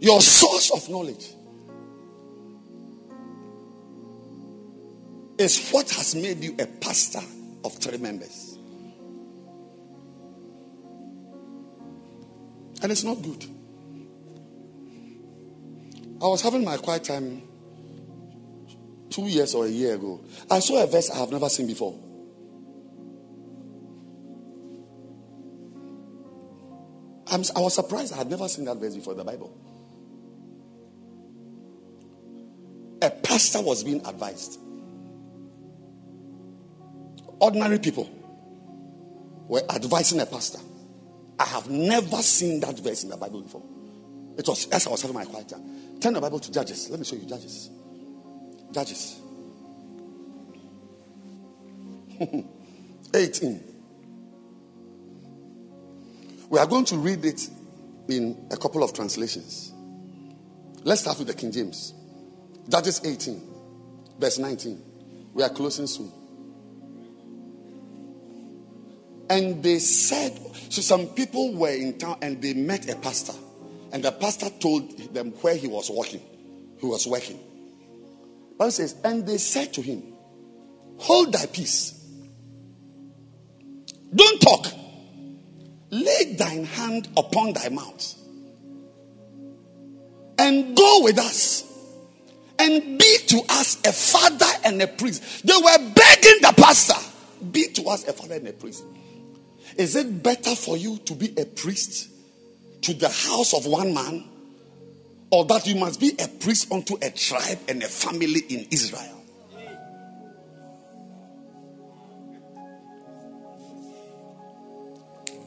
your 0.00 0.20
source 0.20 0.70
of 0.70 0.86
knowledge 0.90 1.30
is 5.38 5.70
what 5.70 5.88
has 5.92 6.14
made 6.14 6.44
you 6.44 6.54
a 6.58 6.66
pastor 6.66 7.22
of 7.64 7.72
three 7.78 7.96
members. 7.96 8.58
And 12.82 12.92
it's 12.92 13.02
not 13.02 13.22
good. 13.22 13.46
I 16.22 16.26
was 16.26 16.40
having 16.40 16.64
my 16.64 16.76
quiet 16.76 17.02
time 17.02 17.42
two 19.10 19.26
years 19.26 19.54
or 19.54 19.66
a 19.66 19.68
year 19.68 19.94
ago. 19.94 20.24
I 20.48 20.60
saw 20.60 20.82
a 20.82 20.86
verse 20.86 21.10
I 21.10 21.18
have 21.18 21.32
never 21.32 21.48
seen 21.48 21.66
before. 21.66 21.98
I'm, 27.26 27.42
i 27.56 27.60
was 27.60 27.74
surprised 27.74 28.12
I 28.12 28.18
had 28.18 28.30
never 28.30 28.46
seen 28.46 28.66
that 28.66 28.76
verse 28.76 28.94
before 28.94 29.14
in 29.14 29.18
the 29.18 29.24
Bible. 29.24 29.56
A 33.02 33.10
pastor 33.10 33.60
was 33.62 33.82
being 33.82 34.06
advised. 34.06 34.60
Ordinary 37.40 37.80
people 37.80 38.08
were 39.48 39.62
advising 39.68 40.20
a 40.20 40.26
pastor. 40.26 40.60
I 41.40 41.46
have 41.46 41.68
never 41.68 42.18
seen 42.18 42.60
that 42.60 42.78
verse 42.78 43.02
in 43.02 43.10
the 43.10 43.16
Bible 43.16 43.40
before. 43.40 43.64
It 44.38 44.46
was 44.46 44.68
as 44.68 44.86
I 44.86 44.90
was 44.90 45.02
having 45.02 45.16
my 45.16 45.24
quiet 45.24 45.48
time. 45.48 45.81
Turn 46.02 46.14
the 46.14 46.20
Bible 46.20 46.40
to 46.40 46.50
Judges. 46.50 46.90
Let 46.90 46.98
me 46.98 47.04
show 47.04 47.14
you 47.14 47.26
Judges. 47.26 47.70
Judges. 48.72 49.20
18. 53.14 53.64
We 56.48 56.58
are 56.58 56.66
going 56.66 56.84
to 56.86 56.96
read 56.96 57.24
it 57.24 57.48
in 58.08 58.48
a 58.50 58.56
couple 58.56 58.82
of 58.82 58.92
translations. 58.92 59.72
Let's 60.82 61.02
start 61.02 61.20
with 61.20 61.28
the 61.28 61.34
King 61.34 61.52
James. 61.52 61.94
Judges 62.68 63.00
18, 63.04 63.40
verse 64.18 64.38
19. 64.38 64.82
We 65.34 65.44
are 65.44 65.50
closing 65.50 65.86
soon. 65.86 66.10
And 69.30 69.62
they 69.62 69.78
said, 69.78 70.36
so 70.68 70.82
some 70.82 71.06
people 71.14 71.54
were 71.54 71.70
in 71.70 71.96
town 71.96 72.18
and 72.22 72.42
they 72.42 72.54
met 72.54 72.90
a 72.90 72.96
pastor. 72.96 73.34
And 73.92 74.02
the 74.02 74.12
pastor 74.12 74.48
told 74.50 75.14
them 75.14 75.32
where 75.42 75.54
he 75.54 75.66
was 75.66 75.90
working. 75.90 76.22
He 76.78 76.86
was 76.86 77.06
working. 77.06 77.38
Bible 78.58 78.70
says, 78.70 78.96
and 79.04 79.26
they 79.26 79.38
said 79.38 79.72
to 79.74 79.82
him, 79.82 80.02
Hold 80.98 81.32
thy 81.32 81.46
peace. 81.46 81.98
Don't 84.14 84.40
talk. 84.40 84.66
Lay 85.90 86.34
thine 86.38 86.64
hand 86.64 87.08
upon 87.16 87.52
thy 87.52 87.68
mouth 87.68 88.14
and 90.38 90.76
go 90.76 91.00
with 91.02 91.18
us 91.18 91.64
and 92.58 92.98
be 92.98 93.18
to 93.26 93.42
us 93.48 93.80
a 93.86 93.92
father 93.92 94.46
and 94.64 94.80
a 94.82 94.86
priest. 94.86 95.46
They 95.46 95.54
were 95.54 95.78
begging 95.78 96.38
the 96.40 96.54
pastor, 96.56 96.98
be 97.50 97.68
to 97.68 97.84
us 97.84 98.06
a 98.08 98.12
father 98.12 98.34
and 98.36 98.48
a 98.48 98.52
priest. 98.52 98.84
Is 99.76 99.96
it 99.96 100.22
better 100.22 100.54
for 100.54 100.76
you 100.76 100.98
to 100.98 101.14
be 101.14 101.34
a 101.38 101.44
priest 101.44 102.08
to 102.82 102.94
the 102.94 103.08
house 103.08 103.54
of 103.54 103.66
one 103.66 103.94
man, 103.94 104.24
or 105.30 105.44
that 105.46 105.66
you 105.66 105.76
must 105.76 106.00
be 106.00 106.12
a 106.18 106.28
priest 106.28 106.70
unto 106.70 106.96
a 107.00 107.10
tribe 107.10 107.58
and 107.68 107.82
a 107.82 107.88
family 107.88 108.40
in 108.48 108.66
Israel? 108.70 109.22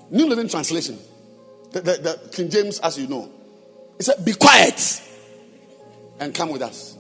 New 0.10 0.28
Living 0.30 0.48
Translation, 0.48 0.98
the, 1.72 1.82
the, 1.82 1.92
the 1.98 2.30
King 2.32 2.50
James, 2.50 2.80
as 2.80 2.98
you 2.98 3.08
know, 3.08 3.30
it 4.00 4.04
said, 4.04 4.24
Be 4.24 4.34
quiet 4.34 5.02
and 6.20 6.34
come 6.34 6.50
with 6.50 6.62
us. 6.62 6.98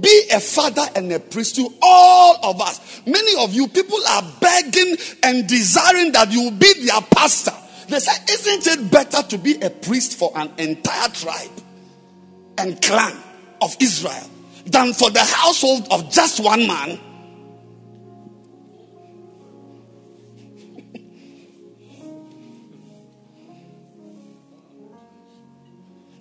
Be 0.00 0.28
a 0.32 0.38
father 0.38 0.86
and 0.94 1.10
a 1.12 1.18
priest 1.18 1.56
to 1.56 1.68
all 1.82 2.38
of 2.44 2.60
us. 2.60 3.02
Many 3.06 3.42
of 3.42 3.52
you 3.52 3.66
people 3.66 3.98
are 4.08 4.22
begging 4.40 4.96
and 5.24 5.48
desiring 5.48 6.12
that 6.12 6.30
you 6.30 6.52
be 6.52 6.86
their 6.86 7.00
pastor. 7.02 7.52
They 7.90 7.98
say, 7.98 8.12
Isn't 8.30 8.66
it 8.68 8.90
better 8.90 9.22
to 9.22 9.36
be 9.36 9.60
a 9.60 9.68
priest 9.68 10.16
for 10.16 10.30
an 10.36 10.52
entire 10.58 11.08
tribe 11.08 11.50
and 12.56 12.80
clan 12.80 13.16
of 13.60 13.76
Israel 13.80 14.30
than 14.64 14.92
for 14.92 15.10
the 15.10 15.18
household 15.18 15.88
of 15.90 16.08
just 16.10 16.38
one 16.38 16.66
man? 16.68 17.00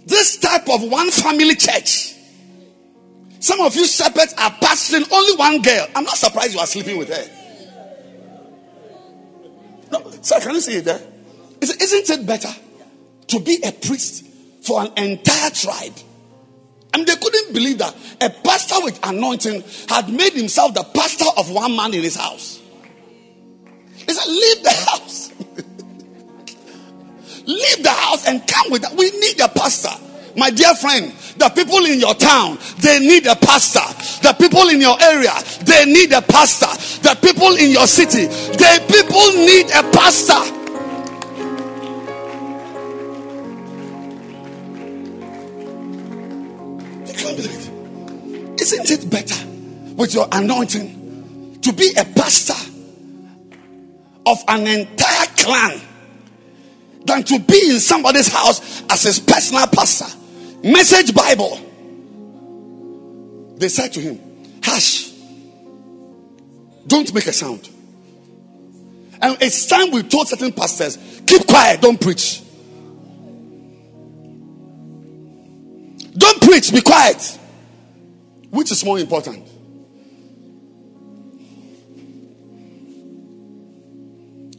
This 0.08 0.38
type 0.38 0.68
of 0.70 0.82
one 0.90 1.12
family 1.12 1.54
church. 1.54 2.16
Some 3.40 3.60
of 3.62 3.76
you 3.76 3.86
shepherds 3.86 4.34
are 4.40 4.50
pastoring 4.50 5.08
only 5.12 5.36
one 5.36 5.62
girl. 5.62 5.88
I'm 5.96 6.04
not 6.04 6.18
surprised 6.18 6.56
you 6.56 6.60
are 6.60 6.66
sleeping 6.66 6.98
with 6.98 7.10
her. 7.10 7.30
No, 9.92 10.12
sir, 10.22 10.40
can 10.40 10.56
you 10.56 10.62
see 10.62 10.78
it 10.78 10.86
there? 10.86 11.19
Isn't 11.62 12.10
it 12.10 12.26
better 12.26 12.50
to 13.28 13.40
be 13.40 13.60
a 13.64 13.72
priest 13.72 14.26
for 14.62 14.82
an 14.82 14.92
entire 14.98 15.52
tribe? 15.52 15.94
I 16.94 16.98
mean, 16.98 17.06
they 17.06 17.16
couldn't 17.16 17.54
believe 17.54 17.78
that 17.80 17.96
a 18.22 18.30
pastor 18.30 18.84
with 18.84 19.00
anointing 19.04 19.64
had 19.88 20.10
made 20.10 20.34
himself 20.34 20.74
the 20.74 20.84
pastor 20.84 21.26
of 21.38 21.52
one 21.52 21.76
man 21.76 21.94
in 21.94 22.02
his 22.02 22.16
house. 22.16 22.60
He 23.94 24.12
said, 24.12 24.28
Leave 24.28 24.64
the 24.64 24.72
house. 24.72 25.32
Leave 27.46 27.84
the 27.84 27.92
house 27.92 28.28
and 28.28 28.46
come 28.48 28.72
with 28.72 28.86
us. 28.86 28.94
We 28.94 29.12
need 29.12 29.40
a 29.40 29.50
pastor. 29.50 29.92
My 30.36 30.50
dear 30.50 30.74
friend, 30.76 31.12
the 31.38 31.50
people 31.50 31.86
in 31.86 32.00
your 32.00 32.14
town, 32.14 32.58
they 32.80 33.00
need 33.00 33.26
a 33.28 33.36
pastor. 33.36 33.82
The 34.22 34.34
people 34.34 34.70
in 34.70 34.80
your 34.80 35.00
area, 35.02 35.34
they 35.62 35.86
need 35.86 36.12
a 36.12 36.22
pastor. 36.22 36.68
The 37.02 37.18
people 37.22 37.56
in 37.56 37.72
your 37.72 37.88
city, 37.88 38.26
the 38.26 38.84
people 38.88 39.46
need 39.46 39.70
a 39.72 39.84
pastor. 39.92 40.59
Isn't 48.60 48.90
it 48.92 49.10
better 49.10 49.48
with 49.96 50.14
your 50.14 50.28
anointing 50.32 51.60
to 51.62 51.74
be 51.74 51.92
a 51.98 52.06
pastor 52.06 52.54
of 54.26 54.44
an 54.48 54.68
entire 54.68 55.28
clan 55.38 55.82
than 57.06 57.24
to 57.24 57.40
be 57.40 57.72
in 57.72 57.80
somebody's 57.80 58.32
house 58.32 58.84
as 58.90 59.04
his 59.04 59.20
personal 59.20 59.68
pastor. 59.68 60.06
Message 60.64 61.14
Bible. 61.14 61.58
They 63.58 63.70
said 63.70 63.92
to 63.94 64.00
him, 64.00 64.20
Hush. 64.64 65.10
Don't 66.88 67.14
make 67.14 67.28
a 67.28 67.34
sound. 67.34 67.70
And 69.22 69.38
it's 69.42 69.66
time 69.66 69.92
we 69.92 70.04
told 70.04 70.28
certain 70.28 70.54
pastors, 70.54 70.98
keep 71.26 71.46
quiet, 71.46 71.82
don't 71.82 72.00
preach. 72.00 72.42
Don't 76.18 76.42
preach, 76.42 76.74
be 76.74 76.82
quiet. 76.82 77.39
Which 78.50 78.72
is 78.72 78.84
more 78.84 79.00
important? 79.00 79.48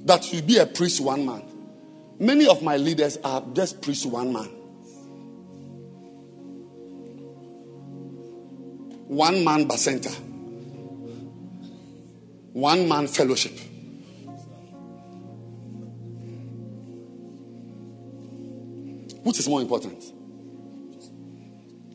That 0.07 0.33
you 0.33 0.43
be 0.43 0.59
a 0.59 0.67
priest 0.67 0.99
to 0.99 1.05
one 1.05 1.27
man 1.27 1.51
Many 2.21 2.47
of 2.47 2.63
my 2.63 2.77
leaders 2.77 3.17
are 3.25 3.43
just 3.55 3.81
priests 3.81 4.03
to 4.03 4.11
one 4.11 4.31
man. 4.31 4.45
One 9.09 9.43
man 9.43 9.67
bacenta. 9.67 10.15
One 12.53 12.87
man 12.87 13.07
fellowship. 13.07 13.59
Which 19.23 19.39
is 19.39 19.49
more 19.49 19.63
important? 19.63 20.05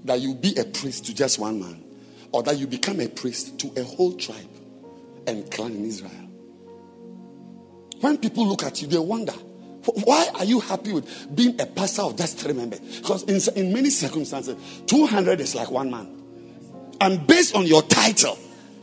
That 0.05 0.22
you 0.22 0.34
be 0.34 0.55
a 0.57 0.65
priest 0.65 1.05
to 1.05 1.13
just 1.13 1.38
one 1.38 1.59
man, 1.59 1.84
or 2.35 2.43
that 2.43 2.57
you 2.57 2.67
become 2.67 2.99
a 2.99 3.07
priest 3.07 3.57
to 3.57 3.71
a 3.77 3.83
whole 3.85 4.11
tribe 4.11 4.35
and 5.25 5.49
clan 5.49 5.71
in 5.71 5.85
Israel. 5.85 6.11
When 8.01 8.17
people 8.17 8.45
look 8.45 8.63
at 8.63 8.81
you, 8.81 8.89
they 8.89 8.97
wonder 8.97 9.31
why 10.03 10.27
are 10.35 10.43
you 10.43 10.59
happy 10.59 10.91
with 10.91 11.33
being 11.33 11.61
a 11.61 11.65
pastor 11.65 12.01
of 12.01 12.17
just 12.17 12.37
three 12.37 12.51
members? 12.51 12.81
Because 12.97 13.23
in, 13.23 13.65
in 13.65 13.71
many 13.71 13.89
circumstances, 13.89 14.57
200 14.87 15.39
is 15.39 15.55
like 15.55 15.71
one 15.71 15.89
man. 15.89 16.11
And 16.99 17.25
based 17.25 17.55
on 17.55 17.65
your 17.65 17.83
title, 17.83 18.37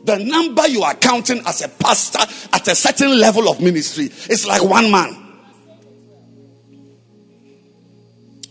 the 0.04 0.16
number 0.16 0.66
you 0.68 0.82
are 0.82 0.94
counting 0.94 1.42
as 1.46 1.60
a 1.60 1.68
pastor 1.68 2.20
at 2.54 2.66
a 2.68 2.74
certain 2.74 3.20
level 3.20 3.50
of 3.50 3.60
ministry 3.60 4.04
is 4.30 4.46
like 4.46 4.64
one 4.64 4.90
man. 4.90 5.14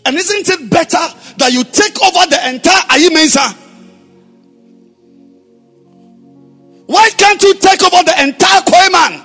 And 0.06 0.16
isn't 0.16 0.48
it 0.48 0.70
better 0.70 1.18
that 1.38 1.52
you 1.52 1.64
take 1.64 2.00
over 2.04 2.30
the 2.30 2.50
entire 2.54 2.82
Ayi 2.84 3.12
Why 6.92 7.10
can't 7.12 7.42
you 7.42 7.54
take 7.54 7.82
over 7.84 8.04
the 8.04 8.22
entire 8.22 8.60
Koiman? 8.64 9.24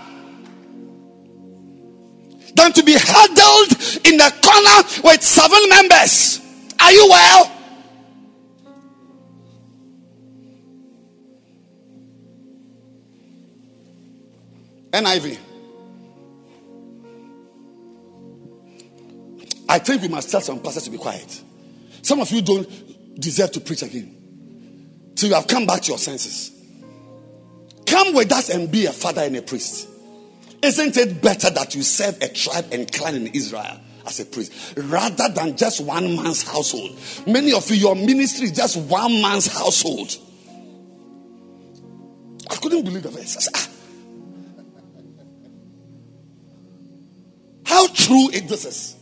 Than 2.55 2.73
to 2.73 2.83
be 2.85 2.95
huddled 2.97 4.07
in 4.07 4.17
the 4.19 4.33
corner 4.41 5.03
with 5.03 5.21
seven 5.21 5.69
members. 5.69 6.41
Are 6.81 6.93
you 6.93 7.09
well? 7.11 7.53
NIV. 14.93 15.39
I 19.69 19.81
think 19.81 20.03
we 20.03 20.09
must 20.09 20.31
tell 20.31 20.41
some 20.41 20.61
pastors 20.61 20.85
to 20.85 20.91
be 20.91 20.99
quiet. 20.99 21.43
Some 22.03 22.21
of 22.21 22.31
you 22.31 22.43
don't 22.43 23.21
deserve 23.21 23.51
to 23.51 23.61
preach 23.61 23.83
again. 23.83 25.13
So 25.17 25.27
you 25.27 25.35
have 25.35 25.49
come 25.49 25.67
back 25.67 25.83
to 25.83 25.89
your 25.89 25.99
senses. 25.99 26.56
Come 27.87 28.15
with 28.15 28.33
us 28.33 28.51
and 28.51 28.71
be 28.71 28.87
a 28.87 28.93
father 28.93 29.23
and 29.23 29.37
a 29.37 29.43
priest. 29.43 29.89
Isn't 30.63 30.97
it 30.97 31.23
better 31.23 31.51
that 31.51 31.75
you 31.75 31.83
serve 31.83 32.21
a 32.21 32.29
tribe 32.29 32.67
and 32.73 32.91
clan 32.91 33.15
in 33.15 33.29
Israel 33.29 33.81
as 34.07 34.21
a 34.21 34.25
priest 34.25 34.53
rather 34.77 35.29
than 35.29 35.57
just 35.57 35.81
one 35.85 36.17
man's 36.17 36.43
household? 36.43 36.99
Many 37.27 37.53
of 37.53 37.71
you, 37.71 37.77
your 37.77 37.95
ministry 37.95 38.47
is 38.47 38.53
just 38.53 38.77
one 38.77 39.23
man's 39.23 39.47
household. 39.47 40.17
I 42.51 42.57
couldn't 42.57 42.85
believe 42.85 43.03
the 43.03 43.11
verse. 43.11 43.49
Ah. 43.55 43.69
How 47.65 47.87
true 47.89 48.31
it 48.33 48.49
this 48.49 48.65
is. 48.65 48.97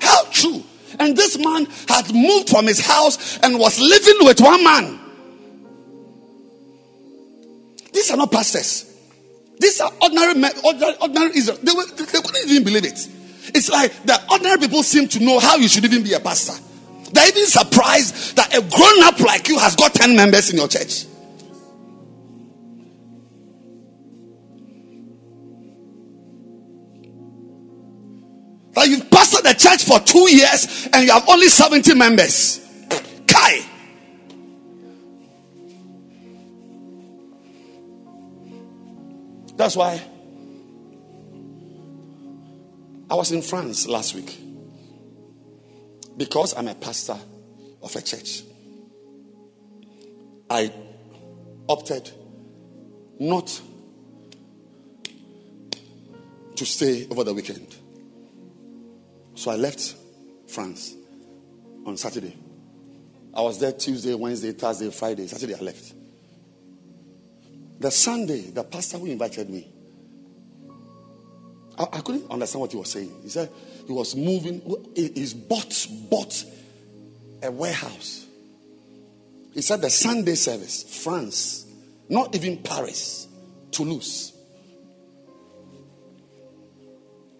How 0.00 0.24
true. 0.30 0.62
And 0.98 1.16
this 1.16 1.38
man 1.38 1.66
had 1.88 2.12
moved 2.14 2.50
from 2.50 2.66
his 2.66 2.80
house 2.80 3.38
and 3.38 3.58
was 3.58 3.78
living 3.78 4.18
with 4.20 4.40
one 4.40 4.62
man. 4.62 5.00
These 7.96 8.10
are 8.10 8.18
not 8.18 8.30
pastors. 8.30 8.94
These 9.58 9.80
are 9.80 9.90
ordinary 10.02 10.34
men, 10.34 10.52
ordinary, 10.62 10.96
ordinary 11.00 11.30
Israel. 11.34 11.56
They, 11.62 11.72
were, 11.72 11.86
they, 11.86 12.04
couldn't 12.04 12.50
even 12.50 12.62
believe 12.62 12.84
it. 12.84 13.08
It's 13.54 13.70
like 13.70 13.90
the 14.04 14.22
ordinary 14.30 14.58
people 14.58 14.82
seem 14.82 15.08
to 15.08 15.20
know 15.24 15.40
how 15.40 15.56
you 15.56 15.66
should 15.66 15.82
even 15.82 16.02
be 16.02 16.12
a 16.12 16.20
pastor. 16.20 16.62
They're 17.10 17.26
even 17.26 17.46
surprised 17.46 18.36
that 18.36 18.54
a 18.54 18.60
grown 18.60 19.02
up 19.02 19.18
like 19.20 19.48
you 19.48 19.58
has 19.58 19.76
got 19.76 19.94
10 19.94 20.14
members 20.14 20.50
in 20.50 20.58
your 20.58 20.68
church. 20.68 21.06
That 28.74 28.88
you've 28.88 29.08
pastored 29.08 29.42
the 29.44 29.54
church 29.54 29.84
for 29.84 30.00
two 30.00 30.30
years 30.36 30.86
and 30.92 31.06
you 31.06 31.12
have 31.12 31.26
only 31.30 31.48
70 31.48 31.94
members. 31.94 32.65
That's 39.56 39.74
why 39.74 40.02
I 43.10 43.14
was 43.14 43.32
in 43.32 43.42
France 43.42 43.86
last 43.86 44.14
week. 44.14 44.38
Because 46.16 46.54
I'm 46.56 46.68
a 46.68 46.74
pastor 46.74 47.16
of 47.82 47.94
a 47.94 48.02
church, 48.02 48.42
I 50.48 50.72
opted 51.68 52.10
not 53.18 53.60
to 56.56 56.66
stay 56.66 57.06
over 57.10 57.24
the 57.24 57.34
weekend. 57.34 57.74
So 59.34 59.50
I 59.50 59.56
left 59.56 59.94
France 60.48 60.94
on 61.84 61.96
Saturday. 61.96 62.36
I 63.34 63.42
was 63.42 63.58
there 63.60 63.72
Tuesday, 63.72 64.14
Wednesday, 64.14 64.52
Thursday, 64.52 64.90
Friday. 64.90 65.26
Saturday, 65.26 65.54
I 65.54 65.60
left. 65.60 65.95
The 67.78 67.90
Sunday, 67.90 68.50
the 68.50 68.64
pastor 68.64 68.98
who 68.98 69.06
invited 69.06 69.50
me, 69.50 69.68
I, 71.78 71.86
I 71.92 72.00
couldn't 72.00 72.30
understand 72.30 72.60
what 72.60 72.72
he 72.72 72.78
was 72.78 72.90
saying. 72.90 73.12
He 73.22 73.28
said 73.28 73.50
he 73.86 73.92
was 73.92 74.16
moving, 74.16 74.62
he's 74.94 75.34
bought, 75.34 75.86
bought 76.10 76.44
a 77.42 77.50
warehouse. 77.50 78.26
He 79.52 79.62
said 79.62 79.80
the 79.80 79.90
Sunday 79.90 80.34
service, 80.34 81.02
France, 81.02 81.66
not 82.08 82.34
even 82.34 82.58
Paris, 82.58 83.28
Toulouse. 83.70 84.32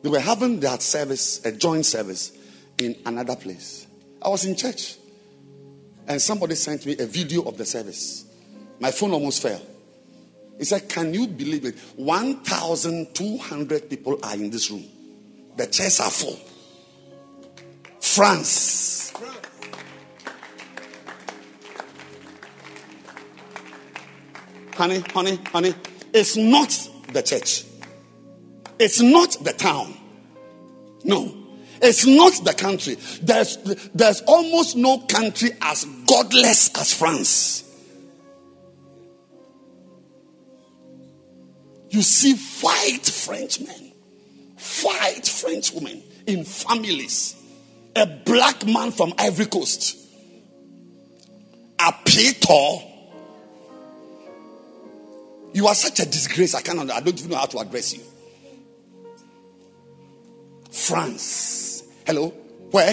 They 0.02 0.08
were 0.08 0.20
having 0.20 0.60
that 0.60 0.82
service, 0.82 1.44
a 1.44 1.52
joint 1.52 1.84
service, 1.84 2.32
in 2.78 2.96
another 3.06 3.36
place. 3.36 3.86
I 4.22 4.28
was 4.28 4.44
in 4.44 4.54
church, 4.54 4.96
and 6.06 6.20
somebody 6.20 6.54
sent 6.54 6.86
me 6.86 6.96
a 6.98 7.06
video 7.06 7.42
of 7.42 7.56
the 7.56 7.64
service. 7.64 8.24
My 8.78 8.90
phone 8.90 9.12
almost 9.12 9.42
fell. 9.42 9.60
He 10.58 10.64
said, 10.64 10.88
Can 10.88 11.12
you 11.12 11.26
believe 11.26 11.64
it? 11.64 11.78
1,200 11.96 13.90
people 13.90 14.18
are 14.22 14.34
in 14.34 14.50
this 14.50 14.70
room. 14.70 14.84
The 15.56 15.66
chairs 15.66 16.00
are 16.00 16.10
full. 16.10 16.38
France. 18.00 19.12
Honey, 24.74 25.00
honey, 25.12 25.38
honey, 25.46 25.74
it's 26.12 26.36
not 26.36 26.68
the 27.12 27.22
church. 27.22 27.64
It's 28.78 29.00
not 29.00 29.36
the 29.42 29.54
town. 29.54 29.96
No. 31.04 31.34
It's 31.80 32.06
not 32.06 32.44
the 32.44 32.52
country. 32.52 32.96
There's, 33.22 33.56
there's 33.94 34.20
almost 34.22 34.76
no 34.76 34.98
country 34.98 35.50
as 35.62 35.84
godless 36.06 36.70
as 36.78 36.92
France. 36.92 37.65
You 41.96 42.02
see 42.02 42.34
white 42.60 43.06
Frenchmen, 43.06 43.90
white 44.82 45.26
French 45.26 45.72
women 45.72 46.02
in 46.26 46.44
families, 46.44 47.34
a 47.96 48.04
black 48.04 48.66
man 48.66 48.90
from 48.90 49.14
Ivory 49.18 49.46
Coast, 49.46 49.96
a 51.80 51.94
Peter. 52.04 52.84
You 55.54 55.66
are 55.68 55.74
such 55.74 56.00
a 56.00 56.04
disgrace. 56.04 56.54
I 56.54 56.60
cannot, 56.60 56.90
I 56.90 57.00
don't 57.00 57.18
even 57.18 57.30
know 57.30 57.38
how 57.38 57.46
to 57.46 57.60
address 57.60 57.94
you. 57.94 58.02
France. 60.70 61.82
Hello? 62.06 62.28
Where? 62.72 62.92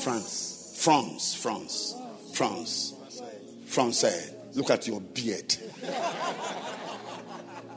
France. 0.00 0.76
France. 0.78 1.34
France. 1.34 1.96
France. 2.34 2.94
France. 3.66 4.04
Look 4.54 4.70
at 4.70 4.86
your 4.86 5.00
beard. 5.00 5.56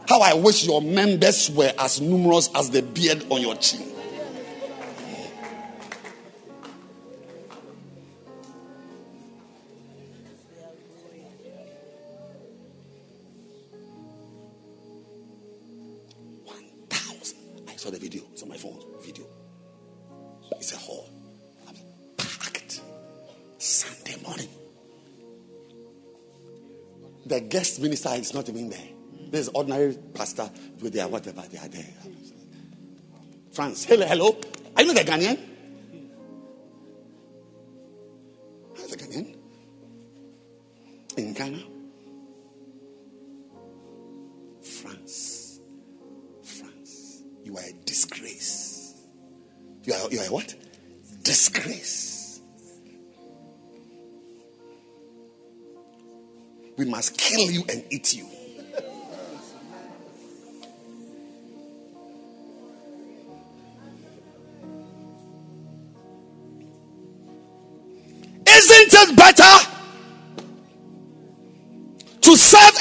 How 0.07 0.21
I 0.21 0.33
wish 0.35 0.65
your 0.65 0.81
members 0.81 1.49
were 1.49 1.73
as 1.79 1.99
numerous 1.99 2.49
as 2.55 2.69
the 2.69 2.81
beard 2.81 3.25
on 3.29 3.41
your 3.41 3.55
chin. 3.55 3.81
One 16.43 16.65
thousand. 16.89 17.39
I 17.67 17.75
saw 17.75 17.89
the 17.89 17.97
video. 17.97 18.23
It's 18.31 18.43
on 18.43 18.49
my 18.49 18.57
phone. 18.57 18.79
Video. 19.01 19.25
It's 20.51 20.71
a 20.73 20.77
hall. 20.77 21.09
Packed. 22.15 22.81
Sunday 23.57 24.15
morning. 24.21 24.49
The 27.25 27.41
guest 27.41 27.81
minister 27.81 28.09
is 28.13 28.35
not 28.35 28.47
even 28.49 28.69
there. 28.69 28.89
There's 29.31 29.49
ordinary 29.49 29.97
pastor 30.13 30.49
with 30.81 30.93
their 30.93 31.07
whatever 31.07 31.41
they 31.51 31.57
are 31.57 31.67
there. 31.67 31.85
France. 33.51 33.85
Hello, 33.85 34.05
hello. 34.05 34.37
Are 34.75 34.83
you 34.83 34.93
the 34.93 35.01
Ghanaian? 35.01 35.39
Are 38.77 38.87
the 38.87 38.97
Ghanaian? 38.97 39.35
In 41.17 41.33
Ghana? 41.33 41.63
France. 44.61 45.59
France. 46.43 47.23
You 47.43 47.55
are 47.57 47.63
a 47.63 47.73
disgrace. 47.85 48.93
You 49.83 49.93
are, 49.93 50.09
you 50.11 50.19
are 50.19 50.25
a 50.27 50.31
what? 50.31 50.53
Disgrace. 51.23 52.41
We 56.77 56.85
must 56.85 57.17
kill 57.17 57.49
you 57.49 57.63
and 57.69 57.85
eat 57.89 58.13
you. 58.13 58.27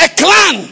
A 0.02 0.08
clan 0.08 0.68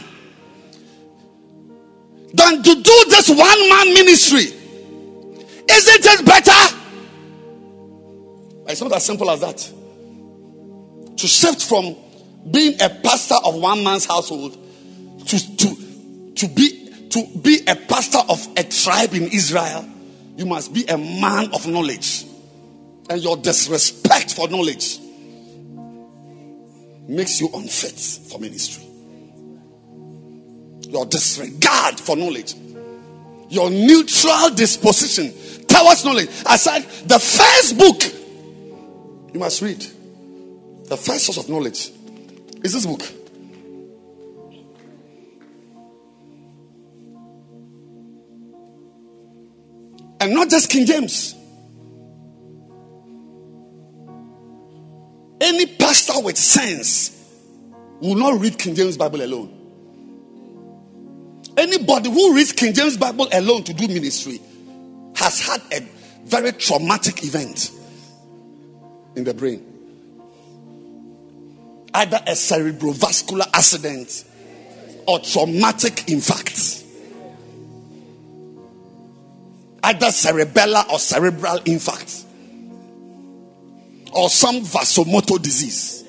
than 2.33 2.63
to 2.63 2.75
do 2.75 3.05
this 3.09 3.29
one 3.29 3.69
man 3.69 3.93
ministry? 3.93 4.59
Isn't 5.69 6.05
it 6.05 6.25
better? 6.25 6.77
It's 8.67 8.81
not 8.81 8.93
as 8.93 9.05
simple 9.05 9.29
as 9.29 9.41
that. 9.41 9.57
To 11.17 11.27
shift 11.27 11.63
from 11.63 11.95
being 12.49 12.81
a 12.81 12.89
pastor 12.89 13.35
of 13.45 13.55
one 13.55 13.83
man's 13.83 14.05
household 14.05 14.57
to, 15.27 15.57
to, 15.57 16.33
to, 16.35 16.47
be, 16.47 17.07
to 17.09 17.27
be 17.41 17.61
a 17.67 17.75
pastor 17.75 18.19
of 18.29 18.45
a 18.57 18.63
tribe 18.63 19.13
in 19.13 19.23
Israel, 19.31 19.87
you 20.35 20.45
must 20.45 20.73
be 20.73 20.85
a 20.85 20.97
man 20.97 21.53
of 21.53 21.67
knowledge. 21.67 22.25
And 23.09 23.21
your 23.21 23.37
disrespect 23.37 24.33
for 24.33 24.47
knowledge 24.47 24.99
makes 27.07 27.39
you 27.41 27.49
unfit 27.53 27.99
for 28.29 28.39
ministry. 28.39 28.82
Your 30.93 31.07
disregard 31.07 31.99
for 31.99 32.15
knowledge, 32.15 32.53
your 33.49 33.71
neutral 33.71 34.51
disposition 34.51 35.33
towards 35.65 36.05
knowledge. 36.05 36.29
Said, 36.29 36.83
the 37.07 37.17
first 37.17 37.79
book 37.79 38.03
you 39.33 39.39
must 39.39 39.63
read, 39.63 39.83
the 40.85 40.95
first 40.95 41.25
source 41.25 41.39
of 41.39 41.49
knowledge 41.49 41.89
is 42.63 42.73
this 42.73 42.85
book. 42.85 43.01
And 50.21 50.35
not 50.35 50.47
just 50.51 50.69
King 50.69 50.85
James. 50.85 51.33
Any 55.41 55.65
pastor 55.65 56.21
with 56.21 56.37
sense 56.37 57.19
will 57.99 58.13
not 58.13 58.39
read 58.39 58.59
King 58.59 58.75
James 58.75 58.95
Bible 58.95 59.23
alone. 59.23 59.61
Anybody 61.55 62.09
who 62.09 62.35
reads 62.35 62.51
King 62.51 62.73
James 62.73 62.97
Bible 62.97 63.27
alone 63.31 63.63
to 63.63 63.73
do 63.73 63.87
ministry 63.87 64.39
has 65.15 65.39
had 65.39 65.61
a 65.71 65.81
very 66.25 66.51
traumatic 66.51 67.23
event 67.23 67.71
in 69.15 69.23
the 69.23 69.33
brain. 69.33 69.63
Either 71.93 72.17
a 72.25 72.31
cerebrovascular 72.31 73.47
accident 73.53 74.25
or 75.07 75.19
traumatic 75.19 75.93
infarct. 76.07 76.83
Either 79.83 80.07
cerebellar 80.07 80.89
or 80.89 80.97
cerebral 80.97 81.59
infarct. 81.59 82.23
Or 84.11 84.29
some 84.29 84.61
vasomotor 84.61 85.41
disease. 85.41 86.02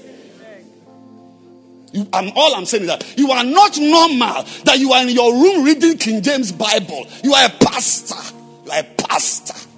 You, 1.94 2.08
I'm, 2.12 2.32
all 2.34 2.56
I'm 2.56 2.66
saying 2.66 2.82
is 2.82 2.88
that 2.88 3.16
you 3.16 3.30
are 3.30 3.44
not 3.44 3.78
normal 3.78 4.42
that 4.64 4.80
you 4.80 4.92
are 4.92 5.02
in 5.02 5.10
your 5.10 5.32
room 5.32 5.64
reading 5.64 5.96
King 5.96 6.22
James 6.22 6.50
Bible. 6.50 7.06
You 7.22 7.32
are 7.34 7.46
a 7.46 7.50
pastor. 7.50 8.34
You 8.64 8.72
are 8.72 8.80
a 8.80 8.82
pastor. 8.82 9.68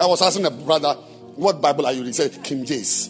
I 0.00 0.06
was 0.06 0.22
asking 0.22 0.46
a 0.46 0.50
brother, 0.52 0.94
what 1.34 1.60
Bible 1.60 1.86
are 1.86 1.92
you 1.92 2.04
reading? 2.04 2.10
He 2.10 2.12
said, 2.12 2.44
King 2.44 2.64
James. 2.64 3.08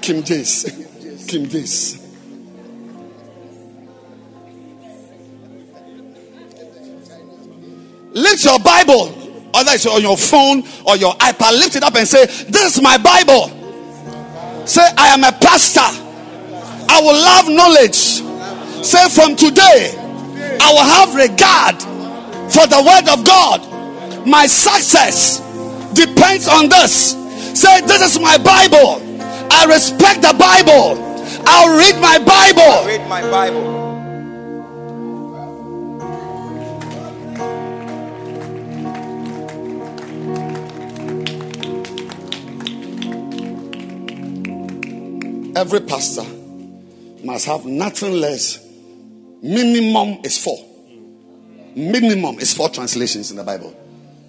King 0.00 0.24
James. 0.24 0.64
King 1.28 1.48
James. 1.50 2.02
Lift 8.14 8.44
your 8.46 8.58
Bible, 8.60 9.12
it's 9.54 9.84
on 9.84 10.00
your 10.00 10.16
phone 10.16 10.64
or 10.86 10.96
your 10.96 11.12
iPad, 11.16 11.52
lift 11.58 11.76
it 11.76 11.82
up 11.82 11.94
and 11.96 12.08
say, 12.08 12.24
This 12.24 12.76
is 12.76 12.82
my 12.82 12.96
Bible. 12.96 13.65
Say, 14.66 14.82
I 14.98 15.08
am 15.08 15.22
a 15.24 15.32
pastor. 15.32 15.80
I 16.88 17.00
will 17.00 17.14
love 17.14 17.48
knowledge. 17.48 17.94
Say, 18.84 19.08
from 19.08 19.36
today, 19.36 19.94
I 20.60 20.72
will 20.72 20.84
have 20.84 21.14
regard 21.14 21.80
for 22.52 22.66
the 22.66 22.82
word 22.82 23.08
of 23.08 23.24
God. 23.24 24.26
My 24.26 24.46
success 24.46 25.38
depends 25.94 26.48
on 26.48 26.68
this. 26.68 27.12
Say, 27.58 27.80
This 27.82 28.02
is 28.02 28.20
my 28.20 28.38
Bible. 28.38 29.02
I 29.50 29.66
respect 29.66 30.22
the 30.22 30.34
Bible. 30.36 31.02
I'll 31.46 31.78
read 31.78 32.00
my 32.00 32.18
Bible. 32.18 32.60
I'll 32.62 32.86
read 32.86 33.08
my 33.08 33.22
Bible. 33.22 33.85
Every 45.56 45.80
pastor 45.80 46.22
must 47.24 47.46
have 47.46 47.64
nothing 47.64 48.12
less. 48.12 48.62
Minimum 49.42 50.18
is 50.22 50.36
four. 50.36 50.58
Minimum 51.74 52.38
is 52.40 52.52
four 52.52 52.68
translations 52.68 53.30
in 53.30 53.38
the 53.38 53.42
Bible. 53.42 53.74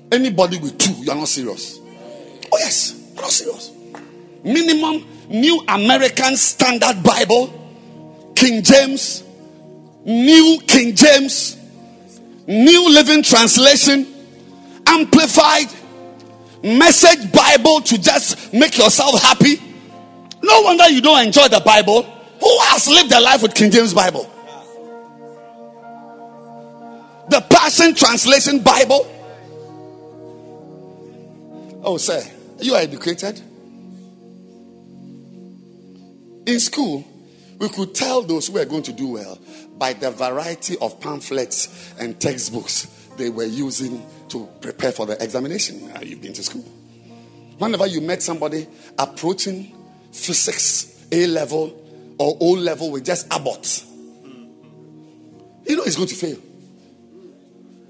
Anybody 0.09 0.57
with 0.57 0.77
two, 0.77 0.93
you 0.93 1.11
are 1.11 1.15
not 1.15 1.27
serious. 1.27 1.79
Oh, 2.49 2.57
yes, 2.57 3.11
not 3.17 3.29
serious. 3.29 3.73
Minimum 4.41 5.05
New 5.27 5.61
American 5.67 6.37
Standard 6.37 7.03
Bible, 7.03 8.31
King 8.33 8.63
James, 8.63 9.21
New 10.05 10.61
King 10.65 10.95
James, 10.95 11.57
New 12.47 12.89
Living 12.89 13.21
Translation, 13.21 14.07
Amplified, 14.87 15.67
Message 16.63 17.29
Bible 17.33 17.81
to 17.81 18.01
just 18.01 18.53
make 18.53 18.77
yourself 18.77 19.21
happy. 19.21 19.66
No 20.48 20.61
wonder 20.61 20.90
you 20.90 21.02
don't 21.02 21.26
enjoy 21.26 21.49
the 21.49 21.60
Bible. 21.60 22.03
Who 22.03 22.60
has 22.61 22.88
lived 22.88 23.11
a 23.11 23.19
life 23.19 23.41
with 23.41 23.53
King 23.53 23.69
James 23.69 23.94
Bible? 23.94 24.24
The 27.30 27.41
Passion 27.49 27.94
Translation 27.94 28.60
Bible. 28.60 29.06
Oh, 31.84 31.98
sir, 31.98 32.24
you 32.60 32.76
are 32.76 32.82
educated. 32.82 33.41
In 36.45 36.61
school, 36.61 37.06
we 37.60 37.68
could 37.68 37.94
tell 37.94 38.22
those 38.22 38.48
who 38.48 38.57
are 38.57 38.65
going 38.65 38.84
to 38.84 38.94
do 38.94 39.07
well 39.07 39.38
by 39.78 39.91
the 39.91 40.11
variety 40.11 40.78
of 40.80 41.02
pamphlets 41.02 41.94
and 41.99 42.19
textbooks 42.22 42.86
they 43.18 43.30
were 43.30 43.44
using 43.44 44.02
to 44.30 44.48
prepare 44.61 44.94
for 44.94 45.06
the 45.06 45.22
examination. 45.22 45.91
Uh, 45.91 45.99
you've 46.02 46.22
been 46.22 46.34
to 46.34 46.44
school. 46.44 46.64
Whenever 47.57 47.88
you 47.88 47.99
met 47.99 48.24
somebody 48.24 48.65
approaching 48.98 49.76
physics 50.18 51.06
A 51.11 51.27
level 51.27 52.15
or 52.18 52.38
O 52.39 52.52
level 52.52 52.91
with 52.91 53.06
just 53.06 53.31
Abbott, 53.31 53.84
you 55.65 55.76
know 55.76 55.84
he's 55.84 55.95
going 55.95 56.07
to 56.07 56.15
fail. 56.15 56.38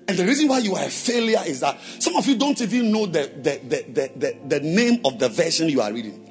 And 0.09 0.17
the 0.17 0.25
reason 0.25 0.47
why 0.47 0.59
you 0.59 0.73
are 0.75 0.85
a 0.85 0.89
failure 0.89 1.41
is 1.45 1.59
that 1.59 1.79
some 1.99 2.15
of 2.15 2.25
you 2.27 2.37
don't 2.37 2.59
even 2.61 2.91
know 2.91 3.05
the, 3.07 3.29
the, 3.35 3.59
the, 3.61 3.85
the, 3.91 4.11
the, 4.15 4.37
the 4.47 4.59
name 4.61 5.01
of 5.03 5.19
the 5.19 5.27
version 5.27 5.67
you 5.67 5.81
are 5.81 5.91
reading. 5.91 6.23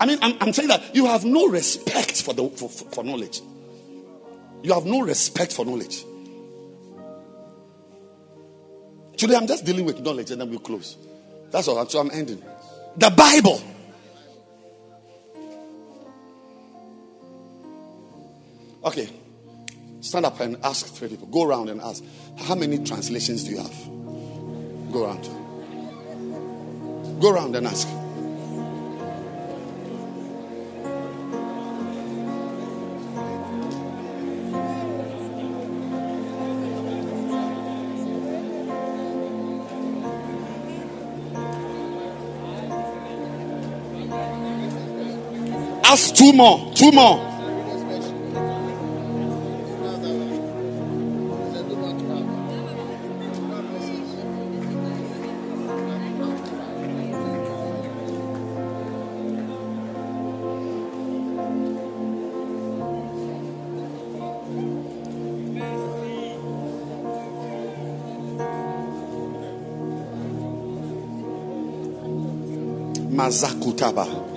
I 0.00 0.06
mean, 0.06 0.18
I'm, 0.20 0.36
I'm 0.40 0.52
saying 0.52 0.68
that 0.68 0.96
you 0.96 1.06
have 1.06 1.24
no 1.24 1.46
respect 1.46 2.22
for, 2.22 2.34
the, 2.34 2.48
for, 2.48 2.68
for 2.68 3.04
knowledge. 3.04 3.40
You 4.64 4.74
have 4.74 4.84
no 4.84 5.02
respect 5.02 5.52
for 5.52 5.64
knowledge. 5.64 6.04
Today, 9.22 9.36
I'm 9.36 9.46
just 9.46 9.64
dealing 9.64 9.84
with 9.84 10.00
knowledge 10.00 10.32
and 10.32 10.40
then 10.40 10.50
we'll 10.50 10.58
close. 10.58 10.96
That's 11.52 11.68
all. 11.68 11.88
So 11.88 12.00
I'm 12.00 12.10
ending. 12.10 12.42
The 12.96 13.08
Bible. 13.08 13.62
Okay. 18.84 19.08
Stand 20.00 20.26
up 20.26 20.40
and 20.40 20.56
ask 20.64 20.86
three 20.86 21.06
people. 21.06 21.28
Go 21.28 21.44
around 21.44 21.68
and 21.68 21.80
ask, 21.80 22.02
how 22.36 22.56
many 22.56 22.82
translations 22.82 23.44
do 23.44 23.52
you 23.52 23.58
have? 23.58 24.92
Go 24.92 25.04
around. 25.04 25.22
Go 27.20 27.30
around 27.30 27.54
and 27.54 27.68
ask. 27.68 27.86
Ask 45.92 46.14
two 46.14 46.32
more. 46.32 46.72
Two 46.74 46.90
more. 46.90 47.18
Mazakutaba. 73.10 74.31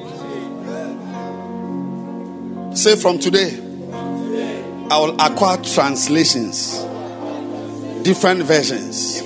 Say 2.86 2.96
from 2.96 3.18
today, 3.18 3.50
I 4.92 5.00
will 5.00 5.20
acquire 5.20 5.58
translations 5.64 6.84
different 8.04 8.44
versions. 8.44 9.24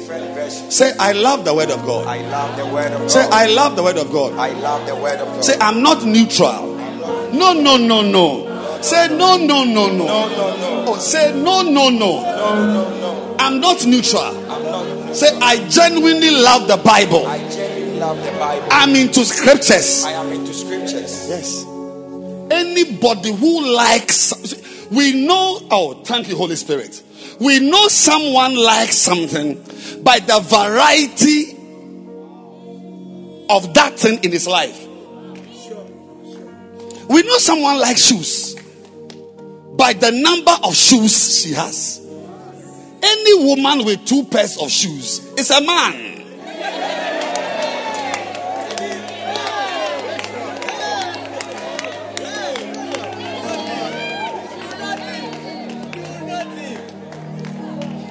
Say, 0.74 0.94
I 0.98 1.12
love 1.12 1.44
the 1.44 1.54
word 1.54 1.70
of 1.70 1.86
God. 1.86 2.08
I 2.08 2.22
love 2.30 2.56
the 2.56 2.66
word 2.74 2.94
of 2.94 3.12
Say, 3.12 3.28
I 3.30 3.48
love 3.48 3.76
the 3.76 3.84
word 3.84 3.98
of 3.98 4.14
God. 4.14 4.32
I 4.36 4.54
love 4.62 4.88
the 4.88 4.96
word 4.96 5.20
of 5.20 5.28
God. 5.28 5.44
Say, 5.44 5.58
I'm 5.60 5.84
not 5.84 6.06
neutral. 6.06 6.74
No, 7.34 7.52
no, 7.52 7.76
no, 7.76 8.02
no. 8.02 8.82
Say, 8.82 9.10
no, 9.10 9.36
no, 9.36 9.66
no, 9.66 9.88
no. 9.88 9.92
no, 9.92 10.06
no, 10.08 10.86
no, 10.86 10.86
Oh, 10.94 10.98
say, 10.98 11.34
no, 11.34 11.62
no, 11.62 11.90
no. 11.90 12.22
no, 12.22 12.66
no, 12.66 13.00
no. 13.02 13.36
I'm 13.40 13.60
not 13.60 13.86
neutral. 13.86 15.14
Say, 15.14 15.38
I 15.42 15.68
genuinely 15.68 16.32
love 16.32 16.70
the 16.70 16.78
Bible. 16.78 17.28
I 17.28 17.40
genuinely 17.50 18.00
love 18.00 18.24
the 18.24 18.32
Bible. 18.40 18.68
I'm 18.72 18.96
into 18.96 19.26
scriptures. 19.26 20.06
I 20.06 20.12
am 20.12 20.32
into 20.32 20.54
scriptures. 20.54 21.28
Yes. 21.28 21.69
Anybody 22.52 23.32
who 23.34 23.76
likes, 23.76 24.88
we 24.92 25.26
know, 25.26 25.60
oh, 25.72 26.02
thank 26.04 26.28
you, 26.30 26.36
Holy 26.36 26.56
Spirit. 26.56 27.04
We 27.40 27.60
know 27.60 27.88
someone 27.88 28.56
likes 28.56 28.98
something 28.98 29.56
by 30.04 30.20
the 30.20 30.40
variety 30.40 31.56
of 33.50 33.74
that 33.74 33.94
thing 33.98 34.24
in 34.24 34.32
his 34.32 34.48
life. 34.48 34.86
We 37.10 37.24
know 37.24 37.38
someone 37.38 37.80
likes 37.80 38.06
shoes 38.06 38.56
by 39.78 39.94
the 39.94 40.12
number 40.12 40.52
of 40.64 40.76
shoes 40.76 41.42
she 41.42 41.54
has. 41.54 42.06
Any 43.02 43.46
woman 43.46 43.86
with 43.86 44.06
two 44.06 44.26
pairs 44.26 44.58
of 44.58 44.70
shoes 44.70 45.20
is 45.38 45.50
a 45.50 45.62
man. 45.62 46.19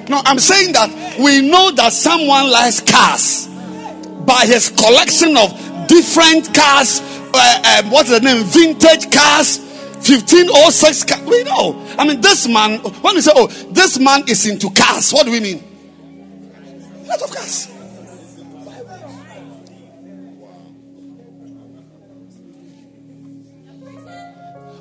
No, 0.09 0.19
I'm 0.25 0.39
saying 0.39 0.73
that 0.73 1.19
we 1.19 1.47
know 1.47 1.69
that 1.69 1.93
someone 1.93 2.49
likes 2.49 2.81
cars 2.81 3.47
by 4.25 4.47
his 4.47 4.69
collection 4.69 5.37
of 5.37 5.53
different 5.87 6.51
cars. 6.51 6.99
Uh, 7.31 7.83
um, 7.83 7.91
what's 7.91 8.09
the 8.09 8.19
name? 8.19 8.43
Vintage 8.43 9.13
cars. 9.13 9.59
1506 9.99 11.03
car. 11.03 11.23
We 11.25 11.43
know. 11.43 11.85
I 11.99 12.07
mean, 12.07 12.21
this 12.21 12.47
man, 12.47 12.79
when 12.79 13.15
we 13.15 13.21
say, 13.21 13.31
oh, 13.35 13.45
this 13.69 13.99
man 13.99 14.27
is 14.27 14.47
into 14.47 14.71
cars, 14.71 15.11
what 15.11 15.27
do 15.27 15.31
we 15.31 15.41
mean? 15.41 15.63
Lot 17.05 17.21
of 17.21 17.31
cars. 17.31 17.67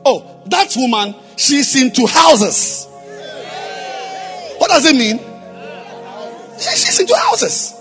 Oh, 0.07 0.43
that 0.47 0.73
woman, 0.75 1.15
she's 1.37 1.77
into 1.77 2.07
houses. 2.07 2.88
What 4.59 4.69
does 4.71 4.85
it 4.87 4.97
mean? 4.97 5.19
She- 6.59 6.77
She's 6.77 6.99
into 7.01 7.17
houses. 7.17 7.75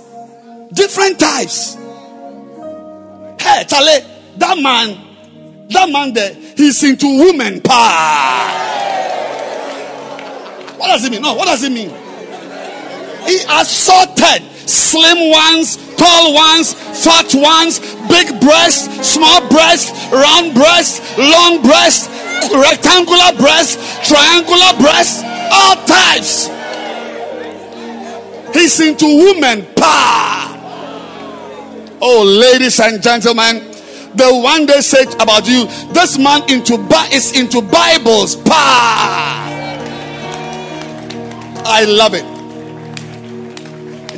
Different 0.74 1.20
types. 1.20 1.76
Hey, 3.40 3.64
Charlie, 3.68 4.04
that 4.38 4.58
man, 4.60 5.68
that 5.70 5.90
man 5.90 6.14
there, 6.14 6.34
he's 6.56 6.84
into 6.84 7.08
women. 7.20 7.62
Pa. 7.62 8.64
What 10.78 10.88
does 10.88 11.06
it 11.06 11.12
mean? 11.12 11.22
No, 11.22 11.34
what 11.34 11.46
does 11.48 11.64
it 11.64 11.72
mean? 11.72 11.90
He 13.26 13.40
assorted 13.50 14.44
slim 14.70 15.32
ones, 15.32 15.78
tall 15.98 16.34
ones, 16.34 16.74
fat 17.04 17.34
ones, 17.34 17.80
big 18.08 18.40
breast, 18.42 19.04
small 19.04 19.42
breast, 19.50 19.92
round 20.12 20.54
breast, 20.54 21.02
long 21.18 21.62
breast, 21.64 22.10
rectangular 22.54 23.34
breast, 23.38 23.80
triangular 24.08 24.74
breast, 24.80 25.24
all 25.52 25.76
types. 25.86 26.50
He's 28.54 28.80
into 28.80 29.06
women. 29.06 29.68
Pa. 29.76 30.54
Oh, 32.02 32.24
ladies 32.24 32.80
and 32.80 33.02
gentlemen, 33.02 33.72
the 34.16 34.30
one 34.44 34.66
they 34.66 34.82
said 34.82 35.14
about 35.16 35.48
you, 35.48 35.66
this 35.94 36.18
man 36.18 36.42
into 36.50 36.76
is 37.14 37.38
into 37.40 37.62
Bibles. 37.62 38.36
Pa. 38.36 39.44
I 41.66 41.84
love 41.84 42.14
it. 42.14 42.38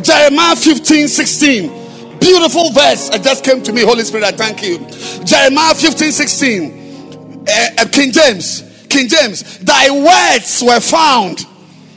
Jeremiah 0.04 0.56
15 0.56 1.08
16. 1.08 2.20
Beautiful 2.20 2.72
verse. 2.72 3.10
It 3.10 3.24
just 3.24 3.44
came 3.44 3.64
to 3.64 3.74
me. 3.74 3.82
Holy 3.82 4.04
Spirit, 4.04 4.26
I 4.26 4.32
thank 4.32 4.62
you. 4.62 4.78
Jeremiah 5.26 5.74
15 5.74 6.12
16. 6.12 7.46
Uh, 7.48 7.70
uh, 7.80 7.86
King 7.92 8.12
James. 8.12 8.86
King 8.90 9.08
James. 9.08 9.60
Thy 9.60 9.90
words 9.90 10.64
were 10.64 10.80
found, 10.80 11.46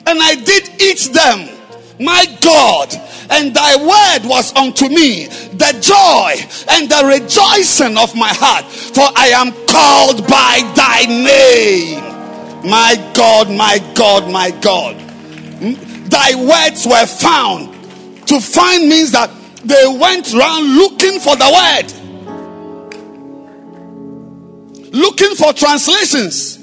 and 0.06 0.20
I 0.22 0.34
did 0.36 0.80
eat 0.80 1.10
them. 1.12 1.51
My 2.02 2.26
God, 2.40 2.94
and 3.30 3.54
thy 3.54 3.76
word 3.76 4.28
was 4.28 4.54
unto 4.56 4.88
me 4.88 5.26
the 5.26 5.72
joy 5.80 6.34
and 6.70 6.88
the 6.88 7.04
rejoicing 7.06 7.96
of 7.96 8.14
my 8.16 8.28
heart, 8.32 8.64
for 8.64 9.08
I 9.16 9.28
am 9.28 9.52
called 9.66 10.26
by 10.26 10.62
thy 10.74 11.04
name. 11.06 12.02
My 12.68 12.96
God, 13.14 13.50
my 13.50 13.78
God, 13.94 14.30
my 14.30 14.50
God. 14.60 14.96
Thy 16.10 16.34
words 16.34 16.86
were 16.86 17.06
found. 17.06 17.70
To 18.28 18.40
find 18.40 18.88
means 18.88 19.12
that 19.12 19.30
they 19.64 19.86
went 19.86 20.32
around 20.34 20.76
looking 20.76 21.20
for 21.20 21.36
the 21.36 21.50
word, 21.52 21.92
looking 24.92 25.34
for 25.34 25.52
translations. 25.52 26.61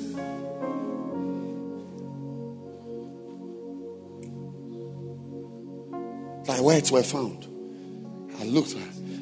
Thy 6.50 6.78
it 6.78 6.90
were 6.90 7.04
found. 7.04 7.46
I 8.40 8.44
looked, 8.46 8.76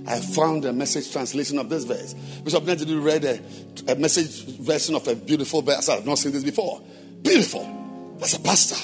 I 0.08 0.18
found 0.18 0.64
a 0.64 0.72
message 0.72 1.12
translation 1.12 1.60
of 1.60 1.68
this 1.68 1.84
verse. 1.84 2.14
Bishop 2.14 2.64
Neddy 2.64 2.96
read 2.96 3.26
a, 3.26 3.42
a 3.92 3.96
message 3.96 4.46
version 4.60 4.96
of 4.96 5.06
a 5.10 5.14
beautiful 5.14 5.62
verse. 5.62 5.90
I've 5.90 6.06
not 6.06 6.20
seen 6.20 6.32
this 6.32 6.46
before. 6.46 6.82
Beautiful. 7.22 8.16
That's 8.18 8.36
a 8.36 8.40
pastor. 8.40 8.78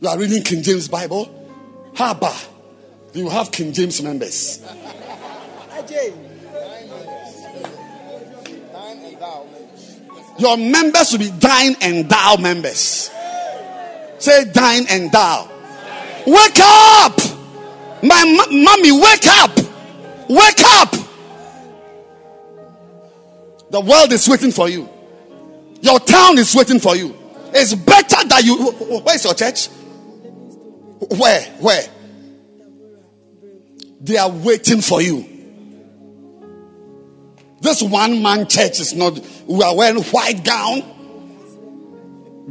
You 0.00 0.08
are 0.08 0.18
reading 0.18 0.42
King 0.42 0.62
James 0.62 0.86
Bible. 0.86 1.92
Haba. 1.94 2.48
You 3.14 3.30
have 3.30 3.50
King 3.50 3.72
James 3.72 4.02
members. 4.02 4.62
Your 10.38 10.58
members 10.58 11.12
will 11.12 11.20
be 11.20 11.30
dine 11.38 11.74
and 11.80 12.06
thou 12.06 12.36
members. 12.36 13.10
Say 14.18 14.44
dine 14.52 14.84
and 14.90 15.10
thou. 15.10 15.49
Wake 16.26 16.58
up! 16.60 17.18
My 18.02 18.24
m- 18.26 18.64
mommy, 18.64 18.92
wake 18.92 19.26
up! 19.26 19.56
Wake 20.28 20.62
up! 20.64 20.94
The 23.70 23.80
world 23.80 24.12
is 24.12 24.28
waiting 24.28 24.50
for 24.52 24.68
you. 24.68 24.88
Your 25.80 25.98
town 26.00 26.38
is 26.38 26.54
waiting 26.54 26.78
for 26.80 26.96
you. 26.96 27.16
It's 27.52 27.74
better 27.74 28.26
that 28.28 28.42
you. 28.44 28.56
wh- 28.56 28.74
wh- 28.76 29.04
Where's 29.06 29.24
your 29.24 29.34
church? 29.34 29.68
Where? 31.18 31.40
Where? 31.60 31.82
They 34.00 34.16
are 34.16 34.30
waiting 34.30 34.80
for 34.80 35.00
you. 35.02 35.24
This 37.60 37.82
one 37.82 38.22
man 38.22 38.46
church 38.48 38.80
is 38.80 38.94
not. 38.94 39.20
We 39.46 39.62
are 39.62 39.76
wearing 39.76 40.02
white 40.04 40.42
gown. 40.44 40.82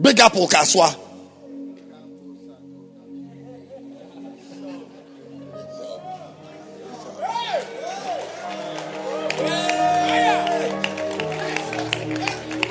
Big 0.02 0.20
apple 0.20 0.48
kaswa. 0.48 0.96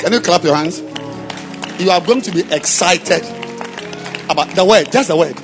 Can 0.08 0.14
you 0.14 0.22
clap 0.22 0.42
your 0.42 0.56
hands? 0.56 0.80
You 1.78 1.90
are 1.90 2.00
going 2.00 2.22
to 2.22 2.32
be 2.32 2.40
excited 2.50 3.22
about 4.30 4.48
the 4.56 4.64
word, 4.64 4.90
just 4.90 5.08
the 5.08 5.16
word. 5.18 5.36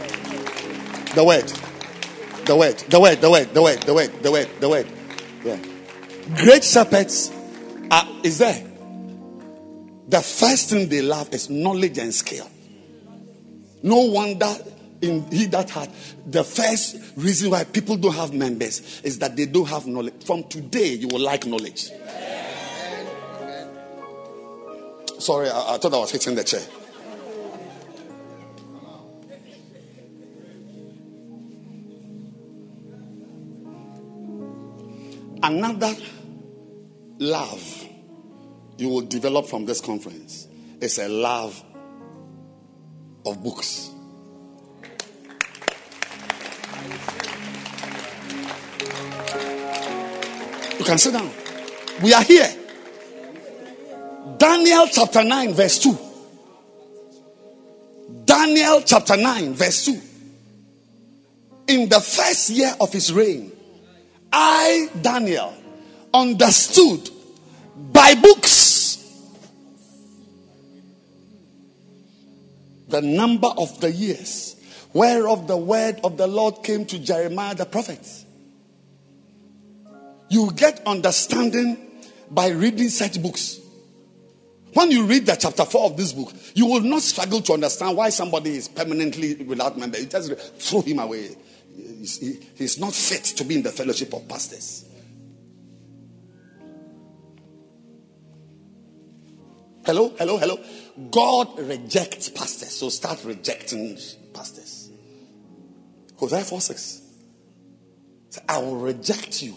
The 1.15 1.23
word. 1.23 1.47
The 2.47 2.57
word. 2.57 2.79
The 2.79 2.99
word. 2.99 3.21
The 3.21 3.31
word. 3.31 3.51
The 3.53 3.63
word. 3.63 3.83
The 3.83 3.93
word. 3.93 4.23
The 4.23 4.33
word. 4.33 4.49
The 4.61 4.69
word. 4.71 4.87
Yeah. 5.45 5.59
Great 6.37 6.65
shepherds 6.65 7.31
are 7.91 8.09
is 8.23 8.39
there. 8.39 8.65
The 10.09 10.23
first 10.23 10.71
thing 10.71 10.89
they 10.89 11.03
love 11.03 11.35
is 11.35 11.51
knowledge 11.51 11.99
and 11.99 12.15
skill. 12.15 12.51
No 13.83 13.99
wonder 13.99 14.57
in 15.03 15.31
he 15.31 15.45
that 15.45 15.69
had 15.69 15.91
the 16.25 16.43
first 16.43 16.97
reason 17.17 17.51
why 17.51 17.65
people 17.65 17.99
don't 17.99 18.15
have 18.15 18.33
members 18.33 19.03
is 19.03 19.19
that 19.19 19.37
they 19.37 19.45
don't 19.45 19.69
have 19.69 19.87
knowledge. 19.87 20.25
From 20.25 20.43
today, 20.45 20.95
you 20.95 21.09
will 21.09 21.21
like 21.21 21.45
knowledge. 21.45 21.91
Sorry, 25.25 25.49
I, 25.49 25.77
I 25.77 25.79
thought 25.79 25.95
I 25.95 25.97
was 25.97 26.11
hitting 26.11 26.35
the 26.35 26.45
chair. 26.45 26.61
Another 35.43 35.97
love 37.21 37.85
you 38.77 38.91
will 38.91 39.01
develop 39.01 39.47
from 39.47 39.65
this 39.65 39.81
conference 39.81 40.47
is 40.83 40.99
a 40.99 41.09
love 41.09 41.65
of 43.25 43.43
books. 43.43 43.89
You 50.79 50.85
can 50.85 50.99
sit 50.99 51.15
down. 51.15 51.31
We 52.03 52.13
are 52.13 52.23
here. 52.23 52.64
Daniel 54.39 54.87
chapter 54.91 55.23
9, 55.23 55.55
verse 55.55 55.79
2. 55.81 55.99
Daniel 58.25 58.83
chapter 58.83 59.17
9, 59.17 59.55
verse 59.55 59.85
2. 59.85 60.01
In 61.69 61.89
the 61.89 62.01
first 62.01 62.51
year 62.51 62.75
of 62.81 62.93
his 62.93 63.13
reign, 63.13 63.53
I, 64.33 64.89
Daniel, 65.01 65.55
understood 66.13 67.11
by 67.93 68.15
books 68.15 68.99
the 72.89 73.03
number 73.03 73.49
of 73.49 73.81
the 73.81 73.91
years 73.91 74.57
whereof 74.93 75.47
the 75.47 75.57
word 75.57 76.01
of 76.05 76.17
the 76.17 76.27
Lord 76.27 76.63
came 76.63 76.87
to 76.87 76.99
Jeremiah 76.99 77.55
the 77.55 77.67
prophet. 77.67 78.07
You 80.31 80.53
get 80.53 80.81
understanding 80.87 81.77
by 82.31 82.49
reading 82.49 82.89
such 82.89 83.21
books. 83.21 83.61
When 84.75 84.91
you 84.91 85.07
read 85.07 85.25
the 85.27 85.37
chapter 85.37 85.65
4 85.65 85.87
of 85.91 85.97
this 85.97 86.13
book, 86.13 86.33
you 86.55 86.67
will 86.67 86.81
not 86.81 87.01
struggle 87.03 87.41
to 87.43 87.53
understand 87.55 87.97
why 87.97 88.09
somebody 88.11 88.57
is 88.57 88.69
permanently 88.69 89.37
without 89.37 89.79
member. 89.79 89.99
You 89.99 90.07
just 90.07 90.35
throw 90.61 90.81
him 90.83 90.99
away. 90.99 91.37
He's, 91.77 92.19
he- 92.19 92.41
he's 92.57 92.79
not 92.79 92.93
fit 92.93 93.23
to 93.25 93.45
be 93.45 93.55
in 93.57 93.63
the 93.63 93.71
fellowship 93.71 94.13
of 94.13 94.29
pastors. 94.29 94.85
Hello, 99.87 100.13
hello, 100.19 100.39
hello. 100.39 100.59
God 101.11 101.59
rejects 101.59 102.29
pastors, 102.31 102.71
so 102.71 102.89
start 102.89 103.23
rejecting 103.25 103.97
pastors. 104.33 104.91
Hosea 106.17 106.41
4 106.41 106.61
6. 106.61 107.03
I 108.49 108.59
will 108.59 108.77
reject 108.77 109.43
you, 109.43 109.55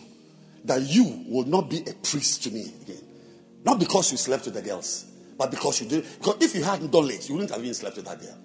that 0.65 0.81
you 0.81 1.23
will 1.27 1.45
not 1.45 1.69
be 1.69 1.79
a 1.79 1.93
priest 1.93 2.43
to 2.43 2.51
me 2.51 2.71
again. 2.83 3.06
Not 3.67 3.79
because 3.79 4.13
you 4.13 4.17
slept 4.17 4.45
with 4.45 4.53
the 4.53 4.61
girls, 4.61 5.07
but 5.37 5.51
because 5.51 5.81
you 5.81 5.89
did. 5.89 6.05
Because 6.19 6.37
if 6.41 6.55
you 6.55 6.63
hadn't 6.63 6.89
done 6.89 7.09
it, 7.09 7.27
you 7.27 7.35
wouldn't 7.35 7.51
have 7.51 7.59
even 7.59 7.73
slept 7.73 7.97
with 7.97 8.05
that 8.05 8.17
girl. 8.17 8.37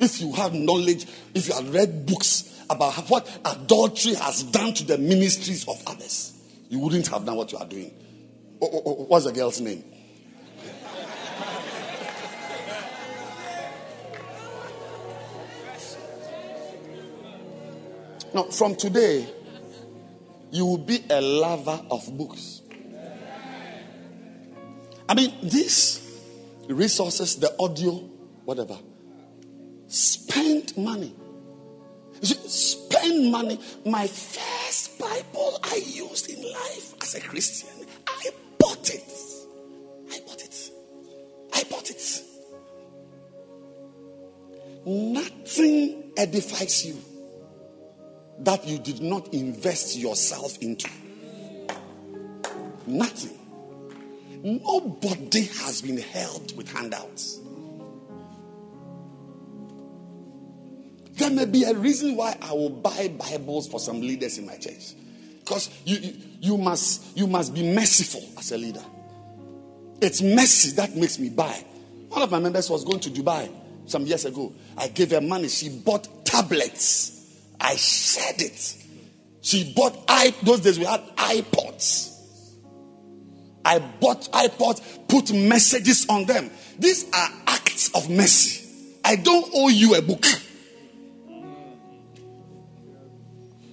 If 0.00 0.20
you 0.20 0.32
have 0.32 0.52
knowledge, 0.52 1.06
if 1.34 1.46
you 1.46 1.54
had 1.54 1.68
read 1.72 2.04
books 2.04 2.64
about 2.68 2.94
what 3.08 3.28
adultery 3.44 4.14
has 4.14 4.42
done 4.42 4.74
to 4.74 4.84
the 4.84 4.98
ministries 4.98 5.68
of 5.68 5.80
others, 5.86 6.32
you 6.68 6.80
wouldn't 6.80 7.06
have 7.06 7.24
done 7.24 7.36
what 7.36 7.52
you 7.52 7.58
are 7.58 7.64
doing. 7.64 7.94
Oh, 8.60 8.70
oh, 8.72 8.82
oh, 8.84 9.04
what's 9.04 9.26
the 9.26 9.32
girl's 9.32 9.60
name? 9.60 9.84
No, 18.34 18.50
from 18.50 18.74
today, 18.74 19.28
you 20.50 20.64
will 20.66 20.78
be 20.78 21.04
a 21.10 21.20
lover 21.20 21.80
of 21.90 22.16
books. 22.16 22.62
I 25.08 25.14
mean, 25.14 25.32
these 25.42 26.20
resources, 26.68 27.36
the 27.36 27.54
audio, 27.58 27.92
whatever, 28.44 28.78
spend 29.86 30.76
money. 30.76 31.14
Spend 32.22 33.30
money. 33.30 33.60
My 33.84 34.06
first 34.06 34.98
Bible 34.98 35.58
I 35.62 35.76
used 35.84 36.30
in 36.30 36.42
life 36.42 36.94
as 37.02 37.14
a 37.14 37.20
Christian, 37.20 37.86
I 38.06 38.30
bought 38.58 38.90
it. 38.90 39.12
I 40.10 40.20
bought 40.26 40.42
it. 40.42 40.70
I 41.52 41.64
bought 41.64 41.90
it. 41.90 42.22
Nothing 44.86 46.12
edifies 46.16 46.86
you 46.86 46.96
that 48.46 48.64
you 48.64 48.78
did 48.78 49.02
not 49.02 49.34
invest 49.34 49.96
yourself 49.96 50.56
into. 50.58 50.88
Nothing. 52.86 53.36
Nobody 54.44 55.46
has 55.46 55.82
been 55.82 55.98
held 55.98 56.56
with 56.56 56.70
handouts. 56.70 57.40
There 61.14 61.30
may 61.30 61.46
be 61.46 61.64
a 61.64 61.74
reason 61.74 62.14
why 62.14 62.36
I 62.40 62.52
will 62.52 62.70
buy 62.70 63.08
Bibles 63.08 63.66
for 63.66 63.80
some 63.80 64.00
leaders 64.00 64.38
in 64.38 64.46
my 64.46 64.56
church. 64.56 64.94
Because 65.40 65.68
you, 65.84 65.96
you, 65.96 66.16
you, 66.40 66.56
must, 66.56 67.16
you 67.16 67.26
must 67.26 67.52
be 67.52 67.74
merciful 67.74 68.22
as 68.38 68.52
a 68.52 68.58
leader. 68.58 68.84
It's 70.00 70.22
mercy 70.22 70.70
that 70.76 70.94
makes 70.94 71.18
me 71.18 71.30
buy. 71.30 71.64
One 72.10 72.22
of 72.22 72.30
my 72.30 72.38
members 72.38 72.70
was 72.70 72.84
going 72.84 73.00
to 73.00 73.10
Dubai 73.10 73.50
some 73.86 74.06
years 74.06 74.24
ago. 74.24 74.54
I 74.76 74.86
gave 74.86 75.10
her 75.10 75.20
money. 75.20 75.48
She 75.48 75.68
bought 75.68 76.24
tablets. 76.24 77.15
I 77.60 77.76
said 77.76 78.40
it. 78.42 78.76
She 79.42 79.72
bought 79.74 79.96
i 80.08 80.34
those 80.42 80.60
days 80.60 80.78
we 80.78 80.84
had 80.84 81.00
iPods. 81.16 82.14
I 83.64 83.78
bought 83.78 84.22
iPods, 84.32 85.08
put 85.08 85.32
messages 85.32 86.06
on 86.08 86.24
them. 86.24 86.50
These 86.78 87.10
are 87.12 87.28
acts 87.46 87.94
of 87.94 88.08
mercy. 88.08 88.64
I 89.04 89.16
don't 89.16 89.50
owe 89.54 89.68
you 89.68 89.94
a 89.94 90.02
book. 90.02 90.24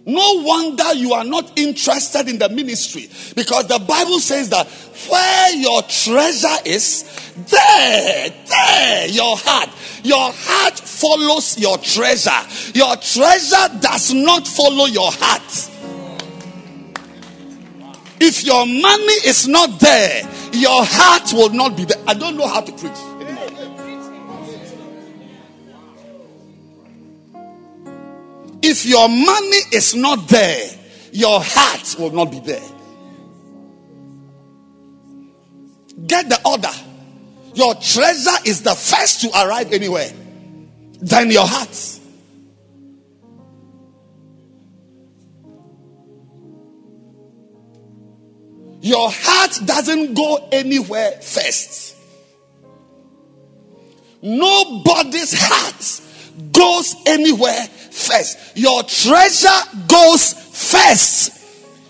No 0.05 0.43
wonder 0.43 0.93
you 0.95 1.13
are 1.13 1.23
not 1.23 1.57
interested 1.57 2.27
in 2.27 2.37
the 2.37 2.49
ministry 2.49 3.07
because 3.35 3.67
the 3.67 3.79
Bible 3.79 4.19
says 4.19 4.49
that 4.49 4.67
where 5.09 5.55
your 5.55 5.81
treasure 5.83 6.57
is, 6.65 7.03
there, 7.49 8.29
there, 8.47 9.07
your 9.07 9.37
heart, 9.37 9.69
your 10.03 10.31
heart 10.33 10.77
follows 10.77 11.57
your 11.57 11.77
treasure. 11.77 12.31
Your 12.73 12.97
treasure 12.97 13.79
does 13.79 14.13
not 14.13 14.45
follow 14.45 14.85
your 14.85 15.09
heart. 15.09 15.69
If 18.19 18.43
your 18.43 18.65
money 18.65 19.19
is 19.25 19.47
not 19.47 19.79
there, 19.79 20.23
your 20.51 20.83
heart 20.85 21.31
will 21.33 21.49
not 21.49 21.77
be 21.77 21.85
there. 21.85 22.01
I 22.07 22.13
don't 22.13 22.35
know 22.37 22.47
how 22.47 22.61
to 22.61 22.71
preach. 22.73 23.12
If 28.65 28.85
your 28.85 29.09
money 29.09 29.59
is 29.73 29.93
not 29.93 30.29
there, 30.29 30.69
your 31.11 31.41
heart 31.43 31.95
will 31.99 32.11
not 32.11 32.31
be 32.31 32.39
there. 32.39 32.63
Get 36.07 36.29
the 36.29 36.39
order. 36.45 36.71
Your 37.55 37.75
treasure 37.75 38.37
is 38.45 38.61
the 38.61 38.73
first 38.73 39.19
to 39.21 39.29
arrive 39.31 39.73
anywhere, 39.73 40.09
then 41.01 41.29
your 41.29 41.45
heart. 41.45 41.99
Your 48.79 49.09
heart 49.11 49.59
doesn't 49.65 50.13
go 50.13 50.47
anywhere 50.53 51.11
first. 51.21 51.97
Nobody's 54.21 55.33
heart 55.37 56.02
goes 56.51 56.95
anywhere 57.05 57.63
first. 57.91 58.57
Your 58.57 58.83
treasure 58.83 59.47
goes 59.87 60.33
first. 60.33 61.39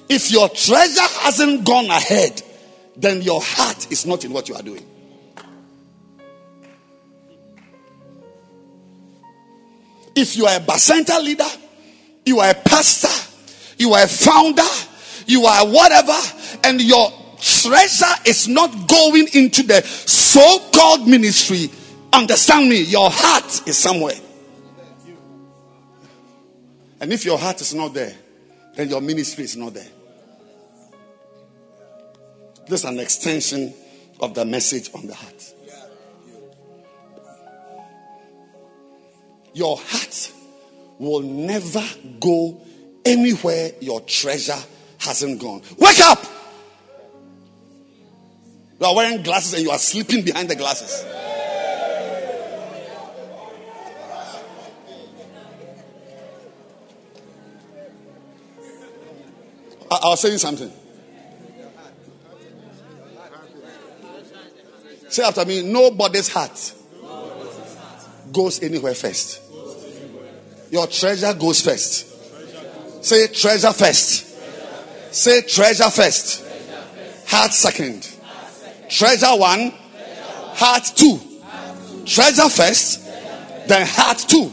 If 0.09 0.31
your 0.31 0.49
treasure 0.49 1.01
hasn't 1.21 1.65
gone 1.65 1.89
ahead, 1.89 2.41
then 2.95 3.21
your 3.21 3.41
heart 3.41 3.91
is 3.91 4.05
not 4.05 4.23
in 4.25 4.33
what 4.33 4.49
you 4.49 4.55
are 4.55 4.61
doing. 4.61 4.85
If 10.15 10.37
you 10.37 10.45
are 10.45 10.57
a 10.57 10.59
Bacenta 10.59 11.23
leader, 11.23 11.47
you 12.25 12.39
are 12.39 12.51
a 12.51 12.53
pastor, 12.53 13.09
you 13.77 13.93
are 13.93 14.03
a 14.03 14.07
founder, 14.07 14.61
you 15.25 15.45
are 15.45 15.65
whatever, 15.65 16.17
and 16.63 16.79
your 16.79 17.11
treasure 17.39 18.13
is 18.25 18.47
not 18.47 18.87
going 18.87 19.27
into 19.33 19.63
the 19.63 19.81
so 19.81 20.59
called 20.73 21.07
ministry, 21.07 21.69
understand 22.13 22.69
me, 22.69 22.83
your 22.83 23.09
heart 23.11 23.67
is 23.67 23.77
somewhere. 23.77 24.15
And 27.03 27.11
if 27.11 27.25
your 27.25 27.37
heart 27.37 27.59
is 27.59 27.73
not 27.73 27.93
there, 27.93 28.15
then 28.75 28.87
your 28.87 29.01
ministry 29.01 29.43
is 29.43 29.57
not 29.57 29.73
there. 29.73 29.89
This 32.65 32.79
is 32.79 32.85
an 32.85 32.97
extension 32.97 33.73
of 34.21 34.33
the 34.33 34.45
message 34.45 34.89
on 34.95 35.07
the 35.07 35.13
heart. 35.13 35.53
Your 39.53 39.75
heart 39.75 40.31
will 40.97 41.19
never 41.19 41.83
go 42.21 42.61
anywhere 43.03 43.71
your 43.81 43.99
treasure 43.99 44.55
hasn't 44.99 45.41
gone. 45.41 45.61
Wake 45.77 45.99
up! 45.99 46.23
You 48.79 48.85
are 48.85 48.95
wearing 48.95 49.23
glasses 49.23 49.55
and 49.55 49.63
you 49.63 49.71
are 49.71 49.77
sleeping 49.77 50.23
behind 50.23 50.49
the 50.49 50.55
glasses. 50.55 51.03
I, 59.93 60.07
I 60.07 60.09
was 60.09 60.21
saying 60.21 60.37
something. 60.37 60.71
Say 65.09 65.23
after 65.23 65.45
me, 65.45 65.61
nobody's 65.61 66.27
heart 66.27 66.73
goes 68.31 68.63
anywhere 68.63 68.95
first. 68.95 69.41
Your 70.71 70.87
treasure 70.87 71.33
goes 71.35 71.61
first. 71.61 73.05
Say 73.05 73.27
treasure 73.27 73.73
first. 73.73 75.13
Say 75.13 75.41
treasure 75.43 75.89
first. 75.91 76.43
Heart 77.27 77.53
second. 77.53 78.09
Treasure 78.89 79.35
one. 79.35 79.71
Heart 80.55 80.93
two. 80.95 81.19
Treasure 82.05 82.49
first. 82.49 83.05
Then 83.67 83.85
heart 83.85 84.17
two. 84.17 84.51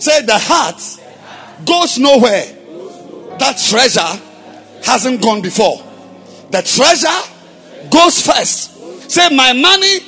Say 0.00 0.22
the 0.22 0.36
heart 0.36 0.82
goes 1.64 1.98
nowhere. 1.98 2.44
That 3.38 3.58
treasure 3.58 4.25
hasn't 4.86 5.20
gone 5.20 5.42
before. 5.42 5.82
The 6.50 6.62
treasure 6.62 7.90
goes 7.90 8.22
first. 8.22 9.10
Say 9.10 9.34
my 9.34 9.52
money 9.52 9.98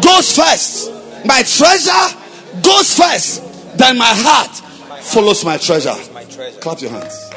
goes 0.00 0.36
first. 0.36 0.90
My 1.24 1.42
treasure 1.42 2.16
goes 2.62 2.96
first. 2.96 3.76
Then 3.76 3.98
my 3.98 4.04
heart 4.06 4.56
follows 5.02 5.44
my 5.44 5.58
treasure. 5.58 5.94
Clap 6.60 6.80
your 6.80 6.90
hands. 6.90 7.30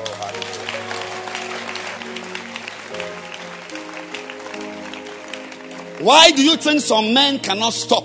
Why 5.99 6.32
do 6.32 6.44
you 6.44 6.57
think 6.57 6.82
some 6.82 7.14
men 7.14 7.40
cannot 7.40 7.74
stop 7.74 8.03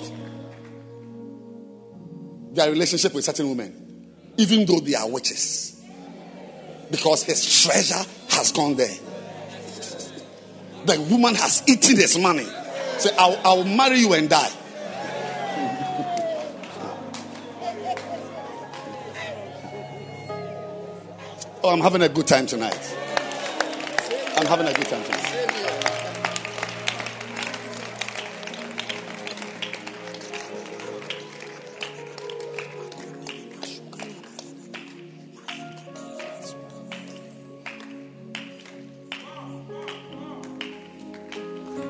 their 2.53 2.71
relationship 2.71 3.13
with 3.13 3.25
certain 3.25 3.49
women, 3.49 4.15
even 4.37 4.65
though 4.65 4.81
they 4.81 4.95
are 4.95 5.09
witches? 5.09 5.78
Because 6.91 7.23
his 7.25 7.63
treasure 7.63 8.03
has 8.31 8.53
gone 8.53 8.75
there. 8.77 8.97
The 10.87 11.01
woman 11.11 11.35
has 11.35 11.63
eaten 11.69 11.97
his 11.97 12.19
money. 12.19 12.47
Say, 12.99 13.11
I'll, 13.19 13.39
I'll 13.45 13.65
marry 13.65 13.99
you 13.99 14.13
and 14.15 14.29
die. 14.29 14.51
Oh, 21.63 21.71
I'm 21.71 21.81
having 21.81 22.03
a 22.03 22.09
good 22.09 22.27
time 22.27 22.47
tonight. 22.47 22.97
I'm 24.37 24.47
having 24.47 24.67
a 24.69 24.73
good 24.73 24.87
time 24.87 25.05
tonight. 25.05 25.38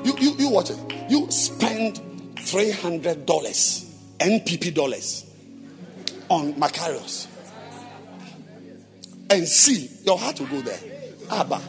You, 0.08 0.16
you, 0.20 0.36
you 0.38 0.48
watch 0.48 0.70
it. 0.70 0.78
You 1.10 1.30
spend 1.30 2.00
$300 2.36 3.26
NPP 4.18 4.72
dollars 4.72 5.26
on 6.30 6.54
Macarius 6.54 7.26
and 9.28 9.46
see, 9.46 9.90
your 10.04 10.18
heart 10.18 10.40
will 10.40 10.46
go 10.46 10.62
there. 10.62 10.78
Abba. 11.30 11.60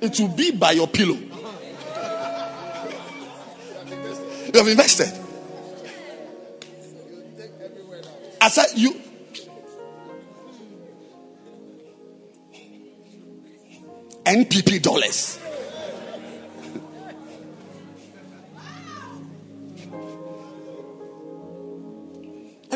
It 0.00 0.20
will 0.20 0.28
be 0.28 0.52
by 0.52 0.70
your 0.70 0.86
pillow. 0.86 1.16
You 4.52 4.58
have 4.60 4.68
invested. 4.68 5.12
I 8.40 8.48
said, 8.50 8.66
you. 8.76 9.00
NPP 14.24 14.80
dollars. 14.80 15.40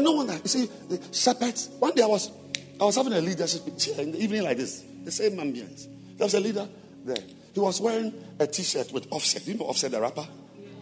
No 0.07 0.13
wonder, 0.13 0.35
you 0.35 0.49
see, 0.49 0.67
the 0.89 1.01
shepherds. 1.13 1.69
One 1.81 1.93
day 1.93 2.03
I 2.03 2.07
was, 2.07 2.31
I 2.81 2.85
was 2.85 2.95
having 2.95 3.13
a 3.13 3.21
leadership 3.21 3.77
chair 3.77 4.01
in 4.01 4.13
the 4.13 4.23
evening 4.23 4.45
like 4.45 4.57
this, 4.57 4.85
the 5.05 5.11
same 5.11 5.33
ambience. 5.33 5.89
There 6.17 6.25
was 6.25 6.35
a 6.35 6.41
leader 6.41 6.69
there. 7.05 7.17
He 7.53 7.61
was 7.61 7.81
wearing 7.81 8.15
a 8.39 8.47
T-shirt 8.47 8.93
with 8.93 9.11
Offset. 9.11 9.47
You 9.47 9.55
know 9.55 9.67
Offset, 9.67 9.91
the 9.91 10.01
rapper. 10.01 10.27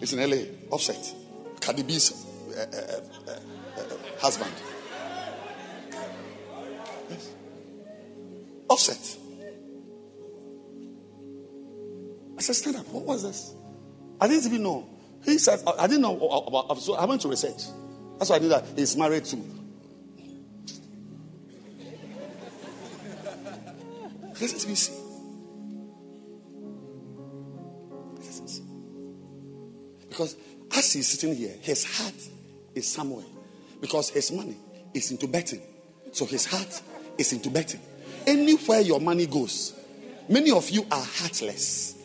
It's 0.01 0.13
in 0.13 0.29
LA. 0.29 0.45
Offset, 0.71 1.15
Cardi 1.61 1.83
B's 1.83 2.13
uh, 2.13 2.61
uh, 2.61 3.31
uh, 3.31 3.33
uh, 3.81 4.21
husband. 4.21 4.53
Yes. 7.09 7.31
Offset. 8.69 9.17
I 12.37 12.43
said, 12.43 12.57
stand 12.57 12.77
up. 12.77 12.89
What 12.89 13.05
was 13.05 13.23
this? 13.23 13.55
I 14.21 14.29
didn't 14.29 14.45
even 14.47 14.65
know. 14.65 14.89
He 15.25 15.39
said, 15.39 15.61
I 15.79 15.87
didn't 15.87 16.03
know 16.03 16.19
about. 16.19 16.79
So 16.79 16.95
I 16.95 17.07
went 17.07 17.23
to 17.23 17.29
research. 17.29 17.63
That's 18.19 18.31
why 18.31 18.37
I 18.37 18.39
knew 18.39 18.49
that 18.49 18.65
he's 18.77 18.97
married 18.97 19.25
to. 19.27 19.37
Listen 24.41 24.59
to 24.59 24.69
me. 24.69 24.75
See. 24.75 24.93
Because 30.09 30.37
as 30.73 30.93
he's 30.93 31.09
sitting 31.09 31.35
here, 31.35 31.55
his 31.61 31.85
heart 31.85 32.15
is 32.75 32.93
somewhere. 32.93 33.25
Because 33.81 34.11
his 34.11 34.31
money 34.31 34.57
is 34.93 35.11
into 35.11 35.27
betting. 35.27 35.61
So 36.13 36.25
his 36.25 36.47
heart 36.47 36.83
is 37.19 37.33
into 37.33 37.51
betting. 37.51 37.81
Anywhere 38.27 38.81
your 38.81 39.01
money 39.01 39.27
goes, 39.27 39.75
many 40.29 40.53
of 40.53 40.71
you 40.71 40.87
are 40.91 41.05
heartless. 41.05 41.97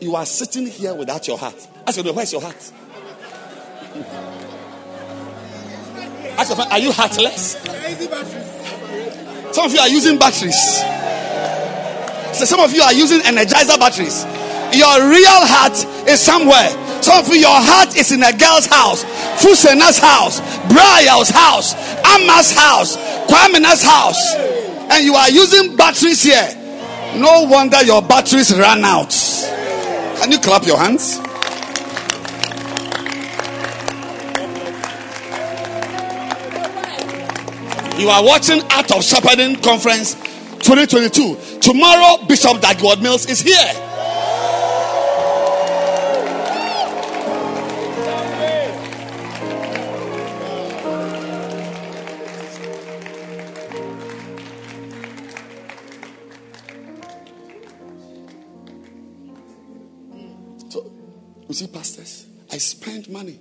You 0.00 0.16
are 0.16 0.26
sitting 0.26 0.66
here 0.66 0.94
without 0.94 1.26
your 1.26 1.38
heart. 1.38 1.66
Ask 1.86 2.04
your 2.04 2.12
where's 2.12 2.32
your 2.32 2.42
heart? 2.42 2.72
Ask 6.40 6.48
your 6.48 6.56
friend, 6.56 6.72
are 6.72 6.78
you 6.78 6.90
heartless? 6.90 7.60
Some 9.52 9.66
of 9.66 9.72
you 9.74 9.78
are 9.78 9.88
using 9.88 10.18
batteries. 10.18 10.56
So 12.32 12.46
some 12.46 12.60
of 12.60 12.72
you 12.72 12.80
are 12.80 12.94
using 12.94 13.20
energizer 13.20 13.78
batteries. 13.78 14.24
Your 14.72 15.04
real 15.04 15.44
heart 15.44 15.76
is 16.08 16.18
somewhere. 16.18 16.70
Some 17.02 17.22
of 17.22 17.28
you, 17.28 17.40
your 17.40 17.60
heart 17.60 17.94
is 17.94 18.10
in 18.10 18.22
a 18.22 18.32
girl's 18.32 18.64
house, 18.64 19.04
Fusena's 19.44 19.98
house, 19.98 20.40
Briar's 20.72 21.28
house, 21.28 21.74
Amma's 22.08 22.52
house, 22.56 22.96
Kwamina's 23.28 23.82
house, 23.82 24.34
and 24.96 25.04
you 25.04 25.12
are 25.16 25.28
using 25.28 25.76
batteries 25.76 26.22
here. 26.22 26.48
No 27.16 27.44
wonder 27.50 27.82
your 27.82 28.00
batteries 28.00 28.56
ran 28.56 28.82
out. 28.82 29.12
Can 30.16 30.32
you 30.32 30.38
clap 30.38 30.64
your 30.64 30.78
hands? 30.78 31.20
You 38.00 38.08
are 38.08 38.24
watching 38.24 38.62
Art 38.72 38.90
of 38.92 39.04
Shepherding 39.04 39.56
Conference 39.56 40.14
2022. 40.14 41.60
Tomorrow, 41.60 42.24
Bishop 42.26 42.58
Dag 42.58 42.78
Heward-Mills 42.78 43.26
is 43.28 43.40
here. 43.40 43.54
So, 60.70 60.90
you 61.48 61.54
see, 61.54 61.66
pastors, 61.66 62.24
I 62.50 62.56
spent 62.56 63.10
money. 63.10 63.38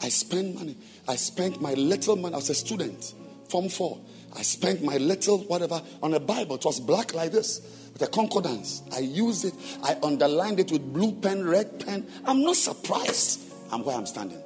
I 0.00 0.08
spent 0.08 0.54
money. 0.54 0.78
I 1.06 1.16
spent 1.16 1.60
my 1.60 1.74
little 1.74 2.16
money. 2.16 2.32
I 2.32 2.38
was 2.38 2.48
a 2.48 2.54
student, 2.54 3.12
Form 3.52 3.68
4. 3.68 4.00
I 4.34 4.40
spent 4.40 4.82
my 4.82 4.96
little 4.96 5.40
whatever 5.40 5.82
on 6.02 6.14
a 6.14 6.20
Bible. 6.20 6.56
It 6.56 6.64
was 6.64 6.80
black 6.80 7.12
like 7.12 7.32
this 7.32 7.60
with 7.92 8.00
a 8.00 8.06
concordance. 8.06 8.82
I 8.90 9.00
used 9.00 9.44
it. 9.44 9.52
I 9.82 9.94
underlined 10.02 10.58
it 10.58 10.72
with 10.72 10.90
blue 10.90 11.12
pen, 11.12 11.44
red 11.44 11.84
pen. 11.84 12.06
I'm 12.24 12.42
not 12.42 12.56
surprised. 12.56 13.42
I'm 13.70 13.84
where 13.84 13.94
I'm 13.94 14.06
standing. 14.06 14.42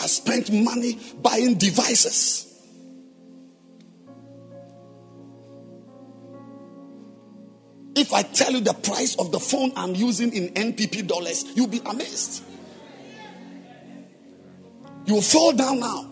I 0.00 0.06
spent 0.06 0.50
money 0.50 0.98
buying 1.20 1.58
devices. 1.58 2.44
If 7.94 8.14
I 8.14 8.22
tell 8.22 8.52
you 8.52 8.60
the 8.60 8.72
price 8.72 9.16
of 9.16 9.32
the 9.32 9.40
phone 9.40 9.72
I'm 9.76 9.94
using 9.94 10.32
in 10.32 10.48
NPP 10.54 11.06
dollars, 11.06 11.44
you'll 11.54 11.66
be 11.66 11.82
amazed. 11.84 12.45
You 15.06 15.20
fall 15.22 15.52
down 15.52 15.80
now. 15.80 16.10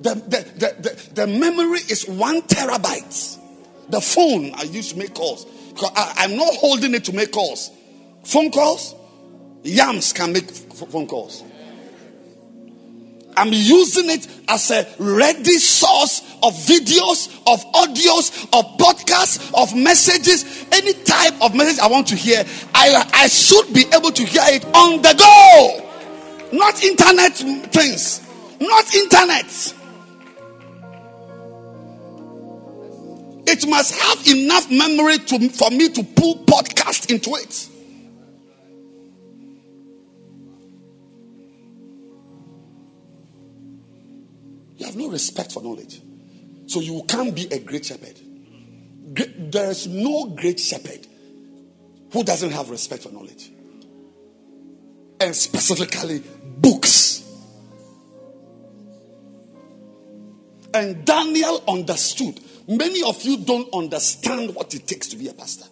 The, 0.00 0.14
the, 0.14 0.72
the, 0.80 1.10
the, 1.14 1.26
memory 1.26 1.78
is 1.78 2.06
one 2.06 2.42
terabyte. 2.42 3.38
The 3.88 4.00
phone 4.00 4.52
I 4.54 4.62
use 4.62 4.92
to 4.92 4.98
make 4.98 5.14
calls. 5.14 5.46
I, 5.82 6.14
I'm 6.18 6.36
not 6.36 6.54
holding 6.54 6.94
it 6.94 7.04
to 7.04 7.12
make 7.12 7.32
calls. 7.32 7.70
Phone 8.24 8.50
calls, 8.50 8.94
yams 9.62 10.12
can 10.12 10.32
make 10.32 10.50
phone 10.50 11.06
calls. 11.06 11.42
I'm 13.36 13.52
using 13.52 14.10
it 14.10 14.26
as 14.48 14.70
a 14.72 14.86
ready 14.98 15.58
source 15.58 16.20
of 16.42 16.54
videos, 16.54 17.28
of 17.46 17.64
audios, 17.72 18.44
of 18.52 18.64
podcasts, 18.78 19.52
of 19.54 19.76
messages, 19.76 20.66
any 20.72 20.92
type 20.92 21.40
of 21.40 21.54
message 21.54 21.78
I 21.78 21.86
want 21.86 22.08
to 22.08 22.16
hear, 22.16 22.44
I, 22.74 23.08
I 23.14 23.28
should 23.28 23.72
be 23.72 23.84
able 23.94 24.10
to 24.10 24.24
hear 24.24 24.42
it 24.46 24.64
on 24.74 25.02
the 25.02 25.14
go. 25.16 25.87
Not 26.52 26.82
internet 26.82 27.32
things. 27.34 28.26
Not 28.60 28.94
internet. 28.94 29.74
It 33.50 33.66
must 33.66 33.94
have 33.98 34.26
enough 34.26 34.70
memory 34.70 35.18
to, 35.18 35.48
for 35.48 35.70
me 35.70 35.88
to 35.88 36.02
pull 36.02 36.44
podcast 36.44 37.10
into 37.10 37.30
it. 37.30 37.68
You 44.76 44.86
have 44.86 44.96
no 44.96 45.08
respect 45.08 45.52
for 45.52 45.62
knowledge. 45.62 46.00
So 46.66 46.80
you 46.80 47.02
can't 47.08 47.34
be 47.34 47.46
a 47.50 47.58
great 47.58 47.86
shepherd. 47.86 48.20
There 49.50 49.70
is 49.70 49.86
no 49.86 50.26
great 50.26 50.60
shepherd 50.60 51.06
who 52.12 52.22
doesn't 52.24 52.50
have 52.50 52.68
respect 52.68 53.02
for 53.02 53.10
knowledge. 53.10 53.50
And 55.20 55.34
specifically, 55.34 56.22
books. 56.60 57.24
And 60.74 61.04
Daniel 61.04 61.62
understood. 61.66 62.40
Many 62.68 63.02
of 63.02 63.22
you 63.22 63.38
don't 63.38 63.72
understand 63.72 64.54
what 64.54 64.74
it 64.74 64.86
takes 64.86 65.08
to 65.08 65.16
be 65.16 65.28
a 65.28 65.32
pastor. 65.32 65.66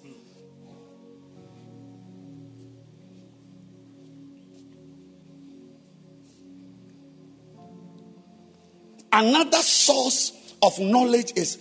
Another 9.13 9.59
source 9.59 10.33
of 10.63 10.79
knowledge 10.79 11.33
is 11.37 11.59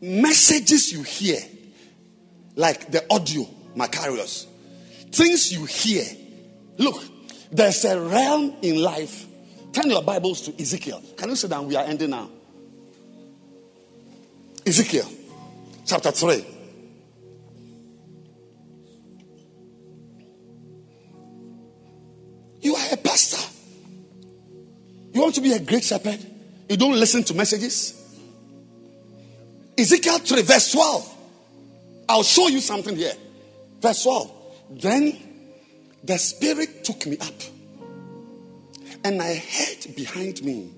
messages 0.00 0.92
you 0.92 1.02
hear, 1.02 1.38
like 2.54 2.90
the 2.90 3.04
audio, 3.12 3.44
Macarius. 3.74 4.46
Things 5.10 5.52
you 5.52 5.64
hear. 5.64 6.04
Look, 6.78 7.02
there's 7.52 7.84
a 7.84 8.00
realm 8.00 8.54
in 8.62 8.82
life. 8.82 9.26
Turn 9.72 9.90
your 9.90 10.02
Bibles 10.02 10.42
to 10.42 10.62
Ezekiel. 10.62 11.02
Can 11.16 11.30
you 11.30 11.36
sit 11.36 11.50
down? 11.50 11.66
We 11.66 11.76
are 11.76 11.84
ending 11.84 12.10
now. 12.10 12.30
Ezekiel 14.66 15.08
chapter 15.86 16.10
3. 16.10 16.44
You 22.60 22.74
are 22.74 22.86
a 22.92 22.96
pastor. 22.96 23.48
You 25.12 25.20
want 25.20 25.34
to 25.36 25.40
be 25.40 25.52
a 25.52 25.60
great 25.60 25.84
shepherd? 25.84 26.18
You 26.68 26.76
don't 26.76 26.98
listen 26.98 27.22
to 27.24 27.34
messages? 27.34 28.02
Ezekiel 29.78 30.18
3, 30.18 30.42
verse 30.42 30.72
12. 30.72 31.14
I'll 32.08 32.22
show 32.22 32.48
you 32.48 32.60
something 32.60 32.96
here. 32.96 33.12
Verse 33.80 34.02
12. 34.02 34.32
Then 34.70 35.25
the 36.06 36.18
Spirit 36.18 36.84
took 36.84 37.04
me 37.06 37.18
up, 37.18 37.34
and 39.04 39.20
I 39.20 39.34
heard 39.34 39.94
behind 39.96 40.42
me 40.44 40.70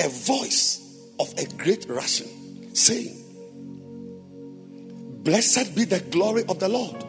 a 0.00 0.08
voice 0.08 1.08
of 1.18 1.32
a 1.36 1.46
great 1.56 1.86
rushing 1.88 2.70
saying, 2.72 3.18
Blessed 5.24 5.74
be 5.74 5.84
the 5.84 6.00
glory 6.00 6.44
of 6.48 6.58
the 6.58 6.68
Lord 6.68 7.04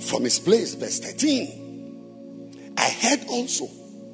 from 0.00 0.24
his 0.24 0.38
place. 0.38 0.74
Verse 0.74 1.00
13. 1.00 2.74
I 2.76 2.88
heard 2.90 3.26
also, 3.28 3.68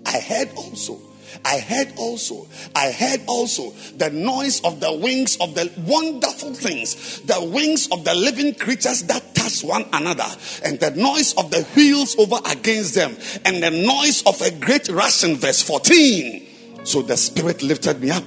I 0.06 0.20
heard 0.20 0.51
also 0.56 1.01
I 1.44 1.59
heard 1.59 1.93
also, 1.97 2.47
I 2.74 2.90
heard 2.90 3.23
also 3.27 3.70
the 3.97 4.11
noise 4.11 4.61
of 4.62 4.81
the 4.81 4.93
wings 4.93 5.36
of 5.39 5.55
the 5.55 5.73
wonderful 5.86 6.55
things, 6.55 7.20
the 7.20 7.43
wings 7.43 7.89
of 7.90 8.05
the 8.05 8.15
living 8.15 8.55
creatures 8.55 9.02
that 9.05 9.35
touch 9.35 9.65
one 9.65 9.86
another, 9.93 10.27
and 10.65 10.78
the 10.81 10.90
noise 10.90 11.35
of 11.35 11.51
the 11.51 11.62
wheels 11.74 12.16
over 12.19 12.39
against 12.51 12.94
them, 12.94 13.16
and 13.44 13.62
the 13.62 13.70
noise 13.70 14.23
of 14.27 14.40
a 14.43 14.51
great 14.51 14.89
rushing. 14.89 15.36
Verse 15.36 15.62
14. 15.62 16.47
So 16.85 17.02
the 17.02 17.16
Spirit 17.16 17.62
lifted 17.62 18.01
me 18.01 18.11
up 18.11 18.24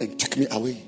and 0.00 0.18
took 0.18 0.36
me 0.36 0.46
away, 0.50 0.82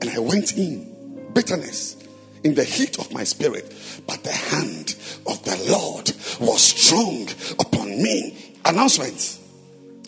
and 0.00 0.10
I 0.10 0.18
went 0.18 0.56
in 0.56 1.30
bitterness 1.34 1.96
in 2.42 2.54
the 2.54 2.64
heat 2.64 2.98
of 2.98 3.12
my 3.12 3.24
spirit, 3.24 3.74
but 4.06 4.22
the 4.24 4.32
hand 4.32 4.96
of 5.26 5.42
the 5.44 5.56
Lord 5.70 6.10
was 6.40 6.62
strong 6.62 7.28
upon 7.58 8.02
me. 8.02 8.56
Announcement 8.64 9.39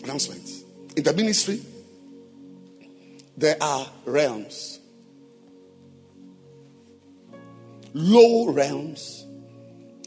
announcement. 0.03 0.49
In 0.95 1.03
the 1.03 1.13
ministry, 1.13 1.61
there 3.37 3.57
are 3.61 3.87
realms 4.05 4.79
low 7.93 8.51
realms 8.51 9.25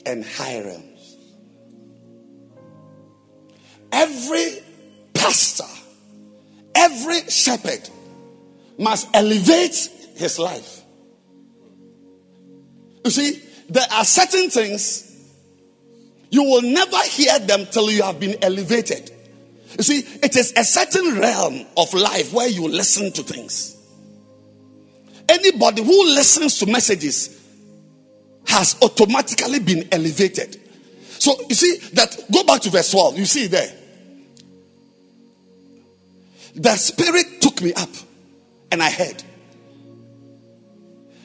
and 0.04 0.24
high 0.24 0.60
realms. 0.60 1.16
Every 3.92 4.58
pastor, 5.14 5.64
every 6.74 7.20
shepherd 7.30 7.88
must 8.78 9.08
elevate 9.14 9.90
his 10.16 10.38
life. 10.38 10.82
You 13.04 13.10
see, 13.10 13.42
there 13.68 13.86
are 13.92 14.04
certain 14.04 14.50
things 14.50 15.04
you 16.30 16.42
will 16.42 16.62
never 16.62 16.98
hear 17.04 17.38
them 17.38 17.66
till 17.70 17.90
you 17.90 18.02
have 18.02 18.18
been 18.18 18.36
elevated. 18.42 19.12
You 19.76 19.84
see, 19.84 19.98
it 20.22 20.36
is 20.36 20.52
a 20.56 20.64
certain 20.64 21.18
realm 21.18 21.66
of 21.76 21.92
life 21.92 22.32
where 22.32 22.48
you 22.48 22.66
listen 22.68 23.12
to 23.12 23.22
things. 23.22 23.76
Anybody 25.28 25.82
who 25.82 26.04
listens 26.04 26.58
to 26.60 26.66
messages 26.66 27.42
has 28.46 28.76
automatically 28.80 29.58
been 29.58 29.88
elevated. 29.92 30.60
So 31.18 31.34
you 31.48 31.54
see 31.54 31.78
that 31.94 32.16
go 32.32 32.44
back 32.44 32.62
to 32.62 32.70
verse 32.70 32.90
12. 32.90 33.18
You 33.18 33.26
see 33.26 33.46
there. 33.48 33.72
The 36.54 36.74
spirit 36.76 37.42
took 37.42 37.60
me 37.60 37.74
up 37.74 37.90
and 38.72 38.82
I 38.82 38.90
heard. 38.90 39.22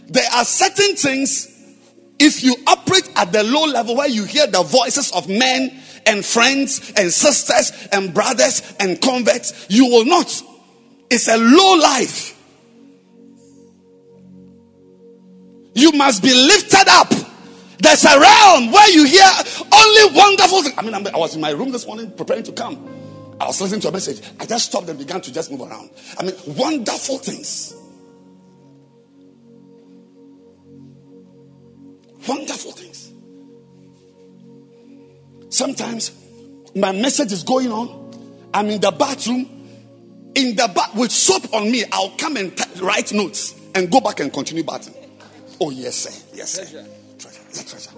There 0.07 0.29
are 0.33 0.43
certain 0.43 0.95
things 0.97 1.47
if 2.19 2.43
you 2.43 2.55
operate 2.67 3.09
at 3.15 3.31
the 3.31 3.43
low 3.43 3.63
level 3.63 3.95
where 3.95 4.09
you 4.09 4.25
hear 4.25 4.45
the 4.45 4.61
voices 4.61 5.11
of 5.13 5.29
men 5.29 5.80
and 6.05 6.25
friends 6.25 6.93
and 6.95 7.11
sisters 7.11 7.71
and 7.91 8.13
brothers 8.13 8.73
and 8.79 8.99
converts, 9.01 9.67
you 9.69 9.85
will 9.85 10.05
not. 10.05 10.41
It's 11.09 11.27
a 11.27 11.37
low 11.37 11.75
life. 11.75 12.37
You 15.73 15.91
must 15.93 16.21
be 16.21 16.33
lifted 16.33 16.87
up. 16.87 17.09
There's 17.79 18.05
a 18.05 18.19
realm 18.19 18.71
where 18.71 18.89
you 18.91 19.05
hear 19.05 19.29
only 19.73 20.15
wonderful 20.17 20.63
things. 20.63 20.75
I 20.77 20.81
mean, 20.83 20.93
I 20.93 21.17
was 21.17 21.35
in 21.35 21.41
my 21.41 21.51
room 21.51 21.71
this 21.71 21.87
morning 21.87 22.11
preparing 22.11 22.43
to 22.43 22.51
come. 22.51 22.87
I 23.39 23.47
was 23.47 23.59
listening 23.59 23.81
to 23.81 23.87
a 23.87 23.91
message. 23.91 24.21
I 24.39 24.45
just 24.45 24.67
stopped 24.67 24.87
and 24.87 24.99
began 24.99 25.19
to 25.21 25.33
just 25.33 25.49
move 25.49 25.61
around. 25.61 25.89
I 26.19 26.23
mean, 26.23 26.35
wonderful 26.45 27.17
things. 27.17 27.73
Wonderful 32.27 32.71
things. 32.73 32.90
Sometimes 35.51 36.11
my 36.73 36.93
message 36.93 37.33
is 37.33 37.43
going 37.43 37.71
on. 37.71 38.49
I'm 38.53 38.67
in 38.69 38.79
the 38.81 38.91
bathroom. 38.91 39.57
In 40.33 40.55
the 40.55 40.71
bath 40.73 40.95
with 40.95 41.11
soap 41.11 41.53
on 41.53 41.69
me, 41.69 41.83
I'll 41.91 42.11
come 42.11 42.37
and 42.37 42.57
t- 42.57 42.79
write 42.81 43.11
notes 43.11 43.53
and 43.75 43.91
go 43.91 43.99
back 43.99 44.21
and 44.21 44.31
continue 44.31 44.63
bathing. 44.63 44.95
Oh, 45.59 45.69
yes, 45.69 45.95
sir. 45.95 46.25
Yes, 46.33 46.51
sir. 46.51 46.63
Treasure. 46.63 46.87
Treasure. 47.19 47.69
treasure. 47.69 47.91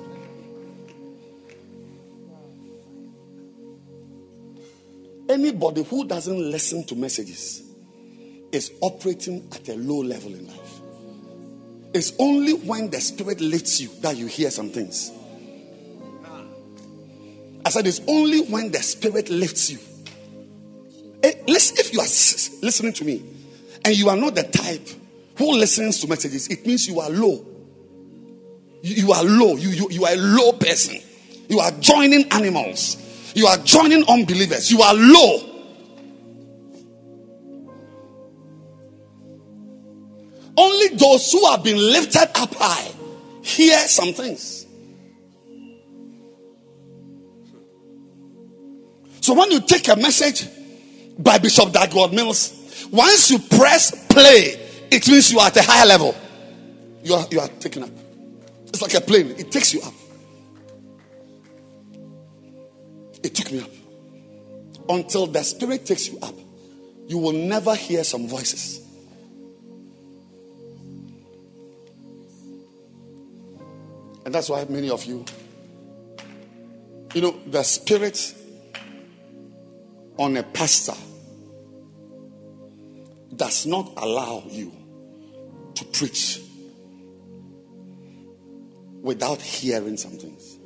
Anybody 5.29 5.83
who 5.83 6.07
doesn't 6.07 6.51
listen 6.51 6.83
to 6.85 6.95
messages 6.95 7.61
is 8.51 8.71
operating 8.81 9.47
at 9.51 9.69
a 9.69 9.75
low 9.75 10.01
level 10.01 10.33
in 10.33 10.47
life. 10.47 10.81
It's 11.93 12.13
only 12.17 12.53
when 12.53 12.89
the 12.89 12.99
Spirit 12.99 13.39
lifts 13.41 13.79
you 13.79 13.89
that 14.01 14.17
you 14.17 14.25
hear 14.25 14.49
some 14.49 14.69
things. 14.69 15.11
I 17.65 17.69
said, 17.69 17.87
it's 17.87 18.01
only 18.07 18.41
when 18.43 18.71
the 18.71 18.79
Spirit 18.79 19.29
lifts 19.29 19.71
you. 19.71 19.79
Eh, 21.23 21.33
listen, 21.47 21.77
if 21.79 21.93
you 21.93 21.99
are 21.99 22.11
listening 22.65 22.93
to 22.93 23.05
me 23.05 23.23
and 23.85 23.97
you 23.97 24.09
are 24.09 24.17
not 24.17 24.35
the 24.35 24.43
type 24.43 24.87
who 25.37 25.53
listens 25.53 25.99
to 26.01 26.07
messages, 26.07 26.47
it 26.49 26.65
means 26.65 26.87
you 26.87 26.99
are 26.99 27.09
low. 27.09 27.45
You, 28.81 29.05
you 29.05 29.11
are 29.13 29.23
low. 29.23 29.55
You, 29.55 29.69
you, 29.69 29.87
you 29.89 30.05
are 30.05 30.13
a 30.13 30.17
low 30.17 30.51
person. 30.53 30.99
You 31.47 31.59
are 31.59 31.71
joining 31.71 32.25
animals. 32.31 33.31
You 33.35 33.47
are 33.47 33.57
joining 33.57 34.07
unbelievers. 34.07 34.69
You 34.69 34.81
are 34.81 34.93
low. 34.93 35.49
Only 40.55 40.89
those 40.89 41.31
who 41.31 41.49
have 41.49 41.63
been 41.63 41.77
lifted 41.77 42.29
up 42.35 42.53
high 42.55 42.91
hear 43.41 43.77
some 43.79 44.13
things. 44.13 44.62
So 49.23 49.33
when 49.33 49.51
you 49.51 49.61
take 49.61 49.87
a 49.87 49.95
message 49.95 50.49
by 51.17 51.37
Bishop 51.37 51.71
Dag 51.71 51.93
Heward-Mills, 51.93 52.89
once 52.91 53.31
you 53.31 53.39
press 53.39 54.05
play, 54.07 54.59
it 54.91 55.07
means 55.07 55.31
you 55.31 55.39
are 55.39 55.47
at 55.47 55.55
a 55.55 55.61
higher 55.61 55.85
level. 55.85 56.13
You 57.05 57.13
are 57.13 57.25
you 57.31 57.39
are 57.39 57.47
taken 57.47 57.83
up. 57.83 57.89
It's 58.67 58.81
like 58.81 58.93
a 58.95 58.99
plane, 58.99 59.33
it 59.37 59.49
takes 59.49 59.73
you 59.73 59.81
up. 59.81 59.93
It 63.23 63.33
took 63.33 63.49
me 63.49 63.61
up. 63.61 63.69
Until 64.89 65.27
the 65.27 65.41
spirit 65.43 65.85
takes 65.85 66.09
you 66.09 66.19
up, 66.21 66.35
you 67.07 67.17
will 67.17 67.31
never 67.31 67.75
hear 67.75 68.03
some 68.03 68.27
voices. 68.27 68.85
And 74.25 74.35
that's 74.35 74.49
why 74.49 74.65
many 74.67 74.89
of 74.89 75.05
you, 75.05 75.23
you 77.13 77.21
know, 77.21 77.39
the 77.47 77.63
spirit 77.63 78.35
on 80.23 80.37
a 80.37 80.43
pastor 80.43 80.93
does 83.35 83.65
not 83.65 83.93
allow 83.97 84.43
you 84.49 84.71
to 85.75 85.85
preach 85.85 86.39
without 89.01 89.41
hearing 89.41 89.97
some 89.97 90.11
things. 90.11 90.57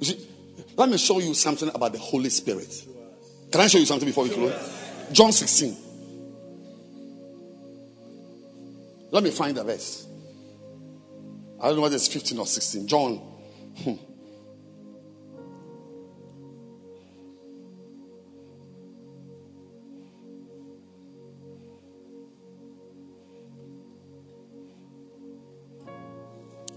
See, 0.00 0.26
let 0.76 0.88
me 0.88 0.96
show 0.96 1.18
you 1.18 1.34
something 1.34 1.70
about 1.74 1.92
the 1.92 1.98
Holy 1.98 2.30
Spirit. 2.30 2.86
Can 3.52 3.60
I 3.60 3.66
show 3.66 3.78
you 3.78 3.86
something 3.86 4.08
before 4.08 4.24
we 4.24 4.30
close? 4.30 5.08
John 5.12 5.32
16. 5.32 5.76
Let 9.10 9.22
me 9.22 9.30
find 9.30 9.56
the 9.56 9.62
verse. 9.62 10.06
I 11.60 11.66
don't 11.66 11.76
know 11.76 11.82
whether 11.82 11.96
it's 11.96 12.08
15 12.08 12.38
or 12.38 12.46
16. 12.46 12.88
John. 12.88 13.16
Hmm. 13.82 13.94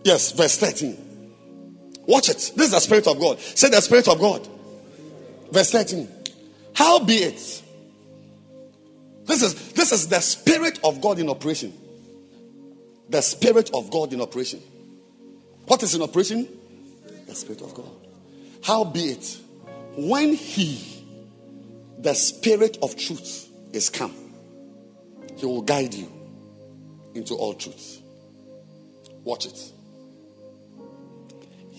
Yes, 0.07 0.31
verse 0.31 0.57
13. 0.57 0.95
Watch 2.05 2.29
it. 2.29 2.53
This 2.55 2.67
is 2.67 2.71
the 2.71 2.79
Spirit 2.79 3.07
of 3.07 3.19
God. 3.19 3.41
Say 3.41 3.67
the 3.67 3.81
Spirit 3.81 4.07
of 4.07 4.17
God. 4.17 4.47
Verse 5.51 5.69
13. 5.69 6.07
How 6.73 7.03
be 7.03 7.15
it? 7.15 7.63
This 9.25 9.43
is 9.43 9.73
this 9.73 9.91
is 9.91 10.07
the 10.07 10.21
Spirit 10.21 10.79
of 10.81 11.01
God 11.01 11.19
in 11.19 11.27
operation. 11.27 11.73
The 13.09 13.19
Spirit 13.19 13.69
of 13.73 13.91
God 13.91 14.13
in 14.13 14.21
operation. 14.21 14.61
What 15.65 15.83
is 15.83 15.93
in 15.93 16.01
operation? 16.01 16.47
The 17.27 17.35
Spirit 17.35 17.61
of 17.61 17.73
God. 17.73 17.91
How 18.63 18.85
be 18.85 19.09
it? 19.09 19.37
When 19.97 20.35
He, 20.35 21.03
the 21.99 22.13
Spirit 22.13 22.77
of 22.81 22.95
truth, 22.95 23.49
is 23.73 23.89
come, 23.89 24.15
He 25.35 25.45
will 25.45 25.63
guide 25.63 25.93
you 25.93 26.09
into 27.13 27.33
all 27.33 27.53
truth. 27.53 27.99
Watch 29.25 29.47
it 29.47 29.73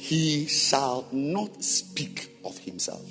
he 0.09 0.47
shall 0.47 1.07
not 1.13 1.63
speak 1.63 2.31
of 2.43 2.57
himself. 2.61 3.07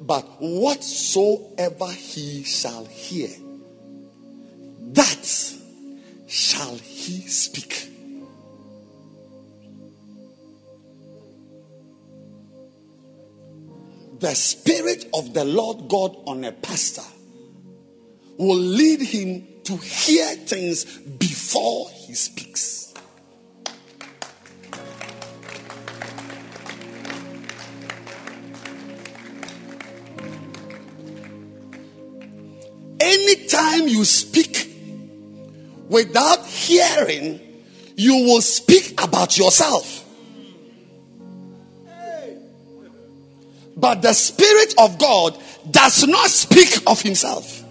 But 0.00 0.22
whatsoever 0.38 1.90
he 1.90 2.44
shall 2.44 2.84
hear, 2.84 3.30
that 4.92 5.56
shall 6.28 6.76
he 6.76 7.22
speak. 7.22 7.88
The 14.20 14.34
Spirit 14.36 15.06
of 15.14 15.34
the 15.34 15.44
Lord 15.44 15.88
God 15.88 16.16
on 16.28 16.44
a 16.44 16.52
pastor 16.52 17.02
will 18.36 18.56
lead 18.56 19.00
him 19.00 19.48
to 19.64 19.76
hear 19.78 20.26
things 20.36 20.84
before 20.84 21.90
he 21.90 22.14
speaks. 22.14 22.89
Anytime 33.80 33.96
you 33.96 34.04
speak 34.04 34.68
without 35.88 36.44
hearing, 36.46 37.40
you 37.96 38.14
will 38.26 38.42
speak 38.42 39.02
about 39.02 39.38
yourself. 39.38 40.04
But 43.76 44.02
the 44.02 44.12
Spirit 44.12 44.74
of 44.78 44.98
God 44.98 45.38
does 45.70 46.06
not 46.06 46.28
speak 46.28 46.82
of 46.86 47.00
himself. 47.00 47.64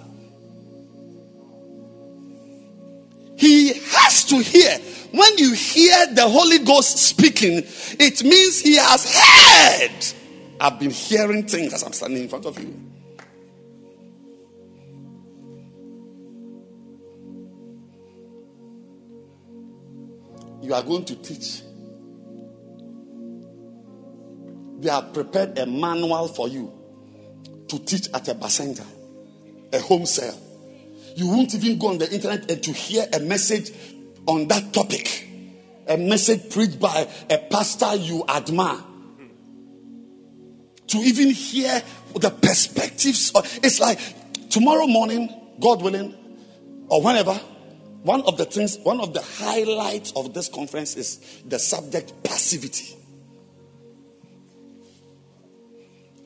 He 3.38 3.74
has 3.74 4.26
to 4.26 4.40
hear. 4.40 4.78
When 5.12 5.38
you 5.38 5.54
hear 5.54 6.08
the 6.14 6.28
Holy 6.28 6.60
Ghost 6.60 6.98
speaking, 6.98 7.64
it 8.00 8.24
means 8.24 8.62
he 8.62 8.78
has 8.78 9.16
heard. 9.16 10.06
I've 10.60 10.80
been 10.80 10.92
hearing 10.92 11.48
things 11.48 11.74
as 11.74 11.84
I'm 11.84 11.94
standing 11.94 12.24
in 12.24 12.30
front 12.30 12.46
of 12.46 12.60
you. 12.60 12.90
You 20.70 20.76
are 20.76 20.84
going 20.84 21.04
to 21.04 21.16
teach. 21.16 21.64
They 24.82 24.90
have 24.90 25.12
prepared 25.16 25.58
a 25.58 25.66
manual 25.66 26.28
for 26.28 26.48
you 26.48 26.72
to 27.68 27.80
teach 27.80 28.08
at 28.14 28.28
a 28.28 28.50
center, 28.52 28.84
a 29.74 29.80
home 29.80 30.06
cell. 30.06 30.40
You 31.16 31.28
won't 31.28 31.56
even 31.56 31.80
go 31.80 31.88
on 31.88 31.98
the 31.98 32.14
internet 32.14 32.52
and 32.52 32.62
to 32.62 32.72
hear 32.72 33.08
a 33.12 33.20
message 33.20 33.72
on 34.28 34.48
that 34.50 34.72
topic, 34.72 35.28
a 35.88 35.98
message 35.98 36.52
preached 36.52 36.80
by 36.80 37.08
a 37.32 37.40
pastor 37.40 37.96
you 37.96 38.24
admire. 38.30 38.80
To 40.88 40.98
even 41.00 41.32
hear 41.32 41.82
the 42.14 42.30
perspectives, 42.30 43.32
it's 43.64 43.80
like 43.80 44.00
tomorrow 44.52 44.86
morning, 44.86 45.34
God 45.60 45.82
willing, 45.82 46.16
or 46.90 47.02
whenever 47.02 47.40
one 48.04 48.22
of 48.22 48.38
the 48.38 48.46
things, 48.46 48.78
one 48.80 49.02
of 49.02 49.14
the 49.14 49.22
highlights 49.22 50.14
of 50.16 50.34
this 50.34 50.48
conference 50.48 50.96
is 50.96 51.42
the 51.46 51.60
subject 51.60 52.14
passivity. 52.24 52.96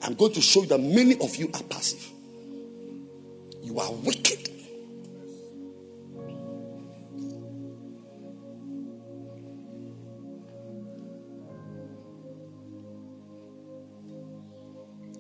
I'm 0.03 0.15
going 0.15 0.33
to 0.33 0.41
show 0.41 0.61
you 0.61 0.67
that 0.67 0.79
many 0.79 1.17
of 1.19 1.35
you 1.35 1.49
are 1.53 1.63
passive. 1.63 2.05
You 3.61 3.79
are 3.79 3.91
wicked. 3.91 4.49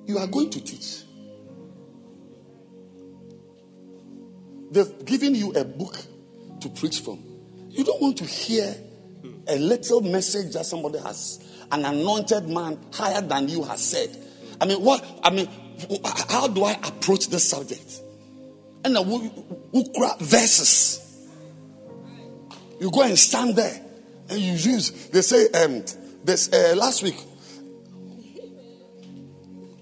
You 0.05 0.17
are 0.17 0.27
going 0.27 0.49
to 0.51 0.61
teach. 0.61 1.03
They've 4.69 5.05
given 5.05 5.33
you 5.33 5.53
a 5.53 5.63
book 5.63 5.97
to 6.63 6.69
preach 6.69 7.01
from. 7.01 7.23
You 7.69 7.83
don't 7.83 8.01
want 8.01 8.17
to 8.17 8.25
hear 8.25 8.75
a 9.47 9.57
little 9.57 10.01
message 10.01 10.53
that 10.53 10.65
somebody 10.65 10.99
has, 10.99 11.39
an 11.71 11.85
anointed 11.85 12.47
man 12.47 12.79
higher 12.91 13.21
than 13.21 13.47
you 13.47 13.63
has 13.63 13.83
said. 13.83 14.09
I 14.59 14.65
mean, 14.65 14.81
what? 14.81 15.03
I 15.23 15.29
mean, 15.29 15.47
how 16.29 16.47
do 16.47 16.63
I 16.63 16.73
approach 16.73 17.27
this 17.29 17.49
subject? 17.49 18.01
And 18.85 18.95
we, 19.07 19.31
we 19.71 19.89
grab 19.95 20.19
verses. 20.19 21.29
You 22.79 22.91
go 22.91 23.03
and 23.03 23.17
stand 23.17 23.55
there 23.55 23.81
and 24.29 24.39
you 24.39 24.53
use. 24.53 25.09
They 25.09 25.21
say, 25.21 25.47
um, 25.51 25.83
this 26.23 26.51
uh, 26.51 26.75
last 26.75 27.03
week, 27.03 27.15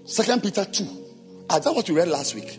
Second 0.04 0.42
Peter 0.42 0.64
two. 0.64 0.84
Is 0.84 1.64
that 1.64 1.74
what 1.74 1.88
you 1.88 1.96
read 1.96 2.08
last 2.08 2.34
week? 2.34 2.58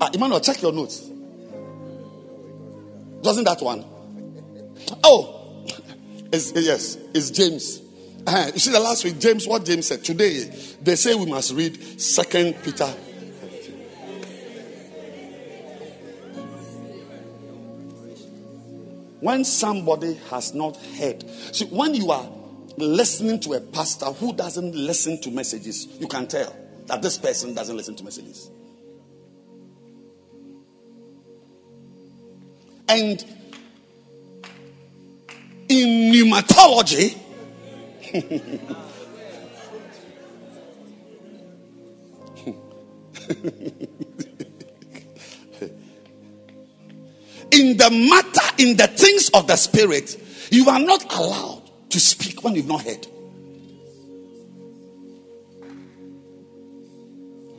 Uh, 0.00 0.10
Emmanuel, 0.12 0.40
check 0.40 0.62
your 0.62 0.72
notes. 0.72 1.09
Wasn't 3.22 3.46
that 3.46 3.60
one? 3.60 3.84
Oh, 5.04 5.64
it's, 6.32 6.52
yes, 6.52 6.96
it's 7.14 7.30
James. 7.30 7.82
Uh, 8.26 8.50
you 8.52 8.58
see, 8.60 8.70
the 8.70 8.80
last 8.80 9.04
week, 9.04 9.18
James, 9.18 9.46
what 9.46 9.64
James 9.64 9.86
said. 9.86 10.04
Today, 10.04 10.44
they 10.82 10.96
say 10.96 11.14
we 11.14 11.26
must 11.26 11.52
read 11.52 12.00
Second 12.00 12.56
Peter. 12.62 12.92
When 19.20 19.44
somebody 19.44 20.14
has 20.30 20.54
not 20.54 20.76
heard, 20.76 21.28
see, 21.52 21.66
when 21.66 21.94
you 21.94 22.10
are 22.10 22.26
listening 22.78 23.38
to 23.40 23.52
a 23.52 23.60
pastor 23.60 24.06
who 24.06 24.32
doesn't 24.32 24.74
listen 24.74 25.20
to 25.20 25.30
messages, 25.30 25.86
you 25.98 26.08
can 26.08 26.26
tell 26.26 26.56
that 26.86 27.02
this 27.02 27.18
person 27.18 27.54
doesn't 27.54 27.76
listen 27.76 27.94
to 27.96 28.04
messages. 28.04 28.50
And 32.90 33.24
in 35.68 36.12
pneumatology, 36.12 37.16
in 47.52 47.76
the 47.76 47.90
matter, 47.90 48.54
in 48.58 48.76
the 48.76 48.88
things 48.88 49.30
of 49.34 49.46
the 49.46 49.54
spirit, 49.54 50.16
you 50.50 50.68
are 50.68 50.80
not 50.80 51.16
allowed 51.16 51.62
to 51.90 52.00
speak 52.00 52.42
when 52.42 52.56
you've 52.56 52.66
not 52.66 52.82
heard. 52.82 53.06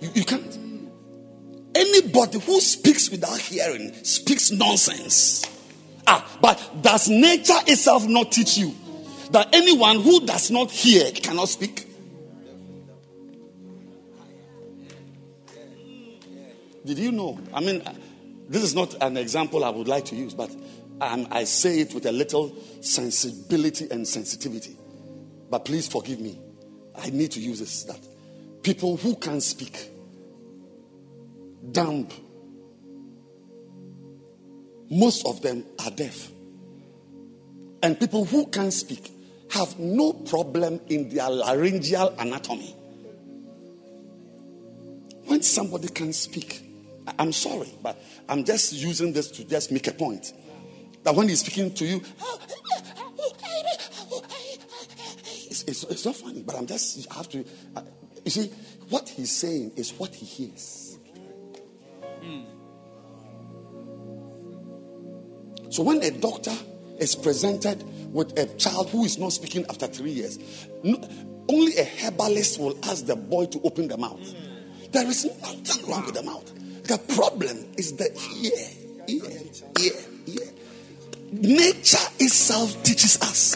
You, 0.01 0.09
you 0.13 0.25
can't. 0.25 0.60
Anybody 1.73 2.39
who 2.39 2.59
speaks 2.59 3.09
without 3.09 3.39
hearing 3.39 3.93
speaks 4.03 4.51
nonsense. 4.51 5.45
Ah, 6.05 6.37
but 6.41 6.81
does 6.81 7.09
nature 7.09 7.59
itself 7.67 8.07
not 8.07 8.31
teach 8.31 8.57
you 8.57 8.75
that 9.31 9.49
anyone 9.53 10.01
who 10.01 10.25
does 10.25 10.51
not 10.51 10.69
hear 10.69 11.11
cannot 11.11 11.47
speak? 11.47 11.87
Did 16.83 16.97
you 16.97 17.11
know? 17.11 17.39
I 17.53 17.61
mean, 17.61 17.83
this 18.49 18.63
is 18.63 18.75
not 18.75 18.95
an 19.01 19.15
example 19.15 19.63
I 19.63 19.69
would 19.69 19.87
like 19.87 20.05
to 20.05 20.15
use, 20.15 20.33
but 20.33 20.53
um, 20.99 21.27
I 21.31 21.43
say 21.45 21.79
it 21.79 21.93
with 21.93 22.05
a 22.05 22.11
little 22.11 22.55
sensibility 22.81 23.87
and 23.89 24.07
sensitivity. 24.07 24.75
But 25.49 25.65
please 25.65 25.87
forgive 25.87 26.19
me. 26.19 26.39
I 26.95 27.09
need 27.11 27.31
to 27.31 27.39
use 27.39 27.59
this 27.59 27.83
that 27.83 27.99
people 28.63 28.97
who 28.97 29.15
can 29.15 29.41
speak 29.41 29.90
dumb. 31.69 32.07
Most 34.89 35.25
of 35.25 35.41
them 35.41 35.65
are 35.83 35.91
deaf. 35.91 36.29
And 37.83 37.99
people 37.99 38.25
who 38.25 38.47
can 38.47 38.71
speak 38.71 39.11
have 39.51 39.79
no 39.79 40.13
problem 40.13 40.79
in 40.87 41.09
their 41.09 41.29
laryngeal 41.29 42.15
anatomy. 42.19 42.75
When 45.25 45.41
somebody 45.41 45.87
can 45.89 46.13
speak, 46.13 46.61
I'm 47.17 47.31
sorry, 47.31 47.73
but 47.81 48.01
I'm 48.27 48.43
just 48.43 48.73
using 48.73 49.13
this 49.13 49.31
to 49.31 49.43
just 49.43 49.71
make 49.71 49.87
a 49.87 49.91
point. 49.91 50.33
That 51.03 51.15
when 51.15 51.29
he's 51.29 51.39
speaking 51.39 51.73
to 51.73 51.85
you, 51.85 52.01
it's, 55.49 55.63
it's, 55.63 55.83
it's 55.83 56.05
not 56.05 56.15
funny, 56.15 56.43
but 56.43 56.55
I'm 56.55 56.67
just, 56.67 57.11
I 57.11 57.15
have 57.15 57.29
to, 57.29 57.45
uh, 57.75 57.81
you 58.23 58.31
see, 58.31 58.51
what 58.89 59.09
he's 59.09 59.31
saying 59.31 59.73
is 59.75 59.91
what 59.93 60.13
he 60.13 60.25
hears. 60.25 60.99
So 65.69 65.83
when 65.83 66.03
a 66.03 66.11
doctor 66.11 66.53
is 66.99 67.15
presented 67.15 67.83
with 68.13 68.37
a 68.37 68.45
child 68.57 68.89
who 68.89 69.05
is 69.05 69.17
not 69.17 69.31
speaking 69.31 69.65
after 69.69 69.87
three 69.87 70.11
years, 70.11 70.67
no, 70.83 71.01
only 71.47 71.77
a 71.77 71.85
herbalist 71.85 72.59
will 72.59 72.77
ask 72.83 73.05
the 73.05 73.15
boy 73.15 73.45
to 73.45 73.61
open 73.63 73.87
the 73.87 73.97
mouth. 73.97 74.19
There 74.91 75.07
is 75.07 75.25
nothing 75.41 75.89
wrong 75.89 76.05
with 76.05 76.15
the 76.15 76.23
mouth. 76.23 76.51
The 76.83 76.97
problem 77.15 77.65
is 77.77 77.95
the 77.95 78.11
ear, 78.41 78.67
ear, 79.07 79.31
ear, 79.79 79.93
ear. 80.27 80.51
Nature 81.31 82.05
itself 82.19 82.83
teaches 82.83 83.21
us 83.21 83.55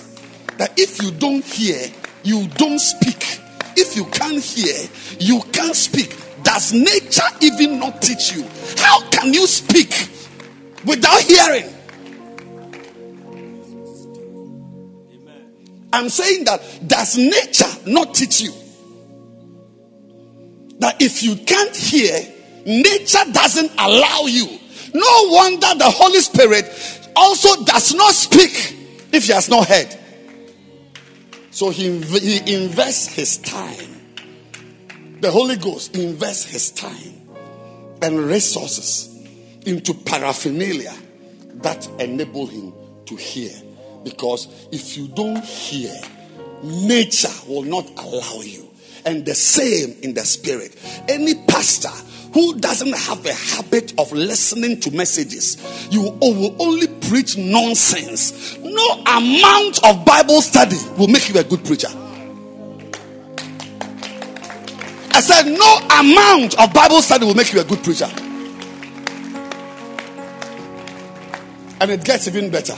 that 0.57 0.79
if 0.79 1.03
you 1.03 1.11
don't 1.11 1.43
hear, 1.43 1.91
you 2.23 2.47
don't 2.55 2.79
speak. 2.79 3.41
If 3.75 3.97
you 3.97 4.05
can't 4.05 4.41
hear, 4.41 4.87
you 5.19 5.41
can't 5.51 5.75
speak. 5.75 6.15
Does 6.45 6.73
nature 6.73 7.23
even 7.41 7.79
not 7.79 8.01
teach 8.01 8.33
you? 8.33 8.47
How 8.77 9.01
can 9.09 9.33
you 9.33 9.47
speak 9.47 9.89
without 10.85 11.21
hearing? 11.21 11.65
I'm 15.91 16.09
saying 16.09 16.45
that 16.45 16.61
does 16.87 17.17
nature 17.17 17.89
not 17.89 18.13
teach 18.13 18.41
you 18.41 18.51
that 20.79 21.01
if 21.01 21.23
you 21.23 21.35
can't 21.37 21.75
hear, 21.75 22.19
nature 22.65 23.31
doesn't 23.31 23.71
allow 23.79 24.25
you. 24.27 24.45
No 24.93 25.29
wonder 25.29 25.73
the 25.75 25.89
Holy 25.89 26.19
Spirit 26.19 26.65
also 27.15 27.63
does 27.63 27.95
not 27.95 28.13
speak 28.13 29.07
if 29.11 29.25
he 29.25 29.33
has 29.33 29.49
not 29.49 29.67
heard. 29.67 29.97
So 31.49 31.69
he, 31.69 32.01
he 32.01 32.53
invests 32.53 33.07
his 33.15 33.37
time. 33.37 33.94
The 35.25 35.31
Holy 35.31 35.55
Ghost 35.55 35.95
invests 35.95 36.43
his 36.43 36.69
time 36.69 37.19
and 38.03 38.27
resources 38.27 39.09
into 39.65 39.95
paraphernalia 39.95 40.93
that 41.63 41.89
enable 41.99 42.45
him 42.45 42.71
to 43.07 43.15
hear. 43.15 43.49
Because 44.03 44.67
if 44.71 44.95
you 44.95 45.07
don't 45.07 45.43
hear, 45.43 45.99
nature 46.61 47.33
will 47.47 47.63
not 47.63 47.89
allow 47.97 48.41
you. 48.41 48.69
And 49.03 49.25
the 49.25 49.33
same 49.33 49.95
in 50.03 50.13
the 50.13 50.23
spirit. 50.23 50.77
Any 51.09 51.33
pastor 51.47 51.89
who 52.31 52.59
doesn't 52.59 52.95
have 52.95 53.25
a 53.25 53.33
habit 53.33 53.99
of 53.99 54.11
listening 54.11 54.79
to 54.81 54.91
messages, 54.91 55.57
you 55.89 56.01
will 56.21 56.55
only 56.61 56.85
preach 57.09 57.35
nonsense. 57.35 58.59
No 58.59 59.03
amount 59.07 59.83
of 59.85 60.05
Bible 60.05 60.43
study 60.43 60.77
will 60.99 61.07
make 61.07 61.27
you 61.29 61.39
a 61.39 61.43
good 61.43 61.65
preacher. 61.65 61.89
I 65.15 65.21
said, 65.21 65.45
no 65.45 65.77
amount 65.97 66.59
of 66.59 66.73
Bible 66.73 67.01
study 67.01 67.25
will 67.25 67.35
make 67.35 67.53
you 67.53 67.61
a 67.61 67.63
good 67.63 67.81
preacher. 67.81 68.09
And 71.79 71.89
it 71.89 72.03
gets 72.03 72.27
even 72.27 72.51
better 72.51 72.75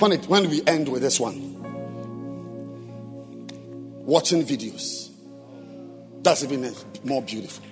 when 0.00 0.10
it 0.10 0.26
when 0.26 0.50
we 0.50 0.60
end 0.66 0.88
with 0.88 1.02
this 1.02 1.20
one. 1.20 1.54
Watching 4.04 4.42
videos. 4.42 5.10
That's 6.24 6.42
even 6.42 6.74
more 7.04 7.22
beautiful. 7.22 7.64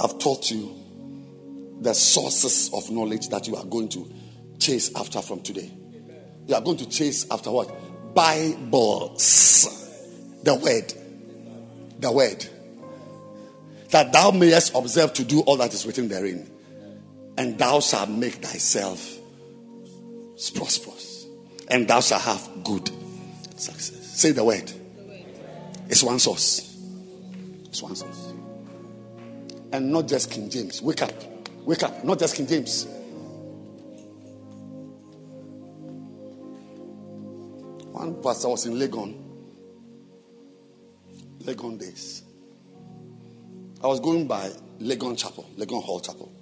I've 0.00 0.18
taught 0.18 0.50
you 0.50 0.74
the 1.80 1.94
sources 1.94 2.70
of 2.74 2.90
knowledge 2.90 3.28
that 3.28 3.46
you 3.46 3.54
are 3.54 3.64
going 3.64 3.88
to 3.90 4.12
chase 4.58 4.90
after 4.96 5.22
from 5.22 5.42
today 5.42 5.77
you 6.48 6.54
are 6.56 6.60
going 6.60 6.78
to 6.78 6.88
chase 6.88 7.24
after 7.30 7.52
what 7.52 7.70
bibles 8.14 9.68
the 10.42 10.54
word 10.56 10.92
the 12.00 12.10
word 12.10 12.44
that 13.90 14.12
thou 14.12 14.30
mayest 14.30 14.74
observe 14.74 15.12
to 15.14 15.24
do 15.24 15.40
all 15.40 15.56
that 15.56 15.72
is 15.72 15.86
written 15.86 16.08
therein, 16.08 16.48
and 17.36 17.58
thou 17.58 17.80
shalt 17.80 18.10
make 18.10 18.34
thyself 18.34 19.16
prosperous, 20.54 21.26
and 21.68 21.88
thou 21.88 22.00
shalt 22.00 22.22
have 22.22 22.48
good 22.64 22.90
success. 23.56 24.20
Say 24.20 24.32
the 24.32 24.44
word. 24.44 24.70
It's 25.88 26.02
one 26.02 26.18
source. 26.18 26.76
It's 27.64 27.82
one 27.82 27.96
source. 27.96 28.32
And 29.72 29.90
not 29.90 30.06
just 30.06 30.30
King 30.30 30.50
James. 30.50 30.82
Wake 30.82 31.02
up. 31.02 31.12
Wake 31.64 31.82
up. 31.82 32.04
Not 32.04 32.18
just 32.18 32.34
King 32.34 32.46
James. 32.46 32.86
One 37.98 38.22
pastor 38.22 38.50
was 38.50 38.64
in 38.64 38.74
Legon. 38.74 39.12
Legon 41.40 41.80
days. 41.80 42.22
I 43.82 43.88
was 43.88 43.98
going 43.98 44.28
by 44.28 44.52
Legon 44.78 45.18
Chapel, 45.18 45.50
Legon 45.56 45.82
Hall 45.82 45.98
Chapel, 45.98 46.32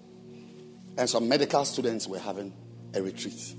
and 0.99 1.09
some 1.09 1.27
medical 1.27 1.65
students 1.65 2.07
were 2.07 2.19
having 2.19 2.53
a 2.93 3.01
retreat. 3.01 3.55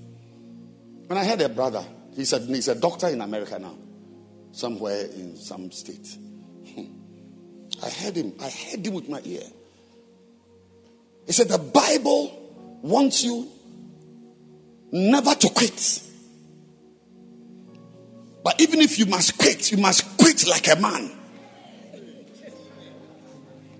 When 1.07 1.17
I 1.17 1.25
heard 1.25 1.41
a 1.41 1.49
brother, 1.49 1.83
he 2.15 2.23
said 2.23 2.43
he's 2.43 2.67
a 2.67 2.75
doctor 2.75 3.07
in 3.07 3.19
America 3.19 3.57
now, 3.57 3.75
somewhere 4.51 5.05
in 5.05 5.35
some 5.35 5.71
state. 5.71 6.07
Hmm. 6.75 6.83
I 7.83 7.89
heard 7.89 8.15
him. 8.15 8.33
I 8.39 8.49
heard 8.51 8.85
him 8.85 8.93
with 8.93 9.09
my 9.09 9.21
ear. 9.25 9.41
He 11.25 11.31
said 11.31 11.49
the 11.49 11.57
Bible 11.57 12.79
wants 12.83 13.23
you 13.23 13.47
never 14.91 15.33
to 15.33 15.49
quit. 15.49 16.03
But 18.47 18.61
even 18.61 18.79
if 18.79 18.97
you 18.97 19.05
must 19.07 19.37
quit, 19.37 19.73
you 19.73 19.77
must 19.77 20.17
quit 20.17 20.47
like 20.47 20.69
a 20.69 20.77
man. 20.77 21.11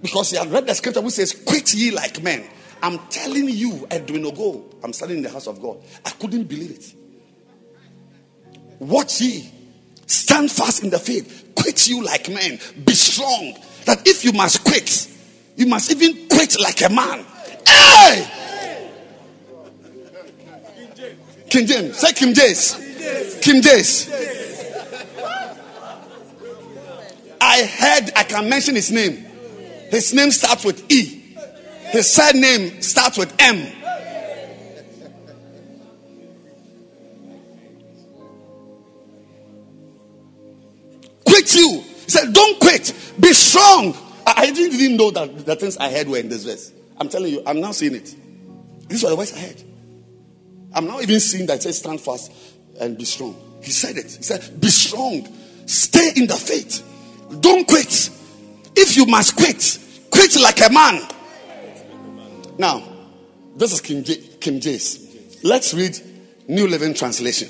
Because 0.02 0.32
he 0.32 0.36
had 0.36 0.52
read 0.52 0.68
the 0.68 0.76
scripture 0.76 1.00
which 1.00 1.14
says, 1.14 1.32
Quit 1.46 1.74
ye 1.74 1.92
like 1.92 2.22
men. 2.22 2.44
I'm 2.84 3.00
telling 3.08 3.48
you, 3.48 3.88
Edwin 3.90 4.24
Ogo, 4.24 4.66
I'm 4.84 4.92
standing 4.92 5.20
in 5.20 5.24
the 5.24 5.30
house 5.30 5.48
of 5.48 5.62
God. 5.62 5.78
I 6.06 6.10
couldn't 6.10 6.50
believe 6.50 6.72
it. 6.72 6.94
Watch 8.80 9.22
ye, 9.22 9.50
stand 10.06 10.52
fast 10.52 10.84
in 10.84 10.90
the 10.90 11.00
faith, 11.00 11.54
quit 11.56 11.88
you 11.88 12.04
like 12.04 12.28
men, 12.28 12.60
be 12.84 12.94
strong. 12.94 13.56
That 13.86 14.06
if 14.06 14.26
you 14.26 14.34
must 14.34 14.66
quit, 14.66 15.08
you 15.56 15.68
must 15.68 15.90
even 15.92 16.28
quit 16.28 16.60
like 16.60 16.82
a 16.82 16.90
man. 16.90 17.26
Hey! 17.66 18.34
King 21.50 21.68
James, 21.68 21.98
say 21.98 22.12
King 22.12 22.34
James. 22.34 22.76
King 23.42 23.62
James. 23.62 24.47
I 27.40 27.64
heard, 27.66 28.12
I 28.16 28.24
can 28.24 28.50
mention 28.50 28.76
his 28.76 28.92
name. 28.92 29.26
His 29.90 30.14
name 30.14 30.32
starts 30.32 30.66
with 30.66 30.92
E. 30.92 31.36
His 31.92 32.10
surname 32.10 32.82
starts 32.82 33.18
with 33.18 33.34
M. 33.40 33.74
Quit 41.26 41.56
you. 41.56 41.82
He 41.82 42.12
said, 42.12 42.34
Don't 42.34 42.60
quit. 42.60 42.94
Be 43.20 43.34
strong. 43.34 43.96
I, 44.26 44.52
didn't 44.52 44.80
even 44.80 44.98
know 44.98 45.12
that 45.12 45.46
the 45.46 45.56
things 45.56 45.78
I 45.78 45.90
heard 45.90 46.08
were 46.10 46.18
in 46.18 46.28
this 46.28 46.44
verse. 46.44 46.74
I'm 46.98 47.08
telling 47.08 47.32
you, 47.32 47.44
I'm 47.46 47.62
now 47.62 47.72
seeing 47.72 47.96
it. 47.96 48.14
These 48.88 49.04
were 49.04 49.10
the 49.10 49.16
words 49.16 49.34
I 49.34 49.40
heard. 49.40 49.64
I'm 50.74 50.86
now 50.86 51.00
even 51.00 51.20
seeing 51.20 51.46
that 51.48 51.56
it 51.56 51.64
says 51.64 51.78
stand 51.78 52.02
fast 52.02 52.32
and 52.80 52.98
be 52.98 53.06
strong. 53.06 53.36
He 53.64 53.72
said 53.72 53.98
it. 53.98 54.06
He 54.06 54.24
said, 54.24 54.60
Be 54.60 54.68
strong, 54.68 55.28
stay 55.66 56.12
in 56.16 56.28
the 56.28 56.36
faith, 56.36 56.84
don't 57.40 57.68
quit. 57.68 58.10
If 58.76 58.96
you 58.96 59.06
must 59.06 59.36
quit, 59.36 59.80
quit 60.12 60.36
like 60.40 60.62
a 60.62 60.72
man. 60.72 61.08
Now, 62.58 62.84
this 63.56 63.74
is 63.74 63.82
King, 63.82 64.04
J- 64.04 64.22
King 64.40 64.60
James. 64.60 65.44
Let's 65.44 65.74
read 65.74 65.98
New 66.48 66.68
Living 66.68 66.94
Translation. 66.94 67.50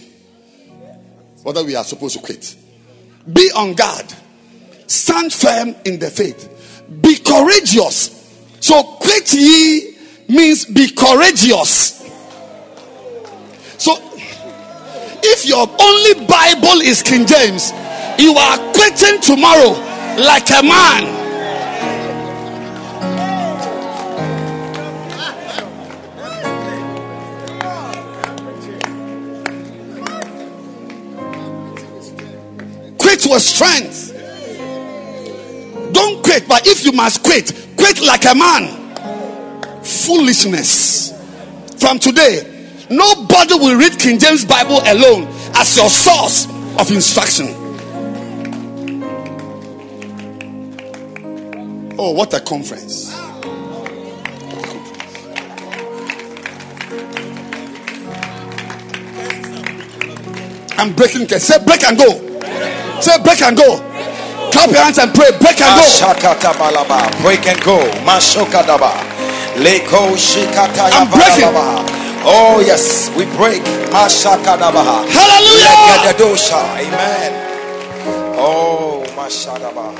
Whether 1.43 1.63
we 1.63 1.75
are 1.75 1.83
supposed 1.83 2.17
to 2.17 2.21
quit. 2.23 2.55
Be 3.31 3.51
on 3.55 3.73
guard. 3.73 4.13
Stand 4.87 5.33
firm 5.33 5.75
in 5.85 5.99
the 5.99 6.09
faith. 6.09 6.83
Be 7.01 7.17
courageous. 7.17 8.13
So 8.59 8.81
quit 8.83 9.33
ye 9.33 9.97
means 10.29 10.65
be 10.65 10.89
courageous. 10.89 11.97
So 13.77 13.95
if 15.23 15.45
your 15.45 15.67
only 15.79 16.25
Bible 16.25 16.81
is 16.81 17.03
King 17.03 17.25
James, 17.25 17.71
you 18.19 18.33
are 18.33 18.57
quitting 18.73 19.21
tomorrow 19.21 19.71
like 20.17 20.49
a 20.49 20.63
man. 20.63 21.17
Quit 32.97 33.25
with 33.25 33.41
strength. 33.41 34.13
Don't 35.93 36.23
quit, 36.23 36.47
but 36.47 36.67
if 36.67 36.83
you 36.83 36.91
must 36.91 37.23
quit, 37.23 37.51
quit 37.77 38.01
like 38.01 38.25
a 38.25 38.35
man. 38.35 39.83
Foolishness. 39.83 41.13
From 41.79 41.99
today, 41.99 42.69
nobody 42.89 43.53
will 43.53 43.77
read 43.77 43.99
King 43.99 44.17
James 44.19 44.43
Bible 44.43 44.79
alone 44.85 45.27
as 45.55 45.77
your 45.77 45.89
source 45.89 46.47
of 46.79 46.89
instruction. 46.91 47.66
Oh, 51.99 52.11
what 52.11 52.31
a 52.33 52.39
conference! 52.39 53.11
I'm 60.77 60.93
breaking. 60.93 61.27
Say 61.27 61.57
break 61.65 61.83
and 61.83 61.97
go. 61.97 62.09
Say 63.01 63.17
break 63.23 63.41
and 63.41 63.57
go. 63.57 63.81
Clap 64.51 64.69
your 64.69 64.83
hands 64.83 64.99
and 64.99 65.11
pray. 65.13 65.31
Break 65.41 65.59
and 65.59 65.73
go. 65.73 65.81
Break 67.23 67.47
and 67.47 67.59
go. 67.63 67.79
Mashokadaba. 68.05 68.91
Leko 69.57 70.13
shikata 70.15 70.89
I'm 70.93 71.09
breaking. 71.09 71.49
Oh 72.29 72.59
yes, 72.65 73.09
we 73.17 73.25
break. 73.37 73.63
Hallelujah. 75.09 75.73
Amen. 76.77 77.33
Oh 78.37 79.03
Mashadaba. 79.15 79.93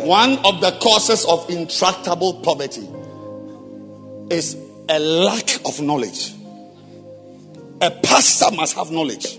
One 0.00 0.38
of 0.44 0.60
the 0.60 0.76
causes 0.80 1.24
of 1.24 1.48
intractable 1.48 2.34
poverty 2.40 2.86
is 4.34 4.56
a 4.88 4.98
lack 4.98 5.64
of 5.64 5.80
knowledge. 5.80 6.34
A 7.80 7.90
pastor 7.90 8.54
must 8.54 8.74
have 8.76 8.90
knowledge. 8.90 9.38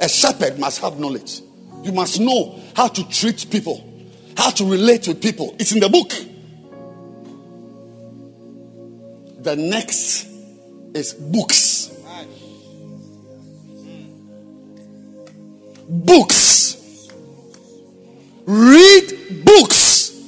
A 0.00 0.08
shepherd 0.08 0.58
must 0.58 0.80
have 0.80 0.98
knowledge. 0.98 1.40
You 1.82 1.92
must 1.92 2.20
know 2.20 2.60
how 2.74 2.88
to 2.88 3.08
treat 3.08 3.46
people, 3.50 3.84
how 4.36 4.50
to 4.50 4.64
relate 4.64 5.08
with 5.08 5.22
people. 5.22 5.54
It's 5.58 5.72
in 5.72 5.80
the 5.80 5.88
book. 5.88 6.12
The 9.42 9.56
next 9.56 10.26
is 10.94 11.14
books. 11.14 11.96
Books. 15.88 16.87
Read 18.50 19.44
books. 19.44 20.18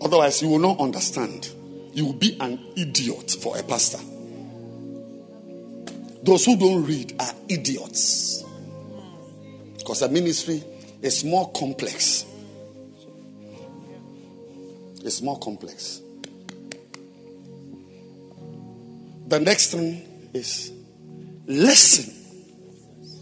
Otherwise, 0.00 0.40
you 0.40 0.48
will 0.48 0.60
not 0.60 0.78
understand. 0.78 1.50
You 1.92 2.06
will 2.06 2.12
be 2.12 2.36
an 2.38 2.64
idiot 2.76 3.32
for 3.42 3.58
a 3.58 3.62
pastor. 3.64 3.98
Those 6.22 6.44
who 6.44 6.56
don't 6.56 6.84
read 6.84 7.16
are 7.18 7.34
idiots. 7.48 8.44
Because 9.78 9.98
the 9.98 10.08
ministry 10.08 10.62
is 11.02 11.24
more 11.24 11.50
complex. 11.50 12.24
It's 15.04 15.20
more 15.22 15.40
complex. 15.40 16.00
The 19.26 19.40
next 19.40 19.72
thing 19.72 20.30
is 20.32 20.70
listen 21.48 22.14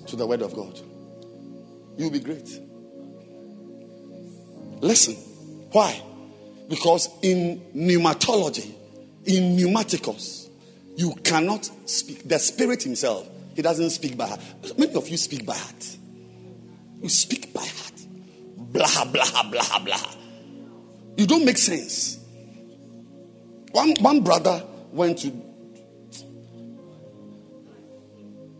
to 0.06 0.16
the 0.16 0.26
word 0.26 0.42
of 0.42 0.54
God. 0.54 0.89
You'll 1.96 2.10
be 2.10 2.20
great. 2.20 2.48
Listen. 4.80 5.14
Why? 5.72 6.02
Because 6.68 7.08
in 7.22 7.60
pneumatology, 7.74 8.72
in 9.24 9.56
pneumaticos, 9.56 10.48
you 10.96 11.14
cannot 11.22 11.70
speak. 11.88 12.28
The 12.28 12.38
Spirit 12.38 12.82
Himself, 12.82 13.28
He 13.54 13.62
doesn't 13.62 13.90
speak 13.90 14.16
by 14.16 14.28
heart. 14.28 14.40
Many 14.78 14.94
of 14.94 15.08
you 15.08 15.16
speak 15.16 15.46
by 15.46 15.54
heart. 15.54 15.96
You 17.02 17.08
speak 17.08 17.52
by 17.52 17.64
heart. 17.64 17.92
Blah, 18.56 19.04
blah, 19.04 19.50
blah, 19.50 19.78
blah. 19.84 20.14
You 21.16 21.26
don't 21.26 21.44
make 21.44 21.58
sense. 21.58 22.18
One, 23.72 23.94
one 24.00 24.20
brother 24.22 24.64
went 24.92 25.18
to, 25.18 25.32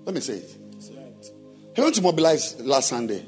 let 0.04 0.14
me 0.14 0.20
say 0.20 0.34
it. 0.34 0.59
He 1.80 1.82
went 1.82 1.94
to 1.94 2.02
mobilize 2.02 2.60
last 2.60 2.90
Sunday. 2.90 3.24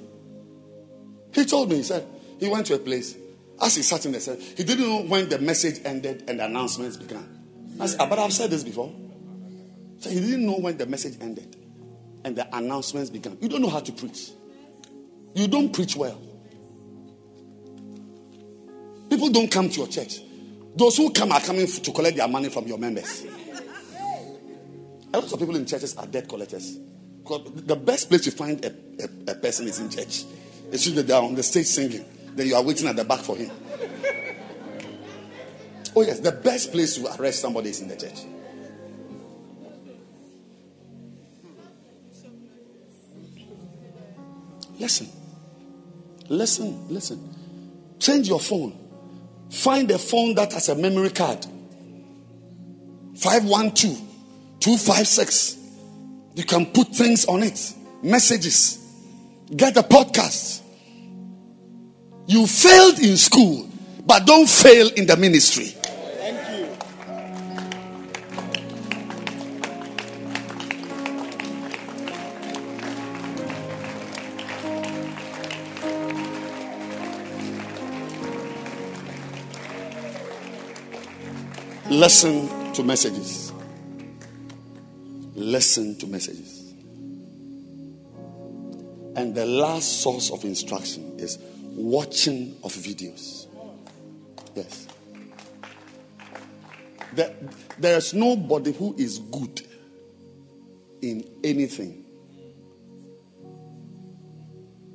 He 1.32 1.46
told 1.46 1.70
me, 1.70 1.76
he 1.76 1.82
said, 1.82 2.06
he 2.38 2.50
went 2.50 2.66
to 2.66 2.74
a 2.74 2.78
place. 2.78 3.16
As 3.58 3.76
he 3.76 3.82
sat 3.82 4.04
in 4.04 4.12
there, 4.12 4.20
said, 4.20 4.42
he 4.42 4.62
didn't 4.62 4.86
know 4.86 5.04
when 5.04 5.30
the 5.30 5.38
message 5.38 5.80
ended 5.86 6.24
and 6.28 6.38
the 6.38 6.44
announcements 6.44 6.98
began. 6.98 7.26
I 7.80 7.86
said, 7.86 8.00
ah, 8.02 8.06
but 8.10 8.18
I've 8.18 8.30
said 8.34 8.50
this 8.50 8.62
before. 8.62 8.94
So 10.00 10.10
he 10.10 10.20
didn't 10.20 10.44
know 10.44 10.58
when 10.58 10.76
the 10.76 10.84
message 10.84 11.16
ended 11.22 11.56
and 12.26 12.36
the 12.36 12.46
announcements 12.54 13.08
began. 13.08 13.38
You 13.40 13.48
don't 13.48 13.62
know 13.62 13.70
how 13.70 13.80
to 13.80 13.90
preach. 13.90 14.32
You 15.34 15.48
don't 15.48 15.72
preach 15.72 15.96
well. 15.96 16.20
People 19.08 19.30
don't 19.30 19.50
come 19.50 19.70
to 19.70 19.78
your 19.78 19.88
church. 19.88 20.20
Those 20.76 20.98
who 20.98 21.10
come 21.10 21.32
are 21.32 21.40
coming 21.40 21.66
to 21.66 21.90
collect 21.90 22.18
their 22.18 22.28
money 22.28 22.50
from 22.50 22.66
your 22.66 22.76
members. 22.76 23.24
A 25.14 25.20
lot 25.20 25.32
of 25.32 25.38
people 25.38 25.56
in 25.56 25.64
churches 25.64 25.96
are 25.96 26.06
debt 26.06 26.28
collectors. 26.28 26.76
The 27.24 27.76
best 27.76 28.08
place 28.08 28.22
to 28.22 28.30
find 28.30 28.64
a, 28.64 28.68
a, 28.68 29.32
a 29.32 29.34
person 29.34 29.68
is 29.68 29.78
in 29.78 29.90
church. 29.90 30.24
It's 30.70 30.86
usually 30.86 31.02
they're 31.02 31.20
on 31.20 31.34
the 31.34 31.42
stage 31.42 31.66
singing. 31.66 32.04
Then 32.34 32.46
you 32.46 32.54
are 32.54 32.62
waiting 32.62 32.88
at 32.88 32.96
the 32.96 33.04
back 33.04 33.20
for 33.20 33.36
him. 33.36 33.50
Oh, 35.94 36.02
yes, 36.02 36.20
the 36.20 36.32
best 36.32 36.72
place 36.72 36.96
to 36.96 37.20
arrest 37.20 37.40
somebody 37.40 37.70
is 37.70 37.80
in 37.80 37.88
the 37.88 37.96
church. 37.96 38.20
Listen. 44.78 45.08
Listen, 46.28 46.88
listen. 46.88 47.34
Change 47.98 48.28
your 48.28 48.40
phone. 48.40 48.78
Find 49.50 49.90
a 49.90 49.98
phone 49.98 50.34
that 50.34 50.52
has 50.54 50.70
a 50.70 50.74
memory 50.74 51.10
card. 51.10 51.44
512 53.16 53.98
256. 54.58 55.61
You 56.34 56.44
can 56.44 56.66
put 56.66 56.88
things 56.88 57.26
on 57.26 57.42
it, 57.42 57.74
messages. 58.02 58.78
Get 59.54 59.76
a 59.76 59.82
podcast. 59.82 60.62
You 62.26 62.46
failed 62.46 62.98
in 63.00 63.16
school, 63.18 63.68
but 64.06 64.26
don't 64.26 64.48
fail 64.48 64.88
in 64.96 65.06
the 65.06 65.16
ministry. 65.16 65.66
Thank 65.66 66.70
you. 81.90 81.98
Listen 81.98 82.72
to 82.72 82.82
messages. 82.82 83.51
Listen 85.42 85.98
to 85.98 86.06
messages. 86.06 86.72
And 89.16 89.34
the 89.34 89.44
last 89.44 90.00
source 90.00 90.30
of 90.30 90.44
instruction 90.44 91.18
is 91.18 91.36
watching 91.74 92.56
of 92.62 92.72
videos. 92.72 93.48
Yes. 94.54 94.86
There, 97.14 97.34
there's 97.76 98.14
nobody 98.14 98.72
who 98.72 98.94
is 98.96 99.18
good 99.18 99.62
in 101.02 101.28
anything 101.42 102.04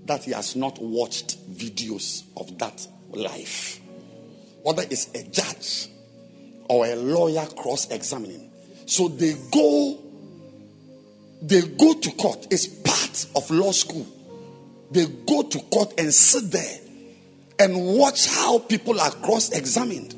that 0.06 0.24
he 0.24 0.32
has 0.32 0.56
not 0.56 0.82
watched 0.82 1.38
videos 1.54 2.24
of 2.38 2.58
that 2.60 2.88
life. 3.10 3.82
Whether 4.64 4.84
it's 4.84 5.14
a 5.14 5.24
judge 5.24 5.90
or 6.70 6.86
a 6.86 6.96
lawyer 6.96 7.46
cross 7.48 7.92
examining. 7.92 8.50
So 8.86 9.10
they 9.10 9.36
go 9.52 10.07
they 11.42 11.62
go 11.62 11.94
to 11.94 12.12
court. 12.12 12.48
It's 12.50 12.68
part 12.68 13.26
of 13.36 13.50
law 13.52 13.72
school. 13.72 14.06
They 14.92 15.06
go 15.06 15.44
to 15.44 15.60
court 15.60 16.00
and 16.00 16.14
sit 16.14 16.52
there 16.52 16.80
and 17.60 17.98
watch 17.98 18.28
how 18.28 18.60
people 18.60 19.00
are 19.00 19.12
cross 19.12 19.52
examined. 19.52 20.14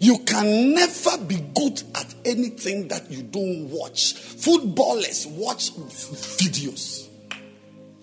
You 0.00 0.18
can 0.18 0.74
never 0.74 1.16
be 1.18 1.36
good 1.54 1.82
at 1.94 2.14
anything 2.24 2.88
that 2.88 3.10
you 3.10 3.22
don't 3.22 3.70
watch. 3.70 4.14
Footballers 4.14 5.26
watch 5.26 5.72
videos, 5.72 7.08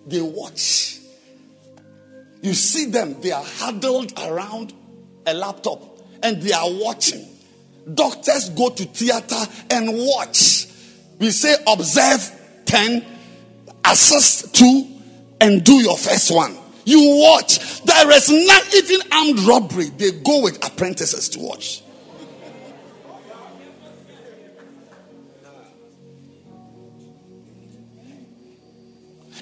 they 0.08 0.22
watch. 0.22 1.00
You 2.42 2.56
see 2.56 2.86
them, 2.86 3.22
they 3.22 3.32
are 3.32 3.44
huddled 3.44 4.14
around 4.20 4.74
a 5.28 5.34
laptop 5.36 6.00
and 6.24 6.42
they 6.42 6.54
are 6.54 6.72
watching. 6.72 7.28
Doctors 7.94 8.50
go 8.50 8.70
to 8.70 8.86
theater 8.86 9.44
and 9.70 9.90
watch. 9.98 10.68
We 11.20 11.32
say 11.32 11.56
observe 11.68 12.32
10, 12.66 13.06
assist 13.86 14.56
2, 14.56 14.88
and 15.42 15.64
do 15.64 15.74
your 15.74 15.98
first 15.98 16.32
one. 16.32 16.58
You 16.86 17.18
watch. 17.18 17.82
There 17.84 18.12
is 18.12 18.30
not 18.30 18.74
even 18.76 19.00
armed 19.12 19.40
robbery. 19.40 19.90
They 19.90 20.12
go 20.12 20.42
with 20.42 20.64
apprentices 20.66 21.30
to 21.30 21.40
watch. 21.40 21.84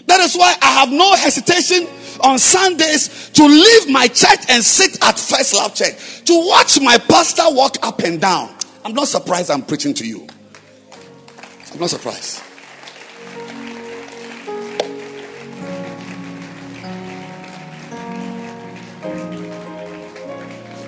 That 0.05 0.21
is 0.21 0.35
why 0.35 0.55
I 0.61 0.71
have 0.79 0.91
no 0.91 1.13
hesitation 1.15 1.87
on 2.21 2.39
Sundays 2.39 3.29
to 3.31 3.43
leave 3.45 3.89
my 3.89 4.07
church 4.07 4.39
and 4.49 4.63
sit 4.63 5.03
at 5.03 5.19
First 5.19 5.53
Love 5.53 5.75
Church 5.75 6.23
to 6.25 6.47
watch 6.47 6.79
my 6.81 6.97
pastor 6.97 7.43
walk 7.47 7.77
up 7.85 7.99
and 7.99 8.19
down. 8.19 8.55
I'm 8.83 8.93
not 8.93 9.07
surprised 9.07 9.51
I'm 9.51 9.61
preaching 9.61 9.93
to 9.95 10.07
you. 10.07 10.27
I'm 11.71 11.79
not 11.79 11.89
surprised. 11.89 12.41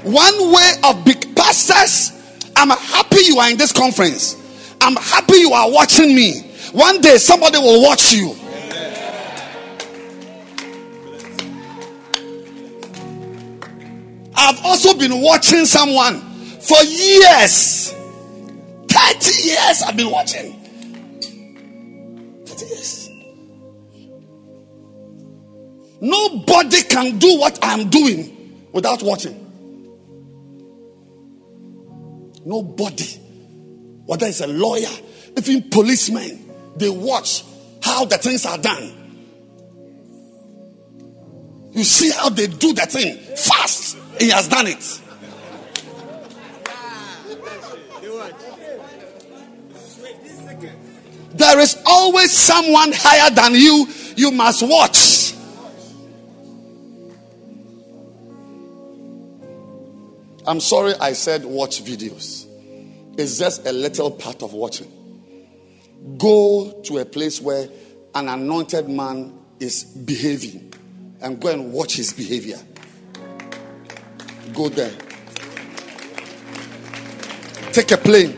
One 0.03 0.51
way 0.51 0.71
of 0.83 1.05
big 1.05 1.35
pastors, 1.35 2.11
I'm 2.55 2.69
happy 2.69 3.21
you 3.25 3.37
are 3.37 3.51
in 3.51 3.57
this 3.57 3.71
conference. 3.71 4.35
I'm 4.81 4.95
happy 4.95 5.35
you 5.35 5.53
are 5.53 5.71
watching 5.71 6.15
me. 6.15 6.41
One 6.71 7.01
day 7.01 7.17
somebody 7.17 7.59
will 7.59 7.83
watch 7.83 8.11
you. 8.11 8.35
I've 14.43 14.65
also 14.65 14.97
been 14.97 15.21
watching 15.21 15.65
someone 15.65 16.19
for 16.19 16.77
years. 16.83 17.91
30 17.91 19.47
years 19.47 19.83
I've 19.85 19.95
been 19.95 20.09
watching. 20.09 20.53
30 22.47 22.65
years. 22.65 23.09
Nobody 26.01 26.81
can 26.81 27.19
do 27.19 27.37
what 27.37 27.59
I'm 27.61 27.91
doing 27.91 28.67
without 28.71 29.03
watching. 29.03 29.37
Nobody. 32.43 33.19
Whether 34.07 34.25
it's 34.25 34.41
a 34.41 34.47
lawyer, 34.47 34.89
even 35.37 35.69
policemen, 35.69 36.49
they 36.77 36.89
watch 36.89 37.43
how 37.83 38.05
the 38.05 38.17
things 38.17 38.47
are 38.47 38.57
done. 38.57 39.00
You 41.73 41.83
see 41.85 42.11
how 42.11 42.29
they 42.29 42.47
do 42.47 42.73
the 42.73 42.81
thing 42.81 43.17
fast. 43.35 43.97
He 44.19 44.29
has 44.29 44.47
done 44.47 44.67
it. 44.67 45.01
There 51.33 51.59
is 51.59 51.81
always 51.85 52.31
someone 52.31 52.91
higher 52.93 53.31
than 53.31 53.55
you. 53.55 53.87
You 54.17 54.31
must 54.31 54.63
watch. 54.63 55.33
I'm 60.45 60.59
sorry 60.59 60.93
I 60.99 61.13
said 61.13 61.45
watch 61.45 61.83
videos. 61.83 62.47
It's 63.17 63.37
just 63.37 63.65
a 63.65 63.71
little 63.71 64.11
part 64.11 64.43
of 64.43 64.53
watching. 64.53 64.91
Go 66.17 66.81
to 66.83 66.97
a 66.97 67.05
place 67.05 67.39
where 67.39 67.69
an 68.13 68.27
anointed 68.27 68.89
man 68.89 69.39
is 69.59 69.83
behaving 69.83 70.70
and 71.21 71.39
go 71.39 71.49
and 71.49 71.71
watch 71.71 71.95
his 71.95 72.13
behavior. 72.13 72.57
Go 74.53 74.69
there. 74.69 74.91
Take 77.71 77.91
a 77.91 77.97
plane. 77.97 78.37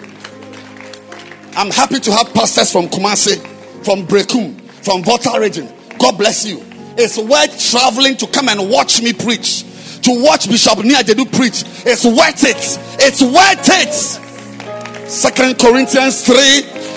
I'm 1.55 1.71
happy 1.71 1.99
to 1.99 2.11
have 2.11 2.33
pastors 2.33 2.71
from 2.71 2.87
Kumasi, 2.87 3.37
from 3.83 4.05
Berekum, 4.05 4.59
from 4.83 5.03
Volta 5.03 5.37
region. 5.39 5.71
God 5.99 6.17
bless 6.17 6.45
you. 6.45 6.63
It's 6.97 7.17
worth 7.17 7.71
traveling 7.71 8.17
to 8.17 8.27
come 8.27 8.49
and 8.49 8.69
watch 8.69 9.01
me 9.01 9.13
preach. 9.13 9.63
To 10.01 10.21
watch 10.23 10.47
Bishop 10.49 10.79
Nia 10.83 11.01
do 11.03 11.25
preach. 11.25 11.63
It's 11.85 12.03
worth 12.03 12.43
it. 12.43 12.57
It's 12.99 13.21
worth 13.21 13.69
it. 13.71 15.09
Second 15.09 15.57
Corinthians 15.59 16.25
3 16.25 16.35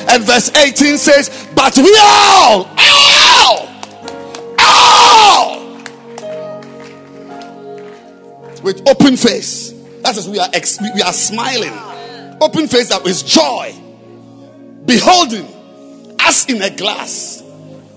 and 0.09 0.25
verse 0.25 0.51
18 0.57 0.99
says, 0.99 1.49
But 1.55 1.77
we 1.77 1.97
all, 2.01 2.65
with 8.67 8.87
open 8.89 9.17
face. 9.17 9.71
That 10.03 10.17
is, 10.17 10.29
we 10.29 10.41
are 10.41 10.49
ex- 10.53 10.81
we 10.81 11.01
are 11.01 11.13
smiling. 11.13 11.73
Open 12.43 12.67
face 12.67 12.89
that 12.89 13.07
is 13.07 13.23
joy. 13.23 13.73
Beholding 14.85 15.47
as 16.21 16.45
in 16.47 16.61
a 16.61 16.71
glass 16.77 17.43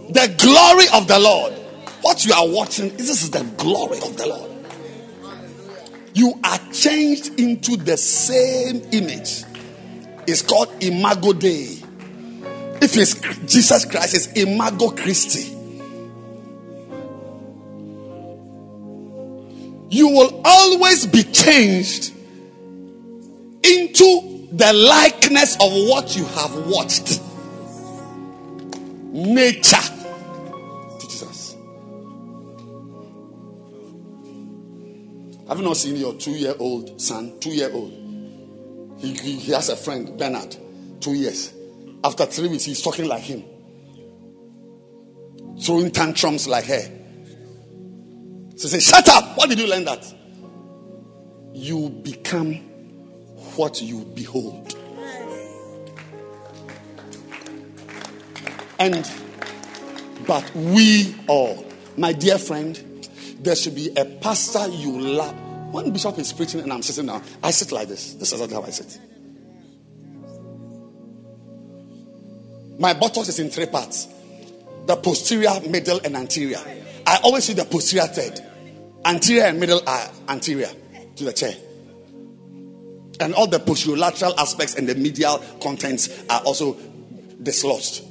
the 0.10 0.34
glory 0.38 0.86
of 0.94 1.08
the 1.08 1.20
Lord. 1.20 1.54
What 2.02 2.26
you 2.26 2.34
are 2.34 2.48
watching, 2.48 2.96
this 2.96 3.10
is 3.10 3.32
the 3.32 3.44
glory 3.58 3.98
of 3.98 4.16
the 4.16 4.28
Lord. 4.28 4.52
You 6.14 6.34
are 6.44 6.60
changed 6.72 7.40
into 7.40 7.76
the 7.76 7.98
same 7.98 8.82
image. 8.92 9.44
It's 10.28 10.42
called 10.42 10.70
Imago 10.82 11.34
Dei. 11.34 11.78
If 12.82 12.96
it's 12.96 13.16
Jesus 13.52 13.86
Christ, 13.86 14.16
it's 14.16 14.28
Imago 14.34 14.92
Christi. 14.92 15.59
You 19.90 20.08
will 20.08 20.42
always 20.45 21.06
be 21.06 21.24
changed 21.24 22.14
into 23.64 24.48
the 24.51 24.74
likeness 24.74 25.56
of 25.56 25.72
what 25.90 26.16
you 26.16 26.26
have 26.26 26.56
watched. 26.68 27.22
Nature 29.11 29.77
teaches 31.00 31.24
us. 31.24 31.56
Have 35.48 35.58
you 35.58 35.64
not 35.64 35.77
seen 35.77 35.95
your 35.95 36.14
two 36.16 36.32
year 36.32 36.53
old 36.59 37.01
son? 37.01 37.40
Two 37.40 37.51
year 37.51 37.72
old. 37.72 37.92
He, 39.00 39.14
he, 39.14 39.35
he 39.38 39.51
has 39.53 39.69
a 39.69 39.76
friend, 39.76 40.18
Bernard, 40.18 40.56
two 41.00 41.14
years. 41.14 41.53
After 42.03 42.26
three 42.26 42.50
weeks, 42.50 42.66
he's 42.66 42.82
talking 42.82 43.08
like 43.08 43.24
him, 43.24 43.43
throwing 45.61 45.92
tantrums 45.92 46.48
like 46.48 46.66
her. 46.66 46.99
So 48.60 48.68
say, 48.68 48.82
shut 48.82 49.08
up. 49.08 49.38
What 49.38 49.48
did 49.48 49.58
you 49.58 49.68
learn 49.68 49.86
that? 49.86 50.06
You 51.54 51.88
become 51.88 52.56
what 53.56 53.82
you 53.82 54.04
behold. 54.04 54.76
And 58.80 59.10
but 60.28 60.54
we 60.54 61.16
all, 61.28 61.66
my 61.96 62.12
dear 62.12 62.38
friend, 62.38 63.08
there 63.40 63.56
should 63.56 63.76
be 63.76 63.94
a 63.96 64.04
pastor 64.04 64.68
you 64.68 65.00
love. 65.00 65.34
When 65.74 65.92
Bishop 65.92 66.20
is 66.20 66.34
preaching 66.34 66.60
and 66.60 66.74
I'm 66.74 66.82
sitting 66.82 67.06
down, 67.06 67.24
I 67.42 67.52
sit 67.52 67.72
like 67.72 67.88
this. 67.88 68.16
This 68.16 68.34
is 68.34 68.52
how 68.52 68.62
I 68.62 68.72
sit. 68.72 69.00
My 72.78 72.94
buttocks 72.94 73.30
is 73.30 73.40
in 73.40 73.50
three 73.52 73.68
parts 73.68 74.10
the 74.86 74.98
posterior, 74.98 75.62
middle, 75.70 76.02
and 76.04 76.18
anterior. 76.18 76.60
I 77.08 77.22
always 77.24 77.46
see 77.46 77.54
the 77.54 77.64
posterior 77.64 78.08
third. 78.08 78.49
Anterior 79.06 79.44
and 79.44 79.60
middle 79.60 79.82
are 79.88 80.10
anterior 80.28 80.69
to 81.16 81.24
the 81.24 81.34
chair. 81.34 81.53
And 83.22 83.34
all 83.34 83.48
the 83.48 83.60
posterolateral 83.60 84.38
aspects 84.38 84.76
and 84.76 84.88
the 84.88 84.95
medial 84.95 85.40
contents 85.61 86.10
are 86.30 86.42
also 86.42 86.78
dislodged. 87.42 88.03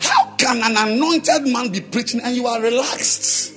How 0.00 0.34
can 0.36 0.62
an 0.62 0.76
anointed 0.76 1.46
man 1.46 1.70
be 1.70 1.80
preaching 1.80 2.20
and 2.22 2.36
you 2.36 2.46
are 2.46 2.60
relaxed? 2.60 3.54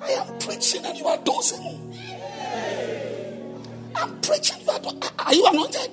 I 0.00 0.10
am 0.10 0.38
preaching 0.38 0.84
and 0.84 0.96
you 0.98 1.06
are 1.06 1.18
dozing. 1.18 1.94
I'm 3.94 4.20
preaching. 4.20 4.66
Are 4.68 5.34
you 5.34 5.46
anointed? 5.46 5.90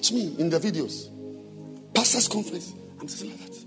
Watch 0.00 0.12
me 0.12 0.34
in 0.38 0.48
the 0.48 0.58
videos. 0.58 1.10
Pastor's 1.92 2.26
conference. 2.26 2.72
I'm 2.98 3.06
sitting 3.06 3.38
like 3.38 3.50
that. 3.50 3.64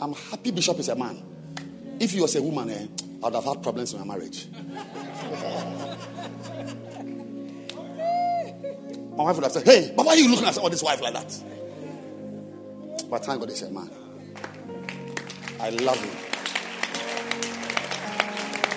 I'm 0.00 0.12
happy 0.12 0.50
Bishop 0.50 0.80
is 0.80 0.88
a 0.88 0.96
man. 0.96 1.22
If 2.00 2.10
he 2.10 2.20
was 2.20 2.34
a 2.34 2.42
woman, 2.42 2.68
eh, 2.68 2.84
I 3.22 3.26
would 3.26 3.34
have 3.36 3.44
had 3.44 3.62
problems 3.62 3.94
in 3.94 4.00
my 4.00 4.16
marriage. 4.16 4.48
my 9.16 9.22
wife 9.22 9.36
would 9.36 9.44
have 9.44 9.52
said, 9.52 9.64
Hey, 9.64 9.92
but 9.96 10.04
why 10.04 10.14
are 10.14 10.18
you 10.18 10.30
looking 10.32 10.48
at 10.48 10.58
all 10.58 10.68
this 10.68 10.82
wife 10.82 11.00
like 11.00 11.12
that? 11.12 11.40
But 13.08 13.24
thank 13.24 13.38
God 13.38 13.50
he's 13.50 13.62
a 13.62 13.70
man. 13.70 13.88
I 15.60 15.70
love 15.70 16.00
him. 16.00 16.16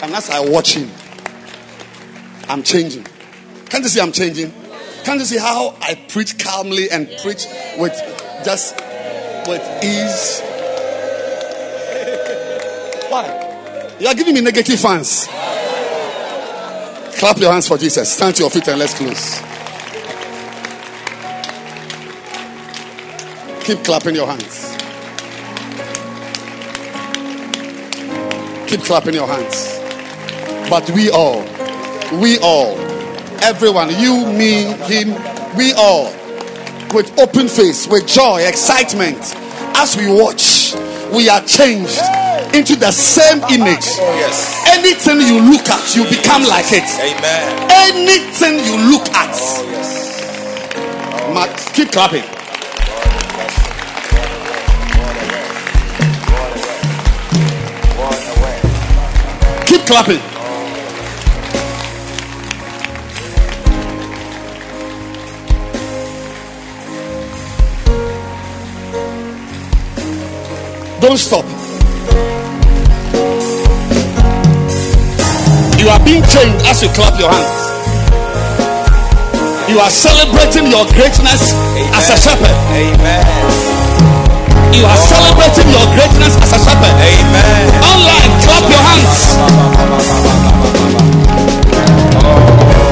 And 0.03 0.13
as 0.13 0.29
I 0.29 0.39
watch 0.47 0.75
him, 0.75 0.91
I'm 2.47 2.61
changing. 2.61 3.07
Can't 3.69 3.83
you 3.83 3.89
see 3.89 4.01
I'm 4.01 4.11
changing? 4.11 4.58
Can't 5.09 5.21
you 5.21 5.25
see 5.25 5.39
how 5.39 5.75
I 5.81 5.95
preach 5.95 6.37
calmly 6.37 6.91
and 6.91 7.07
preach 7.23 7.47
with 7.79 7.93
just 8.45 8.75
with 9.47 9.83
ease? 9.83 10.41
Why? 13.09 13.95
You 13.99 14.05
are 14.05 14.13
giving 14.13 14.35
me 14.35 14.41
negative 14.41 14.79
fans. 14.79 15.25
Clap 17.17 17.39
your 17.39 17.51
hands 17.51 17.67
for 17.67 17.79
Jesus. 17.79 18.13
Stand 18.13 18.35
to 18.35 18.43
your 18.43 18.51
feet 18.51 18.67
and 18.67 18.77
let's 18.77 18.93
close. 18.93 19.39
Keep 23.65 23.83
clapping 23.83 24.13
your 24.13 24.27
hands. 24.27 24.77
Keep 28.69 28.81
clapping 28.81 29.15
your 29.15 29.25
hands. 29.25 29.79
But 30.69 30.87
we 30.91 31.09
all, 31.09 31.41
we 32.19 32.37
all, 32.37 32.77
everyone, 33.43 33.89
you, 33.99 34.25
me, 34.33 34.63
him, 34.87 35.13
we 35.55 35.73
all, 35.73 36.11
with 36.93 37.11
open 37.19 37.47
face, 37.47 37.87
with 37.87 38.07
joy, 38.07 38.41
excitement, 38.41 39.17
as 39.77 39.95
we 39.97 40.07
watch, 40.07 40.73
we 41.13 41.29
are 41.29 41.41
changed 41.41 41.99
into 42.55 42.75
the 42.75 42.91
same 42.91 43.37
image. 43.51 43.85
Oh, 43.99 44.15
yes. 44.19 44.63
Anything 44.67 45.21
you 45.21 45.39
look 45.51 45.67
at, 45.69 45.95
you 45.95 46.03
become 46.09 46.43
like 46.43 46.71
it. 46.71 46.83
Amen. 46.99 47.69
Anything 47.71 48.55
you 48.65 48.91
look 48.91 49.07
at, 49.09 49.29
Oh, 49.33 49.65
yes. 49.69 51.33
Ma- 51.33 51.47
keep 51.73 51.91
clapping. 51.91 52.23
Keep 59.65 59.85
clapping. 59.85 60.28
Don't 71.01 71.17
stop. 71.17 71.45
You 75.79 75.87
are 75.87 76.03
being 76.03 76.23
changed 76.27 76.65
as 76.67 76.83
you 76.83 76.89
clap 76.89 77.17
your 77.17 77.31
hands. 77.31 77.69
You 79.71 79.79
are 79.79 79.89
celebrating 79.89 80.67
your 80.67 80.83
greatness 80.91 81.53
as 81.95 82.09
a 82.09 82.17
shepherd. 82.19 82.51
Amen. 82.75 83.23
You 84.75 84.83
are 84.83 84.97
celebrating 84.97 85.71
your 85.71 85.87
greatness 85.95 86.35
as 86.43 86.51
a 86.51 86.59
shepherd. 86.59 86.91
Amen. 86.99 87.71
Online, 87.79 88.31
clap 88.43 88.67
your 88.67 88.83
hands. 88.83 89.39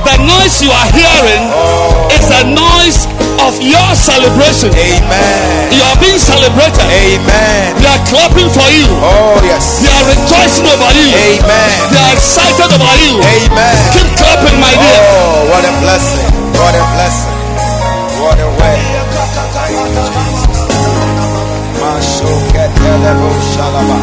The 0.00 0.16
noise 0.26 0.60
you 0.64 0.70
are 0.72 0.88
hearing 0.96 1.44
is 2.16 2.24
the 2.28 2.42
noise 2.50 3.06
of 3.46 3.56
your 3.62 3.90
celebration. 3.94 4.72
Amen. 4.74 5.72
You 5.72 5.82
are 5.86 5.98
being 6.00 6.18
celebrated. 6.18 6.82
Amen. 6.88 7.76
They 7.78 7.88
are 7.88 8.02
clapping 8.08 8.50
for 8.50 8.68
you. 8.72 8.88
Oh, 9.00 9.38
yes. 9.44 9.80
They 9.80 9.92
are 9.92 10.04
rejoicing 10.08 10.66
over 10.66 10.90
you. 10.96 11.08
Amen. 11.14 11.68
They 11.92 12.00
are 12.00 12.12
excited 12.16 12.68
about 12.72 12.96
you. 13.00 13.20
Amen. 13.22 13.76
Keep 13.94 14.08
clapping, 14.18 14.56
my 14.60 14.72
dear. 14.72 15.00
Oh, 15.04 15.52
what 15.52 15.64
a 15.64 15.72
blessing. 15.84 16.28
What 16.58 16.74
a 16.74 16.84
blessing. 16.96 17.36
What 18.20 18.38
a 18.40 18.48
way. 18.60 18.80
Thank 19.56 19.78
you, 19.78 20.04
Jesus. 20.10 20.58
Mashoketelebo 21.80 23.30
shalaba. 23.52 23.96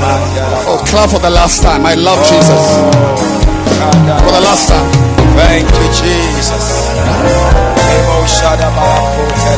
Mandela. 0.00 0.58
Oh, 0.68 0.80
clap 0.86 1.10
for 1.10 1.20
the 1.20 1.30
last 1.30 1.62
time. 1.62 1.84
I 1.84 1.94
love 1.94 2.20
Jesus. 2.24 2.64
Oh. 2.78 3.47
For 3.78 4.32
the 4.34 4.42
last 4.42 4.66
time. 4.66 4.90
Thank 5.38 5.70
you, 5.70 5.86
Jesus. 5.94 6.90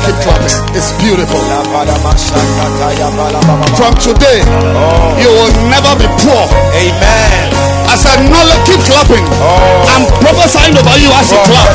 Keep 0.05 0.16
clapping. 0.20 0.52
It's 0.76 0.92
beautiful. 1.00 1.40
Labada 1.49 1.97
mashakataya 2.05 3.08
balababa. 3.16 3.65
From 3.81 3.94
today, 3.97 4.44
oh. 4.44 5.16
you 5.16 5.31
will 5.32 5.55
never 5.73 5.97
be 5.97 6.05
poor. 6.20 6.44
Amen. 6.76 7.49
As 7.89 8.05
a 8.05 8.12
knowledge, 8.28 8.60
keep 8.68 8.81
clapping. 8.84 9.24
Oh. 9.40 9.92
I'm 9.97 10.05
prophesying 10.20 10.76
over 10.76 10.97
you 11.00 11.08
as 11.16 11.32
you 11.32 11.40
clap. 11.49 11.73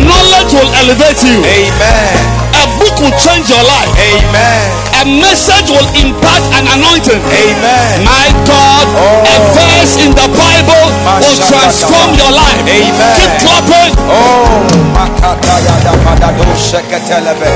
Knowledge 0.00 0.52
will 0.56 0.72
elevate 0.80 1.20
you. 1.28 1.44
Amen. 1.44 2.16
A 2.56 2.64
will 3.00 3.14
change 3.20 3.48
your 3.48 3.62
life. 3.64 3.90
Amen. 3.98 4.64
A 5.00 5.04
message 5.04 5.68
will 5.70 5.88
impact 6.00 6.46
an 6.56 6.64
anointing. 6.76 7.20
Amen. 7.20 8.04
My 8.04 8.28
God, 8.48 8.86
Oh. 8.96 9.32
a 9.34 9.36
verse 9.56 9.94
in 10.04 10.10
the 10.16 10.28
Bible 10.32 10.84
will 11.20 11.38
transform 11.48 12.10
your 12.16 12.32
life. 12.32 12.60
Amen. 12.64 13.16
Keep 13.20 13.32
clapping. 13.44 13.92
Oh, 14.08 14.64
makataya 14.96 15.74
da 15.84 15.92
badado 16.04 16.46
sheketelebe. 16.56 17.52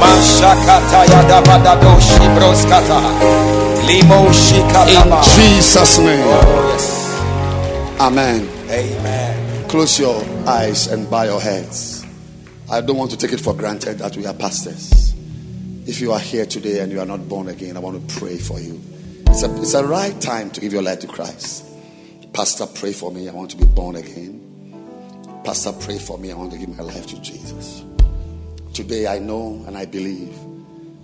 Mashakataya 0.00 1.20
da 1.28 1.40
badado 1.42 1.96
shibroskata. 2.00 3.00
Limo 3.86 4.30
In. 4.32 5.22
Jesus' 5.34 5.98
name. 5.98 6.22
Oh, 6.26 6.70
yes. 6.72 6.86
Amen. 8.00 8.48
Amen. 8.70 9.68
Close 9.68 9.98
your 9.98 10.22
eyes 10.46 10.86
and 10.88 11.08
bow 11.10 11.22
your 11.22 11.40
heads. 11.40 12.01
I 12.72 12.80
don't 12.80 12.96
want 12.96 13.10
to 13.10 13.18
take 13.18 13.34
it 13.34 13.40
for 13.40 13.52
granted 13.54 13.98
that 13.98 14.16
we 14.16 14.24
are 14.24 14.32
pastors. 14.32 15.12
If 15.86 16.00
you 16.00 16.10
are 16.12 16.18
here 16.18 16.46
today 16.46 16.80
and 16.80 16.90
you 16.90 17.00
are 17.00 17.04
not 17.04 17.28
born 17.28 17.48
again, 17.48 17.76
I 17.76 17.80
want 17.80 18.08
to 18.08 18.18
pray 18.18 18.38
for 18.38 18.58
you. 18.58 18.80
It's 19.26 19.42
a, 19.42 19.54
it's 19.60 19.74
a 19.74 19.86
right 19.86 20.18
time 20.22 20.50
to 20.52 20.60
give 20.62 20.72
your 20.72 20.80
life 20.80 21.00
to 21.00 21.06
Christ. 21.06 21.66
Pastor, 22.32 22.64
pray 22.64 22.94
for 22.94 23.12
me. 23.12 23.28
I 23.28 23.32
want 23.32 23.50
to 23.50 23.58
be 23.58 23.66
born 23.66 23.96
again. 23.96 24.40
Pastor, 25.44 25.70
pray 25.84 25.98
for 25.98 26.16
me. 26.16 26.32
I 26.32 26.34
want 26.34 26.50
to 26.52 26.56
give 26.56 26.74
my 26.74 26.82
life 26.82 27.06
to 27.08 27.20
Jesus. 27.20 27.84
Today, 28.72 29.06
I 29.06 29.18
know 29.18 29.62
and 29.66 29.76
I 29.76 29.84
believe 29.84 30.34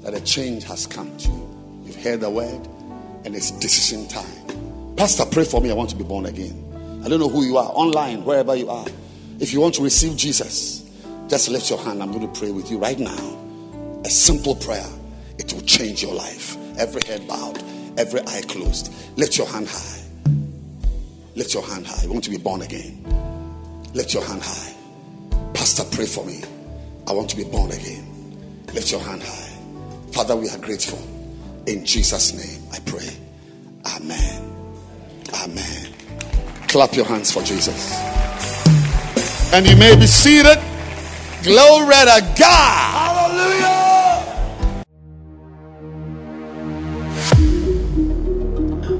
that 0.00 0.14
a 0.14 0.22
change 0.22 0.64
has 0.64 0.86
come 0.86 1.14
to 1.18 1.28
you. 1.28 1.82
You've 1.84 2.02
heard 2.02 2.20
the 2.22 2.30
word, 2.30 2.66
and 3.26 3.36
it's 3.36 3.50
decision 3.50 4.08
time. 4.08 4.96
Pastor, 4.96 5.26
pray 5.26 5.44
for 5.44 5.60
me. 5.60 5.70
I 5.70 5.74
want 5.74 5.90
to 5.90 5.96
be 5.96 6.04
born 6.04 6.24
again. 6.24 7.02
I 7.04 7.10
don't 7.10 7.20
know 7.20 7.28
who 7.28 7.44
you 7.44 7.58
are, 7.58 7.70
online, 7.74 8.24
wherever 8.24 8.56
you 8.56 8.70
are. 8.70 8.86
If 9.38 9.52
you 9.52 9.60
want 9.60 9.74
to 9.74 9.82
receive 9.82 10.16
Jesus, 10.16 10.87
just 11.28 11.50
lift 11.50 11.68
your 11.68 11.78
hand. 11.78 12.02
I'm 12.02 12.10
going 12.10 12.26
to 12.30 12.40
pray 12.40 12.50
with 12.50 12.70
you 12.70 12.78
right 12.78 12.98
now. 12.98 13.36
A 14.04 14.10
simple 14.10 14.54
prayer, 14.54 14.86
it 15.38 15.52
will 15.52 15.60
change 15.62 16.02
your 16.02 16.14
life. 16.14 16.56
Every 16.78 17.02
head 17.06 17.28
bowed, 17.28 17.62
every 17.98 18.20
eye 18.20 18.42
closed. 18.48 18.92
Lift 19.18 19.36
your 19.36 19.46
hand 19.46 19.68
high. 19.68 20.00
Lift 21.34 21.54
your 21.54 21.62
hand 21.62 21.86
high. 21.86 22.02
You 22.02 22.10
want 22.10 22.24
to 22.24 22.30
be 22.30 22.38
born 22.38 22.62
again. 22.62 23.04
Lift 23.94 24.14
your 24.14 24.24
hand 24.24 24.42
high. 24.42 24.74
Pastor, 25.52 25.84
pray 25.94 26.06
for 26.06 26.24
me. 26.24 26.42
I 27.06 27.12
want 27.12 27.28
to 27.30 27.36
be 27.36 27.44
born 27.44 27.72
again. 27.72 28.04
Lift 28.72 28.90
your 28.90 29.00
hand 29.00 29.22
high. 29.22 29.58
Father, 30.12 30.34
we 30.36 30.48
are 30.48 30.58
grateful. 30.58 30.98
In 31.66 31.84
Jesus' 31.84 32.32
name, 32.32 32.62
I 32.72 32.78
pray. 32.80 33.08
Amen. 33.96 34.54
Amen. 35.42 35.92
Clap 36.68 36.94
your 36.94 37.04
hands 37.04 37.32
for 37.32 37.42
Jesus. 37.42 37.94
And 39.52 39.66
you 39.66 39.76
may 39.76 39.94
be 39.96 40.06
seated. 40.06 40.58
Glory 41.42 41.94
to 41.94 42.34
God. 42.36 43.28
Hallelujah. 43.30 43.78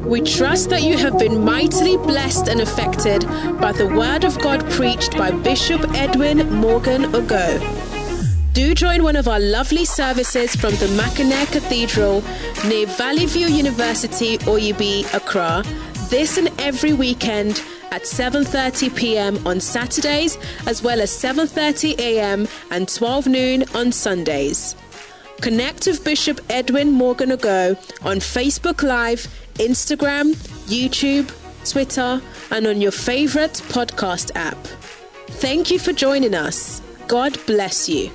We 0.07 0.21
trust 0.21 0.71
that 0.71 0.83
you 0.83 0.97
have 0.99 1.19
been 1.19 1.45
mightily 1.45 1.97
blessed 1.97 2.49
and 2.49 2.61
affected 2.61 3.27
by 3.61 3.73
the 3.73 3.89
word 3.89 4.25
of 4.25 4.39
God 4.41 4.65
preached 4.71 5.17
by 5.19 5.33
Bishop 5.33 5.83
Edwin 5.95 6.49
Morgan 6.55 7.03
Ogo. 7.13 7.61
Do 8.55 8.73
join 8.75 9.03
one 9.03 9.17
of 9.17 9.27
our 9.27 9.41
lovely 9.41 9.85
services 9.85 10.55
from 10.55 10.75
the 10.77 10.89
Mackinac 10.97 11.49
Cathedral 11.49 12.23
near 12.67 12.87
Valley 12.87 13.27
View 13.27 13.49
University, 13.49 14.39
Oyibi, 14.39 15.13
Accra, 15.13 15.65
this 16.09 16.39
and 16.39 16.51
every 16.61 16.93
weekend 16.93 17.63
at 17.91 18.03
7:30 18.03 18.95
p.m. 18.97 19.47
on 19.47 19.61
Saturdays 19.61 20.39
as 20.67 20.83
well 20.83 21.01
as 21.01 21.11
7:30 21.11 21.99
a.m. 21.99 22.49
and 22.71 22.89
12 22.89 23.27
noon 23.27 23.65
on 23.75 23.93
Sundays. 23.93 24.77
Connect 25.41 25.87
with 25.87 26.05
Bishop 26.05 26.41
Edwin 26.51 26.91
Morgan 26.91 27.31
Ogo 27.31 27.77
on 28.05 28.17
Facebook 28.19 28.83
Live, 28.83 29.29
Instagram, 29.55 30.35
YouTube, 30.67 31.31
Twitter, 31.71 32.21
and 32.51 32.67
on 32.67 32.81
your 32.81 32.93
favorite 32.93 33.63
podcast 33.69 34.33
app. 34.35 34.59
Thank 35.41 35.71
you 35.71 35.79
for 35.79 35.93
joining 35.93 36.35
us. 36.35 36.83
God 37.07 37.39
bless 37.47 37.89
you. 37.89 38.11